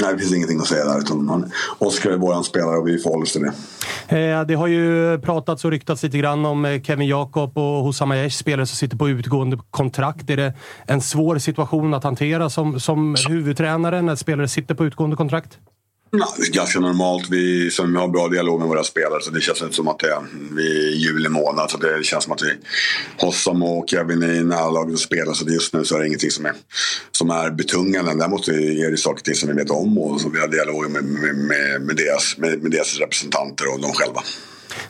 Nej, 0.00 0.12
det 0.12 0.18
finns 0.18 0.34
ingenting 0.34 0.60
att 0.60 0.66
säga 0.66 0.84
där. 0.84 0.98
Utan 0.98 1.52
Oskar 1.78 2.10
är 2.10 2.16
vår 2.16 2.42
spelare 2.42 2.76
och 2.76 2.88
vi 2.88 2.98
förhåller 2.98 3.22
oss 3.22 3.32
till 3.32 3.42
det. 4.08 4.18
Eh, 4.18 4.46
det 4.46 4.54
har 4.54 4.66
ju 4.66 5.18
pratats 5.18 5.64
och 5.64 5.70
ryktats 5.70 6.02
lite 6.02 6.18
grann 6.18 6.46
om 6.46 6.80
Kevin 6.84 7.08
Jakob 7.08 7.58
och 7.58 7.84
Hussam 7.84 8.10
Aiesh, 8.10 8.36
spelare 8.36 8.66
som 8.66 8.76
sitter 8.76 8.96
på 8.96 9.08
utgående 9.08 9.58
kontrakt. 9.70 10.30
Är 10.30 10.36
det 10.36 10.54
en 10.86 11.00
svår 11.00 11.38
situation 11.38 11.94
att 11.94 12.04
hantera 12.04 12.50
som, 12.50 12.80
som 12.80 13.16
huvudtränare 13.28 14.02
när 14.02 14.16
spelare 14.16 14.48
sitter 14.48 14.74
på 14.74 14.86
utgående 14.86 15.16
kontrakt? 15.16 15.58
Ja, 16.16 16.34
det 16.36 16.42
är 16.42 16.52
ganska 16.52 16.80
normalt. 16.80 17.28
Vi, 17.30 17.70
som 17.70 17.96
har 17.96 18.08
bra 18.08 18.28
dialog 18.28 18.60
med 18.60 18.68
våra 18.68 18.84
spelare 18.84 19.20
så 19.22 19.30
det 19.30 19.40
känns 19.40 19.62
inte 19.62 19.74
som 19.74 19.88
att 19.88 19.98
det 19.98 20.10
är, 20.10 20.22
vi 20.56 20.88
är 20.88 20.90
juli 20.90 21.28
månad. 21.28 21.70
Så 21.70 21.78
det 21.78 22.04
känns 22.04 22.24
som 22.24 22.32
att 22.32 22.42
vi, 22.42 22.52
Hossam 23.18 23.62
och 23.62 23.88
Kevin 23.88 24.22
är 24.22 24.32
i 24.32 24.44
närlaget 24.44 24.94
och 24.94 25.00
spelar. 25.00 25.32
Så 25.32 25.48
just 25.48 25.74
nu 25.74 25.84
så 25.84 25.96
är 25.96 26.00
det 26.00 26.06
ingenting 26.06 26.30
som 26.30 26.46
är, 26.46 26.52
som 27.12 27.30
är 27.30 27.50
betungande. 27.50 28.14
Däremot 28.14 28.48
är 28.48 28.90
det 28.90 28.96
saker 28.96 29.20
och 29.20 29.24
ting 29.24 29.34
som 29.34 29.48
vi 29.48 29.54
vet 29.54 29.70
om 29.70 29.98
och 29.98 30.20
som 30.20 30.32
vi 30.32 30.40
har 30.40 30.48
dialog 30.48 30.90
med, 30.90 31.04
med, 31.04 31.36
med, 31.36 31.82
med, 31.82 31.96
deras, 31.96 32.38
med, 32.38 32.62
med 32.62 32.70
deras 32.72 32.98
representanter 32.98 33.72
och 33.74 33.80
de 33.80 33.92
själva. 33.92 34.22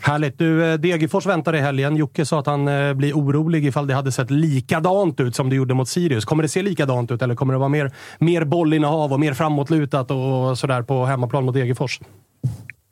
Härligt. 0.01 0.39
Du, 0.39 0.65
eh, 0.65 0.79
Degerfors 0.79 1.27
väntar 1.27 1.55
i 1.55 1.59
helgen. 1.59 1.97
Jocke 1.97 2.27
sa 2.27 2.41
att 2.41 2.47
han 2.47 2.69
eh, 2.69 2.95
blir 2.95 3.13
orolig 3.13 3.67
ifall 3.67 3.87
det 3.87 3.95
hade 3.95 4.13
sett 4.13 4.31
likadant 4.31 5.21
ut 5.21 5.37
som 5.37 5.51
det 5.51 5.57
gjorde 5.57 5.75
mot 5.75 5.89
Sirius. 5.89 6.25
Kommer 6.25 6.43
det 6.43 6.49
se 6.49 6.63
likadant 6.63 7.11
ut 7.11 7.23
eller 7.23 7.35
kommer 7.35 7.55
det 7.55 7.59
vara 7.59 7.69
mer, 7.69 7.93
mer 8.19 8.45
bollinnehav 8.45 9.13
och 9.13 9.21
mer 9.21 9.35
framåtlutat 9.35 10.11
och 10.11 10.59
sådär 10.59 10.83
på 10.83 11.05
hemmaplan 11.05 11.45
mot 11.45 11.55
Degerfors? 11.55 12.01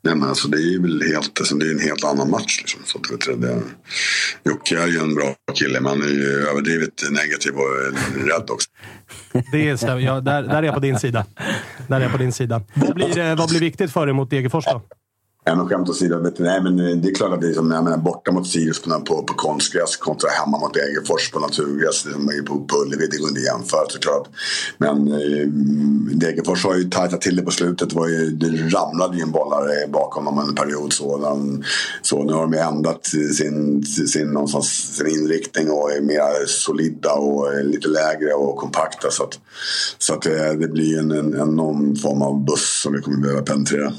Nej, 0.03 0.15
men 0.15 0.29
alltså, 0.29 0.47
det 0.47 0.57
är 0.57 0.81
väl 0.81 1.01
helt, 1.01 1.39
alltså, 1.39 1.55
det 1.55 1.65
är 1.65 1.71
en 1.71 1.79
helt 1.79 2.03
annan 2.03 2.29
match. 2.29 2.57
Liksom. 2.59 2.81
Så 2.85 2.97
att, 2.97 3.41
det, 3.41 3.61
Jocke 4.43 4.79
är 4.83 4.87
ju 4.87 4.97
en 4.97 5.15
bra 5.15 5.35
kille, 5.53 5.81
men 5.81 5.89
han 5.89 6.01
är 6.01 6.07
ju 6.07 6.47
överdrivet 6.49 7.03
negativ 7.11 7.53
och 7.53 8.27
rädd 8.27 8.49
också. 8.49 8.69
Det 9.51 9.77
stämmer. 9.77 9.99
Ja, 9.99 10.21
där, 10.21 10.43
där 10.43 10.55
är 10.55 10.63
jag 10.63 10.73
på 10.73 10.79
din 10.79 10.99
sida. 10.99 11.25
Där 11.87 11.97
är 11.97 12.01
jag 12.01 12.11
på 12.11 12.17
din 12.17 12.31
sida. 12.31 12.61
Vad 12.73 12.95
blir, 12.95 13.19
eh, 13.19 13.35
vad 13.35 13.49
blir 13.49 13.59
viktigt 13.59 13.91
för 13.91 14.05
dig 14.05 14.15
mot 14.15 14.29
Degerfors 14.29 14.65
då? 14.65 14.81
Ja, 15.45 15.55
men 15.55 15.69
skämt 15.69 15.89
åsido, 15.89 16.31
nej, 16.37 16.61
men 16.63 16.79
eh, 16.79 16.97
det 16.97 17.09
är 17.09 17.15
klart 17.15 17.33
att 17.33 17.41
det 17.41 17.49
är 17.49 17.53
som, 17.53 17.71
jag 17.71 17.83
menar, 17.83 17.97
borta 17.97 18.31
mot 18.31 18.47
Sirius 18.47 18.81
på, 18.81 18.89
på, 18.89 19.23
på 19.23 19.33
konstgräs 19.33 19.95
kontra 19.95 20.29
hemma 20.29 20.59
mot 20.59 20.73
Degerfors 20.73 21.31
på 21.31 21.39
naturgräs. 21.39 22.05
Liksom, 22.05 22.31
på, 22.47 22.59
på 22.59 22.81
Ullevi, 22.81 23.07
det 23.07 23.17
går 23.17 23.29
inte 23.29 23.39
att 23.39 23.45
jämföra 23.45 23.89
såklart. 23.89 24.27
Men 24.77 25.07
eh, 25.07 25.47
Degerfors 26.13 26.63
har 26.63 26.75
ju 26.75 26.83
tajtat 26.83 27.21
till 27.21 27.35
det 27.35 27.41
på 27.41 27.51
slutet. 27.51 27.89
Det, 27.89 27.95
var 27.95 28.07
ju, 28.07 28.29
det 28.29 28.47
ramlade 28.47 29.17
ju 29.17 29.23
en 29.23 29.31
bollare 29.31 29.87
bakom 29.87 30.25
dem 30.25 30.39
en 30.39 30.55
period. 30.55 30.93
Så, 30.93 31.37
så 32.01 32.23
nu 32.23 32.33
har 32.33 32.41
de 32.41 32.53
ju 32.53 32.59
ändrat 32.59 33.05
sin, 33.35 33.83
sin, 33.85 34.27
någonstans, 34.27 34.97
sin 34.97 35.07
inriktning 35.07 35.71
och 35.71 35.91
är 35.91 36.01
mer 36.01 36.45
solida 36.45 37.13
och 37.13 37.65
lite 37.65 37.87
lägre 37.87 38.33
och 38.33 38.57
kompakta. 38.57 39.11
Så 39.11 39.23
att, 39.23 39.39
så 39.97 40.13
att 40.13 40.21
det, 40.21 40.55
det 40.55 40.67
blir 40.67 40.99
en, 40.99 41.11
en, 41.11 41.33
en 41.33 41.55
någon 41.55 41.95
form 41.95 42.21
av 42.21 42.45
buss 42.45 42.81
som 42.83 42.93
vi 42.93 43.01
kommer 43.01 43.17
behöva 43.17 43.41
penetrera. 43.41 43.93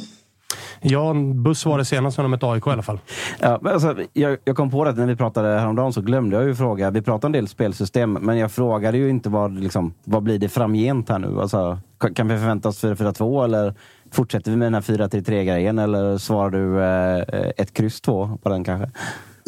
Ja, 0.82 1.14
buss 1.34 1.66
var 1.66 1.78
det 1.78 1.84
senast 1.84 2.18
när 2.18 2.24
de 2.24 2.30
mötte 2.30 2.46
AIK 2.46 2.66
i 2.66 2.70
alla 2.70 2.82
fall. 2.82 3.00
Ja, 3.38 3.58
men 3.62 3.72
alltså, 3.72 3.96
jag, 4.12 4.38
jag 4.44 4.56
kom 4.56 4.70
på 4.70 4.84
det 4.84 4.90
att 4.90 4.96
när 4.96 5.06
vi 5.06 5.16
pratade 5.16 5.48
häromdagen 5.48 5.92
så 5.92 6.00
glömde 6.00 6.36
jag 6.36 6.44
ju 6.44 6.54
fråga. 6.54 6.90
Vi 6.90 7.02
pratade 7.02 7.28
en 7.28 7.32
del 7.32 7.48
spelsystem, 7.48 8.12
men 8.12 8.38
jag 8.38 8.52
frågade 8.52 8.98
ju 8.98 9.10
inte 9.10 9.28
vad, 9.28 9.60
liksom, 9.60 9.94
vad 10.04 10.22
blir 10.22 10.38
det 10.38 10.48
framgent 10.48 11.08
här 11.08 11.18
nu? 11.18 11.40
Alltså, 11.40 11.78
kan 12.14 12.28
vi 12.28 12.38
förvänta 12.38 12.68
oss 12.68 12.84
4-4-2 12.84 13.44
eller 13.44 13.74
fortsätter 14.12 14.50
vi 14.50 14.56
med 14.56 14.66
den 14.66 14.74
här 14.74 14.80
4-3-3-grejen? 14.80 15.78
Eller 15.78 16.18
svarar 16.18 16.50
du 16.50 16.82
eh, 16.82 17.52
ett 17.56 17.72
kryss 17.72 18.00
2 18.00 18.38
på 18.42 18.48
den 18.48 18.64
kanske? 18.64 18.90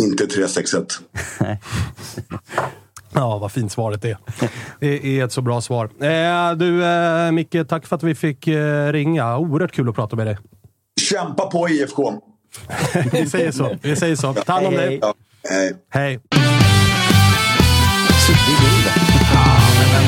Inte 0.02 0.24
3-6-1. 0.24 1.56
Ja, 3.16 3.38
vad 3.38 3.52
fint 3.52 3.72
svaret 3.72 4.04
är. 4.04 4.16
Det 4.80 5.20
är 5.20 5.24
ett 5.24 5.32
så 5.32 5.42
bra 5.42 5.60
svar. 5.60 5.84
Eh, 5.84 6.56
du, 6.56 6.84
eh, 6.84 7.32
Micke, 7.32 7.56
tack 7.68 7.86
för 7.86 7.96
att 7.96 8.02
vi 8.02 8.14
fick 8.14 8.48
eh, 8.48 8.92
ringa. 8.92 9.38
Oerhört 9.38 9.72
kul 9.72 9.88
att 9.88 9.94
prata 9.94 10.16
med 10.16 10.26
dig. 10.26 10.38
Kämpa 11.10 11.46
på 11.46 11.68
IFK! 11.68 12.12
vi 13.12 13.30
säger 13.30 13.52
så. 13.52 13.76
Vi 13.82 13.96
säger 13.96 14.16
så. 14.16 14.34
Ta 14.34 14.52
hand 14.52 14.66
om 14.66 14.74
dig. 14.74 14.98
Ja, 15.02 15.14
hej. 15.50 15.74
Hej. 15.90 16.20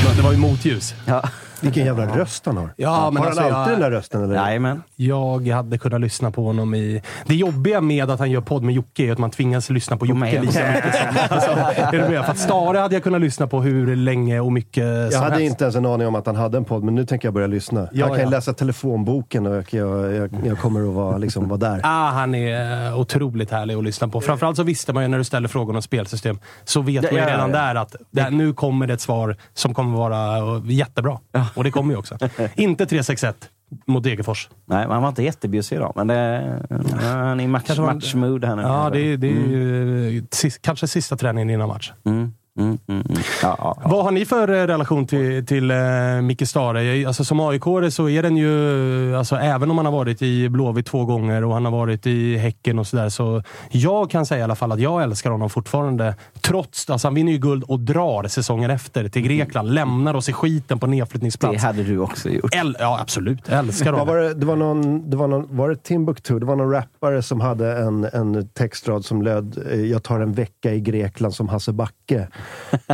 Ja, 0.05 0.13
det 0.17 0.23
var 0.23 0.33
ju 0.33 0.39
motljus. 0.39 0.95
Ja. 1.07 1.23
Vilken 1.61 1.87
jävla 1.87 2.07
röst 2.07 2.47
han 2.47 2.57
har. 2.57 2.71
Ja, 2.77 3.11
men 3.11 3.23
har 3.23 3.27
alltså, 3.27 3.43
han 3.43 3.53
alltid 3.53 3.73
jag- 3.73 3.81
den 3.81 3.91
där 3.91 3.97
rösten? 3.99 4.25
Eller? 4.25 4.35
Jajamän. 4.35 4.83
Jag 4.97 5.47
hade 5.49 5.79
kunnat 5.79 6.01
lyssna 6.01 6.31
på 6.31 6.45
honom 6.45 6.75
i... 6.75 7.03
Det 7.27 7.35
jobbiga 7.35 7.81
med 7.81 8.11
att 8.11 8.19
han 8.19 8.31
gör 8.31 8.41
podd 8.41 8.63
med 8.63 8.75
Jocke 8.75 9.03
är 9.03 9.13
att 9.13 9.19
man 9.19 9.31
tvingas 9.31 9.71
lyssna 9.71 9.97
på 9.97 10.07
Jocke 10.07 10.25
lika 10.25 10.41
mycket 10.41 10.55
som... 10.55 11.07
Alltså, 11.37 11.51
är 11.77 11.93
du 11.93 11.99
med? 11.99 12.25
För 12.25 12.31
att 12.33 12.39
Stare 12.39 12.79
hade 12.79 12.95
jag 12.95 13.03
kunnat 13.03 13.21
lyssna 13.21 13.47
på 13.47 13.61
hur 13.63 13.97
länge 13.97 14.41
och 14.41 14.53
mycket 14.53 14.85
Jag 14.85 15.13
som 15.13 15.23
hade 15.23 15.35
helst. 15.35 15.51
inte 15.51 15.65
ens 15.65 15.77
en 15.77 15.87
aning 15.87 16.07
om 16.07 16.15
att 16.15 16.27
han 16.27 16.37
hade 16.37 16.57
en 16.59 16.65
podd, 16.65 16.83
men 16.85 16.95
nu 16.95 17.07
tänker 17.07 17.29
jag 17.29 17.35
börja 17.35 17.47
lyssna. 17.47 17.89
Ja, 17.93 18.05
han 18.07 18.11
kan 18.11 18.19
ju 18.19 18.25
ja. 18.25 18.31
läsa 18.31 18.53
telefonboken 18.53 19.47
och 19.47 19.55
jag, 19.55 19.65
jag, 19.71 20.15
jag, 20.15 20.31
jag 20.45 20.59
kommer 20.59 20.89
att 20.89 20.95
vara, 20.95 21.19
liksom, 21.19 21.49
vara 21.49 21.59
där. 21.59 21.81
Ah, 21.83 22.11
han 22.11 22.35
är 22.35 22.87
eh, 22.87 22.99
otroligt 23.01 23.51
härlig 23.51 23.75
att 23.75 23.85
lyssna 23.85 24.09
på. 24.09 24.21
Framförallt 24.21 24.57
så 24.57 24.63
visste 24.63 24.93
man 24.93 25.03
ju 25.03 25.09
när 25.09 25.19
du 25.19 25.25
ställer 25.25 25.49
frågor 25.49 25.77
om 25.77 25.83
spelsystem, 25.83 26.39
så 26.65 26.81
vet 26.81 26.95
Ja, 27.05 27.09
man 27.13 27.15
ju 27.15 27.21
ja, 27.21 27.29
redan 27.35 27.51
ja. 27.51 27.57
där 27.57 27.75
att 27.75 27.95
det, 28.11 28.31
nu 28.31 28.53
kommer 28.53 28.87
det 28.87 28.95
ett 28.95 29.01
svar 29.01 29.37
som 29.55 29.75
kommer 29.75 29.97
vara 29.99 30.39
eh, 30.57 30.63
jättebra. 30.65 31.19
Och 31.55 31.65
det 31.65 31.71
kommer 31.71 31.93
ju 31.95 31.99
också. 31.99 32.19
Inte 32.55 32.87
361 32.87 33.51
mot 33.87 34.03
Degerfors. 34.03 34.49
Nej, 34.65 34.87
han 34.87 35.03
var 35.03 35.09
inte 35.09 35.23
jättebjussig 35.23 35.77
idag, 35.77 35.93
men 35.97 36.07
det, 36.07 36.63
han 37.01 37.41
är 37.41 37.45
i 37.45 37.47
match, 37.47 37.79
matchmood 37.79 38.45
här 38.45 38.57
nu. 38.57 38.63
Ja, 38.63 38.91
det, 38.93 38.99
är- 39.01 39.17
det 39.17 39.27
är 39.27 39.31
ju 39.49 40.19
eh, 40.19 40.23
sis- 40.31 40.59
kanske 40.61 40.89
sista 40.89 41.17
träningen 41.17 41.51
innan 41.51 41.69
match. 41.69 41.93
Mm, 42.05 42.33
mm, 42.57 42.79
mm, 42.89 43.03
mm. 43.09 43.23
Ja, 43.43 43.57
ja, 43.59 43.77
ja. 43.83 43.89
Vad 43.89 44.05
har 44.05 44.11
ni 44.11 44.25
för 44.25 44.49
eh, 44.49 44.67
relation 44.67 45.07
till, 45.07 45.47
till 45.47 45.71
eh, 45.71 45.77
Micke 46.23 46.49
Stare? 46.49 47.07
Alltså, 47.07 47.25
som 47.25 47.41
aik 47.41 47.63
så 47.91 48.09
är 48.09 48.23
den 48.23 48.37
ju, 48.37 49.17
alltså, 49.17 49.37
även 49.37 49.71
om 49.71 49.77
han 49.77 49.87
har 49.87 49.93
varit 49.93 50.23
i 50.23 50.49
Blåvitt 50.49 50.87
två 50.87 51.05
gånger 51.05 51.45
och 51.45 51.55
han 51.55 51.65
har 51.65 51.73
varit 51.73 52.07
i 52.07 52.37
Häcken 52.37 52.79
och 52.79 52.87
sådär, 52.87 53.09
så 53.09 53.43
jag 53.71 54.11
kan 54.11 54.27
säga 54.27 54.41
i 54.41 54.43
alla 54.43 54.55
fall 54.55 54.73
att 54.73 54.81
jag 54.81 55.03
älskar 55.03 55.31
honom 55.31 55.51
fortfarande. 55.51 56.15
Trots, 56.41 56.91
alltså 56.91 57.07
han 57.09 57.15
vinner 57.15 57.33
ju 57.33 57.39
guld 57.39 57.65
och 57.65 57.81
drar 57.81 58.29
säsongen 58.29 58.71
efter 58.71 59.09
till 59.09 59.23
Grekland. 59.23 59.75
Lämnar 59.75 60.15
oss 60.15 60.29
i 60.29 60.33
skiten 60.33 60.79
på 60.79 60.87
Det 60.87 60.91
nedflyttningsplats. 60.91 61.63
hade 61.65 61.83
du 61.83 61.99
också 61.99 62.29
gjort. 62.29 62.55
Äl- 62.55 62.77
ja, 62.79 62.99
absolut. 63.01 63.49
Älskar 63.49 63.93
honom. 63.93 64.07
var 64.09 64.17
det, 64.17 64.35
det, 64.35 64.47
var 64.47 64.57
någon, 64.57 65.11
det 65.11 65.17
var 65.17 65.29
någon, 65.29 65.57
var 65.57 65.69
det 65.69 65.77
Timbuktu? 65.83 66.39
Det 66.39 66.47
var 66.47 66.57
någon 66.57 66.71
rappare 66.71 67.23
som 67.23 67.41
hade 67.41 67.77
en, 67.79 68.05
en 68.05 68.49
textrad 68.49 69.05
som 69.05 69.23
löd 69.23 69.59
“Jag 69.91 70.03
tar 70.03 70.21
en 70.21 70.33
vecka 70.33 70.73
i 70.73 70.81
Grekland 70.81 71.35
som 71.35 71.49
Hasse 71.49 71.73
Backe”. 71.73 72.29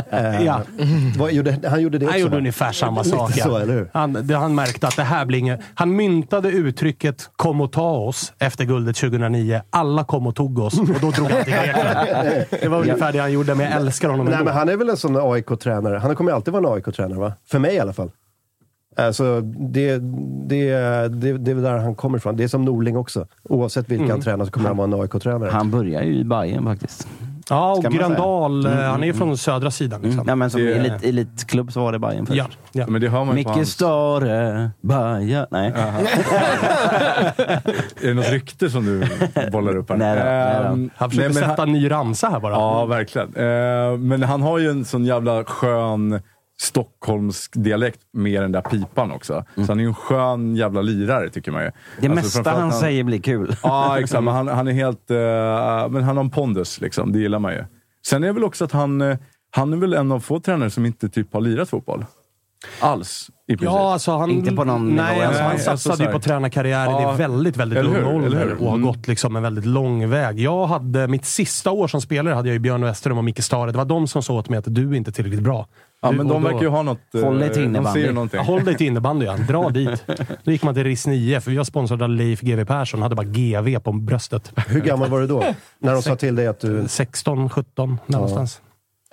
Eh, 0.09 0.43
Ja. 0.45 0.61
vad, 1.17 1.31
gjorde, 1.31 1.57
han 1.69 1.81
gjorde 1.81 1.97
det 1.97 2.05
också 2.05 2.11
Han 2.13 2.19
gjorde 2.21 2.31
va? 2.31 2.37
ungefär 2.37 2.71
samma 2.71 3.03
sak. 3.03 3.31
ja. 3.35 3.43
så, 3.45 3.57
eller 3.57 3.73
hur? 3.73 3.89
Han, 3.93 4.13
det, 4.13 4.35
han 4.35 4.55
märkte 4.55 4.87
att 4.87 4.95
det 4.95 5.03
här 5.03 5.25
blir 5.25 5.39
inget... 5.39 5.59
Han 5.75 5.95
myntade 5.95 6.49
uttrycket 6.49 7.29
“kom 7.35 7.61
och 7.61 7.71
ta 7.71 7.91
oss” 7.91 8.33
efter 8.39 8.65
guldet 8.65 8.95
2009. 8.95 9.61
Alla 9.69 10.03
kom 10.03 10.27
och 10.27 10.35
tog 10.35 10.59
oss 10.59 10.79
och 10.79 10.87
då 11.01 11.11
drog 11.11 11.27
han 11.31 11.43
till 11.43 11.53
Grekland. 11.53 12.45
Det 12.61 12.67
var 12.67 12.79
ungefär 12.79 13.11
det 13.13 13.19
han 13.19 13.31
gjorde, 13.31 13.55
men 13.55 13.65
jag 13.65 13.75
älskar 13.81 14.09
honom 14.09 14.25
Nej, 14.25 14.33
ändå. 14.33 14.45
men 14.45 14.53
han 14.53 14.69
är 14.69 14.75
väl 14.77 14.89
en 14.89 14.97
sån 14.97 15.15
AIK-tränare. 15.17 15.97
Han 15.97 16.15
kommer 16.15 16.31
alltid 16.31 16.53
vara 16.53 16.67
en 16.67 16.73
AIK-tränare, 16.73 17.19
va? 17.19 17.33
För 17.47 17.59
mig 17.59 17.75
i 17.75 17.79
alla 17.79 17.93
fall. 17.93 18.11
Alltså, 18.97 19.41
det, 19.41 19.97
det, 20.47 20.71
det, 21.09 21.37
det 21.37 21.51
är 21.51 21.55
där 21.55 21.77
han 21.77 21.95
kommer 21.95 22.17
ifrån. 22.17 22.35
Det 22.37 22.43
är 22.43 22.47
som 22.47 22.65
Norling 22.65 22.97
också. 22.97 23.27
Oavsett 23.43 23.89
vilka 23.89 24.11
han 24.13 24.21
tränar 24.21 24.45
så 24.45 24.51
kommer 24.51 24.67
han 24.67 24.77
vara 24.77 24.87
en 24.87 24.93
AIK-tränare. 25.01 25.49
Han 25.49 25.71
börjar 25.71 26.01
ju 26.01 26.15
i 26.15 26.23
Bayern 26.23 26.63
faktiskt. 26.65 27.07
Ja, 27.49 27.71
och. 27.71 27.83
Gröndal. 27.83 28.65
eh, 28.65 28.71
Mm, 28.71 28.83
Han 28.85 28.99
är 28.99 29.05
ju 29.07 29.09
mm, 29.11 29.17
från 29.17 29.37
södra 29.37 29.71
sidan. 29.71 30.01
Liksom. 30.01 30.23
Ja, 30.27 30.35
men 30.35 30.49
som 30.49 30.61
Det- 30.61 30.73
elit, 30.73 31.03
elitklubb 31.03 31.71
så 31.71 31.79
var 31.83 31.91
det 31.91 31.99
Bayern 31.99 32.25
först. 32.25 32.37
Ja, 32.37 32.45
ja. 32.71 32.85
Men 32.87 33.01
det 33.01 33.09
hör 33.09 33.23
man 33.25 33.35
Micke 33.35 33.47
hans... 33.47 33.71
Stare, 33.71 34.71
Bayern. 34.81 35.45
Nej. 35.51 35.73
Är 38.01 38.07
det 38.07 38.13
något 38.13 38.29
rykte 38.29 38.69
som 38.69 38.85
du 38.85 39.03
bollar 39.51 39.75
upp 39.75 39.89
här? 39.89 39.97
Nej 39.97 40.15
då, 40.17 40.23
nej 40.23 40.55
då. 40.63 40.69
Ehm, 40.73 40.89
Han 40.95 41.09
försöker 41.09 41.29
nej, 41.29 41.39
men 41.41 41.49
sätta 41.49 41.63
en 41.63 41.71
ny 41.71 41.91
ramsa 41.91 42.29
här 42.29 42.39
bara. 42.39 42.53
Ja, 42.53 42.85
verkligen. 42.85 43.27
Eh, 43.35 43.97
men 43.97 44.23
han 44.23 44.41
har 44.41 44.57
ju 44.59 44.69
en 44.69 44.85
sån 44.85 45.05
jävla 45.05 45.43
skön 45.43 46.21
stockholmsk 46.63 47.51
dialekt 47.55 47.99
med 48.13 48.41
den 48.43 48.51
där 48.51 48.61
pipan 48.61 49.11
också. 49.11 49.45
Så 49.55 49.61
han 49.61 49.79
är 49.79 49.83
ju 49.83 49.87
en 49.87 49.95
skön 49.95 50.55
jävla 50.55 50.81
lirare, 50.81 51.29
tycker 51.29 51.51
man 51.51 51.63
ju. 51.63 51.71
Det 52.01 52.07
Alltså, 52.07 52.15
mesta 52.15 52.43
framförallt 52.43 52.59
han 52.59 52.71
säger 52.81 53.03
blir 53.03 53.19
kul. 53.21 53.55
Ja, 53.63 53.99
exakt. 53.99 54.23
Men 54.23 54.33
han, 54.33 54.47
han 54.47 54.67
är 54.67 54.71
helt... 54.71 55.11
eh, 55.11 55.17
men 55.89 56.03
han 56.03 56.17
har 56.17 56.23
en 56.23 56.29
pondus, 56.29 56.81
liksom. 56.81 57.11
Det 57.11 57.19
gillar 57.19 57.39
man 57.39 57.53
ju. 57.53 57.63
Sen 58.05 58.23
är 58.23 58.27
det 58.27 58.33
väl 58.33 58.43
också 58.43 58.65
att 58.65 58.71
han... 58.71 59.01
eh, 59.01 59.17
han 59.55 59.73
är 59.73 59.77
väl 59.77 59.93
en 59.93 60.11
av 60.11 60.19
få 60.19 60.39
tränare 60.39 60.69
som 60.69 60.85
inte 60.85 61.09
typ 61.09 61.33
har 61.33 61.41
lirat 61.41 61.69
fotboll. 61.69 62.05
Alls, 62.79 63.29
i 63.47 63.51
princip. 63.57 63.65
Ja, 63.65 63.93
alltså 63.93 64.11
han, 64.17 64.29
Inte 64.31 64.51
på 64.51 64.63
någon 64.63 64.89
nej, 64.95 65.15
nivå, 65.15 65.27
alltså 65.27 65.41
han 65.43 65.49
nej, 65.51 65.59
satsade 65.59 65.71
alltså 65.73 65.95
så 65.95 66.03
ju 66.03 66.09
på 66.11 66.19
tränarkarriären 66.19 66.91
Ja, 66.91 67.13
i 67.13 67.17
väldigt, 67.17 67.57
väldigt 67.57 67.79
ung 67.79 68.03
ålder 68.05 68.53
och 68.59 68.65
har 68.65 68.75
Mm. 68.77 68.87
gått 68.87 69.07
liksom 69.07 69.35
en 69.35 69.43
väldigt 69.43 69.65
lång 69.65 70.09
väg. 70.09 70.39
Jag 70.39 70.65
hade, 70.67 71.07
mitt 71.07 71.25
sista 71.25 71.71
år 71.71 71.87
som 71.87 72.01
spelare 72.01 72.33
hade 72.35 72.47
jag 72.49 72.53
ju 72.53 72.59
Björn 72.59 72.83
Westerholm 72.83 73.17
och 73.17 73.23
Micke 73.23 73.43
Stare. 73.43 73.71
Det 73.71 73.77
var 73.77 73.85
de 73.85 74.07
som 74.07 74.23
sa 74.23 74.33
åt 74.33 74.49
mig 74.49 74.59
att 74.59 74.65
du 74.67 74.89
är 74.89 74.93
inte 74.93 75.11
tillräckligt 75.11 75.43
bra. 75.43 75.67
Ja, 76.03 76.11
men 76.11 76.27
de 76.27 76.43
verkar 76.43 76.61
ju 76.61 76.67
ha 76.67 76.81
något... 76.83 77.15
eh, 77.15 77.21
Håll 77.21 77.39
dig 77.39 77.49
till 77.53 77.61
De 77.61 77.65
innebandy. 77.65 78.27
Ja, 78.33 78.41
Håll 78.41 78.63
dig 78.65 78.77
till 78.77 78.87
innebandy, 78.87 79.25
ja. 79.25 79.37
Dra 79.37 79.69
dit. 79.69 80.03
Då 80.43 80.51
gick 80.51 80.63
man 80.63 80.73
till 80.73 80.83
RIS 80.83 81.07
9, 81.07 81.41
för 81.41 81.51
vi 81.51 81.57
var 81.57 81.63
sponsrade 81.63 82.03
av 82.03 82.09
Leif 82.09 82.41
GW 82.41 82.65
Persson. 82.65 83.01
hade 83.01 83.15
bara 83.15 83.27
GV 83.27 83.79
på 83.79 83.91
bröstet. 83.91 84.51
Hur 84.67 84.81
gammal 84.81 85.09
var 85.09 85.19
du 85.21 85.27
då? 85.27 85.43
När 85.79 85.93
de 85.93 86.01
sa 86.01 86.15
till 86.15 86.35
dig 86.35 86.47
att 86.47 86.59
du... 86.59 86.83
16, 86.87 87.49
17 87.49 87.97
någonstans. 88.05 88.61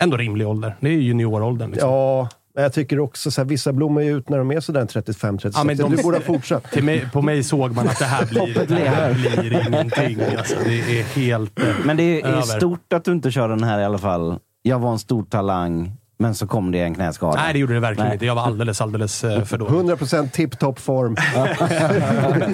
Ändå 0.00 0.16
rimlig 0.16 0.48
ålder. 0.48 0.76
Det 0.80 0.88
är 0.88 0.92
ju 0.92 1.02
junioråldern. 1.02 1.70
Liksom. 1.70 1.90
Ja, 1.90 2.28
men 2.54 2.62
jag 2.62 2.72
tycker 2.72 2.98
också 3.00 3.30
så 3.30 3.40
här, 3.40 3.48
vissa 3.48 3.72
blommar 3.72 4.00
ju 4.00 4.16
ut 4.18 4.28
när 4.28 4.38
de 4.38 4.50
är 4.50 4.60
sådär 4.60 4.84
35-36. 4.86 5.52
Ja, 5.56 5.64
men 5.64 5.76
de- 5.76 5.96
Du 5.96 6.02
borde 6.02 6.16
ha 6.16 6.22
fortsatt. 6.24 6.70
Till 6.70 6.84
mig, 6.84 7.08
på 7.12 7.22
mig 7.22 7.42
såg 7.42 7.74
man 7.74 7.88
att 7.88 7.98
det 7.98 8.04
här 8.04 8.26
blir, 8.30 8.66
det 8.68 8.74
här 8.88 9.14
blir 9.14 9.68
ingenting. 9.68 10.18
Alltså, 10.38 10.56
det 10.64 10.98
är 11.00 11.02
helt... 11.02 11.58
eh, 11.58 11.64
Men 11.84 11.96
det 11.96 12.02
är, 12.02 12.26
är 12.26 12.32
Över. 12.32 12.42
stort 12.42 12.92
att 12.92 13.04
du 13.04 13.12
inte 13.12 13.30
kör 13.30 13.48
den 13.48 13.62
här 13.64 13.80
i 13.80 13.84
alla 13.84 13.98
fall. 13.98 14.38
Jag 14.62 14.78
var 14.78 14.92
en 14.92 14.98
stor 14.98 15.22
talang, 15.24 15.92
Men 16.20 16.34
så 16.34 16.46
kom 16.46 16.70
det 16.70 16.80
en 16.80 16.94
knäskada. 16.94 17.36
Nej, 17.42 17.52
det 17.52 17.58
gjorde 17.58 17.74
det 17.74 17.80
verkligen 17.80 18.06
Nej. 18.06 18.14
inte. 18.14 18.26
Jag 18.26 18.34
var 18.34 18.42
alldeles, 18.42 18.80
alldeles 18.80 19.24
eh, 19.24 19.44
för 19.44 19.58
dålig. 19.58 19.72
100% 19.72 20.30
tip-top 20.30 20.78
form. 20.78 21.16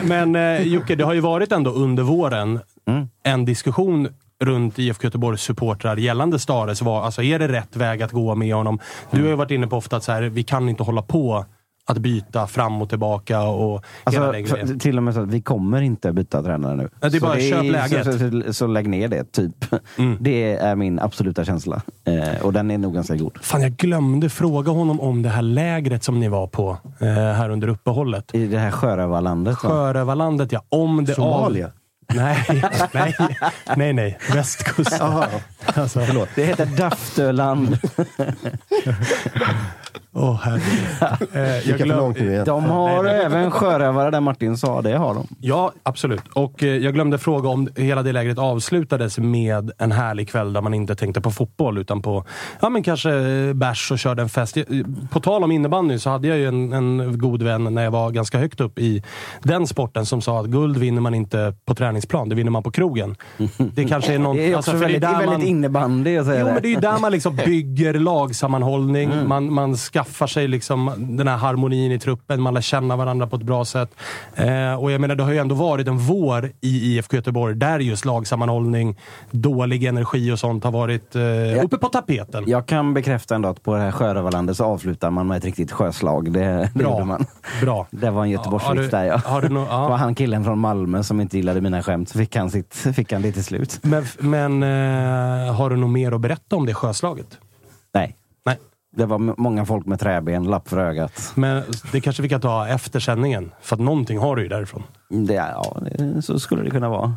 Men 0.02 0.36
eh, 0.36 0.62
Jocke, 0.68 0.94
det 0.94 1.04
har 1.04 1.14
ju 1.14 1.20
varit 1.20 1.52
ändå 1.52 1.70
under 1.70 2.02
våren 2.02 2.60
Mm. 2.88 3.08
en 3.24 3.44
diskussion 3.44 4.08
runt 4.44 4.78
IFK 4.78 5.04
Göteborgs 5.04 5.40
supportrar 5.42 5.96
gällande 5.96 6.38
Stares. 6.38 6.82
Var, 6.82 7.02
alltså, 7.02 7.22
är 7.22 7.38
det 7.38 7.48
rätt 7.48 7.76
väg 7.76 8.02
att 8.02 8.12
gå 8.12 8.34
med 8.34 8.54
honom? 8.54 8.78
Du 9.10 9.20
har 9.22 9.28
ju 9.28 9.34
varit 9.34 9.50
inne 9.50 9.66
på 9.66 9.76
ofta 9.76 9.96
att 9.96 10.04
så 10.04 10.12
här, 10.12 10.22
vi 10.22 10.42
kan 10.42 10.68
inte 10.68 10.82
hålla 10.82 11.02
på 11.02 11.44
att 11.88 11.98
byta 11.98 12.46
fram 12.46 12.82
och 12.82 12.88
tillbaka 12.88 13.42
och 13.42 13.84
Alltså, 14.04 14.32
grejen. 14.32 14.78
till 14.78 14.96
och 14.96 15.02
med 15.02 15.14
så 15.14 15.20
att 15.20 15.28
vi 15.28 15.40
kommer 15.42 15.82
inte 15.82 16.12
byta 16.12 16.42
tränare 16.42 16.76
nu. 16.76 16.88
Ja, 17.00 17.08
det 17.08 17.16
är 17.16 17.20
bara 17.20 17.34
Så 17.34 17.40
köp 17.40 17.64
läget. 17.64 18.04
Så, 18.04 18.12
så, 18.42 18.52
så, 18.52 18.66
lägg 18.66 18.88
ner 18.88 19.08
det, 19.08 19.32
typ. 19.32 19.64
Mm. 19.98 20.16
Det 20.20 20.52
är 20.56 20.76
min 20.76 20.98
absoluta 21.00 21.44
känsla. 21.44 21.82
Eh, 22.04 22.44
och 22.44 22.52
den 22.52 22.70
är 22.70 22.78
nog 22.78 22.94
ganska 22.94 23.14
god. 23.16 23.38
Fan, 23.42 23.62
jag 23.62 23.72
glömde 23.76 24.28
fråga 24.30 24.72
honom 24.72 25.00
om 25.00 25.22
det 25.22 25.28
här 25.28 25.42
lägret 25.42 26.04
som 26.04 26.20
ni 26.20 26.28
var 26.28 26.46
på 26.46 26.78
eh, 27.00 27.06
här 27.08 27.50
under 27.50 27.68
uppehållet. 27.68 28.34
I 28.34 28.46
det 28.46 28.58
här 28.58 28.70
sjörövarlandet. 28.70 29.64
va? 29.64 29.70
Sjörövarlandet, 29.70 30.52
ja. 30.52 30.62
Om 30.68 31.04
det 31.04 31.14
Somalia? 31.14 31.70
Nej, 32.14 32.44
nej, 32.92 33.14
nej, 33.76 33.92
nej. 33.92 34.18
Västkust. 34.34 34.96
Jaha, 35.00 35.26
Alltså, 35.74 36.00
förlåt. 36.00 36.28
Det 36.34 36.44
heter 36.44 36.66
Daftöland. 36.66 37.78
åh, 40.16 40.40
herregud. 40.42 40.66
Eh, 41.70 41.76
glöm- 41.76 41.96
långt 41.98 42.18
nu 42.20 42.30
igen? 42.32 42.44
De 42.46 42.64
har 42.64 43.02
Nej, 43.02 43.12
nej. 43.12 43.24
även 43.24 43.50
sjörövare 43.50 44.10
där 44.10 44.20
Martin 44.20 44.56
sa. 44.56 44.82
Det 44.82 44.96
har 44.96 45.14
de. 45.14 45.26
Ja, 45.40 45.72
absolut. 45.82 46.22
Och 46.32 46.62
eh, 46.62 46.68
jag 46.68 46.94
glömde 46.94 47.18
fråga 47.18 47.48
om 47.48 47.68
hela 47.76 48.02
det 48.02 48.12
lägret 48.12 48.38
avslutades 48.38 49.18
med 49.18 49.70
en 49.78 49.92
härlig 49.92 50.28
kväll 50.28 50.52
där 50.52 50.60
man 50.60 50.74
inte 50.74 50.94
tänkte 50.96 51.20
på 51.20 51.30
fotboll 51.30 51.78
utan 51.78 52.02
på 52.02 52.24
ja, 52.60 52.68
men 52.68 52.82
kanske 52.82 53.14
eh, 53.14 53.52
bärs 53.54 53.90
och 53.92 53.98
körde 53.98 54.22
en 54.22 54.28
fest. 54.28 54.56
Jag- 54.56 54.66
På 55.10 55.20
tal 55.20 55.44
om 55.44 55.52
innebandy 55.52 55.98
så 55.98 56.10
hade 56.10 56.28
jag 56.28 56.38
ju 56.38 56.48
en, 56.48 56.72
en 56.72 57.18
god 57.18 57.42
vän 57.42 57.64
när 57.64 57.84
jag 57.84 57.90
var 57.90 58.10
ganska 58.10 58.38
högt 58.38 58.60
upp 58.60 58.78
i 58.78 59.02
den 59.42 59.66
sporten 59.66 60.06
som 60.06 60.22
sa 60.22 60.40
att 60.40 60.46
guld 60.46 60.76
vinner 60.76 61.00
man 61.00 61.14
inte 61.14 61.54
på 61.66 61.74
träningsplan, 61.74 62.28
det 62.28 62.34
vinner 62.34 62.50
man 62.50 62.62
på 62.62 62.70
krogen. 62.70 63.16
Det 63.74 63.84
kanske 63.84 64.14
är 64.14 64.18
någon... 64.26 64.36
Det 64.36 64.52
är 64.52 64.56
alltså, 64.56 64.70
också 64.70 64.80
väldigt, 64.82 65.00
det 65.00 65.06
är 65.06 65.12
där 65.12 65.18
väldigt 65.18 65.38
man- 65.38 65.46
innebandy 65.48 66.16
att 66.18 66.26
säga 66.26 66.40
Jo, 66.40 66.46
det. 66.46 66.52
men 66.52 66.62
det 66.62 66.68
är 66.68 66.74
ju 66.74 66.80
där 66.80 66.98
man 67.00 67.12
liksom 67.12 67.36
bygger 67.46 67.94
lagsammanhållning. 67.94 69.10
Mm. 69.12 69.28
Man, 69.28 69.52
man 69.52 69.76
skaffar 69.76 70.05
sig 70.26 70.48
liksom 70.48 70.92
den 70.98 71.28
här 71.28 71.36
harmonin 71.36 71.92
i 71.92 71.98
truppen. 71.98 72.40
Man 72.40 72.54
lär 72.54 72.60
känna 72.60 72.96
varandra 72.96 73.26
på 73.26 73.36
ett 73.36 73.42
bra 73.42 73.64
sätt. 73.64 73.90
Eh, 74.34 74.74
och 74.74 74.92
jag 74.92 75.00
menar, 75.00 75.14
det 75.14 75.22
har 75.22 75.32
ju 75.32 75.38
ändå 75.38 75.54
varit 75.54 75.88
en 75.88 75.98
vår 75.98 76.46
i 76.60 76.94
IFK 76.94 77.16
Göteborg 77.16 77.54
där 77.54 77.78
just 77.78 78.04
lagsammanhållning, 78.04 78.98
dålig 79.30 79.84
energi 79.84 80.32
och 80.32 80.38
sånt 80.38 80.64
har 80.64 80.72
varit 80.72 81.16
eh, 81.16 81.64
uppe 81.64 81.76
på 81.76 81.88
tapeten. 81.88 82.44
Jag 82.46 82.66
kan 82.66 82.94
bekräfta 82.94 83.34
ändå 83.34 83.48
att 83.48 83.62
på 83.62 83.74
det 83.74 83.80
här 83.80 83.92
sjörövarlandet 83.92 84.56
så 84.56 84.64
avslutar 84.64 85.10
man 85.10 85.26
med 85.26 85.36
ett 85.36 85.44
riktigt 85.44 85.72
sjöslag. 85.72 86.32
Det, 86.32 86.40
det 86.40 86.70
Bra. 86.74 87.04
man. 87.04 87.26
Bra. 87.60 87.86
Det 87.90 88.10
var 88.10 88.22
en 88.22 88.30
Göteborgsvits 88.30 88.90
där 88.90 89.04
ja. 89.04 89.20
har 89.24 89.42
du 89.42 89.48
nå- 89.48 89.66
ja. 89.70 89.88
Var 89.88 89.96
han 89.96 90.14
killen 90.14 90.44
från 90.44 90.58
Malmö 90.58 91.02
som 91.02 91.20
inte 91.20 91.36
gillade 91.36 91.60
mina 91.60 91.82
skämt, 91.82 92.08
så 92.08 92.18
fick 92.18 92.36
han, 92.36 92.50
sitt, 92.50 92.74
fick 92.74 93.12
han 93.12 93.22
det 93.22 93.32
till 93.32 93.44
slut. 93.44 93.78
Men, 93.82 94.04
men 94.18 94.62
eh, 94.62 95.54
har 95.54 95.70
du 95.70 95.76
något 95.76 95.90
mer 95.90 96.12
att 96.12 96.20
berätta 96.20 96.56
om 96.56 96.66
det 96.66 96.74
sjöslaget? 96.74 97.38
Det 98.96 99.06
var 99.06 99.18
många 99.18 99.64
folk 99.64 99.86
med 99.86 100.00
träben, 100.00 100.44
lapp 100.44 100.68
för 100.68 100.78
ögat. 100.78 101.32
Men 101.34 101.62
det 101.92 102.00
kanske 102.00 102.22
vi 102.22 102.28
kan 102.28 102.40
ta 102.40 102.68
efter 102.68 103.00
sändningen. 103.00 103.52
För 103.60 103.76
att 103.76 103.80
någonting 103.80 104.18
har 104.18 104.36
du 104.36 104.42
ju 104.42 104.48
därifrån. 104.48 104.82
Det, 105.08 105.34
ja, 105.34 105.76
så 106.20 106.38
skulle 106.38 106.62
det 106.62 106.70
kunna 106.70 106.88
vara. 106.88 107.14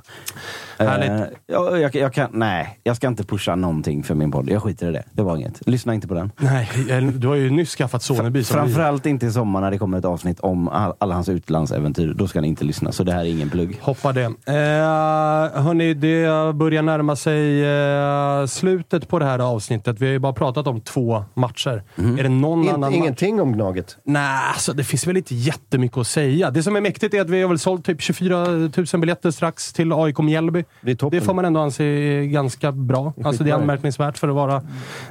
Härligt. 0.80 1.10
Eh, 1.10 1.38
ja, 1.48 1.78
jag, 1.78 1.96
jag 1.96 2.14
kan, 2.14 2.30
nej, 2.34 2.80
jag 2.84 2.96
ska 2.96 3.08
inte 3.08 3.24
pusha 3.24 3.56
någonting 3.56 4.04
för 4.04 4.16
min 4.16 4.32
podd. 4.32 4.50
Jag 4.50 4.64
skiter 4.64 4.90
i 4.90 4.92
det. 4.92 5.04
Det 5.12 5.22
var 5.22 5.36
inget. 5.38 5.68
Lyssna 5.68 5.94
inte 5.94 6.08
på 6.08 6.14
den. 6.14 6.32
Nej, 6.38 6.70
du 7.14 7.28
har 7.28 7.36
ju 7.36 7.50
nyss 7.50 7.76
skaffat 7.76 8.04
Soneby. 8.04 8.44
som 8.44 8.58
Framförallt 8.58 9.06
inte 9.06 9.26
i 9.26 9.32
sommar 9.32 9.62
när 9.62 9.72
det 9.72 9.78
kommer 9.78 9.98
ett 9.98 10.06
avsnitt 10.06 10.40
om 10.40 10.68
all, 10.68 10.94
alla 10.98 11.14
hans 11.16 11.30
utlandsäventyr. 11.30 12.14
Då 12.14 12.28
ska 12.28 12.42
ni 12.42 12.48
inte 12.48 12.66
lyssna. 12.66 12.92
Så 12.92 13.04
det 13.04 13.12
här 13.12 13.20
är 13.20 13.26
ingen 13.26 13.50
plugg. 13.50 13.78
Hoppa 13.82 14.12
det. 14.12 14.24
Eh, 14.24 15.64
hörni, 15.64 15.94
det 15.94 16.56
börjar 16.56 16.82
närma 16.82 17.16
sig 17.16 17.66
eh, 17.66 18.46
slutet 18.46 19.08
på 19.08 19.20
det 19.20 19.26
här 19.26 19.40
avsnittet. 19.40 20.00
Vi 20.00 20.06
har 20.06 20.14
ju 20.14 20.20
bara 20.20 20.34
pratat 20.34 20.68
om 20.68 20.82
två 20.82 21.24
matcher. 21.34 21.84
Är 21.96 22.24
det 22.24 22.30
någon 22.30 22.64
In, 22.64 22.70
annan 22.70 22.94
ingenting 22.94 23.42
om 23.42 23.54
Gnaget. 23.54 23.98
Nej, 24.04 24.50
alltså, 24.54 24.74
det 24.74 24.84
finns 24.84 25.08
väl 25.08 25.18
inte 25.18 25.36
jättemycket 25.36 25.98
att 25.98 26.08
säga. 26.08 26.52
Det 26.52 26.64
som 26.64 26.76
är 26.76 26.82
mäktigt 26.82 27.14
är 27.14 27.22
att 27.22 27.30
vi 27.30 27.42
har 27.42 27.50
väl 27.50 27.60
sålt 27.60 27.86
typ 27.86 28.02
24 28.02 28.46
000 28.46 28.70
biljetter 28.94 29.32
strax 29.32 29.74
till 29.74 29.94
AIK 29.94 30.18
Mjällby. 30.20 30.64
Det 30.82 31.04
är. 31.04 31.10
Det 31.10 31.22
får 31.22 31.34
man 31.34 31.46
ändå 31.46 31.60
anse 31.60 31.84
är 31.84 32.24
ganska 32.24 32.72
bra. 32.72 33.14
Alltså, 33.24 33.44
det 33.44 33.50
är 33.50 33.56
anmärkningsvärt 33.56 34.18
för 34.18 34.28
att 34.28 34.36
vara... 34.36 34.62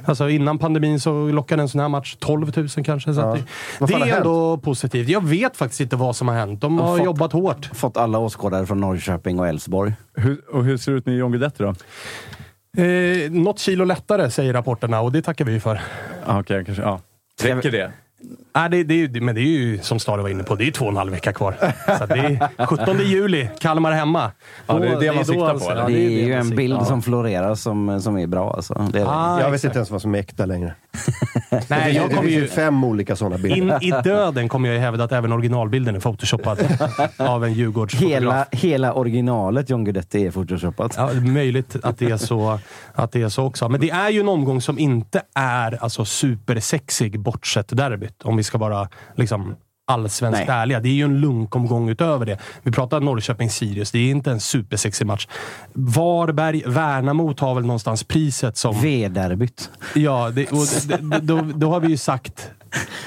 Alltså, 0.05 0.29
innan 0.29 0.57
pandemin 0.57 0.99
så 0.99 1.27
lockade 1.27 1.61
en 1.61 1.69
sån 1.69 1.81
här 1.81 1.89
match 1.89 2.15
12 2.19 2.51
000 2.57 2.67
kanske. 2.85 3.13
Så 3.13 3.19
Ja. 3.21 3.33
att 3.33 3.39
det, 3.79 3.85
det 3.99 4.09
är 4.11 4.17
ändå 4.17 4.57
positivt. 4.57 5.09
Jag 5.09 5.23
vet 5.27 5.57
faktiskt 5.57 5.81
inte 5.81 5.95
vad 5.95 6.15
som 6.15 6.27
har 6.27 6.35
hänt. 6.35 6.61
De 6.61 6.79
har 6.79 6.97
fått- 6.97 7.05
jobbat 7.05 7.31
hårt. 7.33 7.69
Fått 7.73 7.97
alla 7.97 8.17
åskådare 8.19 8.65
från 8.65 8.79
Norrköping 8.81 9.39
och 9.39 9.47
Älvsborg. 9.47 9.93
Hur, 10.15 10.41
och 10.55 10.65
hur 10.65 10.77
ser 10.77 10.91
det 10.91 10.97
ut 10.97 11.05
med 11.05 11.15
John 11.17 11.31
Guidetti 11.31 11.63
då? 11.63 11.73
Eh, 12.83 13.31
något 13.31 13.59
kilo 13.59 13.85
lättare, 13.85 14.31
säger 14.31 14.53
rapporterna 14.53 15.01
och 15.01 15.11
det 15.11 15.21
tackar 15.21 15.45
vi 15.45 15.59
för. 15.59 15.81
Ah, 16.25 16.39
Okej, 16.39 16.65
kanske. 16.65 16.83
Ja. 16.83 16.99
Räcker 17.43 17.71
det? 17.71 17.91
Nej, 18.59 18.83
det, 18.83 19.07
det, 19.07 19.21
men 19.21 19.35
det 19.35 19.41
är 19.41 19.43
ju, 19.43 19.79
som 19.79 19.99
Stare 19.99 20.21
var 20.21 20.29
inne 20.29 20.43
på, 20.43 20.55
det 20.55 20.67
är 20.67 20.71
två 20.71 20.85
och 20.85 20.91
en 20.91 20.97
halv 20.97 21.11
vecka 21.11 21.33
kvar. 21.33 21.55
Så 21.99 22.05
det 22.05 22.13
är 22.57 22.65
17 22.65 22.99
juli, 22.99 23.49
Kalmar 23.59 23.91
hemma. 23.91 24.31
Ja, 24.67 24.73
det 24.79 24.87
är 24.87 24.99
det 24.99 25.11
man 25.11 25.25
siktar 25.25 25.41
på, 25.41 25.49
alltså- 25.49 25.69
det 25.69 25.81
är 25.81 25.85
det 25.87 25.93
ju 25.93 26.33
en 26.33 26.49
bild 26.49 26.87
som 26.87 27.01
florerar 27.01 27.55
som, 27.55 28.01
som 28.01 28.17
är 28.17 28.27
bra. 28.27 28.53
Alltså. 28.53 28.87
Det 28.91 28.99
är 28.99 29.03
det. 29.03 29.09
Ah, 29.11 29.41
jag 29.41 29.51
vet 29.51 29.63
inte 29.63 29.77
ens 29.77 29.91
vad 29.91 30.01
som 30.01 30.15
är 30.15 30.19
äkta 30.19 30.45
längre. 30.45 30.73
Nej, 31.67 31.95
jag 31.95 32.09
det 32.09 32.15
kommer 32.15 32.29
ju 32.29 32.39
ju... 32.39 32.47
fem 32.47 32.83
olika 32.83 33.15
sådana 33.15 33.37
bilder. 33.37 33.57
In 33.83 33.93
i 33.93 34.01
döden 34.03 34.49
kommer 34.49 34.69
jag 34.69 34.75
ju 34.75 34.81
hävda 34.81 35.03
att 35.03 35.11
även 35.11 35.31
originalbilden 35.31 35.95
är 35.95 35.99
photoshoppad 35.99 36.59
av 37.17 37.45
en 37.45 37.53
Djurgårdsfotograf. 37.53 38.13
hela, 38.21 38.45
hela 38.51 38.93
originalet 38.93 39.69
John 39.69 39.83
Guidetti 39.83 40.25
är 40.25 40.31
photoshopat. 40.31 40.93
Ja, 40.97 41.09
möjligt 41.13 41.75
att 41.83 41.99
det, 41.99 42.11
är 42.11 42.17
så, 42.17 42.59
att 42.93 43.11
det 43.11 43.21
är 43.21 43.29
så 43.29 43.43
också. 43.43 43.69
Men 43.69 43.81
det 43.81 43.89
är 43.89 44.09
ju 44.09 44.19
en 44.19 44.29
omgång 44.29 44.61
som 44.61 44.79
inte 44.79 45.21
är 45.35 45.83
alltså, 45.83 46.05
supersexig, 46.05 47.19
bortsett 47.19 47.77
derbyt. 47.77 48.21
Om 48.23 48.37
vi 48.37 48.43
ska 48.49 48.57
vara 48.57 48.89
liksom, 49.15 49.55
allsvenskt 49.87 50.47
Nej. 50.47 50.57
ärliga. 50.57 50.79
Det 50.79 50.89
är 50.89 50.93
ju 50.93 51.03
en 51.03 51.21
lunkomgång 51.21 51.89
utöver 51.89 52.25
det. 52.25 52.37
Vi 52.63 52.71
pratar 52.71 52.99
Norrköping-Sirius. 52.99 53.91
Det 53.91 53.99
är 53.99 54.11
inte 54.11 54.31
en 54.31 54.39
supersexig 54.39 55.07
match. 55.07 55.27
Varberg-Värnamo 55.73 57.33
tar 57.33 57.55
väl 57.55 57.65
någonstans 57.65 58.03
priset 58.03 58.57
som... 58.57 58.75
V-derbyt. 58.81 59.69
Ja, 59.95 60.29
det, 60.29 60.51
och 60.51 60.65
det, 60.87 61.19
då, 61.19 61.41
då 61.41 61.69
har 61.71 61.79
vi 61.79 61.87
ju 61.87 61.97
sagt... 61.97 62.51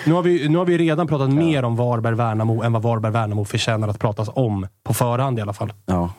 Nu 0.06 0.14
har 0.14 0.23
vi, 0.23 0.48
nu 0.48 0.59
har 0.59 0.64
vi 0.64 0.78
redan 0.78 1.06
pratat 1.06 1.31
mer 1.31 1.62
om 1.62 1.77
Varberg-Värnamo 1.77 2.62
än 2.62 2.73
vad 2.73 2.82
Varberg-Värnamo 2.82 3.44
förtjänar 3.44 3.89
att 3.89 3.98
pratas 3.98 4.28
om. 4.32 4.66
På 4.85 4.94
förhand 4.94 5.39
i 5.39 5.43
alla 5.43 5.52
fall. 5.52 5.73
Ja. 5.86 6.12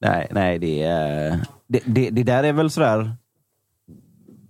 Nej, 0.00 0.28
nej 0.30 0.58
det, 0.58 0.82
är, 0.82 1.40
det, 1.68 1.80
det, 1.84 2.10
det 2.10 2.22
där 2.22 2.44
är 2.44 2.52
väl 2.52 2.70
sådär... 2.70 3.16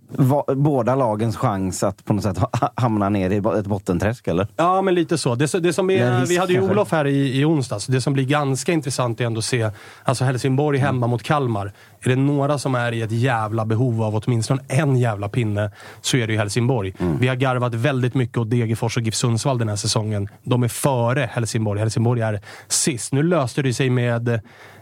Va, 0.09 0.43
båda 0.55 0.95
lagens 0.95 1.37
chans 1.37 1.83
att 1.83 2.05
på 2.05 2.13
något 2.13 2.23
sätt 2.23 2.37
ha, 2.37 2.49
hamna 2.75 3.09
ner 3.09 3.29
i 3.29 3.35
ett 3.59 3.67
bottenträsk, 3.67 4.27
eller? 4.27 4.47
Ja, 4.55 4.81
men 4.81 4.95
lite 4.95 5.17
så. 5.17 5.35
Det, 5.35 5.63
det 5.63 5.73
som 5.73 5.89
är, 5.89 6.19
risk, 6.19 6.31
vi 6.31 6.37
hade 6.37 6.53
ju 6.53 6.59
kanske. 6.59 6.73
Olof 6.73 6.91
här 6.91 7.07
i, 7.07 7.39
i 7.39 7.45
onsdags. 7.45 7.87
Det 7.87 8.01
som 8.01 8.13
blir 8.13 8.23
ganska 8.25 8.71
intressant 8.71 9.21
är 9.21 9.25
ändå 9.25 9.39
att 9.39 9.45
se 9.45 9.69
alltså 10.03 10.23
Helsingborg 10.25 10.79
Mm. 10.79 10.87
hemma 10.87 11.07
mot 11.07 11.23
Kalmar. 11.23 11.71
Är 12.01 12.09
det 12.09 12.15
några 12.15 12.57
som 12.57 12.75
är 12.75 12.91
i 12.91 13.01
ett 13.01 13.11
jävla 13.11 13.65
behov 13.65 14.03
av 14.03 14.15
åtminstone 14.25 14.61
en 14.67 14.97
jävla 14.97 15.29
pinne 15.29 15.71
så 16.01 16.17
är 16.17 16.27
det 16.27 16.33
ju 16.33 16.39
Helsingborg. 16.39 16.93
Mm. 16.99 17.17
Vi 17.19 17.27
har 17.27 17.35
garvat 17.35 17.73
väldigt 17.73 18.13
mycket 18.15 18.37
åt 18.37 18.49
Degerfors 18.49 18.97
och 18.97 19.03
GIF 19.03 19.15
Sundsvall 19.15 19.57
den 19.57 19.69
här 19.69 19.75
säsongen. 19.75 20.27
De 20.43 20.63
är 20.63 20.67
före 20.67 21.29
Helsingborg. 21.33 21.79
Helsingborg 21.79 22.21
är 22.21 22.41
sist. 22.67 23.13
Nu 23.13 23.23
löste 23.23 23.61
det 23.61 23.73
sig 23.73 23.89
med 23.89 24.29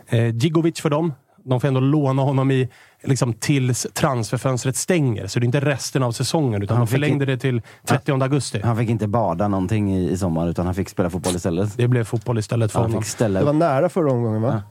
eh, 0.10 0.28
Gigovic 0.36 0.82
för 0.82 0.90
dem. 0.90 1.14
De 1.44 1.60
får 1.62 1.68
ändå 1.68 1.80
låna 1.80 2.22
honom 2.22 2.52
i 2.52 2.70
liksom, 3.04 3.34
tills 3.34 3.88
transferfönstret 3.94 4.76
stänger. 4.76 5.28
Så 5.28 5.40
det 5.40 5.44
är 5.44 5.46
inte 5.46 5.60
resten 5.60 6.04
av 6.04 6.12
säsongen, 6.12 6.64
utan 6.64 6.78
Han 6.78 6.86
de 6.86 6.92
förlängde 6.92 7.24
in- 7.26 7.30
det 7.30 7.38
till 7.38 7.62
30 7.86 8.12
augusti. 8.24 8.62
Han 8.64 8.78
fick 8.78 8.90
inte 8.90 9.08
bada 9.08 9.48
någonting 9.48 9.96
i, 9.96 10.10
i 10.10 10.18
sommar, 10.18 10.48
utan 10.50 10.66
han 10.66 10.76
fick 10.76 10.90
spela 10.90 11.10
fotboll 11.10 11.36
istället. 11.36 11.78
Det 11.78 11.88
blev 11.88 12.04
fotboll 12.04 12.38
istället 12.38 12.72
för 12.72 12.80
Han 12.80 12.90
honom. 12.92 13.04
fick 13.04 13.12
ställa 13.12 13.40
Det 13.40 13.46
var 13.46 13.54
nära 13.54 13.90
förra 13.90 14.12
omgången, 14.12 14.42
va? 14.42 14.50
Ja, 14.54 14.62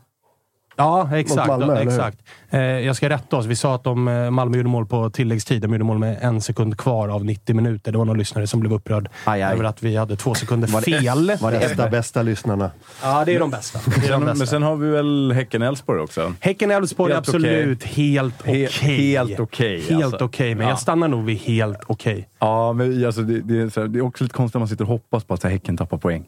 exakt. 1.14 1.48
Malmö, 1.48 1.78
exakt. 1.80 2.18
Eh, 2.50 2.60
jag 2.60 2.96
ska 2.96 3.08
rätta 3.08 3.36
oss. 3.36 3.46
Vi 3.46 3.56
sa 3.56 3.74
att 3.74 3.84
de, 3.84 4.08
eh, 4.08 4.30
Malmö 4.30 4.56
gjorde 4.56 4.68
mål 4.68 4.86
på 4.86 5.10
tilläggstid. 5.10 5.62
De 5.62 5.72
gjorde 5.72 5.84
mål 5.84 5.98
med 5.98 6.18
en 6.20 6.40
sekund 6.40 6.78
kvar 6.78 7.08
av 7.08 7.24
90 7.24 7.54
minuter. 7.56 7.92
Det 7.92 7.98
var 7.98 8.04
någon 8.04 8.18
lyssnare 8.18 8.46
som 8.46 8.60
blev 8.60 8.72
upprörd 8.72 9.08
Aj, 9.24 9.42
aj. 9.42 9.52
över 9.52 9.64
att 9.64 9.82
vi 9.82 9.96
hade 9.96 10.16
två 10.16 10.34
sekunder 10.34 10.68
Var 10.68 10.80
det- 10.80 11.00
fel. 11.00 11.36
var 11.40 11.52
det 11.52 11.58
Bästa, 11.58 11.88
bästa 11.90 12.22
lyssnarna. 12.22 12.70
Ja, 13.02 13.24
det 13.24 13.34
är 13.34 13.40
de 13.40 13.50
bästa. 13.50 13.78
Det 14.00 14.06
är 14.06 14.10
de 14.12 14.20
bästa. 14.24 14.34
men 14.38 14.46
sen 14.46 14.62
har 14.62 14.76
vi 14.76 14.88
väl 14.90 15.32
Häcken-Elfsborg 15.32 16.00
också? 16.00 16.32
Häcken-Elfsborg, 16.40 17.12
absolut. 17.12 17.84
Helt 17.84 18.34
okej. 18.40 18.66
He- 18.66 18.88
helt 18.98 19.40
okej, 19.40 19.80
Helt 19.88 20.04
alltså. 20.04 20.24
okej, 20.24 20.54
men 20.54 20.64
Ja. 20.66 20.70
jag 20.72 20.78
stannar 20.78 21.08
nog 21.08 21.24
vid 21.24 21.38
helt 21.38 21.78
okej. 21.86 22.28
Ja, 22.38 22.72
men 22.72 23.06
alltså, 23.06 23.22
det, 23.22 23.40
det, 23.40 23.54
är 23.76 23.88
det 23.88 23.98
är 23.98 24.02
också 24.02 24.24
lite 24.24 24.36
konstigt 24.36 24.56
att 24.56 24.60
man 24.60 24.68
sitter 24.68 24.84
och 24.84 24.88
hoppas 24.90 25.24
på 25.24 25.34
att 25.34 25.42
Häcken 25.42 25.76
tappar 25.76 25.98
poäng. 25.98 26.24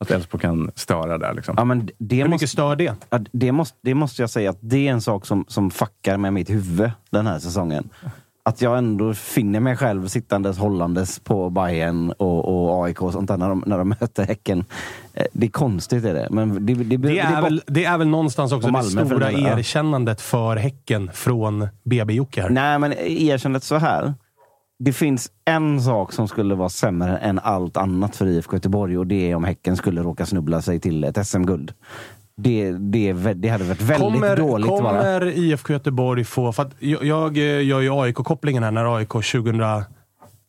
Att 0.00 0.10
Elfsborg 0.10 0.40
kan 0.42 0.70
störa 0.74 1.18
där. 1.18 1.34
Liksom. 1.34 1.54
Ja, 1.58 1.64
men 1.64 1.90
det, 1.98 2.16
Hur 2.16 2.22
måste, 2.24 2.30
mycket 2.34 2.50
stör 2.50 2.76
det? 2.76 2.94
ja, 3.10 3.18
det, 3.32 3.52
måste, 3.52 3.78
det 3.82 3.94
måste 3.94 4.22
jag 4.22 4.30
säga 4.30 4.50
att 4.50 4.58
det 4.60 4.88
är 4.88 4.92
en 4.92 5.00
sak 5.00 5.26
som, 5.26 5.44
som 5.48 5.70
fuckar 5.70 6.16
med 6.16 6.32
mitt 6.32 6.50
huvud 6.50 6.90
den 7.10 7.26
här 7.26 7.38
säsongen. 7.38 7.88
att 8.42 8.62
jag 8.62 8.78
ändå 8.78 9.14
finner 9.14 9.60
mig 9.60 9.76
själv 9.76 10.08
sittandes 10.08 10.58
hållandes 10.58 11.18
på 11.18 11.50
Bayern 11.50 12.10
och, 12.10 12.44
och 12.72 12.84
AIK 12.84 13.02
och 13.02 13.12
sånt 13.12 13.28
där 13.28 13.36
när 13.36 13.48
de, 13.48 13.64
när 13.66 13.78
de 13.78 13.88
möter 14.00 14.24
Häcken. 14.24 14.64
Eh, 15.14 15.24
Det 15.32 15.46
är 15.46 15.50
konstigt 15.50 16.04
är 16.04 16.14
det. 16.14 16.28
Men 16.30 16.66
det, 16.66 16.74
det, 16.74 16.96
Det 16.96 17.18
är, 17.18 17.42
väl, 17.42 17.62
det 17.66 17.84
är 17.84 17.98
väl 17.98 18.08
någonstans 18.08 18.52
också 18.52 18.70
det 18.70 18.82
stora 18.82 19.32
erkännandet 19.32 20.20
för 20.20 20.56
Häcken 20.56 21.10
från 21.14 21.68
BB-Jocke. 21.82 22.48
Nej, 22.50 22.78
men 22.78 22.92
erkännet 22.98 23.64
så 23.64 23.76
här. 23.76 24.14
Det 24.82 24.92
finns 24.92 25.30
en 25.44 25.80
sak 25.80 26.12
som 26.12 26.28
skulle 26.28 26.54
vara 26.54 26.68
sämre 26.68 27.18
än 27.18 27.38
allt 27.38 27.76
annat 27.76 28.16
för 28.16 28.26
IFK 28.26 28.56
Göteborg 28.56 28.98
och 28.98 29.06
det 29.06 29.30
är 29.30 29.34
om 29.34 29.44
Häcken 29.44 29.76
skulle 29.76 30.02
råka 30.02 30.26
snubbla 30.26 30.62
sig 30.62 30.80
till 30.80 31.04
ett 31.04 31.26
SM-guld. 31.26 31.72
Det, 32.36 32.72
det, 32.72 33.12
det 33.34 33.48
hade 33.48 33.64
varit 33.64 33.80
väldigt 33.82 34.12
kommer, 34.12 34.36
dåligt. 34.36 34.68
bara. 34.68 34.78
Kommer 35.02 35.38
IFK 35.38 35.72
Göteborg 35.72 36.24
få... 36.24 36.52
För 36.52 36.70
jag, 36.78 37.04
jag 37.04 37.36
eh, 37.36 37.62
gör 37.66 37.80
ju 37.80 37.90
AIK-kopplingen 37.92 38.62
här 38.62 38.70
när 38.70 38.96
AIK 38.96 39.08
2000... 39.08 39.56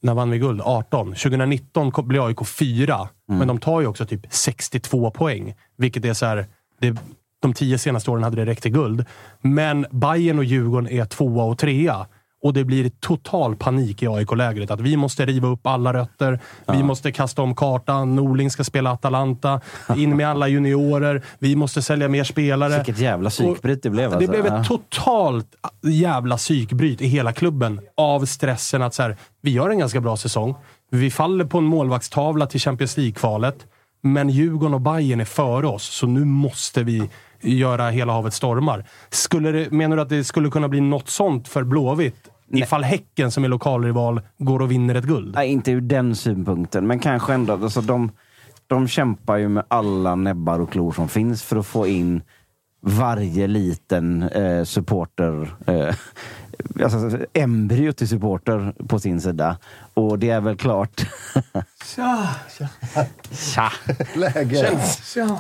När 0.04 0.14
vann 0.14 0.30
vi 0.30 0.38
guld? 0.40 0.62
18. 0.64 1.08
2019 1.08 1.92
kom- 1.92 2.08
blev 2.08 2.22
AIK 2.24 2.48
fyra, 2.48 2.96
Mm. 3.30 3.40
men 3.40 3.48
de 3.48 3.58
tar 3.60 3.82
ju 3.82 3.88
också 3.88 4.06
typ 4.06 4.22
62 4.30 5.12
poäng. 5.12 5.54
Vilket 5.78 6.06
är 6.06 6.14
så 6.14 6.26
här... 6.26 6.46
Det, 6.80 6.96
de 7.42 7.54
tio 7.54 7.78
senaste 7.78 8.12
åren 8.12 8.24
hade 8.24 8.36
det 8.36 8.46
räckt 8.46 8.64
till 8.64 8.72
guld. 8.72 9.06
Men 9.42 9.86
Bayern 9.92 10.38
och 10.38 10.44
Djurgården 10.46 10.90
är 10.92 11.06
tvåa 11.06 11.44
och 11.44 11.58
trea. 11.58 12.06
Och 12.44 12.54
det 12.54 12.64
blir 12.64 12.90
total 13.00 13.56
panik 13.56 14.04
i 14.04 14.08
AIK-lägret. 14.08 14.72
Att 14.72 14.82
vi 14.82 14.98
måste 14.98 15.26
riva 15.26 15.48
upp 15.48 15.68
alla 15.68 15.94
rötter. 15.94 16.40
Vi 16.72 16.84
måste 16.84 17.12
kasta 17.12 17.42
om 17.42 17.56
kartan. 17.56 18.16
Norling 18.16 18.52
ska 18.52 18.64
spela 18.64 18.92
Atalanta. 18.92 19.62
In 19.96 20.18
med 20.18 20.28
alla 20.30 20.48
juniorer. 20.48 21.22
Vi 21.40 21.56
måste 21.56 21.82
sälja 21.82 22.08
mer 22.08 22.24
spelare. 22.24 22.76
Vilket 22.76 23.00
jävla 23.00 23.30
psykbryt 23.30 23.84
det 23.84 23.90
blev. 23.90 24.10
Det 24.10 24.16
Alltså. 24.16 24.32
blev 24.32 24.46
ett 24.46 24.54
Ja. 24.54 24.64
totalt 24.64 25.48
jävla 25.82 26.38
psykbryt 26.38 27.02
i 27.02 27.08
hela 27.08 27.34
klubben 27.34 27.82
av 27.98 28.26
stressen 28.26 28.82
att 28.82 28.94
så 28.94 29.02
här, 29.04 29.18
vi 29.42 29.52
gör 29.52 29.70
en 29.70 29.80
ganska 29.80 30.02
bra 30.02 30.18
säsong. 30.18 30.56
Vi 30.92 31.12
faller 31.12 31.46
på 31.46 31.58
en 31.58 31.64
målvaktstavla 31.64 32.46
till 32.46 32.60
Champions 32.60 32.98
League-kvalet. 32.98 33.56
Men 34.04 34.30
Djurgården 34.30 34.74
och 34.74 34.82
Bayern 34.82 35.20
är 35.22 35.26
före 35.26 35.68
oss, 35.68 35.84
så 35.84 36.08
nu 36.08 36.26
måste 36.26 36.84
vi 36.84 37.10
göra 37.42 37.90
hela 37.90 38.14
havet 38.14 38.34
stormar. 38.34 38.86
Skulle 39.10 39.52
det, 39.52 39.72
menar 39.72 39.96
du 39.96 40.02
att 40.02 40.10
det 40.10 40.24
skulle 40.24 40.50
kunna 40.50 40.68
bli 40.68 40.82
något 40.82 41.10
sånt 41.10 41.48
för 41.48 41.64
Blåvitt? 41.64 42.16
Ifall 42.54 42.84
Häcken, 42.84 43.32
som 43.32 43.44
är 43.44 43.48
lokalrival, 43.48 44.22
går 44.38 44.62
och 44.62 44.72
vinner 44.72 44.96
ett 44.96 45.06
guld? 45.06 45.36
Nej, 45.36 45.50
inte 45.50 45.72
ur 45.72 45.82
den 45.82 46.16
synpunkten, 46.16 46.88
men 46.88 47.00
kanske 47.00 47.34
ändå. 47.34 47.54
Alltså, 47.54 47.82
de, 47.82 48.12
de 48.68 48.88
kämpar 48.88 49.38
ju 49.38 49.50
med 49.50 49.64
alla 49.68 50.16
näbbar 50.16 50.60
och 50.60 50.72
klor 50.72 50.92
som 50.92 51.10
finns 51.10 51.44
för 51.44 51.56
att 51.56 51.66
få 51.66 51.88
in 51.88 52.22
varje 52.82 53.48
liten 53.48 54.24
eh, 54.24 54.64
supporter, 54.64 55.56
eh, 55.68 55.96
alltså 56.84 57.18
embryo 57.34 57.92
till 57.92 58.08
supporter 58.08 58.74
på 58.88 59.00
sin 59.00 59.22
sida. 59.22 59.58
Och 59.94 60.20
det 60.20 60.30
är 60.30 60.42
väl 60.42 60.58
klart. 60.58 61.02
Tja! 61.96 62.30
Tja! 63.32 63.72
Läge. 64.16 64.80
Tjena! 65.04 65.38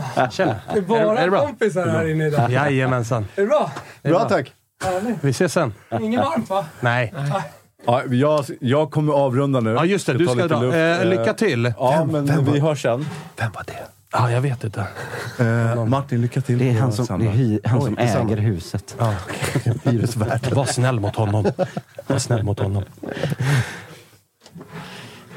Det 0.73 0.77
är 0.77 0.81
bara 0.81 1.19
Är 1.19 1.25
det 1.25 1.31
bra? 1.31 1.45
kompisar 1.45 1.87
här 1.87 2.07
inne 2.07 2.27
idag. 2.27 2.51
Jajamensan. 2.51 3.25
Är 3.35 3.41
det 3.41 3.47
bra? 3.47 3.71
Bra 4.03 4.29
tack. 4.29 4.53
Vi 5.21 5.29
ses 5.29 5.53
sen. 5.53 5.73
Inget 6.01 6.19
varmt 6.19 6.49
va? 6.49 6.65
Nej. 6.79 7.13
Ja, 7.85 8.03
jag, 8.09 8.45
jag 8.59 8.91
kommer 8.91 9.13
avrunda 9.13 9.59
nu. 9.59 9.69
Ja, 9.69 9.85
just 9.85 10.07
det. 10.07 10.13
Du 10.13 10.25
ska 10.25 10.33
lite 10.33 10.47
dra. 10.47 10.61
luft. 10.61 10.75
Eh, 11.01 11.05
lycka 11.09 11.33
till. 11.33 11.73
Ja, 11.77 12.05
men 12.11 12.45
vi 12.53 12.59
hörs 12.59 12.81
sen. 12.81 13.05
Vem 13.37 13.51
var 13.51 13.63
det? 13.67 13.73
Ja, 14.13 14.31
jag 14.31 14.41
vet 14.41 14.63
inte. 14.63 14.85
Eh, 15.39 15.85
Martin, 15.85 16.21
lycka 16.21 16.41
till. 16.41 16.57
Det 16.57 16.69
är 16.69 16.79
han 16.79 16.93
som, 16.93 17.19
det 17.19 17.25
är 17.25 17.29
hy, 17.29 17.59
han 17.65 17.77
Oj, 17.79 17.83
som 17.85 17.97
äger 18.27 18.37
huset. 18.37 18.95
Ja. 18.99 19.13
Hyresvärd. 19.83 20.53
Var 20.53 20.65
snäll 20.65 20.99
mot 20.99 21.15
honom. 21.15 21.51
Var 22.07 22.17
snäll 22.19 22.43
mot 22.43 22.59
honom. 22.59 22.83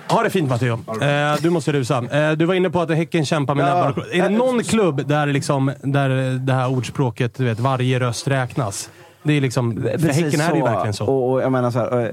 Ha 0.08 0.22
det 0.22 0.30
fint 0.30 0.48
Matteo. 0.48 0.78
Eh, 1.02 1.36
du 1.40 1.50
måste 1.50 1.72
rusa. 1.72 2.04
Eh, 2.04 2.32
du 2.32 2.44
var 2.44 2.54
inne 2.54 2.70
på 2.70 2.80
att 2.80 2.90
Häcken 2.90 3.26
kämpar 3.26 3.54
med 3.54 3.68
Ja. 3.68 3.74
näbbar 3.74 3.88
och 3.88 3.94
klor. 3.94 4.12
Är 4.14 4.22
det 4.22 4.28
någon 4.28 4.62
klubb 4.64 5.08
där, 5.08 5.26
liksom, 5.26 5.72
där 5.82 6.38
det 6.38 6.52
här 6.52 6.68
ordspråket, 6.70 7.34
du 7.34 7.44
vet, 7.44 7.60
varje 7.60 8.00
röst 8.00 8.28
räknas? 8.28 8.90
Det 9.24 9.32
är 9.32 9.40
liksom, 9.40 9.82
för 9.82 10.08
Häcken 10.08 10.40
är 10.40 10.50
det 10.50 10.58
ju 10.58 10.64
verkligen 10.64 10.94
så. 10.94 11.06
Och, 11.06 11.32
och 11.32 11.42
jag 11.42 11.52
menar 11.52 11.70
så 11.70 11.78
här, 11.78 12.04
eh, 12.04 12.10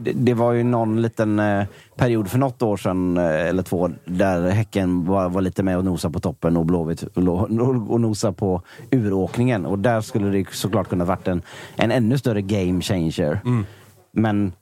det, 0.00 0.12
det 0.12 0.34
var 0.34 0.52
ju 0.52 0.62
någon 0.62 1.02
liten 1.02 1.38
eh, 1.38 1.64
period 1.96 2.28
för 2.28 2.38
något 2.38 2.62
år 2.62 2.76
sedan, 2.76 3.16
eh, 3.16 3.48
eller 3.48 3.62
två, 3.62 3.90
där 4.04 4.48
Häcken 4.48 5.06
var, 5.06 5.28
var 5.28 5.40
lite 5.40 5.62
med 5.62 5.78
och 5.78 5.84
nosa 5.84 6.10
på 6.10 6.20
toppen 6.20 6.56
och 6.56 6.66
Blåvitt 6.66 7.02
och 7.88 8.00
nosa 8.00 8.32
på 8.32 8.62
uråkningen. 8.90 9.66
Och 9.66 9.78
där 9.78 10.00
skulle 10.00 10.30
det 10.30 10.46
såklart 10.52 10.88
kunna 10.88 11.04
varit 11.04 11.28
en, 11.28 11.42
en 11.76 11.90
ännu 11.90 12.18
större 12.18 12.42
game 12.42 12.80
changer. 12.80 13.40
Mm. 13.44 13.66
Men 14.12 14.52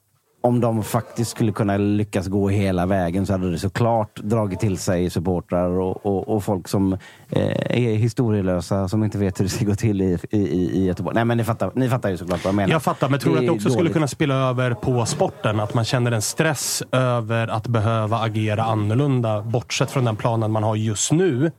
om 0.46 0.60
de 0.60 0.82
faktiskt 0.82 1.30
skulle 1.30 1.52
kunna 1.52 1.76
lyckas 1.76 2.26
gå 2.26 2.48
hela 2.48 2.86
vägen 2.86 3.26
så 3.26 3.32
hade 3.32 3.50
det 3.50 3.58
såklart 3.58 4.16
dragit 4.16 4.60
till 4.60 4.78
sig 4.78 5.10
supportrar 5.10 5.70
och, 5.70 6.06
och, 6.06 6.28
och 6.28 6.44
folk 6.44 6.68
som 6.68 6.92
eh, 6.92 7.56
är 7.70 7.94
historielösa, 7.94 8.88
som 8.88 9.04
inte 9.04 9.18
vet 9.18 9.40
hur 9.40 9.44
det 9.44 9.50
ska 9.50 9.64
gå 9.64 9.74
till 9.74 10.02
i, 10.02 10.18
i, 10.30 10.38
i 10.38 10.84
Göteborg. 10.86 11.14
Nej, 11.14 11.24
men 11.24 11.36
ni 11.36 11.44
fattar, 11.44 11.72
ni 11.74 11.88
fattar 11.88 12.08
ju 12.08 12.16
såklart 12.16 12.44
vad 12.44 12.48
jag 12.48 12.54
menar. 12.54 12.72
Jag 12.72 12.82
fattar, 12.82 13.08
men 13.08 13.20
tror 13.20 13.32
du 13.32 13.38
att 13.38 13.46
det 13.46 13.50
också 13.50 13.68
skulle 13.68 13.80
dåligt. 13.80 13.92
kunna 13.92 14.08
spilla 14.08 14.34
över 14.34 14.74
på 14.74 15.06
sporten? 15.06 15.60
Att 15.60 15.74
man 15.74 15.84
känner 15.84 16.12
en 16.12 16.22
stress 16.22 16.82
över 16.92 17.48
att 17.48 17.66
behöva 17.66 18.18
agera 18.18 18.64
annorlunda, 18.64 19.42
bortsett 19.42 19.90
från 19.90 20.04
den 20.04 20.16
planen 20.16 20.50
man 20.50 20.62
har 20.62 20.76
just 20.76 21.12
nu. 21.12 21.50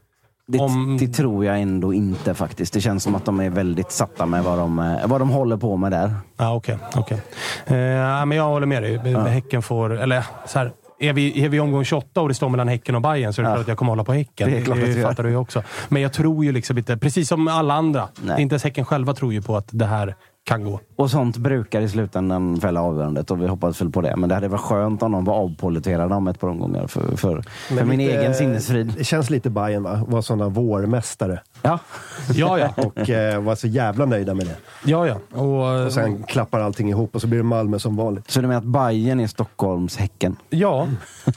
Det, 0.47 0.59
Om- 0.59 0.97
det 0.99 1.07
tror 1.07 1.45
jag 1.45 1.61
ändå 1.61 1.93
inte 1.93 2.33
faktiskt. 2.33 2.73
Det 2.73 2.81
känns 2.81 3.03
som 3.03 3.15
att 3.15 3.25
de 3.25 3.39
är 3.39 3.49
väldigt 3.49 3.91
satta 3.91 4.25
med 4.25 4.43
vad 4.43 4.57
de, 4.57 4.79
eh, 4.79 5.07
vad 5.07 5.21
de 5.21 5.29
håller 5.29 5.57
på 5.57 5.77
med 5.77 5.91
där. 5.91 6.13
Ja, 6.37 6.53
okej. 6.55 6.77
okej. 6.95 7.21
Eh, 7.65 7.77
ja, 7.77 8.25
men 8.25 8.37
jag 8.37 8.43
håller 8.47 8.67
med 8.67 8.83
dig. 8.83 8.97
Häcken 9.13 9.61
får... 9.61 9.99
Eller 10.01 10.23
så 10.45 10.59
här, 10.59 10.71
är 10.99 11.13
vi, 11.13 11.43
är 11.45 11.49
vi 11.49 11.59
omgång 11.59 11.83
28 11.85 12.21
och 12.21 12.27
det 12.27 12.33
står 12.33 12.49
mellan 12.49 12.67
Häcken 12.67 12.95
och 12.95 13.01
Bayern 13.01 13.33
så 13.33 13.41
är 13.41 13.43
det 13.43 13.49
Ja. 13.49 13.55
klart 13.55 13.61
att 13.63 13.67
jag 13.67 13.77
kommer 13.77 13.91
hålla 13.91 14.03
på 14.03 14.13
Häcken. 14.13 14.51
Det 14.51 14.57
är 14.57 14.61
klart 14.63 14.77
du 14.77 14.91
gör. 14.93 15.09
fattar 15.09 15.23
du 15.23 15.29
ju 15.29 15.35
också. 15.35 15.63
Men 15.89 16.01
jag 16.01 16.13
tror 16.13 16.45
ju 16.45 16.51
liksom 16.51 16.77
inte, 16.77 16.97
precis 16.97 17.27
som 17.29 17.47
alla 17.47 17.73
andra, 17.73 18.07
Nej. 18.21 18.41
inte 18.41 18.53
ens 18.53 18.63
Häcken 18.63 18.85
själva 18.85 19.13
tror 19.13 19.33
ju 19.33 19.41
på 19.41 19.57
att 19.57 19.67
det 19.71 19.85
här 19.85 20.15
kan 20.47 20.63
gå. 20.63 20.79
Och 20.95 21.11
sånt 21.11 21.37
brukar 21.37 21.81
i 21.81 21.89
slutändan 21.89 22.61
fälla 22.61 22.81
avgörandet 22.81 23.31
och 23.31 23.41
vi 23.41 23.47
hoppas 23.47 23.81
väl 23.81 23.89
på 23.91 24.01
det. 24.01 24.15
Men 24.15 24.29
det 24.29 24.35
hade 24.35 24.47
varit 24.47 24.61
skönt 24.61 25.03
om 25.03 25.11
de 25.11 25.25
var 25.25 25.33
avpoliterade 25.33 26.15
om 26.15 26.27
ett 26.27 26.39
par 26.39 26.47
omgångar 26.47 26.87
för, 26.87 27.15
för, 27.17 27.41
för 27.67 27.85
min 27.85 27.99
lite- 27.99 28.19
egen 28.19 28.33
sinnesfrid. 28.35 28.93
Det 28.97 29.03
känns 29.03 29.29
lite 29.29 29.49
Bayern 29.49 29.83
va? 29.83 30.03
Var 30.07 30.21
sådana 30.21 30.49
vårmästare. 30.49 31.41
Ja, 31.61 31.79
Ja, 32.35 32.59
ja. 32.59 32.69
Och 32.83 33.09
eh, 33.09 33.41
var 33.43 33.55
så 33.55 33.67
jävla 33.67 34.05
nöjda 34.05 34.33
med 34.33 34.45
det. 34.45 34.55
ja, 34.85 35.07
ja. 35.07 35.15
Och, 35.41 35.85
Och 35.85 35.91
sen 35.93 36.23
klappar 36.23 36.59
allting 36.59 36.89
ihop 36.89 37.15
och 37.15 37.21
så 37.21 37.27
blir 37.27 37.37
det 37.37 37.43
Malmö 37.43 37.79
som 37.79 37.95
vanligt. 37.95 38.31
så 38.31 38.41
du 38.41 38.47
menar 38.47 38.59
att 38.61 38.67
Bayern 38.67 39.19
är 39.19 39.27
Stockholms 39.27 39.97
Häcken? 39.97 40.35
ja, 40.49 40.87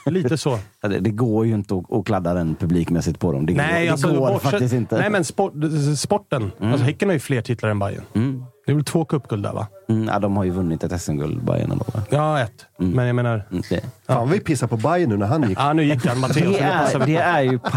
lite 0.06 0.38
så. 0.38 0.58
Det, 0.82 0.98
det 1.00 1.10
går 1.10 1.46
ju 1.46 1.54
inte 1.54 1.74
att, 1.74 1.92
att 1.92 2.04
kladda 2.06 2.34
den 2.34 2.54
publikmässigt 2.54 3.18
på 3.18 3.32
dem. 3.32 3.46
Det 3.46 3.52
går, 3.52 3.62
Nej, 3.62 3.84
det 3.86 3.92
alltså, 3.92 4.08
går 4.08 4.16
bortsett- 4.28 4.50
faktiskt 4.50 4.74
inte. 4.74 4.98
Nej, 4.98 5.10
men 5.10 5.24
sport, 5.24 5.52
sporten. 5.96 6.52
Alltså, 6.60 6.84
häcken 6.84 7.08
har 7.08 7.12
ju 7.14 7.18
fler 7.20 7.42
titlar 7.42 7.70
än 7.70 7.78
Bayern. 7.78 8.04
Mm. 8.14 8.44
Det 8.70 8.72
är 8.72 8.76
väl 8.76 8.84
två 8.84 9.04
cupguld 9.04 9.42
där, 9.42 9.52
va? 9.52 9.66
Mm, 9.88 10.08
ja, 10.08 10.18
de 10.18 10.36
har 10.36 10.44
ju 10.44 10.50
vunnit 10.50 10.84
ett 10.84 11.02
SM-guld, 11.02 11.44
Bayern 11.44 11.72
ändå. 11.72 11.84
va? 11.94 12.02
Ja, 12.10 12.40
ett. 12.40 12.66
Men 12.76 13.06
jag 13.06 13.16
menar... 13.16 13.46
Mm, 13.50 13.62
det. 13.70 13.80
Fan 14.06 14.30
vi 14.30 14.40
pissar 14.40 14.66
på 14.66 14.76
Bayern 14.76 15.08
nu 15.08 15.16
när 15.16 15.26
han 15.26 15.48
gick. 15.48 15.58
Ja, 15.58 15.72
nu 15.72 15.84
gick 15.84 16.06
han. 16.06 16.20
Matteo. 16.20 16.50
Det 16.50 16.58
är, 16.60 16.98
vi 16.98 17.12
det 17.12 17.18
är 17.18 17.40
ju 17.40 17.58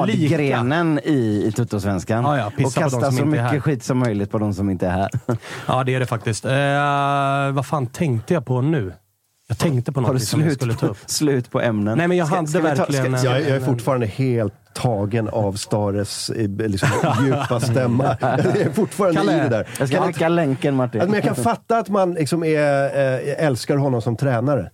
paradgrenen 0.00 1.00
i, 1.04 1.44
i 1.46 1.52
Tuttosvenskan. 1.52 2.24
Ja, 2.24 2.38
ja, 2.38 2.46
och 2.46 2.56
pissa 2.56 2.80
på 2.80 2.86
de 2.86 2.90
kasta 2.90 3.00
som 3.00 3.16
så 3.16 3.22
inte 3.22 3.22
är 3.22 3.42
mycket 3.42 3.52
här. 3.52 3.60
skit 3.60 3.84
som 3.84 3.98
möjligt 3.98 4.30
på 4.30 4.38
de 4.38 4.54
som 4.54 4.70
inte 4.70 4.86
är 4.86 4.90
här. 4.90 5.10
Ja, 5.66 5.84
det 5.84 5.94
är 5.94 6.00
det 6.00 6.06
faktiskt. 6.06 6.44
Eh, 6.44 6.52
vad 7.52 7.66
fan 7.66 7.86
tänkte 7.86 8.34
jag 8.34 8.46
på 8.46 8.60
nu? 8.60 8.92
Jag 9.52 9.58
tänkte 9.58 9.92
på 9.92 10.00
något 10.00 10.22
som 10.22 10.40
jag 10.40 10.46
slut 10.48 10.58
skulle 10.58 10.74
ta 10.74 10.86
på, 10.86 10.92
upp. 10.92 10.98
slut 11.06 11.50
på 11.50 11.60
ämnen? 11.60 11.98
Nej, 11.98 12.08
men 12.08 12.16
jag 12.16 12.26
Ska- 12.26 12.36
hade 12.36 12.48
ska 12.48 12.58
vi 12.60 12.68
ta- 12.68 12.74
verkligen... 12.74 13.18
ska- 13.18 13.28
Jag, 13.28 13.40
jag 13.40 13.48
är 13.48 13.60
fortfarande 13.60 14.06
helt 14.06 14.54
tagen 14.74 15.28
av 15.28 15.52
Stares 15.52 16.30
eh, 16.30 16.48
liksom, 16.48 16.88
djupa 17.24 17.60
stämma. 17.60 18.04
Jag 18.20 18.56
är 18.56 18.72
fortfarande 18.72 19.20
i 19.22 19.24
det 19.40 19.48
där. 19.48 19.66
Jag 19.78 19.88
ska 19.88 19.96
Jag- 19.96 20.06
skicka 20.06 20.28
länken 20.28 20.74
Martin. 20.74 21.00
Alltså, 21.00 21.10
men 21.10 21.20
jag 21.26 21.36
kan 21.36 21.44
fatta 21.44 21.78
att 21.78 21.88
man 21.88 22.14
liksom 22.14 22.44
är, 22.44 22.84
eh, 22.84 23.46
älskar 23.46 23.76
honom 23.76 24.02
som 24.02 24.16
tränare. 24.16 24.70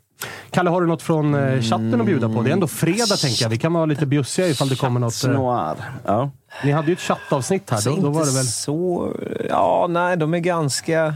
Kalle, 0.51 0.71
har 0.71 0.81
du 0.81 0.87
något 0.87 1.03
från 1.03 1.35
eh, 1.35 1.61
chatten 1.63 2.01
att 2.01 2.07
bjuda 2.07 2.29
på? 2.29 2.43
Det 2.43 2.51
är 2.51 2.53
ändå 2.53 2.67
fredag, 2.69 3.17
tänker 3.17 3.43
jag. 3.45 3.51
Vi 3.51 3.59
kan 3.59 3.73
vara 3.73 3.87
lite 3.87 4.07
bjussiga 4.07 4.49
ifall 4.49 4.69
det 4.69 4.77
kommer 4.77 5.01
något. 5.01 5.25
Noir. 5.27 5.75
Ja. 6.07 6.31
ni 6.65 6.71
hade 6.73 6.87
ju 6.87 6.93
ett 6.93 7.01
chattavsnitt 7.01 7.71
här. 7.71 7.77
Alltså, 7.77 7.91
Då, 7.91 8.03
då 8.03 8.09
var 8.11 8.27
det 8.27 8.33
väl... 8.35 8.45
så... 8.45 9.13
Ja, 9.49 9.87
nej, 9.91 10.17
de 10.17 10.35
är 10.35 10.39
ganska... 10.39 11.15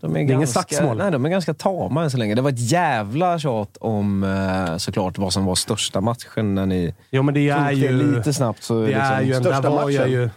De 0.00 0.16
är, 0.16 0.20
ingen 0.20 0.40
ganska, 0.40 0.62
slagsmål. 0.62 0.96
Nej, 0.96 1.10
de 1.10 1.24
är 1.24 1.28
ganska 1.28 1.54
tama 1.54 2.02
än 2.02 2.10
så 2.10 2.18
länge. 2.18 2.34
Det 2.34 2.42
var 2.42 2.50
ett 2.50 2.70
jävla 2.70 3.38
tjat 3.38 3.76
om 3.80 4.24
eh, 4.24 4.76
såklart 4.76 5.18
vad 5.18 5.32
som 5.32 5.44
var 5.44 5.54
största 5.54 6.00
matchen 6.00 6.54
när 6.54 6.66
ni 6.66 6.94
Jo, 7.10 7.22
men 7.22 7.34
det 7.34 7.48
är 7.48 7.64
det 7.64 7.72
ju... 7.72 8.16
lite 8.16 8.32
snabbt. 8.32 8.62
Så 8.62 8.80
Det 8.80 8.86
liksom, 8.86 9.02
är 9.02 9.22
ju 9.22 9.32
där 9.32 9.40
största 9.40 9.70
var 9.70 9.90
jag 9.90 10.00
matchen. 10.00 10.12
ju... 10.12 10.22
Ja, 10.22 10.30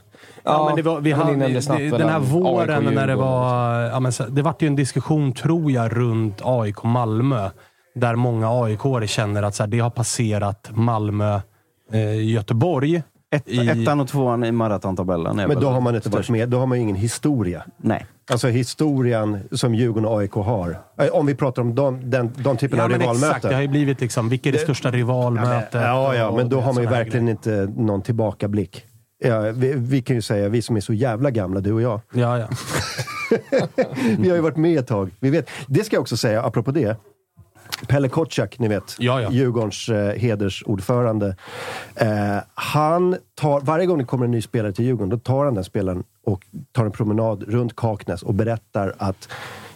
Ja, 0.45 0.65
men 0.65 0.75
det 0.75 0.81
var, 0.81 1.01
vi 1.01 1.11
hade, 1.11 1.35
det, 1.35 1.69
väl 1.69 1.89
den 1.91 2.09
här 2.09 2.19
våren 2.19 2.83
när 2.83 3.07
det 3.07 3.15
var... 3.15 3.81
Ja, 3.81 3.99
men, 3.99 4.11
det 4.29 4.41
vart 4.41 4.61
ju 4.61 4.67
en 4.67 4.75
diskussion, 4.75 5.33
tror 5.33 5.71
jag, 5.71 5.97
runt 5.97 6.41
AIK 6.43 6.83
Malmö. 6.83 7.49
Där 7.95 8.15
många 8.15 8.63
aik 8.63 9.09
känner 9.09 9.43
att 9.43 9.55
så 9.55 9.63
här, 9.63 9.67
det 9.67 9.79
har 9.79 9.89
passerat 9.89 10.69
Malmö, 10.71 11.39
eh, 11.91 12.25
Göteborg. 12.25 13.03
Ett, 13.31 13.43
I- 13.49 13.69
Ettan 13.69 13.99
och 13.99 14.07
tvåan 14.07 14.43
i 14.43 14.51
maratontabellen. 14.51 15.35
Men 15.35 15.59
då 15.59 15.69
har 15.69 15.81
man 15.81 15.95
inte 15.95 16.09
varit 16.09 16.29
med. 16.29 16.49
Då 16.49 16.59
har 16.59 16.65
man 16.65 16.77
ju 16.77 16.81
ingen 16.81 16.95
historia. 16.95 17.65
Nej. 17.77 18.05
Alltså 18.31 18.47
historien 18.47 19.39
som 19.51 19.75
Djurgården 19.75 20.05
och 20.09 20.19
AIK 20.19 20.31
har. 20.33 20.77
Om 21.11 21.25
vi 21.25 21.35
pratar 21.35 21.61
om 21.61 21.75
de, 21.75 22.09
den, 22.09 22.31
de 22.37 22.57
typen 22.57 22.77
Ja, 22.77 22.83
av 22.83 22.89
men 22.91 23.01
exakt. 23.01 23.15
rivalmöten. 23.17 23.49
Det 23.49 23.55
har 23.55 23.61
ju 23.61 23.67
blivit 23.67 24.01
liksom, 24.01 24.29
vilket 24.29 24.47
är 24.47 24.51
det 24.57 24.63
största 24.63 24.91
rivalmötet? 24.91 25.69
Ja, 25.73 26.15
ja, 26.15 26.27
och 26.29 26.37
men 26.37 26.49
då 26.49 26.55
det- 26.57 26.63
har 26.63 26.73
man 26.73 26.83
ju 26.83 26.89
verkligen 26.89 27.29
inte 27.29 27.73
någon 27.77 28.01
tillbakablick. 28.01 28.85
Ja, 29.23 29.39
vi, 29.39 29.73
vi 29.75 30.01
kan 30.01 30.15
ju 30.15 30.21
säga, 30.21 30.49
vi 30.49 30.61
som 30.61 30.75
är 30.77 30.81
så 30.81 30.93
jävla 30.93 31.31
gamla, 31.31 31.59
du 31.59 31.71
och 31.73 31.81
jag. 31.81 32.01
Ja, 32.13 32.37
ja. 32.39 32.47
Vi 34.19 34.29
har 34.29 34.35
ju 34.35 34.41
varit 34.41 34.57
med 34.57 34.79
ett 34.79 34.87
tag. 34.87 35.09
Vi 35.19 35.29
vet. 35.29 35.49
Det 35.67 35.83
ska 35.83 35.95
jag 35.95 36.01
också 36.01 36.17
säga, 36.17 36.43
apropå 36.43 36.71
det. 36.71 36.97
Pelle 37.87 38.09
Kotschack, 38.09 38.59
ni 38.59 38.67
vet, 38.67 38.95
Ja, 38.99 39.21
ja. 39.21 39.31
Djurgårdens 39.31 39.89
eh, 39.89 40.19
hedersordförande. 40.19 41.35
Eh, 41.95 42.37
han 42.53 43.17
tar, 43.35 43.61
varje 43.61 43.85
gång 43.85 43.97
det 43.97 44.05
kommer 44.05 44.25
en 44.25 44.31
ny 44.31 44.41
spelare 44.41 44.73
till 44.73 44.85
Djurgården, 44.85 45.09
då 45.09 45.17
tar 45.17 45.45
han 45.45 45.53
den 45.53 45.63
spelaren 45.63 46.03
och 46.25 46.45
tar 46.71 46.85
en 46.85 46.91
promenad 46.91 47.43
runt 47.43 47.75
Kaknäs 47.75 48.23
och 48.23 48.33
berättar 48.33 48.95
att 48.97 49.29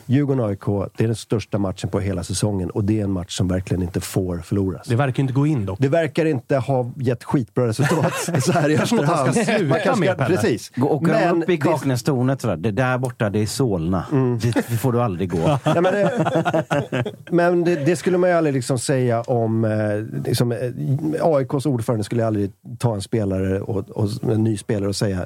Djurgården-AIK, 0.10 0.90
det 0.98 1.04
är 1.04 1.08
den 1.08 1.16
största 1.16 1.58
matchen 1.58 1.90
på 1.90 2.00
hela 2.00 2.24
säsongen 2.24 2.70
och 2.70 2.84
det 2.84 3.00
är 3.00 3.04
en 3.04 3.12
match 3.12 3.38
som 3.38 3.48
verkligen 3.48 3.84
inte 3.84 4.02
får 4.02 4.38
förloras. 4.38 4.88
Det 4.88 4.96
verkar 4.96 5.22
inte 5.24 5.34
gå 5.34 5.48
in 5.48 5.66
dock. 5.66 5.80
Det 5.82 5.88
verkar 5.88 6.26
inte 6.26 6.58
ha 6.58 6.92
gett 6.96 7.24
skitbra 7.24 7.68
resultat 7.68 8.14
så 8.44 8.52
här 8.52 8.70
i 8.70 8.74
efterhand. 8.74 9.68
Man 9.70 9.80
kanske 9.84 10.06
ska-. 10.14 10.26
Precis. 10.26 10.72
Gå- 10.76 10.90
Åker 10.90 11.14
de 11.14 11.42
upp 11.42 11.50
i 11.50 11.58
det- 11.58 11.60
Mm. 11.66 11.78
Kaknästornet 11.78 12.40
det 12.64 12.72
där 12.72 12.98
borta 12.98 13.30
det 13.30 13.40
är 13.40 13.46
Solna. 13.46 14.06
Dit 14.42 14.56
dit 14.56 14.80
får 14.80 14.92
du 14.92 15.02
aldrig 15.02 15.30
gå. 15.32 15.38
Ja, 15.64 15.82
men 15.82 15.84
det, 15.84 17.04
men 17.32 17.64
det, 17.64 17.76
det 17.76 17.96
skulle 17.96 18.18
man 18.18 18.30
ju 18.30 18.36
aldrig 18.36 18.54
liksom 18.54 18.80
säga 18.80 19.22
om... 19.22 19.66
Eh, 19.66 20.22
liksom, 20.26 20.52
eh, 20.52 20.58
AIKs 21.22 21.66
ordförande 21.66 22.04
skulle 22.04 22.26
aldrig 22.28 22.52
ta 22.80 22.96
en 22.96 23.02
spelare 23.02 23.62
och, 23.62 23.90
och 23.90 24.10
en 24.32 24.44
ny 24.44 24.58
spelare 24.58 24.90
och 24.90 24.96
säga 24.96 25.26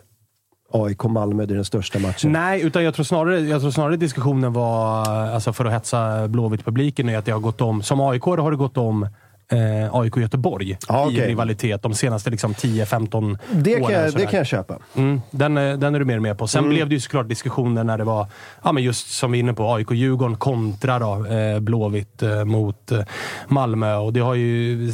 AIK 0.74 1.04
Malmö, 1.04 1.45
det 1.45 1.54
är 1.54 1.56
den 1.56 1.66
största 1.66 2.00
matchen. 2.00 2.32
Nej, 2.32 2.62
utan 2.62 2.84
jag 2.84 2.94
tror 2.94 3.04
snarare, 3.04 3.40
jag 3.40 3.62
tror 3.62 3.72
snarare 3.72 3.98
diskussionen 3.98 4.54
var, 4.54 5.08
alltså 5.08 5.54
för 5.54 5.66
att 5.66 5.74
hetsa 5.74 6.28
Blåvitt-publiken, 6.28 7.10
är 7.10 7.18
att 7.18 7.26
det 7.26 7.32
har 7.32 7.40
gått 7.40 7.62
om. 7.62 7.84
Som 7.84 8.02
AIK 8.02 8.24
har 8.24 8.52
det 8.52 8.58
gått 8.58 8.78
om 8.78 9.08
eh, 9.52 9.95
AIK 9.95 10.18
Göteborg 10.18 10.78
Ja, 10.88 11.06
i 11.06 11.15
okej. 11.15 11.28
rivalitet 11.28 11.82
de 11.82 11.94
senaste 11.94 12.30
liksom, 12.30 12.53
10-15 12.53 13.38
Det 13.52 13.74
kan, 13.74 13.84
åren. 13.84 14.02
jag, 14.03 14.14
det 14.14 14.26
kan 14.26 14.38
jag 14.38 14.48
köpa. 14.48 14.78
Mm, 14.95 15.22
den, 15.32 15.57
är- 15.57 15.78
den 15.78 15.95
är 15.95 15.99
du 15.99 16.06
mer 16.06 16.20
med 16.20 16.38
på. 16.38 16.48
Sen 16.48 16.60
Mm. 16.64 16.70
blev 16.76 16.90
det 16.90 16.95
ju 16.95 17.02
såklart 17.02 17.28
diskussioner 17.30 17.84
när 17.84 17.98
det 17.98 18.03
var, 18.03 18.28
ja 18.64 18.72
men 18.72 18.84
just 18.84 19.11
som 19.11 19.32
vi 19.32 19.38
är 19.38 19.40
inne 19.40 19.53
på, 19.53 19.64
AIK-Djurgården 19.76 20.36
kontra 20.38 20.99
då, 20.99 21.26
eh, 21.26 21.60
Blåvitt 21.60 22.24
eh, 22.24 22.44
mot 22.45 22.91
eh, 22.91 22.99
Malmö. 23.48 23.95
Och 23.95 24.14
det, 24.14 24.20
har 24.20 24.36
ju, 24.36 24.91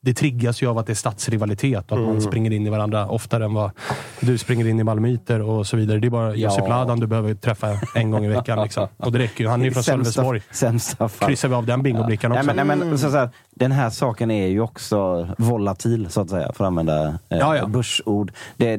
det 0.00 0.14
triggas 0.14 0.62
ju 0.62 0.66
av 0.66 0.78
att 0.78 0.86
det 0.86 0.92
är 0.92 0.94
stadsrivalitet 0.94 1.84
och 1.92 1.92
att 1.98 2.02
Mm. 2.02 2.12
man 2.12 2.22
springer 2.22 2.50
in 2.50 2.66
i 2.66 2.70
varandra 2.70 3.08
oftare 3.08 3.44
än 3.44 3.54
vad 3.54 3.70
du 4.20 4.38
springer 4.38 4.66
in 4.68 4.80
i 4.80 4.84
malmöiter 4.84 5.40
och 5.42 5.66
så 5.66 5.76
vidare. 5.76 5.98
Det 5.98 6.06
är 6.08 6.10
bara 6.10 6.34
Josip 6.34 6.58
Ja. 6.58 6.68
Ladan 6.68 7.00
du 7.00 7.06
behöver 7.06 7.34
träffa 7.34 7.68
en 7.94 8.10
gång 8.10 8.24
i 8.24 8.28
veckan. 8.28 8.62
Liksom. 8.62 8.88
Och 8.96 9.12
det 9.12 9.18
räcker 9.18 9.44
ju. 9.44 9.50
Han 9.50 9.60
är 9.60 9.64
ju 9.64 9.70
från 9.72 9.82
Sölvesborg. 9.82 10.42
Sämsta 10.50 11.08
fall. 11.08 11.28
Kryssar 11.28 11.48
vi 11.48 11.54
av 11.54 11.66
den 11.66 11.82
bingobrickan 11.82 12.30
Nej, 12.30 12.38
också. 12.40 12.54
men, 12.54 12.66
nej, 12.68 12.76
men, 12.76 12.98
så, 12.98 13.10
så 13.10 13.16
här, 13.16 13.30
den 13.50 13.72
här 13.72 13.77
saken 13.90 14.30
är 14.30 14.46
ju 14.46 14.60
också 14.60 15.28
volatil, 15.38 16.06
så 16.10 16.20
att 16.20 16.30
säga, 16.30 16.52
för 16.52 16.64
att 16.64 16.68
använda 16.68 17.06
eh, 17.06 17.38
Ja, 17.38 17.56
ja. 17.56 17.66
börsord. 17.66 18.32
Det, 18.56 18.76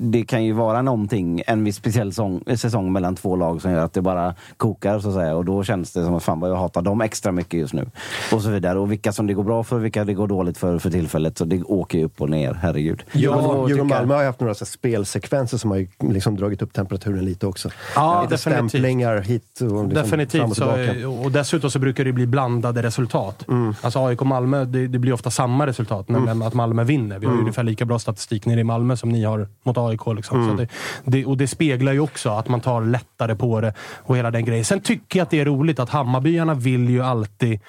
det 0.00 0.24
kan 0.24 0.44
ju 0.44 0.52
vara 0.52 0.82
någonting, 0.82 1.42
en 1.46 1.64
viss 1.64 1.76
speciell 1.76 2.12
sång, 2.12 2.42
säsong 2.56 2.92
mellan 2.92 3.14
två 3.16 3.36
lag 3.36 3.62
som 3.62 3.70
gör 3.70 3.84
att 3.84 3.92
det 3.92 4.00
bara 4.02 4.34
kokar, 4.56 4.98
så 4.98 5.08
att 5.08 5.14
säga. 5.14 5.36
Och 5.36 5.44
då 5.44 5.64
känns 5.64 5.92
det 5.92 6.04
som 6.04 6.14
att 6.14 6.22
fan 6.22 6.40
vad 6.40 6.50
jag 6.50 6.56
hatar 6.56 6.82
dem 6.82 7.00
extra 7.00 7.32
mycket 7.32 7.60
just 7.60 7.74
nu. 7.74 7.90
Och 8.32 8.42
så 8.42 8.48
vidare. 8.50 8.78
Och 8.78 8.92
vilka 8.92 9.12
som 9.12 9.26
det 9.26 9.34
går 9.34 9.44
bra 9.44 9.64
för, 9.64 9.78
vilka 9.78 10.04
det 10.04 10.14
går 10.14 10.26
dåligt 10.28 10.58
för 10.58 10.78
för 10.78 10.90
tillfället. 10.90 11.38
Så 11.38 11.44
det 11.44 11.62
åker 11.62 11.98
ju 11.98 12.04
upp 12.04 12.20
och 12.20 12.30
ner, 12.30 12.52
herregud. 12.62 13.02
Djurgården 13.12 13.44
Och 13.44 13.70
Djurgården 13.70 13.88
tycker- 13.88 13.98
Malmö 13.98 14.14
har 14.14 14.20
ju 14.20 14.26
haft 14.26 14.40
några 14.40 14.54
så 14.54 14.64
här 14.64 14.66
spelsekvenser 14.70 15.58
som 15.58 15.70
har 15.70 15.78
ju 15.78 15.88
liksom 16.00 16.36
dragit 16.36 16.62
upp 16.62 16.72
temperaturen 16.72 17.24
lite 17.24 17.46
också. 17.46 17.68
Ja, 17.94 18.22
lite 18.22 18.34
definitivt. 18.34 18.70
stämplingar 18.70 19.20
hit 19.20 19.42
och 19.60 19.62
liksom 19.66 19.90
fram 19.90 20.02
Definitivt. 20.02 20.42
och 20.50 20.56
Så, 20.56 21.24
och 21.24 21.32
dessutom 21.32 21.70
så 21.70 21.78
brukar 21.78 22.04
det 22.04 22.12
bli 22.12 22.26
blandade 22.26 22.82
resultat. 22.82 23.48
Mm. 23.48 23.74
Alltså 23.80 23.98
AIK 24.06 24.20
och 24.20 24.26
Malmö, 24.36 24.64
det, 24.64 24.86
det 24.86 24.98
blir 24.98 25.12
ofta 25.12 25.30
samma 25.30 25.66
resultat, 25.66 26.08
nämligen 26.08 26.42
att 26.42 26.54
Malmö 26.54 26.84
vinner. 26.84 27.18
Vi 27.18 27.26
har 27.26 27.32
ju 27.32 27.36
Mm. 27.36 27.40
ungefär 27.40 27.62
lika 27.62 27.84
bra 27.84 27.98
statistik 27.98 28.46
nere 28.46 28.60
i 28.60 28.64
Malmö 28.64 28.96
som 28.96 29.08
ni 29.08 29.24
har 29.24 29.48
mot 29.62 29.78
AIK. 29.78 30.00
Liksom. 30.16 30.42
Mm. 30.42 30.50
Så 30.56 30.62
det, 30.62 30.68
det, 31.04 31.24
och 31.26 31.36
det 31.36 31.46
speglar 31.48 31.92
ju 31.92 32.00
också 32.00 32.30
att 32.30 32.48
man 32.48 32.60
tar 32.60 32.80
lättare 32.84 33.34
på 33.34 33.60
det 33.60 33.74
och 33.96 34.16
hela 34.16 34.30
den 34.30 34.44
grejen. 34.44 34.64
Sen 34.64 34.80
tycker 34.80 35.18
jag 35.18 35.24
att 35.24 35.30
det 35.30 35.40
är 35.40 35.44
roligt 35.44 35.78
att 35.78 35.90
Hammarbyarna 35.90 36.54
vill 36.54 36.90
ju 36.90 37.02
alltid... 37.02 37.60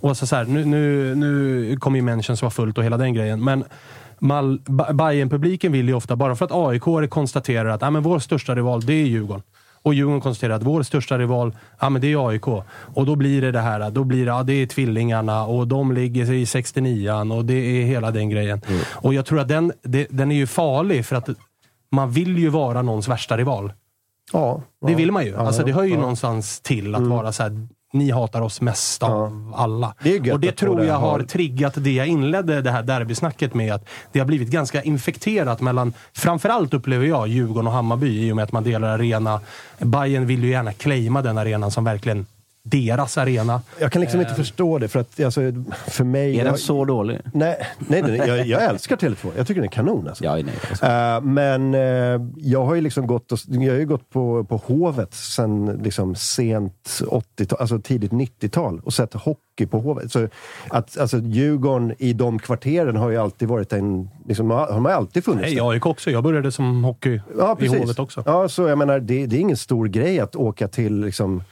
Och 0.00 0.08
alltså 0.08 0.26
så 0.26 0.36
här, 0.36 0.44
nu, 0.44 0.64
nu, 0.64 1.14
nu 1.14 1.76
kommer 1.76 1.96
ju 1.98 2.02
Mentions 2.02 2.42
vara 2.42 2.50
fullt 2.50 2.78
och 2.78 2.84
hela 2.84 2.96
den 2.96 3.14
grejen, 3.14 3.44
men 3.44 3.64
Mal, 4.18 4.60
Ba- 4.66 4.92
Bayern-publiken 4.92 5.72
vill 5.72 5.88
ju 5.88 5.94
ofta, 5.94 6.16
bara 6.16 6.36
för 6.36 6.44
att 6.44 6.52
AIK 6.54 7.10
konstaterar 7.10 7.68
att 7.68 7.82
ah, 7.82 7.90
men 7.90 8.02
vår 8.02 8.18
största 8.18 8.54
rival, 8.54 8.80
det 8.86 8.92
är 8.92 9.06
Djurgården. 9.06 9.42
Och 9.84 9.94
Djurgården 9.94 10.20
konstaterar 10.20 10.54
att 10.54 10.62
vår 10.62 10.82
största 10.82 11.18
rival, 11.18 11.56
ja 11.80 11.88
men 11.88 12.02
det 12.02 12.12
är 12.12 12.28
AIK. 12.28 12.48
Och 12.94 13.06
då 13.06 13.16
blir 13.16 13.40
det 13.40 13.52
det 13.52 13.60
här, 13.60 13.90
då 13.90 14.04
blir 14.04 14.24
det, 14.24 14.30
ja 14.30 14.42
det 14.42 14.52
är 14.52 14.66
tvillingarna 14.66 15.44
och 15.44 15.68
de 15.68 15.92
ligger 15.92 16.32
i 16.32 16.44
69an 16.44 17.36
och 17.36 17.44
det 17.44 17.54
är 17.54 17.84
hela 17.84 18.10
den 18.10 18.30
grejen. 18.30 18.60
Och 18.92 19.14
jag 19.14 19.26
tror 19.26 19.40
att 19.40 19.48
den, 19.48 19.72
det, 19.82 20.06
den 20.10 20.30
är 20.30 20.36
ju 20.36 20.46
farlig 20.46 21.06
för 21.06 21.16
att 21.16 21.28
man 21.90 22.10
vill 22.10 22.38
ju 22.38 22.48
vara 22.48 22.82
någons 22.82 23.08
värsta 23.08 23.36
rival. 23.36 23.72
Ja, 24.32 24.62
Det 24.86 24.92
ja. 24.92 24.96
vill 24.96 25.12
man 25.12 25.24
ju. 25.24 25.30
Ja, 25.30 25.38
alltså 25.38 25.64
det 25.64 25.72
hör 25.72 25.84
ju 25.84 25.94
ja. 25.94 26.00
någonstans 26.00 26.60
till 26.60 26.94
att 26.94 27.06
vara 27.06 27.32
så 27.32 27.42
här. 27.42 27.66
Ni 27.94 28.10
hatar 28.10 28.40
oss 28.40 28.60
mest 28.60 29.02
av 29.02 29.52
alla. 29.56 29.94
Det 30.02 30.32
och 30.32 30.40
det 30.40 30.52
tror 30.52 30.84
jag 30.84 30.94
har 30.94 31.18
ha- 31.20 31.26
triggat 31.26 31.74
det 31.76 31.92
jag 31.92 32.06
inledde 32.06 32.60
det 32.62 32.70
här 32.70 32.82
derbysnacket 32.82 33.54
med. 33.54 33.74
Att 33.74 33.84
det 34.12 34.18
har 34.18 34.26
blivit 34.26 34.48
ganska 34.48 34.82
infekterat 34.82 35.60
mellan, 35.60 35.92
framförallt 36.12 36.74
upplever 36.74 37.06
jag, 37.06 37.28
Djurgården 37.28 37.66
och 37.66 37.72
Hammarby 37.72 38.26
i 38.28 38.32
och 38.32 38.36
med 38.36 38.42
att 38.42 38.52
man 38.52 38.64
delar 38.64 38.88
arena. 38.88 39.40
Bayern 39.78 40.26
vill 40.26 40.44
ju 40.44 40.50
gärna 40.50 40.72
claima 40.72 41.22
den 41.22 41.38
arenan 41.38 41.70
som 41.70 41.84
verkligen 41.84 42.26
deras 42.66 43.18
arena. 43.18 43.62
Jag 43.80 43.92
kan 43.92 44.00
liksom 44.00 44.20
Eh. 44.20 44.24
inte 44.26 44.34
förstå 44.34 44.78
det, 44.78 44.88
för 44.88 45.00
att 45.00 45.20
alltså, 45.20 45.40
för 45.86 46.04
mig... 46.04 46.40
Är 46.40 46.44
den 46.44 46.58
så 46.58 46.84
dålig? 46.84 47.20
Nej, 47.32 47.66
nej, 47.78 48.02
nej 48.02 48.16
jag, 48.16 48.46
jag 48.46 48.64
älskar 48.64 48.96
Tele2. 48.96 49.30
Jag 49.36 49.46
tycker 49.46 49.60
den 49.60 49.68
är 49.68 49.72
kanon. 49.72 50.08
Alltså. 50.08 50.24
Ja, 50.24 50.34
nej. 50.34 50.54
Eh, 50.82 51.20
men 51.20 51.74
eh, 51.74 52.20
jag 52.36 52.64
har 52.64 52.74
ju 52.74 52.80
liksom 52.80 53.06
gått, 53.06 53.32
och, 53.32 53.38
jag 53.46 53.72
har 53.72 53.78
ju 53.78 53.86
gått 53.86 54.10
på, 54.10 54.44
på 54.44 54.56
Hovet 54.56 55.14
sen 55.14 55.66
liksom 55.84 56.14
sent 56.14 57.00
80-tal, 57.00 57.58
alltså 57.60 57.78
tidigt 57.78 58.12
90-tal 58.12 58.80
och 58.84 58.94
sett 58.94 59.14
hockey 59.54 59.66
på 59.66 59.78
Hovet. 59.78 60.12
Så 60.12 60.28
att, 60.68 60.98
alltså, 60.98 61.18
Djurgården 61.18 61.94
i 61.98 62.12
de 62.12 62.38
kvarteren 62.38 62.96
har 62.96 63.10
ju 63.10 63.16
alltid 63.16 63.48
varit 63.48 63.72
en... 63.72 64.08
Liksom, 64.28 64.50
har, 64.50 64.90
alltid 64.90 65.24
funnits 65.24 65.42
Nej, 65.42 65.54
där. 65.54 65.70
AIK 65.70 65.86
också. 65.86 66.10
Jag 66.10 66.22
började 66.22 66.52
som 66.52 66.84
hockey 66.84 67.20
Ja, 67.38 67.56
i. 67.60 67.66
Hovet 67.66 67.98
också. 67.98 68.22
Ja, 68.26 68.48
så 68.48 68.62
jag 68.68 68.78
menar, 68.78 69.00
det, 69.00 69.26
det 69.26 69.36
är 69.36 69.40
ingen 69.40 69.56
stor 69.56 69.86
grej 69.86 70.20
att 70.20 70.36
åka 70.36 70.68
till 70.68 71.00
liksom, 71.00 71.42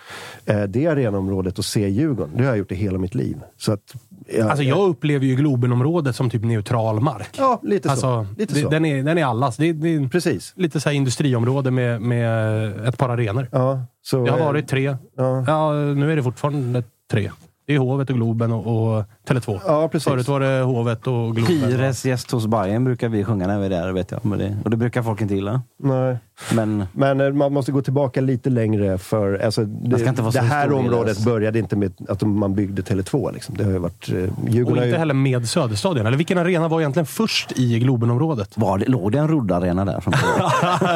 eh, 0.47 0.62
det 0.62 0.87
arenaområdet 0.87 1.59
och 1.59 1.65
se 1.65 1.89
Djurgården. 1.89 2.33
Det 2.37 2.43
har 2.43 2.51
jag 2.51 2.59
gjort 2.59 2.73
i 2.73 2.74
hela 2.74 2.99
mitt 2.99 3.15
liv. 3.15 3.37
Så 3.57 3.73
att, 3.73 3.95
ja, 4.39 4.49
Alltså 4.49 4.65
jag 4.65 4.89
upplever 4.89 5.27
ju 5.27 5.35
Globenområdet 5.35 6.16
som 6.16 6.31
typ 6.31 6.43
neutral 6.45 7.01
mark. 7.01 7.31
Ja, 7.39 7.61
lite 7.62 7.89
så. 7.89 7.91
Alltså, 7.91 8.27
Lite 8.39 8.55
det, 8.55 8.61
så. 8.61 8.69
Den, 8.69 8.85
är, 8.85 9.03
den 9.03 9.19
är 9.19 9.24
allas. 9.24 9.57
Det 9.57 9.73
det 9.73 10.09
Precis. 10.09 10.53
lite 10.57 10.81
så 10.81 10.89
här 10.89 10.97
industriområde 10.97 11.70
med, 11.70 12.01
med 12.03 12.89
ett 12.89 12.99
par 12.99 13.09
arenor. 13.09 13.49
Ja, 13.53 13.85
så, 14.03 14.24
Det 14.24 14.31
har 14.31 14.39
eh, 14.39 14.45
varit 14.45 14.69
tre. 14.69 14.97
Ja. 15.16 15.45
Ja, 15.47 15.73
nu 15.73 16.12
är 16.12 16.16
det 16.16 16.23
fortfarande 16.23 16.83
tre. 17.11 17.31
Det 17.73 17.77
är 17.77 17.81
Hovet 17.81 18.11
och 18.11 18.16
Globen 18.16 18.53
och, 18.53 18.97
och 18.97 19.05
Tele2. 19.28 19.61
Ja, 19.66 19.89
precis. 19.89 20.09
Förut 20.09 20.28
var 20.28 20.40
det 20.40 20.61
Hovet 20.62 21.07
och 21.07 21.36
Globen. 21.36 21.44
Pires 21.47 22.05
gäst 22.05 22.31
hos 22.31 22.47
Bayern 22.47 22.85
brukar 22.85 23.09
vi 23.09 23.24
sjunga 23.24 23.47
när 23.47 23.59
vi 23.59 23.66
är 23.66 23.70
där, 23.70 23.93
vet 23.93 24.11
jag. 24.11 24.24
Men 24.24 24.39
det, 24.39 24.57
och 24.65 24.70
det 24.70 24.77
brukar 24.77 25.03
folk 25.03 25.20
inte 25.20 25.35
gilla. 25.35 25.62
Nej. 25.82 26.16
Men 26.53 26.85
Men 26.93 27.20
eh, 27.20 27.31
man 27.32 27.53
måste 27.53 27.73
gå 27.73 27.82
tillbaka 27.82 28.20
lite 28.20 28.51
längre 28.51 28.99
för... 28.99 29.39
Alltså, 29.44 29.65
det, 29.65 29.99
ska 29.99 30.09
inte 30.09 30.23
vara 30.23 30.32
så 30.32 30.39
det 30.39 30.44
här 30.44 30.73
området 30.73 31.24
började 31.24 31.59
inte 31.59 31.77
med 31.77 31.93
att 32.09 32.23
man 32.23 32.55
byggde 32.55 32.82
Tele2. 32.82 33.32
Liksom. 33.35 33.55
Det 33.59 33.65
har 33.65 33.70
ju 33.70 33.78
varit... 33.78 34.09
eh, 34.09 34.15
Och 34.16 34.49
Djurgården 34.49 34.78
har 34.78 34.85
inte 34.85 34.94
ju, 34.94 34.99
heller 34.99 35.15
med 35.15 35.49
Söderstadion. 35.49 36.07
Eller 36.07 36.16
vilken 36.16 36.39
arena 36.39 36.69
var 36.69 36.81
egentligen 36.81 37.07
först 37.07 37.53
i 37.59 37.78
Globenområdet? 37.78 38.53
var 38.59 38.78
det, 38.78 38.85
låg 38.89 39.12
det 39.12 39.19
en 39.19 39.28
roddarena 39.28 39.85
där? 39.85 40.01
Från 40.01 40.15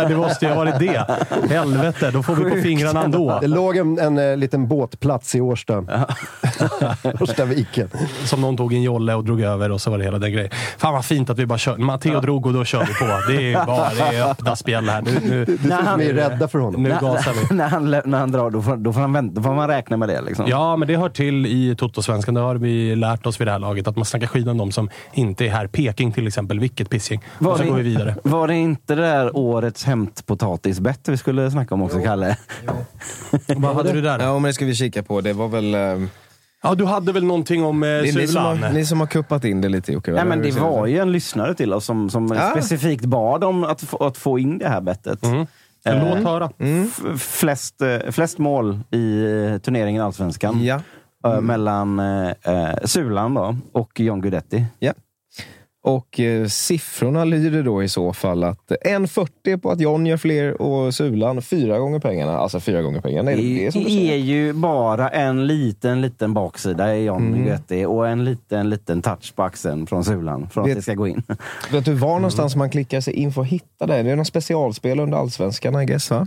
det 0.09 0.17
måste 0.17 0.45
ju 0.45 0.51
ha 0.53 0.57
varit 0.57 0.79
det. 0.79 1.07
Helvete, 1.55 2.11
då 2.11 2.23
får 2.23 2.35
vi 2.35 2.51
på 2.51 2.57
fingrarna 2.57 3.05
ändå. 3.05 3.39
det 3.41 3.47
låg 3.47 3.77
en, 3.77 3.99
en, 3.99 4.19
eh, 4.19 4.37
liten 4.37 4.69
båtplats 4.69 5.35
i 5.35 5.41
Årsta. 5.41 5.85
Årstaviken. 7.21 7.89
Som 8.25 8.41
någon 8.41 8.57
tog 8.57 8.73
en 8.73 8.83
jolle 8.83 9.15
och 9.15 9.25
drog 9.25 9.41
över 9.41 9.71
och 9.73 9.81
så 9.81 9.91
var 9.91 9.99
det 9.99 10.05
hela 10.05 10.19
den 10.19 10.33
grejen. 10.33 10.51
Fan 10.79 10.93
vad 10.95 11.05
fint 11.05 11.31
att 11.31 11.39
vi 11.39 11.47
bara 11.47 11.59
kör. 11.59 11.77
Matteo 11.77 12.21
drog 12.21 12.47
och 12.47 12.53
då 12.53 12.65
kör 12.65 12.81
vi 12.81 12.95
på. 12.95 13.33
Det 13.33 13.53
är 13.53 13.67
bara 13.67 13.95
det 13.95 14.17
är 14.17 14.31
öppna 14.31 14.57
spjäll 14.57 14.89
här. 14.89 15.03
Nu, 15.03 15.11
nu, 15.25 15.45
Det 15.45 15.53
ut 15.53 15.61
som 15.61 15.99
vi 15.99 16.09
är 16.09 16.15
rädda 16.15 16.49
för 16.49 16.59
honom. 16.59 16.83
nu 16.83 16.89
när, 16.89 17.01
gasar 17.01 17.33
vi. 17.51 17.57
när, 17.57 17.69
han, 17.69 17.91
när 17.91 18.19
han 18.19 18.33
drar, 18.33 18.51
då 18.51 18.63
får, 18.63 18.77
då, 18.77 18.93
får 18.93 19.01
han 19.01 19.13
vänta, 19.13 19.35
då 19.35 19.43
får 19.43 19.55
man 19.55 19.69
räkna 19.69 19.97
med 19.97 20.09
det. 20.09 20.21
Liksom. 20.21 20.45
Ja, 20.49 20.77
men 20.77 20.89
det 20.89 20.97
hör 20.97 21.09
till 21.09 21.47
i 21.47 21.75
Toto-svenskan. 21.77 22.35
Det 22.35 22.41
har 22.41 22.55
vi 22.55 22.97
lärt 22.97 23.27
oss 23.27 23.41
vid 23.41 23.47
det 23.47 23.53
här 23.53 23.59
laget. 23.59 23.89
Att 23.89 23.97
man 23.97 24.05
snackar 24.05 24.27
skit 24.27 24.47
om 24.49 24.59
de 24.59 24.73
som 24.73 24.91
inte 25.13 25.45
är 25.45 25.49
här. 25.49 25.67
Peking 25.67 26.13
till 26.13 26.27
exempel. 26.27 26.61
Vilket 26.61 26.91
pissing. 26.91 27.21
Och 27.39 27.45
så 27.57 27.63
det, 27.63 27.69
går 27.69 27.77
vi 27.77 27.83
vidare. 27.83 28.15
Var 28.23 28.49
det 28.49 28.55
inte 28.55 28.95
det 28.95 29.03
där 29.03 29.37
årets 29.37 29.85
hämtpotatisbett 29.85 31.09
vi 31.09 31.17
skulle 31.17 31.51
snacka 31.51 31.75
om 31.75 31.83
också, 31.83 31.99
Kalle? 32.03 32.37
Vad 33.57 33.77
hade 33.77 33.93
du 33.93 34.01
där? 34.01 34.19
Ja, 34.19 34.33
men 34.33 34.43
det 34.43 34.53
ska 34.53 34.65
vi 34.65 34.75
kika 34.75 35.03
på. 35.03 35.21
Det 35.21 35.33
var 35.33 35.49
väl... 35.49 35.75
eh, 35.75 36.09
Ja, 36.69 36.75
du 36.75 36.85
hade 36.85 37.13
väl 37.13 37.25
någonting 37.25 37.65
om 37.65 37.83
eh, 37.83 37.87
Det 37.87 37.97
är 38.09 38.15
ni 38.19 38.27
som, 38.27 38.43
har, 38.45 38.73
ni 38.73 38.87
som 38.87 39.01
har 39.01 39.07
kuppat 39.07 39.45
in 39.45 39.61
det 39.61 39.69
lite 39.69 39.93
Jocke. 39.93 40.13
Nej, 40.13 40.25
men 40.25 40.43
det 40.43 40.51
var 40.51 40.87
ju 40.87 40.99
en 40.99 41.13
lyssnare 41.13 41.55
till 41.55 41.73
oss 41.73 41.85
som, 41.85 42.11
som 42.11 42.29
Ja. 42.35 42.51
specifikt 42.51 43.05
bad 43.05 43.45
om 43.45 43.65
att 43.65 43.83
få, 43.83 43.97
att 43.97 44.17
få 44.19 44.39
in 44.39 44.59
det 44.59 44.69
här 44.69 44.81
bettet. 44.81 45.25
Mm. 45.25 45.47
Eh, 45.87 46.09
låt 46.17 46.25
höra. 46.25 46.51
F- 46.59 47.21
flest, 47.21 47.81
eh, 47.83 48.11
flest 48.11 48.39
mål 48.39 48.81
i 48.91 49.23
eh, 49.53 49.59
turneringen 49.59 50.03
Allsvenskan. 50.03 50.65
Ja. 50.65 50.81
Eh, 51.27 51.41
Mellan 51.41 51.99
eh, 51.99 52.29
eh, 52.43 52.75
Sulan 52.85 53.35
då, 53.35 53.57
och 53.73 54.01
John 54.01 54.21
Guidetti. 54.21 54.65
ja. 54.79 54.93
Och 55.87 56.21
eh, 56.21 56.47
siffrorna 56.47 57.25
lyder 57.25 57.63
då 57.63 57.83
i 57.83 57.89
så 57.89 58.13
fall 58.13 58.45
att 58.45 58.73
1,40 58.85 59.59
på 59.59 59.71
att 59.71 59.81
John 59.81 60.07
gör 60.07 60.17
fler 60.17 60.63
och 60.63 60.95
Sulan 60.95 61.43
fyra 61.43 61.79
gånger 61.79 61.99
pengarna. 61.99 62.39
Alltså 62.39 62.61
fyra 62.61 62.83
gånger 62.83 63.01
pengarna. 63.01 63.33
Är 63.33 63.37
det 63.37 63.43
det 63.43 63.71
du 63.75 63.85
Det 63.85 64.13
är 64.13 64.17
ju 64.17 64.53
bara 64.53 65.09
en 65.09 65.47
liten, 65.47 66.01
liten 66.01 66.35
baksida 66.35 66.97
i 66.97 67.05
John 67.05 67.27
Mm. 67.27 67.39
Guidetti 67.39 67.85
och 67.85 68.09
en 68.09 68.25
liten, 68.25 68.71
liten 68.71 69.03
touch 69.03 69.35
på 69.37 69.43
axeln 69.43 69.87
från 69.87 70.05
Sulan 70.05 70.49
för 70.51 70.61
att 70.61 70.67
Det- 70.67 70.75
det 70.75 70.83
ska 70.83 70.95
gå 70.95 71.09
in. 71.09 71.23
Vet 71.73 71.85
du 71.85 71.93
var 71.93 72.15
någonstans 72.15 72.57
man 72.57 72.71
klickar 72.71 73.01
sig 73.01 73.15
in 73.15 73.33
för 73.33 73.41
att 73.43 73.49
hitta 73.49 73.87
det? 73.87 74.03
Det 74.03 74.11
är 74.11 74.17
någon 74.17 74.25
specialspel 74.25 75.01
under 75.01 75.19
Allsvenskan, 75.19 75.81
I 75.83 75.85
guess, 75.87 76.11
va? 76.11 76.27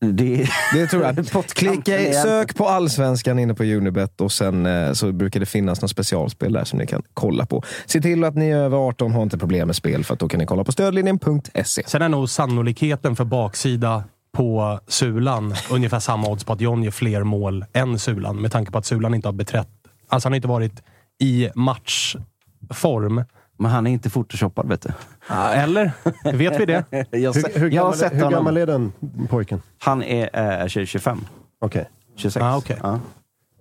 Det, 0.00 0.48
Det 0.72 0.86
tror 0.86 1.02
jag. 1.02 1.26
Klicka 1.46 2.12
sök 2.12 2.56
på 2.56 2.68
Allsvenskan 2.68 3.38
inne 3.38 3.54
på 3.54 3.64
Unibet 3.64 4.20
och 4.20 4.32
sen 4.32 4.66
eh, 4.66 4.92
så 4.92 5.12
brukar 5.12 5.40
det 5.40 5.46
finnas 5.46 5.82
något 5.82 5.90
specialspel 5.90 6.52
där 6.52 6.64
som 6.64 6.78
ni 6.78 6.86
kan 6.86 7.02
kolla 7.14 7.46
på. 7.46 7.62
Se 7.86 8.00
till 8.00 8.24
att 8.24 8.34
ni 8.34 8.48
är 8.48 8.56
över 8.56 8.76
18 8.76 9.12
har 9.12 9.22
inte 9.22 9.38
problem 9.38 9.66
med 9.66 9.76
spel 9.76 10.04
för 10.04 10.14
att 10.14 10.20
då 10.20 10.28
kan 10.28 10.40
ni 10.40 10.46
kolla 10.46 10.64
på 10.64 10.72
stödlinjen.se. 10.72 11.82
Sen 11.86 12.02
är 12.02 12.08
nog 12.08 12.30
sannolikheten 12.30 13.16
för 13.16 13.24
baksida 13.24 14.04
på 14.32 14.80
Sulan 14.88 15.54
ungefär 15.70 16.00
samma 16.00 16.28
odds 16.28 16.44
på 16.44 16.52
att 16.52 16.60
John 16.60 16.82
gör 16.82 16.90
fler 16.90 17.22
mål 17.22 17.64
än 17.72 17.98
Sulan. 17.98 18.42
Med 18.42 18.52
tanke 18.52 18.72
på 18.72 18.78
att 18.78 18.86
Sulan 18.86 19.14
inte 19.14 19.28
har 19.28 19.32
beträtt... 19.32 19.68
Alltså 20.08 20.26
han 20.26 20.32
har 20.32 20.36
inte 20.36 20.48
varit 20.48 20.82
i 21.20 21.48
matchform. 21.54 23.24
Men 23.56 23.70
han 23.70 23.86
är 23.86 23.90
inte 23.90 24.10
photoshoppad 24.10 24.68
vet 24.68 24.82
du. 24.82 24.88
Eller? 25.34 25.92
Vet 26.32 26.60
vi 26.60 26.66
det? 26.66 26.84
Jag, 27.10 27.32
Hur, 27.32 27.58
hur, 27.60 27.70
jag 27.70 27.82
har 27.82 27.90
gammal, 27.90 27.94
sett 27.96 28.12
hur 28.12 28.30
gammal 28.30 28.56
är 28.56 28.66
den 28.66 28.92
pojken? 29.28 29.62
Han 29.78 30.02
är 30.02 30.62
eh, 30.62 30.66
25. 30.86 31.24
Okej. 31.60 31.88
26. 32.16 32.42
Ah, 32.44 32.56
okej. 32.56 32.76
Ja. 32.82 33.00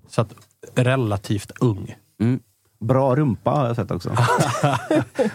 Så 0.07 0.21
att 0.21 0.33
relativt 0.75 1.51
ung. 1.59 1.95
Mm. 2.21 2.39
Bra 2.79 3.15
rumpa 3.15 3.51
har 3.51 3.67
jag 3.67 3.75
sett 3.75 3.91
också. 3.91 4.09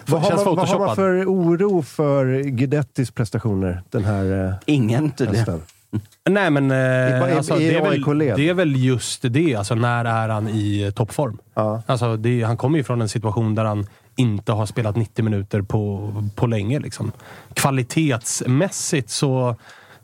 Vad, 0.07 0.23
har 0.23 0.37
man, 0.37 0.57
vad 0.57 0.69
har 0.69 0.79
man 0.79 0.97
för 0.97 1.25
oro 1.25 1.83
för 1.83 2.43
Guidettis 2.43 3.11
prestationer 3.11 3.83
den 3.91 4.05
här 4.05 4.47
eh, 4.49 4.55
Ingen 4.67 5.11
tydligen. 5.11 5.47
hösten? 5.47 5.63
Nej, 6.31 6.51
men 6.51 6.71
eh, 6.71 7.37
alltså, 7.37 7.55
det, 7.55 7.75
är 7.77 7.83
väl, 7.83 8.19
det 8.19 8.49
är 8.49 8.55
väl 8.55 8.77
just 8.85 9.23
det. 9.23 9.55
Alltså, 9.55 9.75
när 9.75 10.05
är 10.05 10.29
han 10.29 10.49
i 10.49 10.93
toppform? 10.97 11.39
Ja. 11.55 11.83
Alltså, 11.87 12.17
det, 12.17 12.43
han 12.43 12.57
kommer 12.57 12.79
ju 12.79 12.85
från 12.85 13.01
en 13.01 13.09
situation 13.09 13.55
där 13.55 13.65
han 13.65 13.87
inte 14.17 14.53
har 14.53 14.67
spelat 14.67 14.97
90 14.97 15.25
minuter 15.25 15.63
på, 15.63 16.13
på 16.35 16.47
länge. 16.47 16.79
Liksom. 16.79 17.13
Kvalitetsmässigt 17.55 19.11
så 19.11 19.57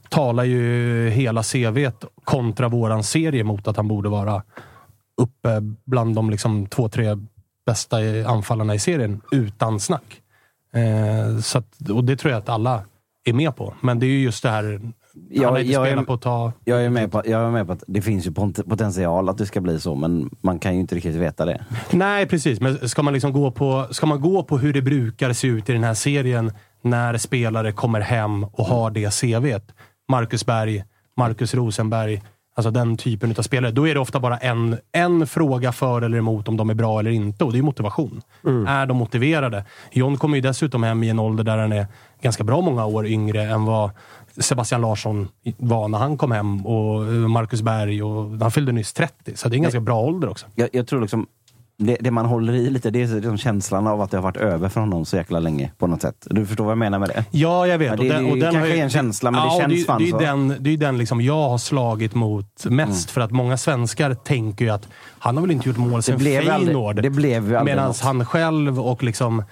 talar 0.08 0.44
ju 0.44 1.08
hela 1.10 1.42
CVt 1.42 2.04
kontra 2.24 2.68
våran 2.68 3.04
serie 3.04 3.44
mot 3.44 3.68
att 3.68 3.76
han 3.76 3.88
borde 3.88 4.08
vara 4.08 4.42
uppe 5.22 5.60
bland 5.84 6.14
de 6.14 6.30
liksom, 6.30 6.66
två, 6.66 6.88
tre 6.88 7.16
bästa 7.66 7.96
anfallarna 8.26 8.74
i 8.74 8.78
serien, 8.78 9.20
utan 9.30 9.80
snack. 9.80 10.22
Eh, 10.72 11.38
så 11.40 11.58
att, 11.58 11.90
och 11.90 12.04
det 12.04 12.16
tror 12.16 12.32
jag 12.32 12.38
att 12.38 12.48
alla 12.48 12.84
är 13.24 13.32
med 13.32 13.56
på. 13.56 13.74
Men 13.80 13.98
det 13.98 14.06
är 14.06 14.10
ju 14.10 14.22
just 14.22 14.42
det 14.42 14.50
här... 14.50 14.80
Jag- 15.30 15.62
jag 15.62 15.88
är- 15.88 15.96
på 16.02 16.16
ta... 16.16 16.52
Jag 16.64 16.84
är, 16.84 16.90
med 16.90 17.12
på, 17.12 17.22
jag 17.26 17.42
är 17.46 17.50
med 17.50 17.66
på 17.66 17.72
att 17.72 17.82
det 17.86 18.02
finns 18.02 18.26
ju 18.26 18.30
pot- 18.30 18.68
potential 18.68 19.28
att 19.28 19.38
det 19.38 19.46
ska 19.46 19.60
bli 19.60 19.80
så, 19.80 19.94
men 19.94 20.30
man 20.40 20.58
kan 20.58 20.74
ju 20.74 20.80
inte 20.80 20.94
riktigt 20.94 21.14
veta 21.14 21.44
det. 21.44 21.64
Nej, 21.90 22.26
precis. 22.26 22.60
Men 22.60 22.88
ska 22.88 23.02
man, 23.02 23.12
liksom 23.14 23.32
gå 23.32 23.50
på, 23.50 23.86
ska 23.90 24.06
man 24.06 24.20
gå 24.20 24.42
på 24.42 24.58
hur 24.58 24.72
det 24.72 24.82
brukar 24.82 25.32
se 25.32 25.48
ut 25.48 25.68
i 25.68 25.72
den 25.72 25.84
här 25.84 25.94
serien 25.94 26.52
när 26.82 27.16
spelare 27.18 27.72
kommer 27.72 28.00
hem 28.00 28.44
och 28.44 28.64
har 28.66 28.90
det 28.90 29.14
CVt. 29.20 29.72
Marcus 30.08 30.46
Berg, 30.46 30.84
Marcus 31.16 31.54
Rosenberg. 31.54 32.22
Alltså 32.58 32.70
den 32.70 32.96
typen 32.96 33.34
av 33.38 33.42
spelare. 33.42 33.72
Då 33.72 33.88
är 33.88 33.94
det 33.94 34.00
ofta 34.00 34.20
bara 34.20 34.36
en, 34.36 34.76
en 34.92 35.26
fråga 35.26 35.72
för 35.72 36.02
eller 36.02 36.18
emot 36.18 36.48
om 36.48 36.56
de 36.56 36.70
är 36.70 36.74
bra 36.74 36.98
eller 37.00 37.10
inte. 37.10 37.44
Och 37.44 37.52
det 37.52 37.58
är 37.58 37.62
motivation. 37.62 38.22
Är 38.68 38.86
de 38.86 38.96
motiverade? 38.96 39.64
John 39.92 40.16
kommer 40.16 40.36
ju 40.36 40.40
dessutom 40.40 40.82
hem 40.82 41.02
i 41.02 41.08
en 41.08 41.18
ålder 41.18 41.44
där 41.44 41.58
han 41.58 41.72
är 41.72 41.86
ganska 42.22 42.44
bra 42.44 42.60
många 42.60 42.86
år 42.86 43.06
yngre 43.06 43.42
än 43.42 43.64
vad 43.64 43.90
Sebastian 44.38 44.80
Larsson 44.80 45.28
var 45.56 45.88
när 45.88 45.98
han 45.98 46.18
kom 46.18 46.32
hem. 46.32 46.66
Och 46.66 47.00
Marcus 47.30 47.62
Berg. 47.62 48.02
Och 48.02 48.30
han 48.40 48.50
fyllde 48.50 48.72
nyss 48.72 48.92
30. 48.92 49.36
Så 49.36 49.48
det 49.48 49.54
är 49.54 49.56
en 49.56 49.62
ganska 49.62 49.80
bra 49.80 50.00
ålder 50.00 50.28
också. 50.28 50.46
Jag, 50.54 50.68
jag 50.72 50.86
tror 50.86 51.00
liksom 51.00 51.26
det, 51.78 51.96
det 52.00 52.10
man 52.10 52.26
håller 52.26 52.52
i 52.52 52.70
lite, 52.70 52.90
det 52.90 53.02
är 53.02 53.06
liksom 53.14 53.38
känslan 53.38 53.86
av 53.86 54.00
att 54.00 54.10
det 54.10 54.16
har 54.16 54.22
varit 54.22 54.36
över 54.36 54.68
för 54.68 54.80
honom 54.80 55.04
så 55.04 55.16
jäkla 55.16 55.38
länge 55.40 55.70
på 55.78 55.86
något 55.86 56.02
sätt. 56.02 56.26
Du 56.30 56.46
förstår 56.46 56.64
vad 56.64 56.70
jag 56.70 56.78
menar 56.78 56.98
med 56.98 57.08
det? 57.08 57.24
Ja, 57.30 57.66
jag 57.66 57.78
vet. 57.78 57.88
Ja, 57.90 57.96
det- 57.96 58.08
det 58.08 58.14
är 58.14 58.20
ju 58.34 58.40
kanske 58.40 58.60
har 58.60 58.66
ju- 58.66 58.78
en 58.78 58.90
känsla, 58.90 59.30
men 59.30 59.40
det 59.40 59.46
ja, 59.46 59.60
känns 59.60 59.74
det, 59.74 59.84
fan 59.84 60.02
det 60.02 60.08
är 60.08 60.10
så. 60.10 60.18
den, 60.18 60.56
det 60.60 60.70
är 60.70 60.76
den 60.76 60.98
liksom 60.98 61.20
jag 61.20 61.48
har 61.48 61.58
slagit 61.58 62.14
mot 62.14 62.64
mest. 62.64 63.10
För 63.10 63.20
att 63.20 63.30
många 63.30 63.56
svenskar 63.56 64.14
tänker 64.14 64.64
ju 64.64 64.70
att 64.70 64.88
han 65.18 65.36
har 65.36 65.42
väl 65.42 65.50
inte 65.50 65.68
gjort 65.68 65.76
mål 65.78 66.02
sen 66.02 66.20
Feyenoord. 66.20 67.02
det 67.02 67.10
Medan 67.64 67.94
han 68.02 68.24
själv 68.26 68.80
och 68.80 69.02
liksom... 69.02 69.42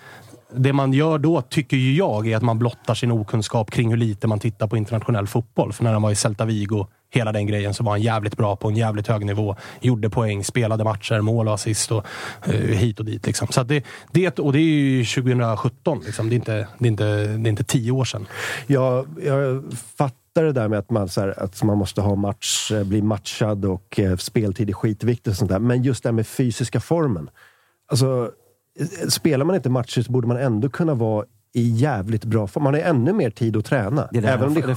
Det 0.51 0.73
man 0.73 0.93
gör 0.93 1.19
då, 1.19 1.43
tycker 1.43 1.77
ju 1.77 1.95
jag, 1.95 2.29
är 2.29 2.37
att 2.37 2.43
man 2.43 2.59
blottar 2.59 2.95
sin 2.95 3.11
okunskap 3.11 3.71
kring 3.71 3.91
hur 3.91 3.97
lite 3.97 4.27
man 4.27 4.39
tittar 4.39 4.67
på 4.67 4.77
internationell 4.77 5.27
fotboll. 5.27 5.73
För 5.73 5.85
när 5.85 5.93
han 5.93 6.03
var 6.03 6.11
i 6.11 6.15
Celta 6.15 6.45
Vigo, 6.45 6.87
hela 7.11 7.33
den 7.33 7.47
grejen, 7.47 7.75
så 7.75 7.85
var 7.85 7.93
han 7.93 8.03
jävligt 8.03 8.37
bra 8.37 8.57
på 8.57 8.69
en 8.69 8.77
jävligt 8.77 9.09
hög 9.09 9.27
nivå. 9.27 9.57
Gjorde 9.81 10.11
poäng, 10.11 10.45
spelade 10.45 10.85
matcher, 10.85 11.21
mål 11.21 11.49
och 11.49 11.55
assist 11.55 11.93
och 11.93 12.07
eh, 12.47 12.53
hit 12.53 12.99
och 12.99 13.05
dit. 13.05 13.27
Liksom. 13.27 13.49
Så 13.49 13.61
att 13.61 13.69
det, 13.69 13.85
det, 14.13 14.39
och 14.39 14.53
det 14.53 14.59
är 14.59 14.63
ju 14.63 15.05
2017. 15.05 16.03
Liksom. 16.07 16.29
Det, 16.29 16.35
är 16.35 16.37
inte, 16.37 16.69
det, 16.79 16.87
är 16.87 16.91
inte, 16.91 17.05
det 17.27 17.49
är 17.49 17.51
inte 17.51 17.65
tio 17.65 17.93
år 17.93 18.05
sedan. 18.05 18.27
Jag, 18.67 19.07
jag 19.25 19.65
fattar 19.97 20.43
det 20.43 20.53
där 20.53 20.69
med 20.69 20.79
att 20.79 20.91
man, 20.91 21.09
så 21.09 21.21
här, 21.21 21.43
att 21.43 21.63
man 21.63 21.79
måste 21.79 22.01
ha 22.01 22.15
match, 22.15 22.71
eh, 22.73 22.85
bli 22.85 23.03
matchad 23.03 23.65
och 23.65 24.01
eh, 24.01 24.17
speltid 24.17 24.69
är 24.69 24.73
skitviktigt 24.73 25.29
och 25.29 25.37
sånt 25.37 25.51
där. 25.51 25.59
Men 25.59 25.83
just 25.83 26.03
det 26.03 26.09
här 26.09 26.15
med 26.15 26.27
fysiska 26.27 26.81
formen. 26.81 27.31
Alltså, 27.89 28.31
spelar 29.09 29.45
man 29.45 29.57
inte 29.57 29.71
matcher 29.71 30.03
så 30.03 30.13
borde 30.13 30.29
man 30.29 30.37
ändå 30.37 30.69
kunna 30.69 30.95
vara 30.95 31.25
i 31.57 31.69
jävligt 31.71 32.25
bra 32.25 32.47
form. 32.47 32.65
Man 32.65 32.75
har 32.75 32.81
ännu 32.81 33.13
mer 33.13 33.31
tid 33.31 33.57
att 33.57 33.65
träna. 33.65 34.09
Det 34.13 34.21
där- 34.21 34.29
även 34.29 34.47
om 34.49 34.55
det 34.55 34.61
är 34.61 34.75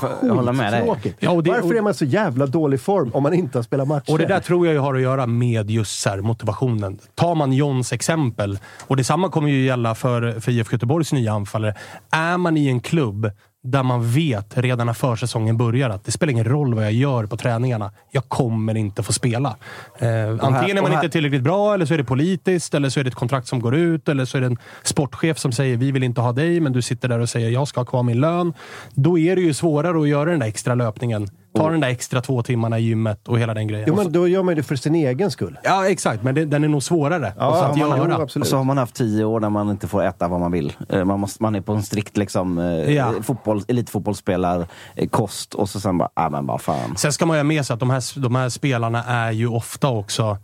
skittråkigt. 0.79 1.17
Ja, 1.19 1.31
och 1.31 1.43
det- 1.43 1.49
Varför 1.51 1.75
är 1.75 1.81
man 1.81 1.93
så 1.93 2.05
jävla 2.05 2.45
dålig 2.45 2.81
form 2.81 3.11
om 3.13 3.23
man 3.23 3.33
inte 3.33 3.57
har 3.57 3.63
spelat 3.63 3.87
matcher? 3.87 4.11
Och 4.11 4.17
det 4.19 4.25
där 4.25 4.39
tror 4.39 4.65
jag 4.67 4.73
ju 4.73 4.79
har 4.79 4.95
att 4.95 5.01
göra 5.01 5.25
med 5.27 5.69
just 5.71 5.99
så 6.01 6.09
här 6.09 6.21
motivationen. 6.21 6.99
Tar 7.15 7.35
man 7.35 7.53
Johns 7.53 7.93
exempel, 7.93 8.59
och 8.87 8.97
detsamma 8.97 9.29
kommer 9.29 9.49
ju 9.49 9.65
gälla 9.65 9.95
för, 9.95 10.39
för 10.39 10.51
IFK 10.51 10.73
Göteborgs 10.73 11.13
nya 11.13 11.33
anfallare. 11.33 11.75
Är 12.11 12.37
man 12.37 12.57
i 12.57 12.67
en 12.67 12.79
klubb 12.79 13.31
där 13.71 13.83
man 13.83 14.11
vet 14.11 14.57
redan 14.57 14.87
när 14.87 14.93
försäsongen 14.93 15.57
börjar 15.57 15.89
att 15.89 16.05
det 16.05 16.11
spelar 16.11 16.31
ingen 16.31 16.45
roll 16.45 16.73
vad 16.73 16.83
jag 16.85 16.91
gör 16.93 17.25
på 17.25 17.37
träningarna. 17.37 17.91
Jag 18.11 18.29
kommer 18.29 18.77
inte 18.77 19.03
få 19.03 19.13
spela. 19.13 19.55
Eh, 19.99 20.29
antingen 20.41 20.77
är 20.77 20.81
man 20.81 20.91
här- 20.91 21.03
inte 21.03 21.09
tillräckligt 21.09 21.41
bra, 21.41 21.73
eller 21.73 21.85
så 21.85 21.93
är 21.93 21.97
det 21.97 22.03
politiskt, 22.03 22.73
eller 22.73 22.89
så 22.89 22.99
är 22.99 23.03
det 23.03 23.07
ett 23.07 23.15
kontrakt 23.15 23.47
som 23.47 23.59
går 23.59 23.75
ut, 23.75 24.09
eller 24.09 24.25
så 24.25 24.37
är 24.37 24.41
det 24.41 24.47
en 24.47 24.57
sportchef 24.83 25.37
som 25.37 25.51
säger 25.51 25.77
vi 25.77 25.91
vill 25.91 26.03
inte 26.03 26.21
ha 26.21 26.31
dig, 26.31 26.59
men 26.59 26.73
du 26.73 26.81
sitter 26.81 27.07
där 27.09 27.19
och 27.19 27.29
säger 27.29 27.49
jag 27.49 27.67
ska 27.67 27.79
ha 27.79 27.85
kvar 27.85 28.03
min 28.03 28.19
lön. 28.21 28.53
Då 28.93 29.17
är 29.19 29.35
det 29.35 29.41
ju 29.41 29.53
svårare 29.53 30.01
att 30.01 30.07
göra 30.09 30.29
den 30.31 30.39
där 30.39 30.47
extra 30.47 30.75
löpningen. 30.75 31.27
Ta 31.57 31.69
den 31.69 31.79
där 31.79 31.87
extra 31.87 32.21
två 32.21 32.43
timmarna 32.43 32.79
i 32.79 32.81
gymmet 32.83 33.27
och 33.27 33.39
hela 33.39 33.53
den 33.53 33.67
grejen. 33.67 33.85
Jo, 33.87 33.95
men 33.95 34.11
då 34.11 34.27
gör 34.27 34.43
man 34.43 34.51
ju 34.51 34.55
det 34.55 34.63
för 34.63 34.75
sin 34.75 34.95
egen 34.95 35.31
skull. 35.31 35.59
Ja, 35.63 35.87
exakt. 35.89 36.23
Men 36.23 36.35
det, 36.35 36.45
den 36.45 36.63
är 36.63 36.67
nog 36.67 36.83
svårare 36.83 37.33
Ja, 37.37 37.65
att 37.65 37.77
man- 37.77 37.89
göra. 37.97 38.07
jo, 38.17 38.21
absolut. 38.21 38.43
Och 38.45 38.49
så 38.49 38.57
har 38.57 38.63
man 38.63 38.77
haft 38.77 38.95
tio 38.95 39.25
år 39.25 39.39
där 39.39 39.49
man 39.49 39.69
inte 39.69 39.87
får 39.87 40.03
äta 40.03 40.27
vad 40.27 40.39
man 40.39 40.51
vill. 40.51 40.73
Eh, 40.89 41.05
Man, 41.05 41.19
måste, 41.19 41.43
man 41.43 41.55
är 41.55 41.61
på 41.61 41.73
en 41.73 41.83
strikt 41.83 42.17
liksom, 42.17 42.57
eh, 42.57 42.65
Ja. 42.93 43.13
fotboll, 43.23 43.61
elitfotbollsspelarkost 43.67 45.53
och 45.53 45.69
så 45.69 45.79
sen 45.79 45.97
bara, 45.97 46.09
ah, 46.13 46.29
men 46.29 46.45
vad 46.45 46.61
fan. 46.61 46.97
Sen 46.97 47.13
ska 47.13 47.25
man 47.25 47.35
ju 47.37 47.39
ha 47.39 47.43
med 47.43 47.65
sig 47.65 47.73
att 47.73 47.79
de 47.79 47.89
här, 47.89 48.19
de 48.19 48.35
här 48.35 48.49
spelarna 48.49 49.03
är 49.03 49.31
ju 49.31 49.47
ofta 49.47 49.87
också... 49.89 50.37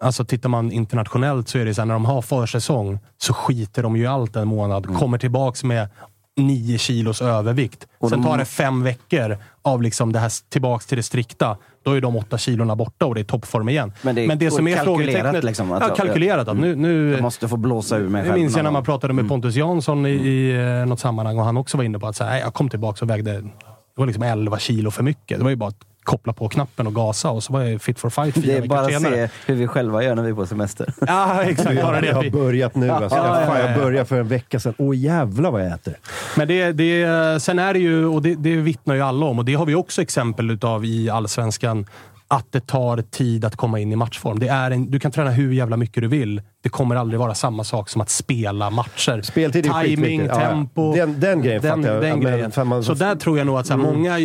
Alltså 0.00 0.24
tittar 0.24 0.48
man 0.48 0.72
internationellt 0.72 1.48
så 1.48 1.58
är 1.58 1.64
det 1.64 1.74
så 1.74 1.80
här, 1.80 1.86
när 1.86 1.94
de 1.94 2.04
har 2.04 2.22
försäsong 2.22 2.98
så 3.18 3.32
skiter 3.34 3.82
de 3.82 3.96
ju 3.96 4.06
allt 4.06 4.36
en 4.36 4.48
månad. 4.48 4.96
Kommer 4.98 5.18
tillbaks 5.18 5.64
med 5.64 5.88
nio 6.36 6.78
kilos 6.78 7.22
övervikt. 7.22 7.86
Och 7.98 8.08
Sen 8.10 8.22
tar 8.22 8.38
det 8.38 8.44
fem 8.44 8.82
veckor 8.82 9.38
av 9.62 9.82
liksom 9.82 10.12
det 10.12 10.18
här 10.18 10.32
tillbaks 10.50 10.86
till 10.86 10.96
det 10.96 11.02
strikta. 11.02 11.56
Då 11.84 11.92
är 11.92 12.00
de 12.00 12.16
åtta 12.16 12.38
kilorna 12.38 12.76
borta 12.76 13.06
och 13.06 13.14
det 13.14 13.20
är 13.20 13.24
toppform 13.24 13.68
igen. 13.68 13.92
Men 14.02 14.14
det 14.14 14.46
är 14.46 14.50
som 14.50 14.68
är 14.68 14.76
frågetecknet... 14.76 15.44
liksom, 15.44 15.72
att- 15.72 15.82
ja, 15.88 15.94
kalkylerat. 15.94 16.48
Att 16.48 16.56
nu, 16.56 16.76
nu, 16.76 17.12
Jag 17.12 17.22
måste 17.22 17.48
få 17.48 17.56
blåsa 17.56 17.96
ur 17.96 18.08
mig 18.08 18.18
Jag 18.18 18.26
själv. 18.26 18.40
minns 18.40 18.56
jag 18.56 18.64
när 18.64 18.70
man 18.70 18.84
pratade 18.84 19.12
med 19.14 19.28
Pontus 19.28 19.54
Jansson 19.54 20.06
i, 20.06 20.10
i 20.10 20.50
eh, 20.80 20.86
något 20.86 21.00
sammanhang 21.00 21.38
och 21.38 21.44
han 21.44 21.56
också 21.56 21.76
var 21.76 21.84
inne 21.84 21.98
på 21.98 22.06
att 22.06 22.16
så 22.16 22.24
här, 22.24 22.30
"Nej, 22.30 22.40
jag 22.40 22.54
kom 22.54 22.68
tillbaka 22.68 23.04
och 23.04 23.10
vägde 23.10 23.32
det 23.32 24.00
var 24.00 24.06
liksom 24.06 24.22
11 24.22 24.58
kilo 24.58 24.90
för 24.90 25.02
mycket. 25.02 25.38
Det 25.38 25.44
var 25.44 25.50
ju 25.50 25.56
bara 25.56 25.72
koppla 26.04 26.32
på 26.32 26.48
knappen 26.48 26.86
och 26.86 26.94
gasa 26.94 27.30
och 27.30 27.42
så 27.42 27.52
var 27.52 27.62
jag 27.62 27.82
fit 27.82 27.98
for 27.98 28.10
fight 28.10 28.34
fyra 28.34 28.46
Det 28.46 28.58
är 28.58 28.68
bara 28.68 28.80
att 28.80 29.02
se 29.02 29.28
hur 29.46 29.54
vi 29.54 29.66
själva 29.66 30.04
gör 30.04 30.14
när 30.14 30.22
vi 30.22 30.30
är 30.30 30.34
på 30.34 30.46
semester. 30.46 30.94
Ja, 31.06 31.42
exakt. 31.42 31.82
Bara 31.82 32.00
det 32.00 32.06
jag 32.06 32.14
har 32.14 32.30
börjat 32.30 32.74
nu. 32.74 32.90
Alltså. 32.90 33.18
Ja, 33.18 33.40
ja, 33.40 33.46
ja, 33.46 33.58
jag 33.58 33.70
ja. 33.70 33.82
började 33.82 34.04
för 34.04 34.20
en 34.20 34.28
vecka 34.28 34.60
sedan. 34.60 34.74
Åh 34.78 34.96
jävlar 34.96 35.50
vad 35.50 35.64
jag 35.64 35.72
äter. 35.72 35.94
men 36.36 36.48
det, 36.48 36.72
det, 36.72 37.42
sen 37.42 37.58
är 37.58 37.72
det 37.72 37.78
ju, 37.78 38.06
och 38.06 38.22
det, 38.22 38.34
det 38.34 38.56
vittnar 38.56 38.94
ju 38.94 39.00
alla 39.00 39.26
om, 39.26 39.38
och 39.38 39.44
det 39.44 39.54
har 39.54 39.66
vi 39.66 39.74
också 39.74 40.02
exempel 40.02 40.50
utav 40.50 40.84
i 40.84 41.10
allsvenskan. 41.10 41.86
att 42.28 42.52
det 42.52 42.66
tar 42.66 43.02
tid 43.02 43.44
att 43.44 43.56
komma 43.56 43.78
in 43.80 43.92
i 43.92 43.96
matchform. 43.96 44.38
Det 44.38 44.48
är 44.48 44.70
en, 44.70 44.90
du 44.90 45.00
kan 45.00 45.12
träna 45.12 45.30
hur 45.30 45.52
jävla 45.52 45.76
mycket 45.76 46.02
du 46.02 46.08
vill. 46.08 46.42
Det 46.64 46.70
kommer 46.70 46.96
aldrig 46.96 47.20
vara 47.20 47.34
samma 47.34 47.64
sak 47.64 47.88
som 47.88 48.00
att 48.00 48.10
spela 48.10 48.70
matcher. 48.70 49.22
Speltid 49.22 49.66
är 49.66 49.70
Timing, 49.82 49.96
skitviktigt. 49.96 50.30
Ja, 50.34 50.48
tempo. 50.48 50.94
Den- 50.94 51.20
den 51.20 51.42
grejen 51.42 51.62
den, 51.62 51.76
fattar 51.82 51.94
jag. 51.94 52.02
den 52.02 52.20
grejen. 52.20 52.52
man- 52.64 52.84
Så 52.84 52.94
där 52.94 53.14
tror 53.16 53.38
jag 53.38 53.46
nog 53.46 53.58
att 53.58 53.66
så 53.66 53.72
här, 53.72 53.80
Mm. 53.80 53.94
många 53.94 54.18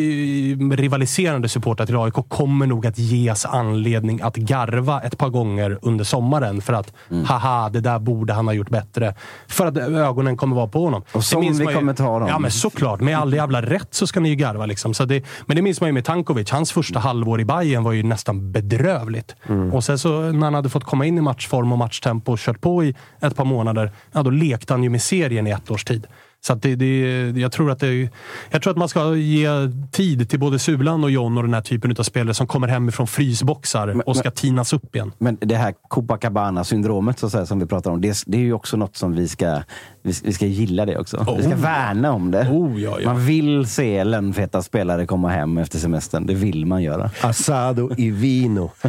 rivaliserande 0.76 1.50
supportrar 1.50 1.86
till 1.86 1.96
AIK 1.96 2.14
kommer 2.28 2.68
nog 2.68 2.88
att 2.88 2.98
ges 2.98 3.46
anledning 3.46 4.22
att 4.22 4.36
garva 4.36 5.02
ett 5.02 5.18
par 5.18 5.30
gånger 5.30 5.80
under 5.82 6.06
sommaren. 6.06 6.62
För 6.62 6.74
att, 6.74 6.94
Mm. 7.12 7.26
haha, 7.26 7.70
det 7.70 7.80
där 7.82 8.00
borde 8.00 8.34
han 8.34 8.48
ha 8.48 8.54
gjort 8.54 8.70
bättre. 8.70 9.16
För 9.48 9.66
att 9.66 9.78
ögonen 9.78 10.38
kommer 10.38 10.56
vara 10.56 10.68
på 10.68 10.84
honom. 10.86 11.04
Och 11.12 11.24
som 11.24 11.42
vi 11.42 11.50
man 11.50 11.58
ju- 11.68 11.74
kommer 11.74 11.94
ta 11.94 12.20
dem. 12.20 12.28
Ja, 12.28 12.40
men 12.40 12.52
såklart. 12.52 13.00
Med 13.02 13.18
all 13.20 13.34
jävla 13.34 13.62
rätt 13.62 13.88
så 13.92 14.08
ska 14.08 14.20
ni 14.20 14.30
ju 14.30 14.36
garva. 14.36 14.66
Liksom. 14.66 14.94
Så 14.94 15.06
det, 15.06 15.24
men 15.46 15.56
det 15.56 15.62
minns 15.62 15.82
man 15.82 15.88
ju 15.88 15.94
med 15.94 16.06
Tankovic. 16.06 16.52
Hans 16.52 16.72
första 16.72 17.00
halvår 17.00 17.42
i 17.42 17.46
Bayern 17.46 17.84
var 17.84 17.92
ju 17.92 18.04
nästan 18.04 18.52
bedrövligt. 18.52 19.36
Mm. 19.50 19.74
Och 19.74 19.84
sen 19.84 20.00
så 20.00 20.22
när 20.22 20.46
han 20.48 20.54
hade 20.54 20.70
fått 20.70 20.84
komma 20.84 21.06
in 21.06 21.18
i 21.18 21.22
matchform 21.22 21.72
och 21.72 21.78
matchtempo 21.78 22.29
och 22.32 22.40
kört 22.40 22.62
på 22.62 22.84
i 22.84 22.96
ett 23.22 23.36
par 23.36 23.46
månader, 23.46 23.92
ja, 24.12 24.24
då 24.24 24.30
lekte 24.30 24.74
han 24.74 24.84
ju 24.84 24.90
med 24.90 25.02
serien 25.02 25.48
i 25.48 25.52
ett 25.52 25.72
års 25.72 25.84
tid. 25.84 26.08
Så 26.42 26.54
att 26.54 26.62
det, 26.62 26.76
det, 26.76 27.30
jag, 27.30 27.52
tror 27.52 27.72
att 27.72 27.80
det, 27.80 28.10
jag 28.52 28.62
tror 28.62 28.72
att 28.72 28.78
man 28.78 28.90
ska 28.90 29.16
ge 29.16 29.48
tid 29.92 30.30
till 30.30 30.40
både 30.40 30.60
Sulan 30.60 31.04
och 31.04 31.12
John 31.12 31.38
och 31.38 31.44
den 31.44 31.54
här 31.54 31.62
typen 31.62 31.96
av 32.00 32.04
spelare 32.04 32.34
som 32.34 32.48
kommer 32.48 32.68
hem 32.68 32.92
från 32.92 33.08
frysboxar 33.08 34.10
och 34.10 34.18
ska 34.18 34.32
tinas 34.32 34.74
upp 34.74 34.96
igen. 34.96 35.12
Men 35.18 35.38
det 35.42 35.56
här 35.56 35.74
Copacabana-syndromet 35.88 37.20
så 37.20 37.26
att 37.26 37.32
säga, 37.32 37.46
som 37.46 37.60
vi 37.60 37.66
pratar 37.66 37.92
om, 37.92 38.02
det, 38.02 38.24
det 38.26 38.38
är 38.38 38.42
ju 38.42 38.54
också 38.54 38.78
något 38.78 38.98
som 38.98 39.16
vi 39.16 39.28
ska, 39.28 39.62
vi, 40.04 40.14
vi 40.24 40.34
ska 40.34 40.46
gilla 40.46 40.86
det 40.86 40.98
också. 40.98 41.36
Vi 41.38 41.44
ska 41.44 41.54
Oh. 41.54 41.58
värna 41.62 42.12
om 42.12 42.32
det. 42.32 42.48
Oh, 42.52 42.82
ja, 42.82 42.98
ja. 43.00 43.14
Man 43.14 43.26
vill 43.26 43.68
se 43.68 44.04
lönnfeta 44.04 44.62
spelare 44.62 45.06
komma 45.06 45.30
hem 45.30 45.58
efter 45.58 45.80
semestern. 45.80 46.26
Det 46.26 46.34
vill 46.34 46.66
man 46.66 46.84
göra. 46.84 47.12
Asado 47.22 47.92
i 47.98 48.10
vino. 48.10 48.72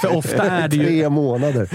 För 0.00 0.16
ofta 0.16 0.44
är 0.44 0.68
det 0.68 0.76
ju... 0.76 0.84
Tre 0.86 1.08
månader. 1.08 1.68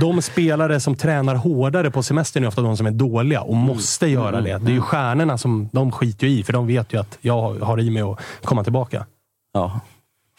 De 0.00 0.22
spelare 0.22 0.80
som 0.80 0.96
tränar 0.96 1.34
hårdare 1.34 1.90
på 1.90 2.02
semestern 2.02 2.44
är 2.44 2.48
ofta 2.48 2.62
de 2.62 2.76
som 2.76 2.86
är 2.86 2.90
dåliga 2.90 3.40
och 3.40 3.56
måste 3.56 3.77
göra 4.06 4.40
det. 4.40 4.58
Det 4.58 4.70
är 4.70 4.74
ju 4.74 4.80
stjärnorna 4.80 5.38
som 5.38 5.68
de 5.72 5.92
skiter 5.92 6.26
ju 6.26 6.38
i, 6.38 6.42
för 6.42 6.52
de 6.52 6.66
vet 6.66 6.92
ju 6.92 7.00
att 7.00 7.18
jag 7.20 7.54
har 7.54 7.80
i 7.80 7.90
mig 7.90 8.02
att 8.02 8.18
komma 8.44 8.64
tillbaka. 8.64 9.06
Ja. 9.52 9.80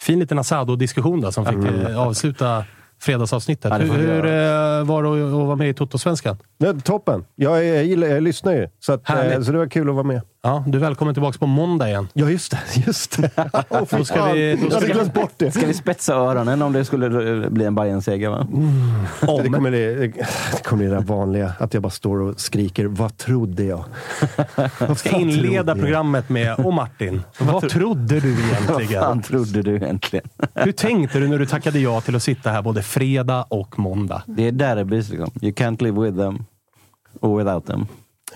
Fin 0.00 0.18
liten 0.18 0.38
Asado-diskussion 0.38 1.20
då, 1.20 1.32
som 1.32 1.46
fick 1.46 1.88
eh, 1.88 2.00
avsluta 2.00 2.64
fredagsavsnittet. 3.00 3.70
Ja, 3.72 3.78
hur 3.78 3.92
hur 3.98 4.24
eh, 4.26 4.84
var 4.84 5.02
det 5.02 5.26
att 5.26 5.46
vara 5.46 5.56
med 5.56 5.68
i 5.68 5.74
Toto-svenskan? 5.74 6.36
Toppen. 6.84 7.24
Jag, 7.34 7.58
är- 7.66 7.74
jag, 7.74 7.84
gillar, 7.84 8.08
jag 8.08 8.22
lyssnar 8.22 8.52
ju. 8.52 8.68
Så, 8.80 8.92
att, 8.92 9.10
eh, 9.10 9.40
så 9.42 9.52
det 9.52 9.58
var 9.58 9.66
kul 9.66 9.88
att 9.88 9.94
vara 9.94 10.04
med. 10.06 10.20
Ja, 10.42 10.64
du 10.66 10.78
är 10.78 10.82
välkommen 10.82 11.14
tillbaka 11.14 11.38
på 11.38 11.46
måndag 11.46 11.88
igen. 11.88 12.08
Ja, 12.12 12.30
just 12.30 12.50
det. 12.50 12.58
Just 12.86 13.16
det. 13.22 13.30
Fy 13.90 13.96
Då 13.96 14.04
ska 14.04 14.14
fan. 14.16 14.32
vi- 14.34 14.54
då 14.56 14.62
jag 14.62 14.72
ska 14.72 14.74
hade 14.80 14.86
glömt 14.92 15.14
bort 15.14 15.32
det. 15.36 15.50
Ska 15.52 15.66
vi 15.66 15.74
spetsa 15.74 16.14
öronen 16.14 16.62
om 16.62 16.72
det 16.72 16.84
skulle 16.84 17.50
bli 17.50 17.64
en 17.64 17.74
Bayern-seger? 17.74 18.28
Va? 18.30 18.46
Det 19.42 19.48
kommer 19.50 19.70
det, 19.70 19.94
det 19.94 20.62
kommer 20.64 20.84
det 20.84 20.90
där 20.90 21.00
vanliga, 21.00 21.52
att 21.58 21.74
jag 21.74 21.82
bara 21.82 21.90
står 21.90 22.20
och 22.20 22.40
skriker 22.40 22.84
“Vad 22.86 23.16
trodde 23.16 23.64
jag?” 23.64 23.84
Jag 24.78 24.98
ska 24.98 25.16
inleda 25.18 25.74
programmet 25.74 26.28
med 26.28 26.54
“Och 26.58 26.72
Martin, 26.74 27.22
vad 27.38 27.68
trodde 27.68 28.20
du 28.20 28.34
Vad 28.34 28.44
egentligen? 28.80 29.02
fan 29.02 29.22
trodde 29.22 29.62
du 29.62 29.76
egentligen? 29.76 30.28
Hur 30.54 30.72
tänkte 30.72 31.18
du 31.18 31.28
när 31.28 31.38
du 31.38 31.46
tackade 31.46 31.78
ja 31.78 32.00
till 32.00 32.16
att 32.16 32.22
sitta 32.22 32.50
här 32.50 32.62
både 32.62 32.82
fredag 32.82 33.44
och 33.48 33.78
måndag?” 33.78 34.22
Det 34.26 34.46
är 34.48 34.52
derbys 34.52 35.08
liksom. 35.10 35.30
You 35.42 35.52
can't 35.52 35.82
live 35.82 36.00
with 36.00 36.18
them 36.18 36.44
or 37.20 37.38
without 37.38 37.66
them. 37.66 37.86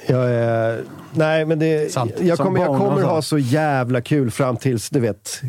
Jag 0.07 0.31
är, 0.31 0.85
nej, 1.13 1.45
men 1.45 1.59
det, 1.59 1.93
Sant. 1.93 2.13
jag 2.21 2.39
kommer, 2.39 2.61
jag 2.61 2.79
kommer 2.79 3.03
sa. 3.03 3.09
ha 3.09 3.23
så 3.23 3.39
jävla 3.39 4.01
kul 4.01 4.31
fram 4.31 4.57
tills, 4.57 4.91
du 4.91 5.01
vet... 5.01 5.43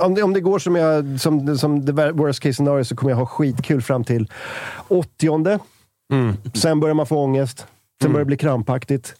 Om 0.00 0.14
det, 0.14 0.22
om 0.22 0.32
det 0.32 0.40
går 0.40 0.58
som, 0.58 0.76
jag, 0.76 1.20
som, 1.20 1.58
som 1.58 1.86
the 1.86 1.92
worst 1.92 2.40
case 2.40 2.52
scenario 2.54 2.84
så 2.84 2.96
kommer 2.96 3.10
jag 3.10 3.16
ha 3.16 3.26
skitkul 3.26 3.82
fram 3.82 4.04
till 4.04 4.32
80 4.88 5.60
Mm. 6.12 6.36
Sen 6.54 6.80
börjar 6.80 6.94
man 6.94 7.06
få 7.06 7.16
ångest. 7.24 7.66
Sen 8.02 8.12
börjar 8.12 8.24
det 8.24 8.26
bli 8.28 8.36
krampaktigt. 8.36 9.14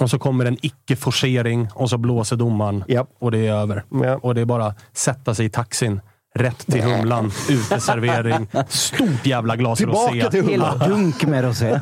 Och 0.00 0.10
så 0.10 0.18
kommer 0.18 0.44
en 0.44 0.56
icke-forcering 0.62 1.68
och 1.74 1.90
så 1.90 1.98
blåser 1.98 2.36
domaren 2.36 2.84
Japp. 2.88 3.08
och 3.18 3.30
det 3.30 3.46
är 3.46 3.52
över. 3.52 3.84
Ja. 3.90 4.16
Och 4.22 4.34
det 4.34 4.40
är 4.40 4.44
bara 4.44 4.74
sätta 4.92 5.34
sig 5.34 5.46
i 5.46 5.50
taxin, 5.50 6.00
rätt 6.34 6.66
till 6.66 6.82
Humlan, 6.82 7.30
uteservering, 7.50 8.46
stort 8.68 9.26
jävla 9.26 9.56
glas 9.56 9.78
Tillbaka 9.78 10.10
rosé. 10.14 10.30
till 10.30 10.48
Hela 10.48 10.70
Humlan. 10.70 10.88
dunk 10.90 11.24
med 11.26 11.44
rosé. 11.44 11.80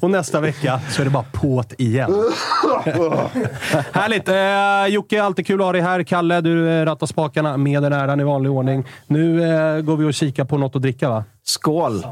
Och 0.00 0.10
nästa 0.10 0.40
vecka 0.40 0.80
så 0.90 1.00
är 1.02 1.04
det 1.04 1.10
bara 1.10 1.24
påt 1.32 1.72
igen. 1.80 2.10
Härligt! 3.92 4.28
Eh, 4.28 4.94
Jocke, 4.94 5.22
alltid 5.22 5.46
kul 5.46 5.60
att 5.60 5.64
ha 5.66 5.72
dig 5.72 5.80
här. 5.80 6.02
Kalle, 6.02 6.40
du 6.40 6.70
eh, 6.70 6.84
rattar 6.84 7.06
spakarna 7.06 7.56
med 7.56 7.82
den 7.82 7.92
äran 7.92 8.20
i 8.20 8.24
vanlig 8.24 8.52
ordning. 8.52 8.84
Nu 9.06 9.42
eh, 9.42 9.80
går 9.80 9.96
vi 9.96 10.04
och 10.04 10.14
kikar 10.14 10.44
på 10.44 10.58
något 10.58 10.76
att 10.76 10.82
dricka, 10.82 11.08
va? 11.08 11.24
Skål! 11.44 12.06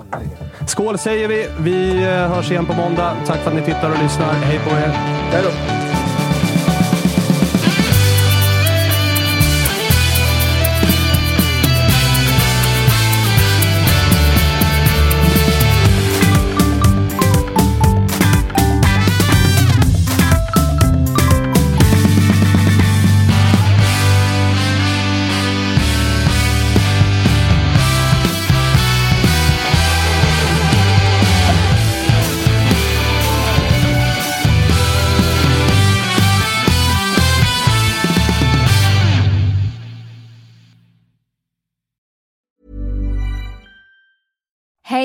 Skål 0.66 0.98
säger 0.98 1.28
vi! 1.28 1.48
Vi 1.60 2.02
eh, 2.04 2.08
hörs 2.10 2.50
igen 2.50 2.66
på 2.66 2.72
måndag. 2.74 3.16
Tack 3.26 3.38
för 3.38 3.50
att 3.50 3.56
ni 3.56 3.62
tittar 3.62 3.90
och 3.90 4.02
lyssnar. 4.02 4.32
Hej 4.34 4.58
på 4.58 4.70
er! 4.70 4.88
Hej 5.32 5.42
då. 5.44 5.87